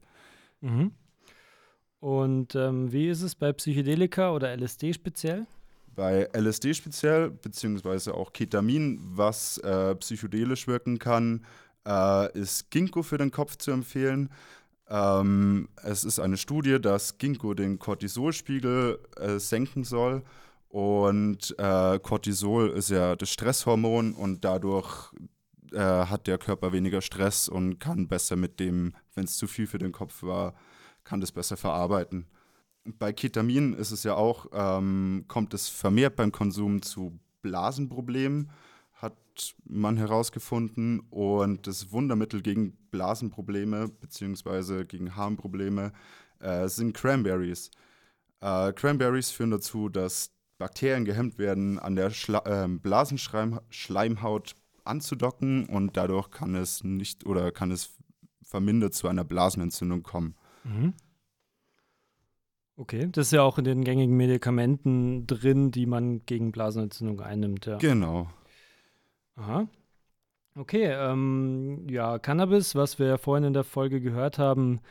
Mhm. 0.61 0.93
Und 1.99 2.55
ähm, 2.55 2.91
wie 2.91 3.09
ist 3.09 3.21
es 3.21 3.35
bei 3.35 3.53
Psychedelika 3.53 4.31
oder 4.31 4.57
LSD 4.57 4.93
speziell? 4.93 5.45
Bei 5.95 6.27
LSD 6.33 6.73
speziell, 6.73 7.29
beziehungsweise 7.29 8.15
auch 8.15 8.33
Ketamin, 8.33 8.99
was 9.03 9.59
äh, 9.59 9.93
psychedelisch 9.97 10.65
wirken 10.65 10.97
kann, 10.97 11.45
äh, 11.87 12.37
ist 12.37 12.71
Ginkgo 12.71 13.03
für 13.03 13.17
den 13.17 13.31
Kopf 13.31 13.57
zu 13.57 13.71
empfehlen. 13.71 14.29
Ähm, 14.89 15.69
es 15.83 16.03
ist 16.03 16.19
eine 16.19 16.37
Studie, 16.37 16.79
dass 16.79 17.17
Ginkgo 17.17 17.53
den 17.53 17.79
Cortisolspiegel 17.79 18.99
äh, 19.17 19.39
senken 19.39 19.83
soll. 19.83 20.23
Und 20.67 21.55
äh, 21.57 21.99
Cortisol 21.99 22.69
ist 22.69 22.89
ja 22.89 23.15
das 23.15 23.29
Stresshormon 23.29 24.13
und 24.13 24.45
dadurch 24.45 25.11
äh, 25.73 25.77
hat 25.79 26.27
der 26.27 26.37
Körper 26.37 26.71
weniger 26.71 27.01
Stress 27.01 27.49
und 27.49 27.79
kann 27.79 28.07
besser 28.07 28.35
mit 28.35 28.59
dem, 28.59 28.93
wenn 29.15 29.25
es 29.25 29.37
zu 29.37 29.47
viel 29.47 29.67
für 29.67 29.79
den 29.79 29.91
Kopf 29.91 30.23
war, 30.23 30.53
kann 31.03 31.21
das 31.21 31.31
besser 31.31 31.57
verarbeiten. 31.57 32.27
Bei 32.83 33.13
Ketamin 33.13 33.73
ist 33.73 33.91
es 33.91 34.03
ja 34.03 34.15
auch, 34.15 34.47
ähm, 34.53 35.25
kommt 35.27 35.53
es 35.53 35.69
vermehrt 35.69 36.15
beim 36.15 36.31
Konsum 36.31 36.81
zu 36.81 37.19
Blasenproblemen 37.41 38.49
hat 39.41 39.55
man 39.65 39.97
herausgefunden. 39.97 40.99
Und 41.09 41.67
das 41.67 41.91
Wundermittel 41.91 42.41
gegen 42.41 42.77
Blasenprobleme 42.91 43.89
bzw. 43.89 44.85
gegen 44.85 45.15
Harnprobleme 45.15 45.93
äh, 46.39 46.67
sind 46.67 46.93
Cranberries. 46.93 47.71
Äh, 48.41 48.73
Cranberries 48.73 49.31
führen 49.31 49.51
dazu, 49.51 49.89
dass 49.89 50.31
Bakterien 50.57 51.05
gehemmt 51.05 51.37
werden, 51.37 51.79
an 51.79 51.95
der 51.95 52.11
Schla 52.11 52.43
äh, 52.45 52.67
Blasenschleimhaut 52.67 54.55
anzudocken 54.83 55.65
und 55.67 55.97
dadurch 55.97 56.29
kann 56.31 56.55
es 56.55 56.83
nicht 56.83 57.25
oder 57.25 57.51
kann 57.51 57.71
es 57.71 57.97
vermindert 58.43 58.93
zu 58.93 59.07
einer 59.07 59.23
Blasenentzündung 59.23 60.03
kommen. 60.03 60.35
Mhm. 60.63 60.93
Okay, 62.75 63.09
das 63.11 63.27
ist 63.27 63.33
ja 63.33 63.43
auch 63.43 63.57
in 63.57 63.63
den 63.63 63.83
gängigen 63.83 64.17
Medikamenten 64.17 65.27
drin, 65.27 65.71
die 65.71 65.85
man 65.85 66.25
gegen 66.25 66.51
Blasenentzündung 66.51 67.21
einnimmt. 67.21 67.65
Ja. 67.65 67.77
Genau. 67.77 68.27
Aha. 69.35 69.67
Okay, 70.55 70.85
ähm, 70.91 71.87
ja, 71.89 72.19
Cannabis, 72.19 72.75
was 72.75 72.99
wir 72.99 73.07
ja 73.07 73.17
vorhin 73.17 73.45
in 73.45 73.53
der 73.53 73.63
Folge 73.63 74.01
gehört 74.01 74.37
haben, 74.37 74.81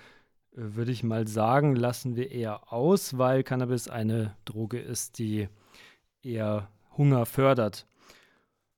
würde 0.53 0.91
ich 0.91 1.03
mal 1.03 1.29
sagen, 1.29 1.77
lassen 1.77 2.17
wir 2.17 2.31
eher 2.31 2.73
aus, 2.73 3.19
weil 3.19 3.43
Cannabis 3.43 3.89
eine 3.89 4.37
Droge 4.45 4.79
ist, 4.79 5.19
die 5.19 5.49
eher 6.23 6.69
Hunger 6.97 7.27
fördert. 7.27 7.87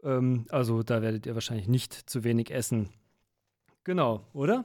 Ähm, 0.02 0.46
also 0.50 0.82
da 0.82 1.02
werdet 1.02 1.26
ihr 1.26 1.34
wahrscheinlich 1.34 1.68
nicht 1.68 1.94
zu 1.94 2.24
wenig 2.24 2.50
essen. 2.50 2.90
Genau, 3.84 4.26
oder? 4.32 4.64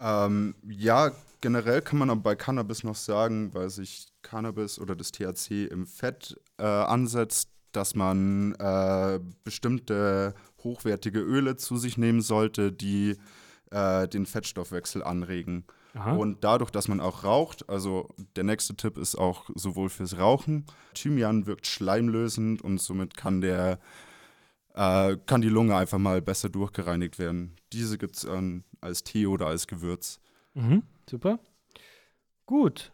Ähm, 0.00 0.54
ja, 0.68 1.12
generell 1.40 1.80
kann 1.80 1.98
man 1.98 2.10
aber 2.10 2.20
bei 2.20 2.34
Cannabis 2.34 2.82
noch 2.84 2.96
sagen, 2.96 3.54
weil 3.54 3.70
sich 3.70 4.08
Cannabis 4.22 4.78
oder 4.78 4.96
das 4.96 5.12
THC 5.12 5.66
im 5.66 5.86
Fett 5.86 6.40
äh, 6.58 6.64
ansetzt, 6.64 7.51
dass 7.72 7.94
man 7.94 8.54
äh, 8.54 9.20
bestimmte 9.44 10.34
hochwertige 10.62 11.20
Öle 11.20 11.56
zu 11.56 11.76
sich 11.76 11.98
nehmen 11.98 12.20
sollte, 12.20 12.72
die 12.72 13.16
äh, 13.70 14.08
den 14.08 14.26
Fettstoffwechsel 14.26 15.02
anregen. 15.02 15.64
Aha. 15.94 16.12
Und 16.12 16.42
dadurch, 16.44 16.70
dass 16.70 16.88
man 16.88 17.00
auch 17.00 17.24
raucht, 17.24 17.68
also 17.68 18.08
der 18.36 18.44
nächste 18.44 18.74
Tipp 18.76 18.96
ist 18.96 19.16
auch 19.16 19.50
sowohl 19.54 19.90
fürs 19.90 20.18
Rauchen. 20.18 20.64
Thymian 20.94 21.46
wirkt 21.46 21.66
schleimlösend 21.66 22.62
und 22.62 22.80
somit 22.80 23.16
kann 23.16 23.40
der 23.40 23.78
äh, 24.74 25.16
kann 25.26 25.42
die 25.42 25.50
Lunge 25.50 25.76
einfach 25.76 25.98
mal 25.98 26.22
besser 26.22 26.48
durchgereinigt 26.48 27.18
werden. 27.18 27.56
Diese 27.72 27.98
gibt 27.98 28.16
es 28.16 28.24
ähm, 28.24 28.64
als 28.80 29.04
Tee 29.04 29.26
oder 29.26 29.46
als 29.46 29.66
Gewürz. 29.66 30.18
Mhm, 30.54 30.82
super. 31.08 31.38
Gut. 32.46 32.90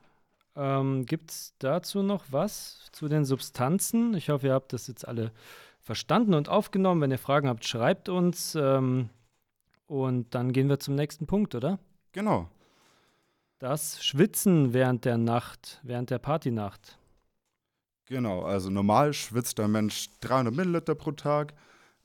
Ähm, 0.58 1.06
gibt 1.06 1.30
es 1.30 1.54
dazu 1.60 2.02
noch 2.02 2.24
was 2.30 2.88
zu 2.90 3.06
den 3.06 3.24
Substanzen? 3.24 4.14
Ich 4.14 4.28
hoffe, 4.28 4.48
ihr 4.48 4.54
habt 4.54 4.72
das 4.72 4.88
jetzt 4.88 5.06
alle 5.06 5.30
verstanden 5.80 6.34
und 6.34 6.48
aufgenommen. 6.48 7.00
Wenn 7.00 7.12
ihr 7.12 7.18
Fragen 7.18 7.48
habt, 7.48 7.64
schreibt 7.64 8.08
uns. 8.08 8.56
Ähm, 8.56 9.08
und 9.86 10.34
dann 10.34 10.52
gehen 10.52 10.68
wir 10.68 10.80
zum 10.80 10.96
nächsten 10.96 11.28
Punkt, 11.28 11.54
oder? 11.54 11.78
Genau. 12.10 12.48
Das 13.60 14.04
Schwitzen 14.04 14.72
während 14.72 15.04
der 15.04 15.16
Nacht, 15.16 15.80
während 15.84 16.10
der 16.10 16.18
Partynacht. 16.18 16.98
Genau, 18.06 18.42
also 18.42 18.68
normal 18.68 19.12
schwitzt 19.12 19.58
der 19.58 19.68
Mensch 19.68 20.08
300 20.20 20.52
Milliliter 20.54 20.94
pro 20.96 21.12
Tag. 21.12 21.54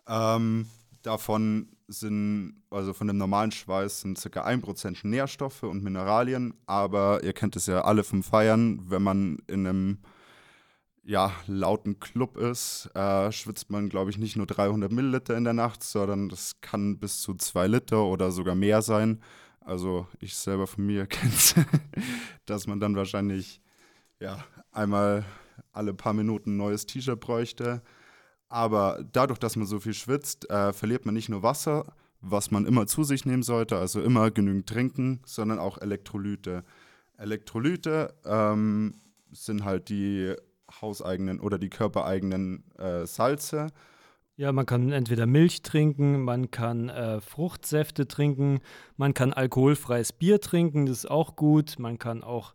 Ähm, 0.07 0.69
davon 1.01 1.69
sind, 1.93 2.63
also 2.69 2.93
von 2.93 3.07
dem 3.07 3.17
normalen 3.17 3.51
Schweiß 3.51 4.01
sind 4.01 4.19
ca. 4.31 4.45
1% 4.45 5.07
Nährstoffe 5.07 5.63
und 5.63 5.83
Mineralien, 5.83 6.53
aber 6.65 7.23
ihr 7.23 7.33
kennt 7.33 7.55
es 7.55 7.67
ja 7.67 7.81
alle 7.81 8.03
vom 8.03 8.23
Feiern, 8.23 8.79
wenn 8.89 9.03
man 9.03 9.37
in 9.47 9.67
einem 9.67 9.97
ja, 11.05 11.33
lauten 11.47 11.99
Club 11.99 12.37
ist, 12.37 12.89
äh, 12.95 13.31
schwitzt 13.31 13.69
man, 13.69 13.89
glaube 13.89 14.09
ich, 14.09 14.17
nicht 14.17 14.37
nur 14.37 14.45
300 14.45 14.91
Milliliter 14.91 15.35
in 15.35 15.43
der 15.43 15.53
Nacht, 15.53 15.83
sondern 15.83 16.29
das 16.29 16.61
kann 16.61 16.97
bis 16.97 17.21
zu 17.21 17.33
2 17.33 17.67
Liter 17.67 18.05
oder 18.05 18.31
sogar 18.31 18.55
mehr 18.55 18.81
sein. 18.81 19.21
Also 19.59 20.07
ich 20.19 20.35
selber 20.35 20.65
von 20.67 20.85
mir 20.85 21.05
kenne 21.07 21.33
es, 21.33 21.55
dass 22.45 22.67
man 22.67 22.79
dann 22.79 22.95
wahrscheinlich 22.95 23.61
ja, 24.19 24.43
einmal 24.71 25.25
alle 25.73 25.93
paar 25.93 26.13
Minuten 26.13 26.53
ein 26.53 26.57
neues 26.57 26.85
T-Shirt 26.85 27.19
bräuchte. 27.19 27.81
Aber 28.53 29.03
dadurch, 29.11 29.39
dass 29.39 29.55
man 29.55 29.65
so 29.65 29.79
viel 29.79 29.95
schwitzt, 29.95 30.47
äh, 30.51 30.73
verliert 30.73 31.07
man 31.07 31.15
nicht 31.15 31.27
nur 31.27 31.41
Wasser, 31.41 31.85
was 32.21 32.51
man 32.51 32.67
immer 32.67 32.85
zu 32.85 33.03
sich 33.03 33.25
nehmen 33.25 33.41
sollte, 33.41 33.79
also 33.79 33.99
immer 33.99 34.29
genügend 34.29 34.69
trinken, 34.69 35.21
sondern 35.25 35.57
auch 35.57 35.79
Elektrolyte. 35.79 36.63
Elektrolyte 37.17 38.13
ähm, 38.23 38.93
sind 39.31 39.65
halt 39.65 39.89
die 39.89 40.35
hauseigenen 40.81 41.39
oder 41.39 41.57
die 41.57 41.71
körpereigenen 41.71 42.63
äh, 42.77 43.07
Salze. 43.07 43.71
Ja, 44.35 44.51
man 44.51 44.67
kann 44.67 44.91
entweder 44.91 45.25
Milch 45.25 45.63
trinken, 45.63 46.21
man 46.21 46.51
kann 46.51 46.89
äh, 46.89 47.21
Fruchtsäfte 47.21 48.07
trinken, 48.07 48.59
man 48.97 49.15
kann 49.15 49.33
alkoholfreies 49.33 50.13
Bier 50.13 50.39
trinken, 50.39 50.85
das 50.85 50.99
ist 50.99 51.09
auch 51.09 51.35
gut. 51.35 51.79
Man 51.79 51.97
kann 51.97 52.21
auch 52.21 52.53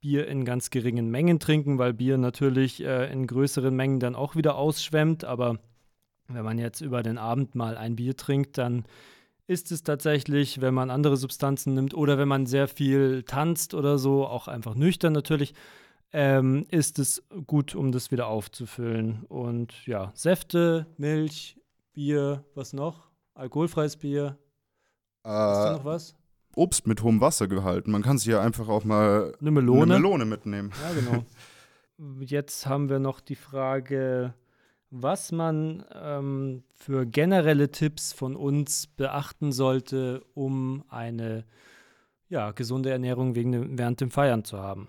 Bier 0.00 0.26
in 0.28 0.44
ganz 0.44 0.70
geringen 0.70 1.10
Mengen 1.10 1.38
trinken, 1.38 1.78
weil 1.78 1.92
Bier 1.92 2.18
natürlich 2.18 2.82
äh, 2.82 3.12
in 3.12 3.26
größeren 3.26 3.74
Mengen 3.74 4.00
dann 4.00 4.14
auch 4.14 4.34
wieder 4.34 4.56
ausschwemmt. 4.56 5.24
Aber 5.24 5.58
wenn 6.28 6.44
man 6.44 6.58
jetzt 6.58 6.80
über 6.80 7.02
den 7.02 7.18
Abend 7.18 7.54
mal 7.54 7.76
ein 7.76 7.96
Bier 7.96 8.16
trinkt, 8.16 8.58
dann 8.58 8.84
ist 9.46 9.72
es 9.72 9.82
tatsächlich, 9.82 10.60
wenn 10.60 10.74
man 10.74 10.90
andere 10.90 11.16
Substanzen 11.16 11.74
nimmt 11.74 11.92
oder 11.92 12.18
wenn 12.18 12.28
man 12.28 12.46
sehr 12.46 12.68
viel 12.68 13.24
tanzt 13.24 13.74
oder 13.74 13.98
so, 13.98 14.26
auch 14.26 14.46
einfach 14.48 14.74
nüchtern 14.74 15.12
natürlich, 15.12 15.54
ähm, 16.12 16.66
ist 16.70 16.98
es 16.98 17.22
gut, 17.46 17.74
um 17.74 17.92
das 17.92 18.10
wieder 18.10 18.28
aufzufüllen. 18.28 19.24
Und 19.28 19.86
ja, 19.86 20.12
Säfte, 20.14 20.86
Milch, 20.96 21.56
Bier, 21.92 22.44
was 22.54 22.72
noch? 22.72 23.08
Alkoholfreies 23.34 23.96
Bier. 23.96 24.38
Äh, 25.24 25.28
Hast 25.28 25.68
du 25.68 25.72
noch 25.78 25.84
was? 25.84 26.14
Obst 26.54 26.86
mit 26.86 27.02
hohem 27.02 27.20
Wassergehalt. 27.20 27.86
Man 27.86 28.02
kann 28.02 28.18
sich 28.18 28.28
ja 28.28 28.40
einfach 28.40 28.68
auch 28.68 28.84
mal 28.84 29.34
eine 29.40 29.50
Melone, 29.50 29.94
eine 29.94 30.02
Melone 30.02 30.24
mitnehmen. 30.24 30.72
Ja, 30.82 31.00
genau. 31.00 31.24
Jetzt 32.20 32.66
haben 32.66 32.88
wir 32.88 32.98
noch 32.98 33.20
die 33.20 33.36
Frage, 33.36 34.34
was 34.90 35.32
man 35.32 35.84
ähm, 35.94 36.64
für 36.74 37.06
generelle 37.06 37.70
Tipps 37.70 38.12
von 38.12 38.36
uns 38.36 38.86
beachten 38.86 39.52
sollte, 39.52 40.22
um 40.34 40.84
eine 40.88 41.44
ja, 42.28 42.52
gesunde 42.52 42.90
Ernährung 42.90 43.34
wegen, 43.34 43.78
während 43.78 44.00
dem 44.00 44.10
Feiern 44.10 44.44
zu 44.44 44.58
haben. 44.58 44.88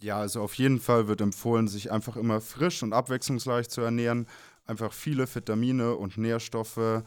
Ja, 0.00 0.18
also 0.18 0.42
auf 0.42 0.54
jeden 0.54 0.80
Fall 0.80 1.06
wird 1.06 1.20
empfohlen, 1.20 1.68
sich 1.68 1.92
einfach 1.92 2.16
immer 2.16 2.40
frisch 2.40 2.82
und 2.82 2.92
abwechslungsreich 2.92 3.68
zu 3.68 3.80
ernähren. 3.80 4.26
Einfach 4.66 4.92
viele 4.92 5.32
Vitamine 5.32 5.94
und 5.94 6.18
Nährstoffe 6.18 7.04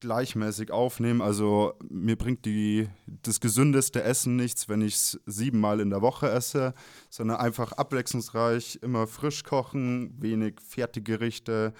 gleichmäßig 0.00 0.70
aufnehmen. 0.70 1.20
Also 1.20 1.74
mir 1.88 2.16
bringt 2.16 2.44
die, 2.44 2.88
das 3.06 3.40
gesündeste 3.40 4.02
Essen 4.02 4.36
nichts, 4.36 4.68
wenn 4.68 4.82
ich 4.82 4.94
es 4.94 5.20
siebenmal 5.26 5.80
in 5.80 5.90
der 5.90 6.02
Woche 6.02 6.30
esse, 6.30 6.74
sondern 7.10 7.36
einfach 7.38 7.72
abwechslungsreich, 7.72 8.78
immer 8.82 9.06
frisch 9.06 9.44
kochen, 9.44 10.20
wenig 10.20 10.60
Fertiggerichte. 10.60 11.72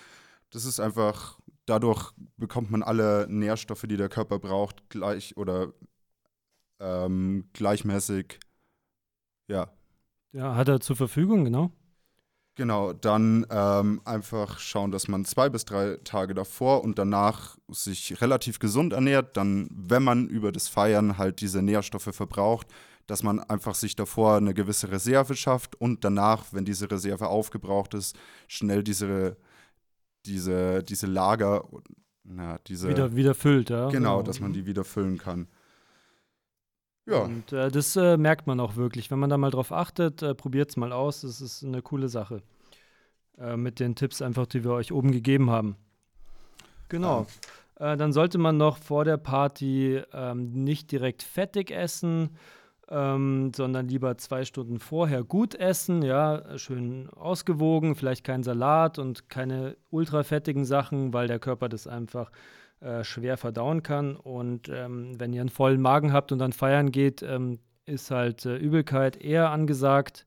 Das 0.50 0.64
ist 0.64 0.80
einfach, 0.80 1.38
dadurch 1.66 2.12
bekommt 2.36 2.70
man 2.70 2.82
alle 2.82 3.26
Nährstoffe, 3.28 3.86
die 3.88 3.96
der 3.96 4.08
Körper 4.08 4.38
braucht, 4.38 4.88
gleich 4.90 5.36
oder 5.36 5.72
ähm, 6.78 7.48
gleichmäßig. 7.52 8.38
Ja. 9.48 9.70
Ja, 10.32 10.54
hat 10.54 10.68
er 10.68 10.80
zur 10.80 10.96
Verfügung, 10.96 11.44
genau. 11.44 11.72
Genau, 12.57 12.92
dann 12.92 13.46
ähm, 13.51 14.01
einfach 14.05 14.59
schauen, 14.59 14.90
dass 14.90 15.09
man 15.09 15.24
zwei 15.24 15.48
bis 15.48 15.64
drei 15.64 15.98
Tage 16.05 16.34
davor 16.34 16.82
und 16.84 16.98
danach 16.98 17.57
sich 17.68 18.20
relativ 18.20 18.59
gesund 18.59 18.92
ernährt. 18.92 19.36
Dann, 19.36 19.68
wenn 19.72 20.03
man 20.03 20.28
über 20.28 20.53
das 20.53 20.68
Feiern 20.68 21.16
halt 21.16 21.40
diese 21.40 21.62
Nährstoffe 21.62 22.11
verbraucht, 22.12 22.66
dass 23.07 23.22
man 23.22 23.40
einfach 23.40 23.74
sich 23.74 23.96
davor 23.96 24.36
eine 24.36 24.55
gewisse 24.55 24.90
Reserve 24.90 25.34
schafft 25.34 25.80
und 25.80 26.05
danach, 26.05 26.44
wenn 26.53 26.64
diese 26.64 26.90
Reserve 26.90 27.28
aufgebraucht 27.28 27.94
ist, 27.94 28.16
schnell 28.46 28.82
diese, 28.82 29.36
diese, 30.26 30.82
diese 30.82 31.07
Lager, 31.07 31.64
na, 32.24 32.59
diese. 32.66 32.88
Wieder, 32.88 33.16
wieder 33.16 33.34
füllt, 33.34 33.70
ja. 33.70 33.88
Genau, 33.88 34.18
genau, 34.18 34.22
dass 34.22 34.40
man 34.40 34.53
die 34.53 34.66
wieder 34.66 34.84
füllen 34.84 35.18
kann. 35.18 35.48
Ja. 37.11 37.22
Und 37.22 37.52
äh, 37.52 37.70
das 37.70 37.96
äh, 37.96 38.16
merkt 38.16 38.46
man 38.46 38.61
auch 38.61 38.76
wirklich. 38.76 39.11
Wenn 39.11 39.18
man 39.18 39.30
da 39.30 39.36
mal 39.36 39.50
drauf 39.50 39.72
achtet, 39.72 40.22
äh, 40.22 40.34
probiert 40.34 40.70
es 40.70 40.76
mal 40.76 40.92
aus. 40.92 41.22
Das 41.22 41.40
ist 41.40 41.64
eine 41.64 41.82
coole 41.82 42.08
Sache. 42.08 42.42
Äh, 43.38 43.56
mit 43.56 43.80
den 43.80 43.96
Tipps 43.96 44.22
einfach, 44.22 44.46
die 44.46 44.64
wir 44.64 44.72
euch 44.72 44.92
oben 44.92 45.12
gegeben 45.12 45.50
haben. 45.50 45.76
Genau. 46.88 47.26
Ja. 47.80 47.92
Äh, 47.92 47.96
dann 47.96 48.12
sollte 48.12 48.38
man 48.38 48.56
noch 48.56 48.78
vor 48.78 49.04
der 49.04 49.16
Party 49.16 50.00
ähm, 50.12 50.52
nicht 50.52 50.92
direkt 50.92 51.22
fettig 51.22 51.70
essen, 51.70 52.36
ähm, 52.88 53.52
sondern 53.54 53.88
lieber 53.88 54.18
zwei 54.18 54.44
Stunden 54.44 54.78
vorher 54.78 55.24
gut 55.24 55.54
essen, 55.54 56.02
ja, 56.02 56.58
schön 56.58 57.08
ausgewogen, 57.11 57.94
vielleicht 57.94 58.24
kein 58.24 58.42
Salat 58.42 58.98
und 58.98 59.28
keine 59.28 59.76
ultrafettigen 59.90 60.64
Sachen, 60.64 61.14
weil 61.14 61.28
der 61.28 61.38
Körper 61.38 61.68
das 61.68 61.86
einfach 61.86 62.30
äh, 62.80 63.04
schwer 63.04 63.36
verdauen 63.36 63.82
kann. 63.82 64.16
Und 64.16 64.70
ähm, 64.70 65.18
wenn 65.20 65.32
ihr 65.32 65.42
einen 65.42 65.50
vollen 65.50 65.80
Magen 65.80 66.12
habt 66.12 66.32
und 66.32 66.38
dann 66.38 66.52
feiern 66.52 66.90
geht, 66.90 67.22
ähm, 67.22 67.58
ist 67.84 68.10
halt 68.10 68.46
äh, 68.46 68.56
Übelkeit 68.56 69.16
eher 69.16 69.50
angesagt. 69.50 70.26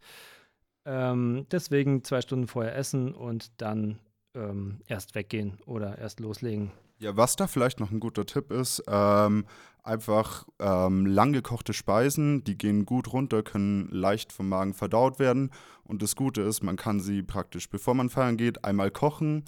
Ähm, 0.86 1.48
deswegen 1.52 2.04
zwei 2.04 2.22
Stunden 2.22 2.48
vorher 2.48 2.76
essen 2.76 3.14
und 3.14 3.60
dann 3.62 3.98
ähm, 4.36 4.82
erst 4.86 5.16
weggehen 5.16 5.58
oder 5.66 5.98
erst 5.98 6.20
loslegen. 6.20 6.72
Ja, 7.00 7.18
was 7.18 7.36
da 7.36 7.48
vielleicht 7.48 7.80
noch 7.80 7.92
ein 7.92 8.00
guter 8.00 8.26
Tipp 8.26 8.52
ist, 8.52 8.84
ähm, 8.88 9.46
einfach 9.82 10.46
ähm, 10.60 11.06
lang 11.06 11.34
gekochte 11.34 11.74
Speisen, 11.74 12.44
die 12.44 12.58
gehen 12.58 12.86
gut 12.86 13.12
runter, 13.12 13.44
können 13.44 13.90
leicht 13.90 14.32
vom 14.32 14.48
Magen 14.48 14.74
verdaut 14.74 15.20
werden. 15.20 15.52
Und 15.84 16.02
das 16.02 16.16
Gute 16.16 16.42
ist, 16.42 16.64
man 16.64 16.76
kann 16.76 17.00
sie 17.00 17.24
praktisch, 17.24 17.70
bevor 17.70 17.94
man 17.94 18.10
feiern 18.10 18.38
geht, 18.38 18.64
einmal 18.64 18.92
kochen 18.92 19.44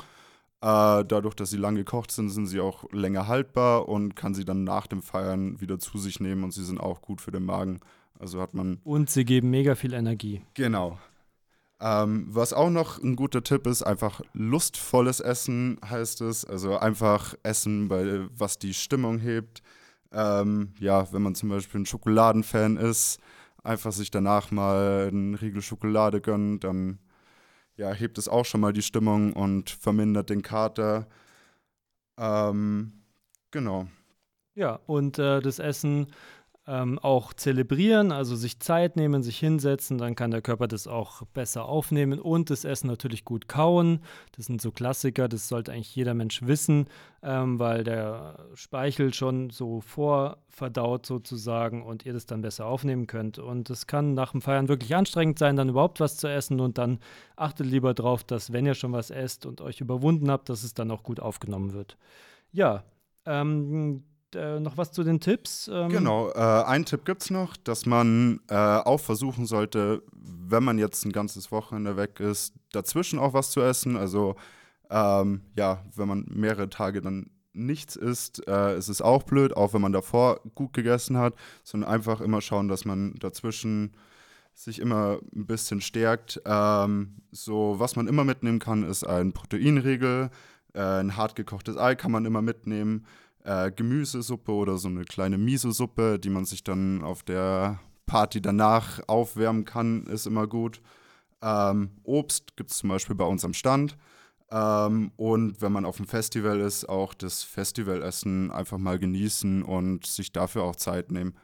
äh, 0.62 1.06
dadurch, 1.06 1.36
dass 1.36 1.50
sie 1.50 1.58
lang 1.58 1.76
gekocht 1.76 2.12
sind, 2.12 2.30
sind 2.30 2.48
sie 2.48 2.60
auch 2.60 2.92
länger 2.92 3.28
haltbar 3.28 3.88
und 3.88 4.16
kann 4.16 4.34
sie 4.34 4.46
dann 4.46 4.64
nach 4.64 4.88
dem 4.88 5.02
Feiern 5.02 5.60
wieder 5.62 5.80
zu 5.80 5.98
sich 5.98 6.20
nehmen 6.20 6.44
und 6.44 6.52
sie 6.52 6.64
sind 6.64 6.80
auch 6.80 7.02
gut 7.02 7.22
für 7.22 7.32
den 7.32 7.46
Magen. 7.46 7.80
Also 8.18 8.42
hat 8.42 8.54
man. 8.54 8.80
Und 8.84 9.10
sie 9.10 9.26
geben 9.26 9.50
mega 9.50 9.76
viel 9.76 9.94
Energie. 9.94 10.42
Genau. 10.54 10.98
Ähm, 11.82 12.28
was 12.30 12.54
auch 12.54 12.70
noch 12.70 13.02
ein 13.04 13.16
guter 13.18 13.44
Tipp 13.44 13.68
ist, 13.68 13.84
einfach 13.84 14.22
lustvolles 14.34 15.20
Essen 15.20 15.78
heißt 15.88 16.22
es. 16.22 16.46
Also 16.46 16.78
einfach 16.78 17.36
Essen, 17.44 17.90
bei, 17.90 18.28
was 18.36 18.58
die 18.58 18.74
Stimmung 18.74 19.20
hebt. 19.20 19.62
Ähm, 20.14 20.74
ja, 20.80 21.12
wenn 21.12 21.22
man 21.22 21.36
zum 21.36 21.50
Beispiel 21.50 21.82
ein 21.82 21.86
Schokoladenfan 21.86 22.78
ist, 22.78 23.20
einfach 23.64 23.92
sich 23.92 24.12
danach 24.12 24.52
mal 24.52 25.10
einen 25.10 25.36
Riegel 25.36 25.62
Schokolade 25.62 26.22
gönnen, 26.22 26.62
dann 26.62 27.00
ja, 27.78 27.92
hebt 27.92 28.18
es 28.18 28.28
auch 28.28 28.46
schon 28.46 28.62
mal 28.62 28.74
die 28.74 28.82
Stimmung 28.82 29.34
und 29.34 29.70
vermindert 29.70 30.30
den 30.30 30.42
Kater. 30.42 31.08
Ähm, 32.18 32.94
genau. 33.52 33.88
Ja, 34.56 34.80
und 34.86 35.20
äh, 35.20 35.42
das 35.42 35.60
Essen 35.60 36.08
ähm, 36.68 36.98
auch 37.00 37.34
zelebrieren, 37.34 38.12
also 38.12 38.36
sich 38.36 38.60
Zeit 38.60 38.96
nehmen, 38.96 39.22
sich 39.22 39.38
hinsetzen, 39.38 40.00
dann 40.00 40.16
kann 40.16 40.32
der 40.32 40.42
Körper 40.42 40.68
das 40.68 40.88
auch 40.88 41.22
besser 41.34 41.66
aufnehmen 41.66 42.20
und 42.20 42.50
das 42.50 42.66
Essen 42.66 42.88
natürlich 42.88 43.24
gut 43.24 43.48
kauen. 43.48 44.00
Das 44.36 44.48
sind 44.48 44.62
so 44.62 44.72
Klassiker, 44.72 45.28
das 45.28 45.48
sollte 45.48 45.72
eigentlich 45.72 45.96
jeder 45.96 46.16
Mensch 46.16 46.42
wissen, 46.42 46.88
ähm, 47.22 47.60
weil 47.60 47.84
der 47.84 48.48
Speichel 48.56 49.14
schon 49.14 49.52
so 49.52 49.80
vorverdaut 49.82 51.06
sozusagen 51.06 51.84
und 51.84 52.06
ihr 52.06 52.14
das 52.14 52.26
dann 52.26 52.42
besser 52.42 52.66
aufnehmen 52.66 53.06
könnt. 53.06 53.38
Und 53.38 53.70
es 53.70 53.86
kann 53.86 54.16
nach 54.16 54.32
dem 54.32 54.42
Feiern 54.42 54.68
wirklich 54.68 54.96
anstrengend 54.96 55.38
sein, 55.38 55.56
dann 55.56 55.70
überhaupt 55.70 56.00
was 56.00 56.18
zu 56.18 56.28
essen 56.28 56.60
und 56.60 56.80
dann 56.80 57.00
achtet 57.36 57.68
lieber 57.68 57.94
darauf, 57.94 58.24
dass 58.24 58.52
wenn 58.52 58.66
ihr 58.66 58.76
schon 58.76 58.92
was 58.92 59.12
esst 59.12 59.46
und 59.46 59.62
euch 59.62 59.82
überwunden 59.82 60.32
habt, 60.32 60.50
dass 60.50 60.64
es 60.64 60.74
dann 60.74 60.90
auch 60.90 61.04
gut 61.04 61.20
aufgenommen 61.20 61.74
wird. 61.74 61.96
Ja, 62.52 62.84
ähm, 63.28 64.04
äh, 64.34 64.60
noch 64.60 64.78
was 64.78 64.92
zu 64.92 65.04
den 65.04 65.20
Tipps? 65.20 65.70
Ähm 65.72 65.90
genau, 65.90 66.30
äh, 66.30 66.64
ein 66.66 66.86
Tipp 66.86 67.06
gibt 67.06 67.22
es 67.22 67.30
noch, 67.30 67.56
dass 67.58 67.86
man 67.86 68.40
äh, 68.50 68.56
auch 68.56 69.00
versuchen 69.00 69.46
sollte, 69.46 70.02
wenn 70.14 70.64
man 70.64 70.78
jetzt 70.78 71.06
ein 71.06 71.12
ganzes 71.12 71.52
Wochenende 71.52 71.98
weg 71.98 72.20
ist, 72.20 72.56
dazwischen 72.72 73.20
auch 73.20 73.34
was 73.34 73.52
zu 73.52 73.62
essen. 73.62 73.98
Also 73.98 74.36
ähm, 74.90 75.42
ja, 75.56 75.84
wenn 75.96 76.08
man 76.08 76.26
mehrere 76.30 76.70
Tage 76.70 77.02
dann 77.02 77.30
nichts 77.54 77.96
isst, 77.96 78.48
äh, 78.48 78.78
ist 78.78 78.90
es 78.90 79.02
auch 79.02 79.24
blöd, 79.24 79.56
auch 79.56 79.74
wenn 79.74 79.82
man 79.82 79.94
davor 79.94 80.42
gut 80.56 80.74
gegessen 80.74 81.18
hat, 81.18 81.34
sondern 81.64 81.90
einfach 81.90 82.22
immer 82.22 82.42
schauen, 82.42 82.68
dass 82.68 82.86
man 82.86 83.16
dazwischen 83.16 83.94
sich 84.54 84.80
immer 84.80 85.20
ein 85.36 85.46
bisschen 85.46 85.82
stärkt. 85.82 86.42
Ähm, 86.46 87.18
so, 87.32 87.76
was 87.78 87.96
man 87.96 88.08
immer 88.08 88.24
mitnehmen 88.24 88.60
kann, 88.60 88.84
ist 88.84 89.06
ein 89.06 89.34
Proteinriegel, 89.34 90.30
äh, 90.74 90.82
ein 90.82 91.16
hart 91.18 91.36
gekochtes 91.36 91.78
Ei 91.78 91.96
kann 91.96 92.12
man 92.12 92.26
immer 92.26 92.42
mitnehmen 92.42 93.06
äh, 93.46 93.72
Gemüsesuppe 93.72 94.52
oder 94.52 94.78
so 94.78 94.88
eine 94.88 95.06
kleine 95.06 95.38
Miso-Suppe, 95.38 96.20
die 96.20 96.30
man 96.30 96.46
sich 96.46 96.64
dann 96.64 97.04
auf 97.04 97.24
der 97.24 97.80
Party 98.06 98.42
danach 98.42 99.00
aufwärmen 99.08 99.66
kann, 99.66 100.06
ist 100.08 100.26
immer 100.26 100.48
gut. 100.48 100.82
Ähm, 101.42 101.92
Obst 102.04 102.56
gibt 102.58 102.72
es 102.72 102.78
zum 102.80 102.90
Beispiel 102.90 103.16
bei 103.16 103.26
uns 103.26 103.46
am 103.46 103.54
Stand. 103.54 103.98
Ähm, 104.52 105.12
und 105.16 105.62
wenn 105.62 105.72
man 105.72 105.86
auf 105.86 105.98
dem 105.98 106.08
Festival 106.08 106.60
ist, 106.60 106.88
auch 106.90 107.14
das 107.14 107.44
Festivalessen 107.44 108.52
einfach 108.52 108.78
mal 108.78 109.00
genießen 109.00 109.64
und 109.64 110.06
sich 110.06 110.32
dafür 110.32 110.64
auch 110.64 110.76
Zeit 110.76 111.12
nehmen. 111.12 111.36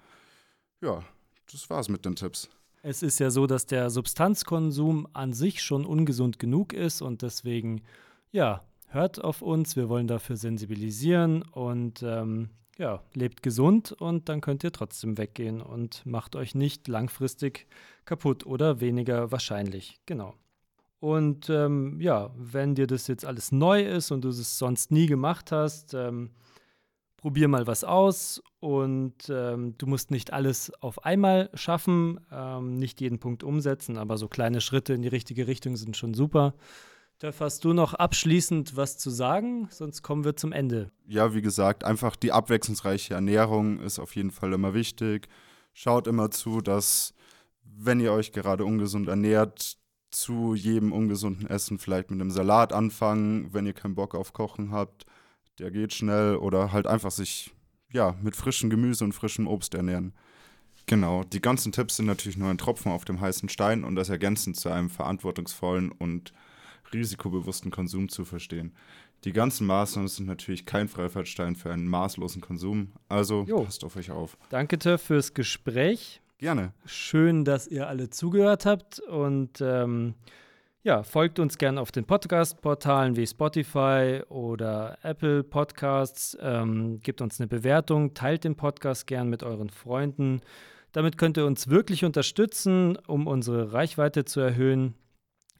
Ja, 0.81 1.03
das 1.51 1.69
war's 1.69 1.89
mit 1.89 2.05
den 2.05 2.15
Tipps. 2.15 2.49
Es 2.83 3.03
ist 3.03 3.19
ja 3.19 3.29
so, 3.29 3.45
dass 3.45 3.67
der 3.67 3.91
Substanzkonsum 3.91 5.07
an 5.13 5.33
sich 5.33 5.61
schon 5.61 5.85
ungesund 5.85 6.39
genug 6.39 6.73
ist 6.73 7.03
und 7.03 7.21
deswegen, 7.21 7.83
ja, 8.31 8.63
hört 8.93 9.23
auf 9.23 9.41
uns, 9.41 9.75
wir 9.75 9.89
wollen 9.89 10.07
dafür 10.07 10.37
sensibilisieren 10.37 11.43
und 11.43 12.03
ähm, 12.03 12.49
ja, 12.77 13.03
lebt 13.13 13.43
gesund 13.43 13.91
und 13.91 14.29
dann 14.29 14.41
könnt 14.41 14.63
ihr 14.63 14.71
trotzdem 14.71 15.17
weggehen 15.17 15.61
und 15.61 16.05
macht 16.05 16.35
euch 16.35 16.55
nicht 16.55 16.87
langfristig 16.87 17.67
kaputt 18.05 18.45
oder 18.45 18.79
weniger 18.79 19.31
wahrscheinlich. 19.31 19.99
Genau. 20.05 20.35
Und 20.99 21.49
ähm, 21.49 21.99
ja, 21.99 22.31
wenn 22.35 22.75
dir 22.75 22.87
das 22.87 23.07
jetzt 23.07 23.25
alles 23.25 23.51
neu 23.51 23.83
ist 23.83 24.11
und 24.11 24.21
du 24.21 24.29
es 24.29 24.57
sonst 24.57 24.91
nie 24.91 25.07
gemacht 25.07 25.51
hast, 25.51 25.93
ähm, 25.93 26.29
probier 27.17 27.47
mal 27.47 27.67
was 27.67 27.83
aus 27.83 28.41
und 28.59 29.29
ähm, 29.29 29.75
du 29.77 29.87
musst 29.87 30.11
nicht 30.11 30.33
alles 30.33 30.71
auf 30.81 31.05
einmal 31.05 31.49
schaffen, 31.53 32.19
ähm, 32.31 32.75
nicht 32.75 32.99
jeden 32.99 33.19
Punkt 33.19 33.43
umsetzen, 33.43 33.97
aber 33.97 34.17
so 34.17 34.27
kleine 34.27 34.61
Schritte 34.61 34.93
in 34.93 35.01
die 35.01 35.07
richtige 35.07 35.47
Richtung 35.47 35.75
sind 35.75 35.97
schon 35.97 36.13
super. 36.13 36.55
Dörf, 37.21 37.39
hast 37.39 37.63
du 37.65 37.73
noch 37.73 37.93
abschließend 37.93 38.75
was 38.75 38.97
zu 38.97 39.11
sagen? 39.11 39.67
Sonst 39.69 40.01
kommen 40.01 40.23
wir 40.23 40.35
zum 40.35 40.51
Ende. 40.51 40.89
Ja, 41.05 41.35
wie 41.35 41.43
gesagt, 41.43 41.83
einfach 41.83 42.15
die 42.15 42.31
abwechslungsreiche 42.31 43.13
Ernährung 43.13 43.79
ist 43.79 43.99
auf 43.99 44.15
jeden 44.15 44.31
Fall 44.31 44.53
immer 44.53 44.73
wichtig. 44.73 45.27
Schaut 45.71 46.07
immer 46.07 46.31
zu, 46.31 46.61
dass, 46.61 47.13
wenn 47.63 47.99
ihr 47.99 48.11
euch 48.11 48.31
gerade 48.31 48.65
ungesund 48.65 49.07
ernährt, 49.07 49.77
zu 50.09 50.55
jedem 50.55 50.91
ungesunden 50.91 51.45
Essen 51.45 51.77
vielleicht 51.77 52.09
mit 52.09 52.19
einem 52.19 52.31
Salat 52.31 52.73
anfangen, 52.73 53.53
wenn 53.53 53.67
ihr 53.67 53.73
keinen 53.73 53.93
Bock 53.93 54.15
auf 54.15 54.33
Kochen 54.33 54.71
habt. 54.71 55.05
Der 55.59 55.69
geht 55.69 55.93
schnell 55.93 56.37
oder 56.37 56.71
halt 56.71 56.87
einfach 56.87 57.11
sich 57.11 57.53
ja, 57.93 58.15
mit 58.23 58.35
frischem 58.35 58.71
Gemüse 58.71 59.03
und 59.05 59.13
frischem 59.13 59.47
Obst 59.47 59.75
ernähren. 59.75 60.15
Genau, 60.87 61.23
die 61.23 61.39
ganzen 61.39 61.71
Tipps 61.71 61.97
sind 61.97 62.07
natürlich 62.07 62.37
nur 62.37 62.49
ein 62.49 62.57
Tropfen 62.57 62.91
auf 62.91 63.05
dem 63.05 63.21
heißen 63.21 63.47
Stein 63.47 63.83
und 63.83 63.95
das 63.95 64.09
ergänzend 64.09 64.57
zu 64.57 64.69
einem 64.69 64.89
verantwortungsvollen 64.89 65.91
und 65.91 66.33
risikobewussten 66.93 67.71
Konsum 67.71 68.09
zu 68.09 68.25
verstehen. 68.25 68.73
Die 69.23 69.33
ganzen 69.33 69.67
Maßnahmen 69.67 70.07
sind 70.07 70.25
natürlich 70.25 70.65
kein 70.65 70.87
Freifahrtstein 70.87 71.55
für 71.55 71.71
einen 71.71 71.87
maßlosen 71.87 72.41
Konsum. 72.41 72.91
Also 73.07 73.45
jo. 73.47 73.63
passt 73.63 73.83
auf 73.83 73.95
euch 73.95 74.09
auf. 74.11 74.37
Danke, 74.49 74.79
Tiff, 74.79 75.01
fürs 75.01 75.33
Gespräch. 75.33 76.21
Gerne. 76.39 76.73
Schön, 76.85 77.45
dass 77.45 77.67
ihr 77.67 77.87
alle 77.87 78.09
zugehört 78.09 78.65
habt 78.65 78.99
und 78.99 79.61
ähm, 79.61 80.15
ja, 80.83 81.03
folgt 81.03 81.37
uns 81.37 81.59
gerne 81.59 81.79
auf 81.79 81.91
den 81.91 82.05
Podcast-Portalen 82.05 83.15
wie 83.15 83.27
Spotify 83.27 84.23
oder 84.29 84.97
Apple 85.03 85.43
Podcasts. 85.43 86.35
Ähm, 86.41 86.99
gebt 87.01 87.21
uns 87.21 87.39
eine 87.39 87.47
Bewertung, 87.47 88.15
teilt 88.15 88.43
den 88.43 88.55
Podcast 88.55 89.05
gern 89.05 89.29
mit 89.29 89.43
euren 89.43 89.69
Freunden. 89.69 90.41
Damit 90.91 91.19
könnt 91.19 91.37
ihr 91.37 91.45
uns 91.45 91.69
wirklich 91.69 92.03
unterstützen, 92.03 92.97
um 93.05 93.27
unsere 93.27 93.73
Reichweite 93.73 94.25
zu 94.25 94.39
erhöhen. 94.39 94.95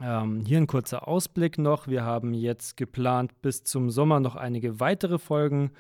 Ähm, 0.03 0.43
hier 0.45 0.57
ein 0.57 0.67
kurzer 0.67 1.07
Ausblick 1.07 1.57
noch. 1.57 1.87
Wir 1.87 2.03
haben 2.03 2.33
jetzt 2.33 2.77
geplant, 2.77 3.41
bis 3.41 3.63
zum 3.63 3.89
Sommer 3.89 4.19
noch 4.19 4.35
einige 4.35 4.79
weitere 4.79 5.19
Folgen 5.19 5.71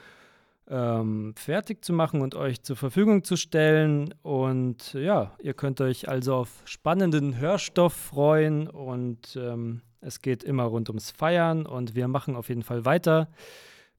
ähm, 0.69 1.33
fertig 1.35 1.83
zu 1.83 1.93
machen 1.93 2.21
und 2.21 2.35
euch 2.35 2.63
zur 2.63 2.75
Verfügung 2.75 3.23
zu 3.23 3.35
stellen. 3.35 4.13
Und 4.21 4.93
ja, 4.93 5.31
ihr 5.41 5.53
könnt 5.53 5.81
euch 5.81 6.07
also 6.07 6.35
auf 6.35 6.49
spannenden 6.65 7.37
Hörstoff 7.37 7.93
freuen 7.93 8.67
und 8.67 9.35
ähm, 9.35 9.81
es 9.99 10.21
geht 10.21 10.43
immer 10.43 10.63
rund 10.63 10.89
ums 10.89 11.11
Feiern 11.11 11.65
und 11.65 11.95
wir 11.95 12.07
machen 12.07 12.35
auf 12.35 12.49
jeden 12.49 12.63
Fall 12.63 12.85
weiter. 12.85 13.29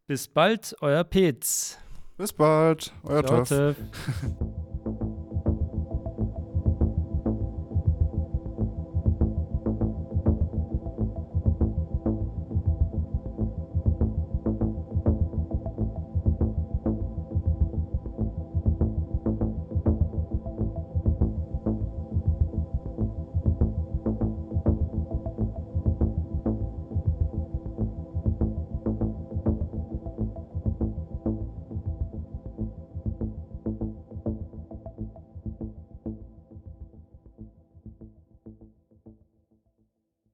Bis 0.06 0.28
bald, 0.28 0.74
euer 0.80 1.04
Petz. 1.04 1.78
Bis 2.16 2.32
bald, 2.32 2.92
euer 3.04 3.24
Ciao, 3.24 3.74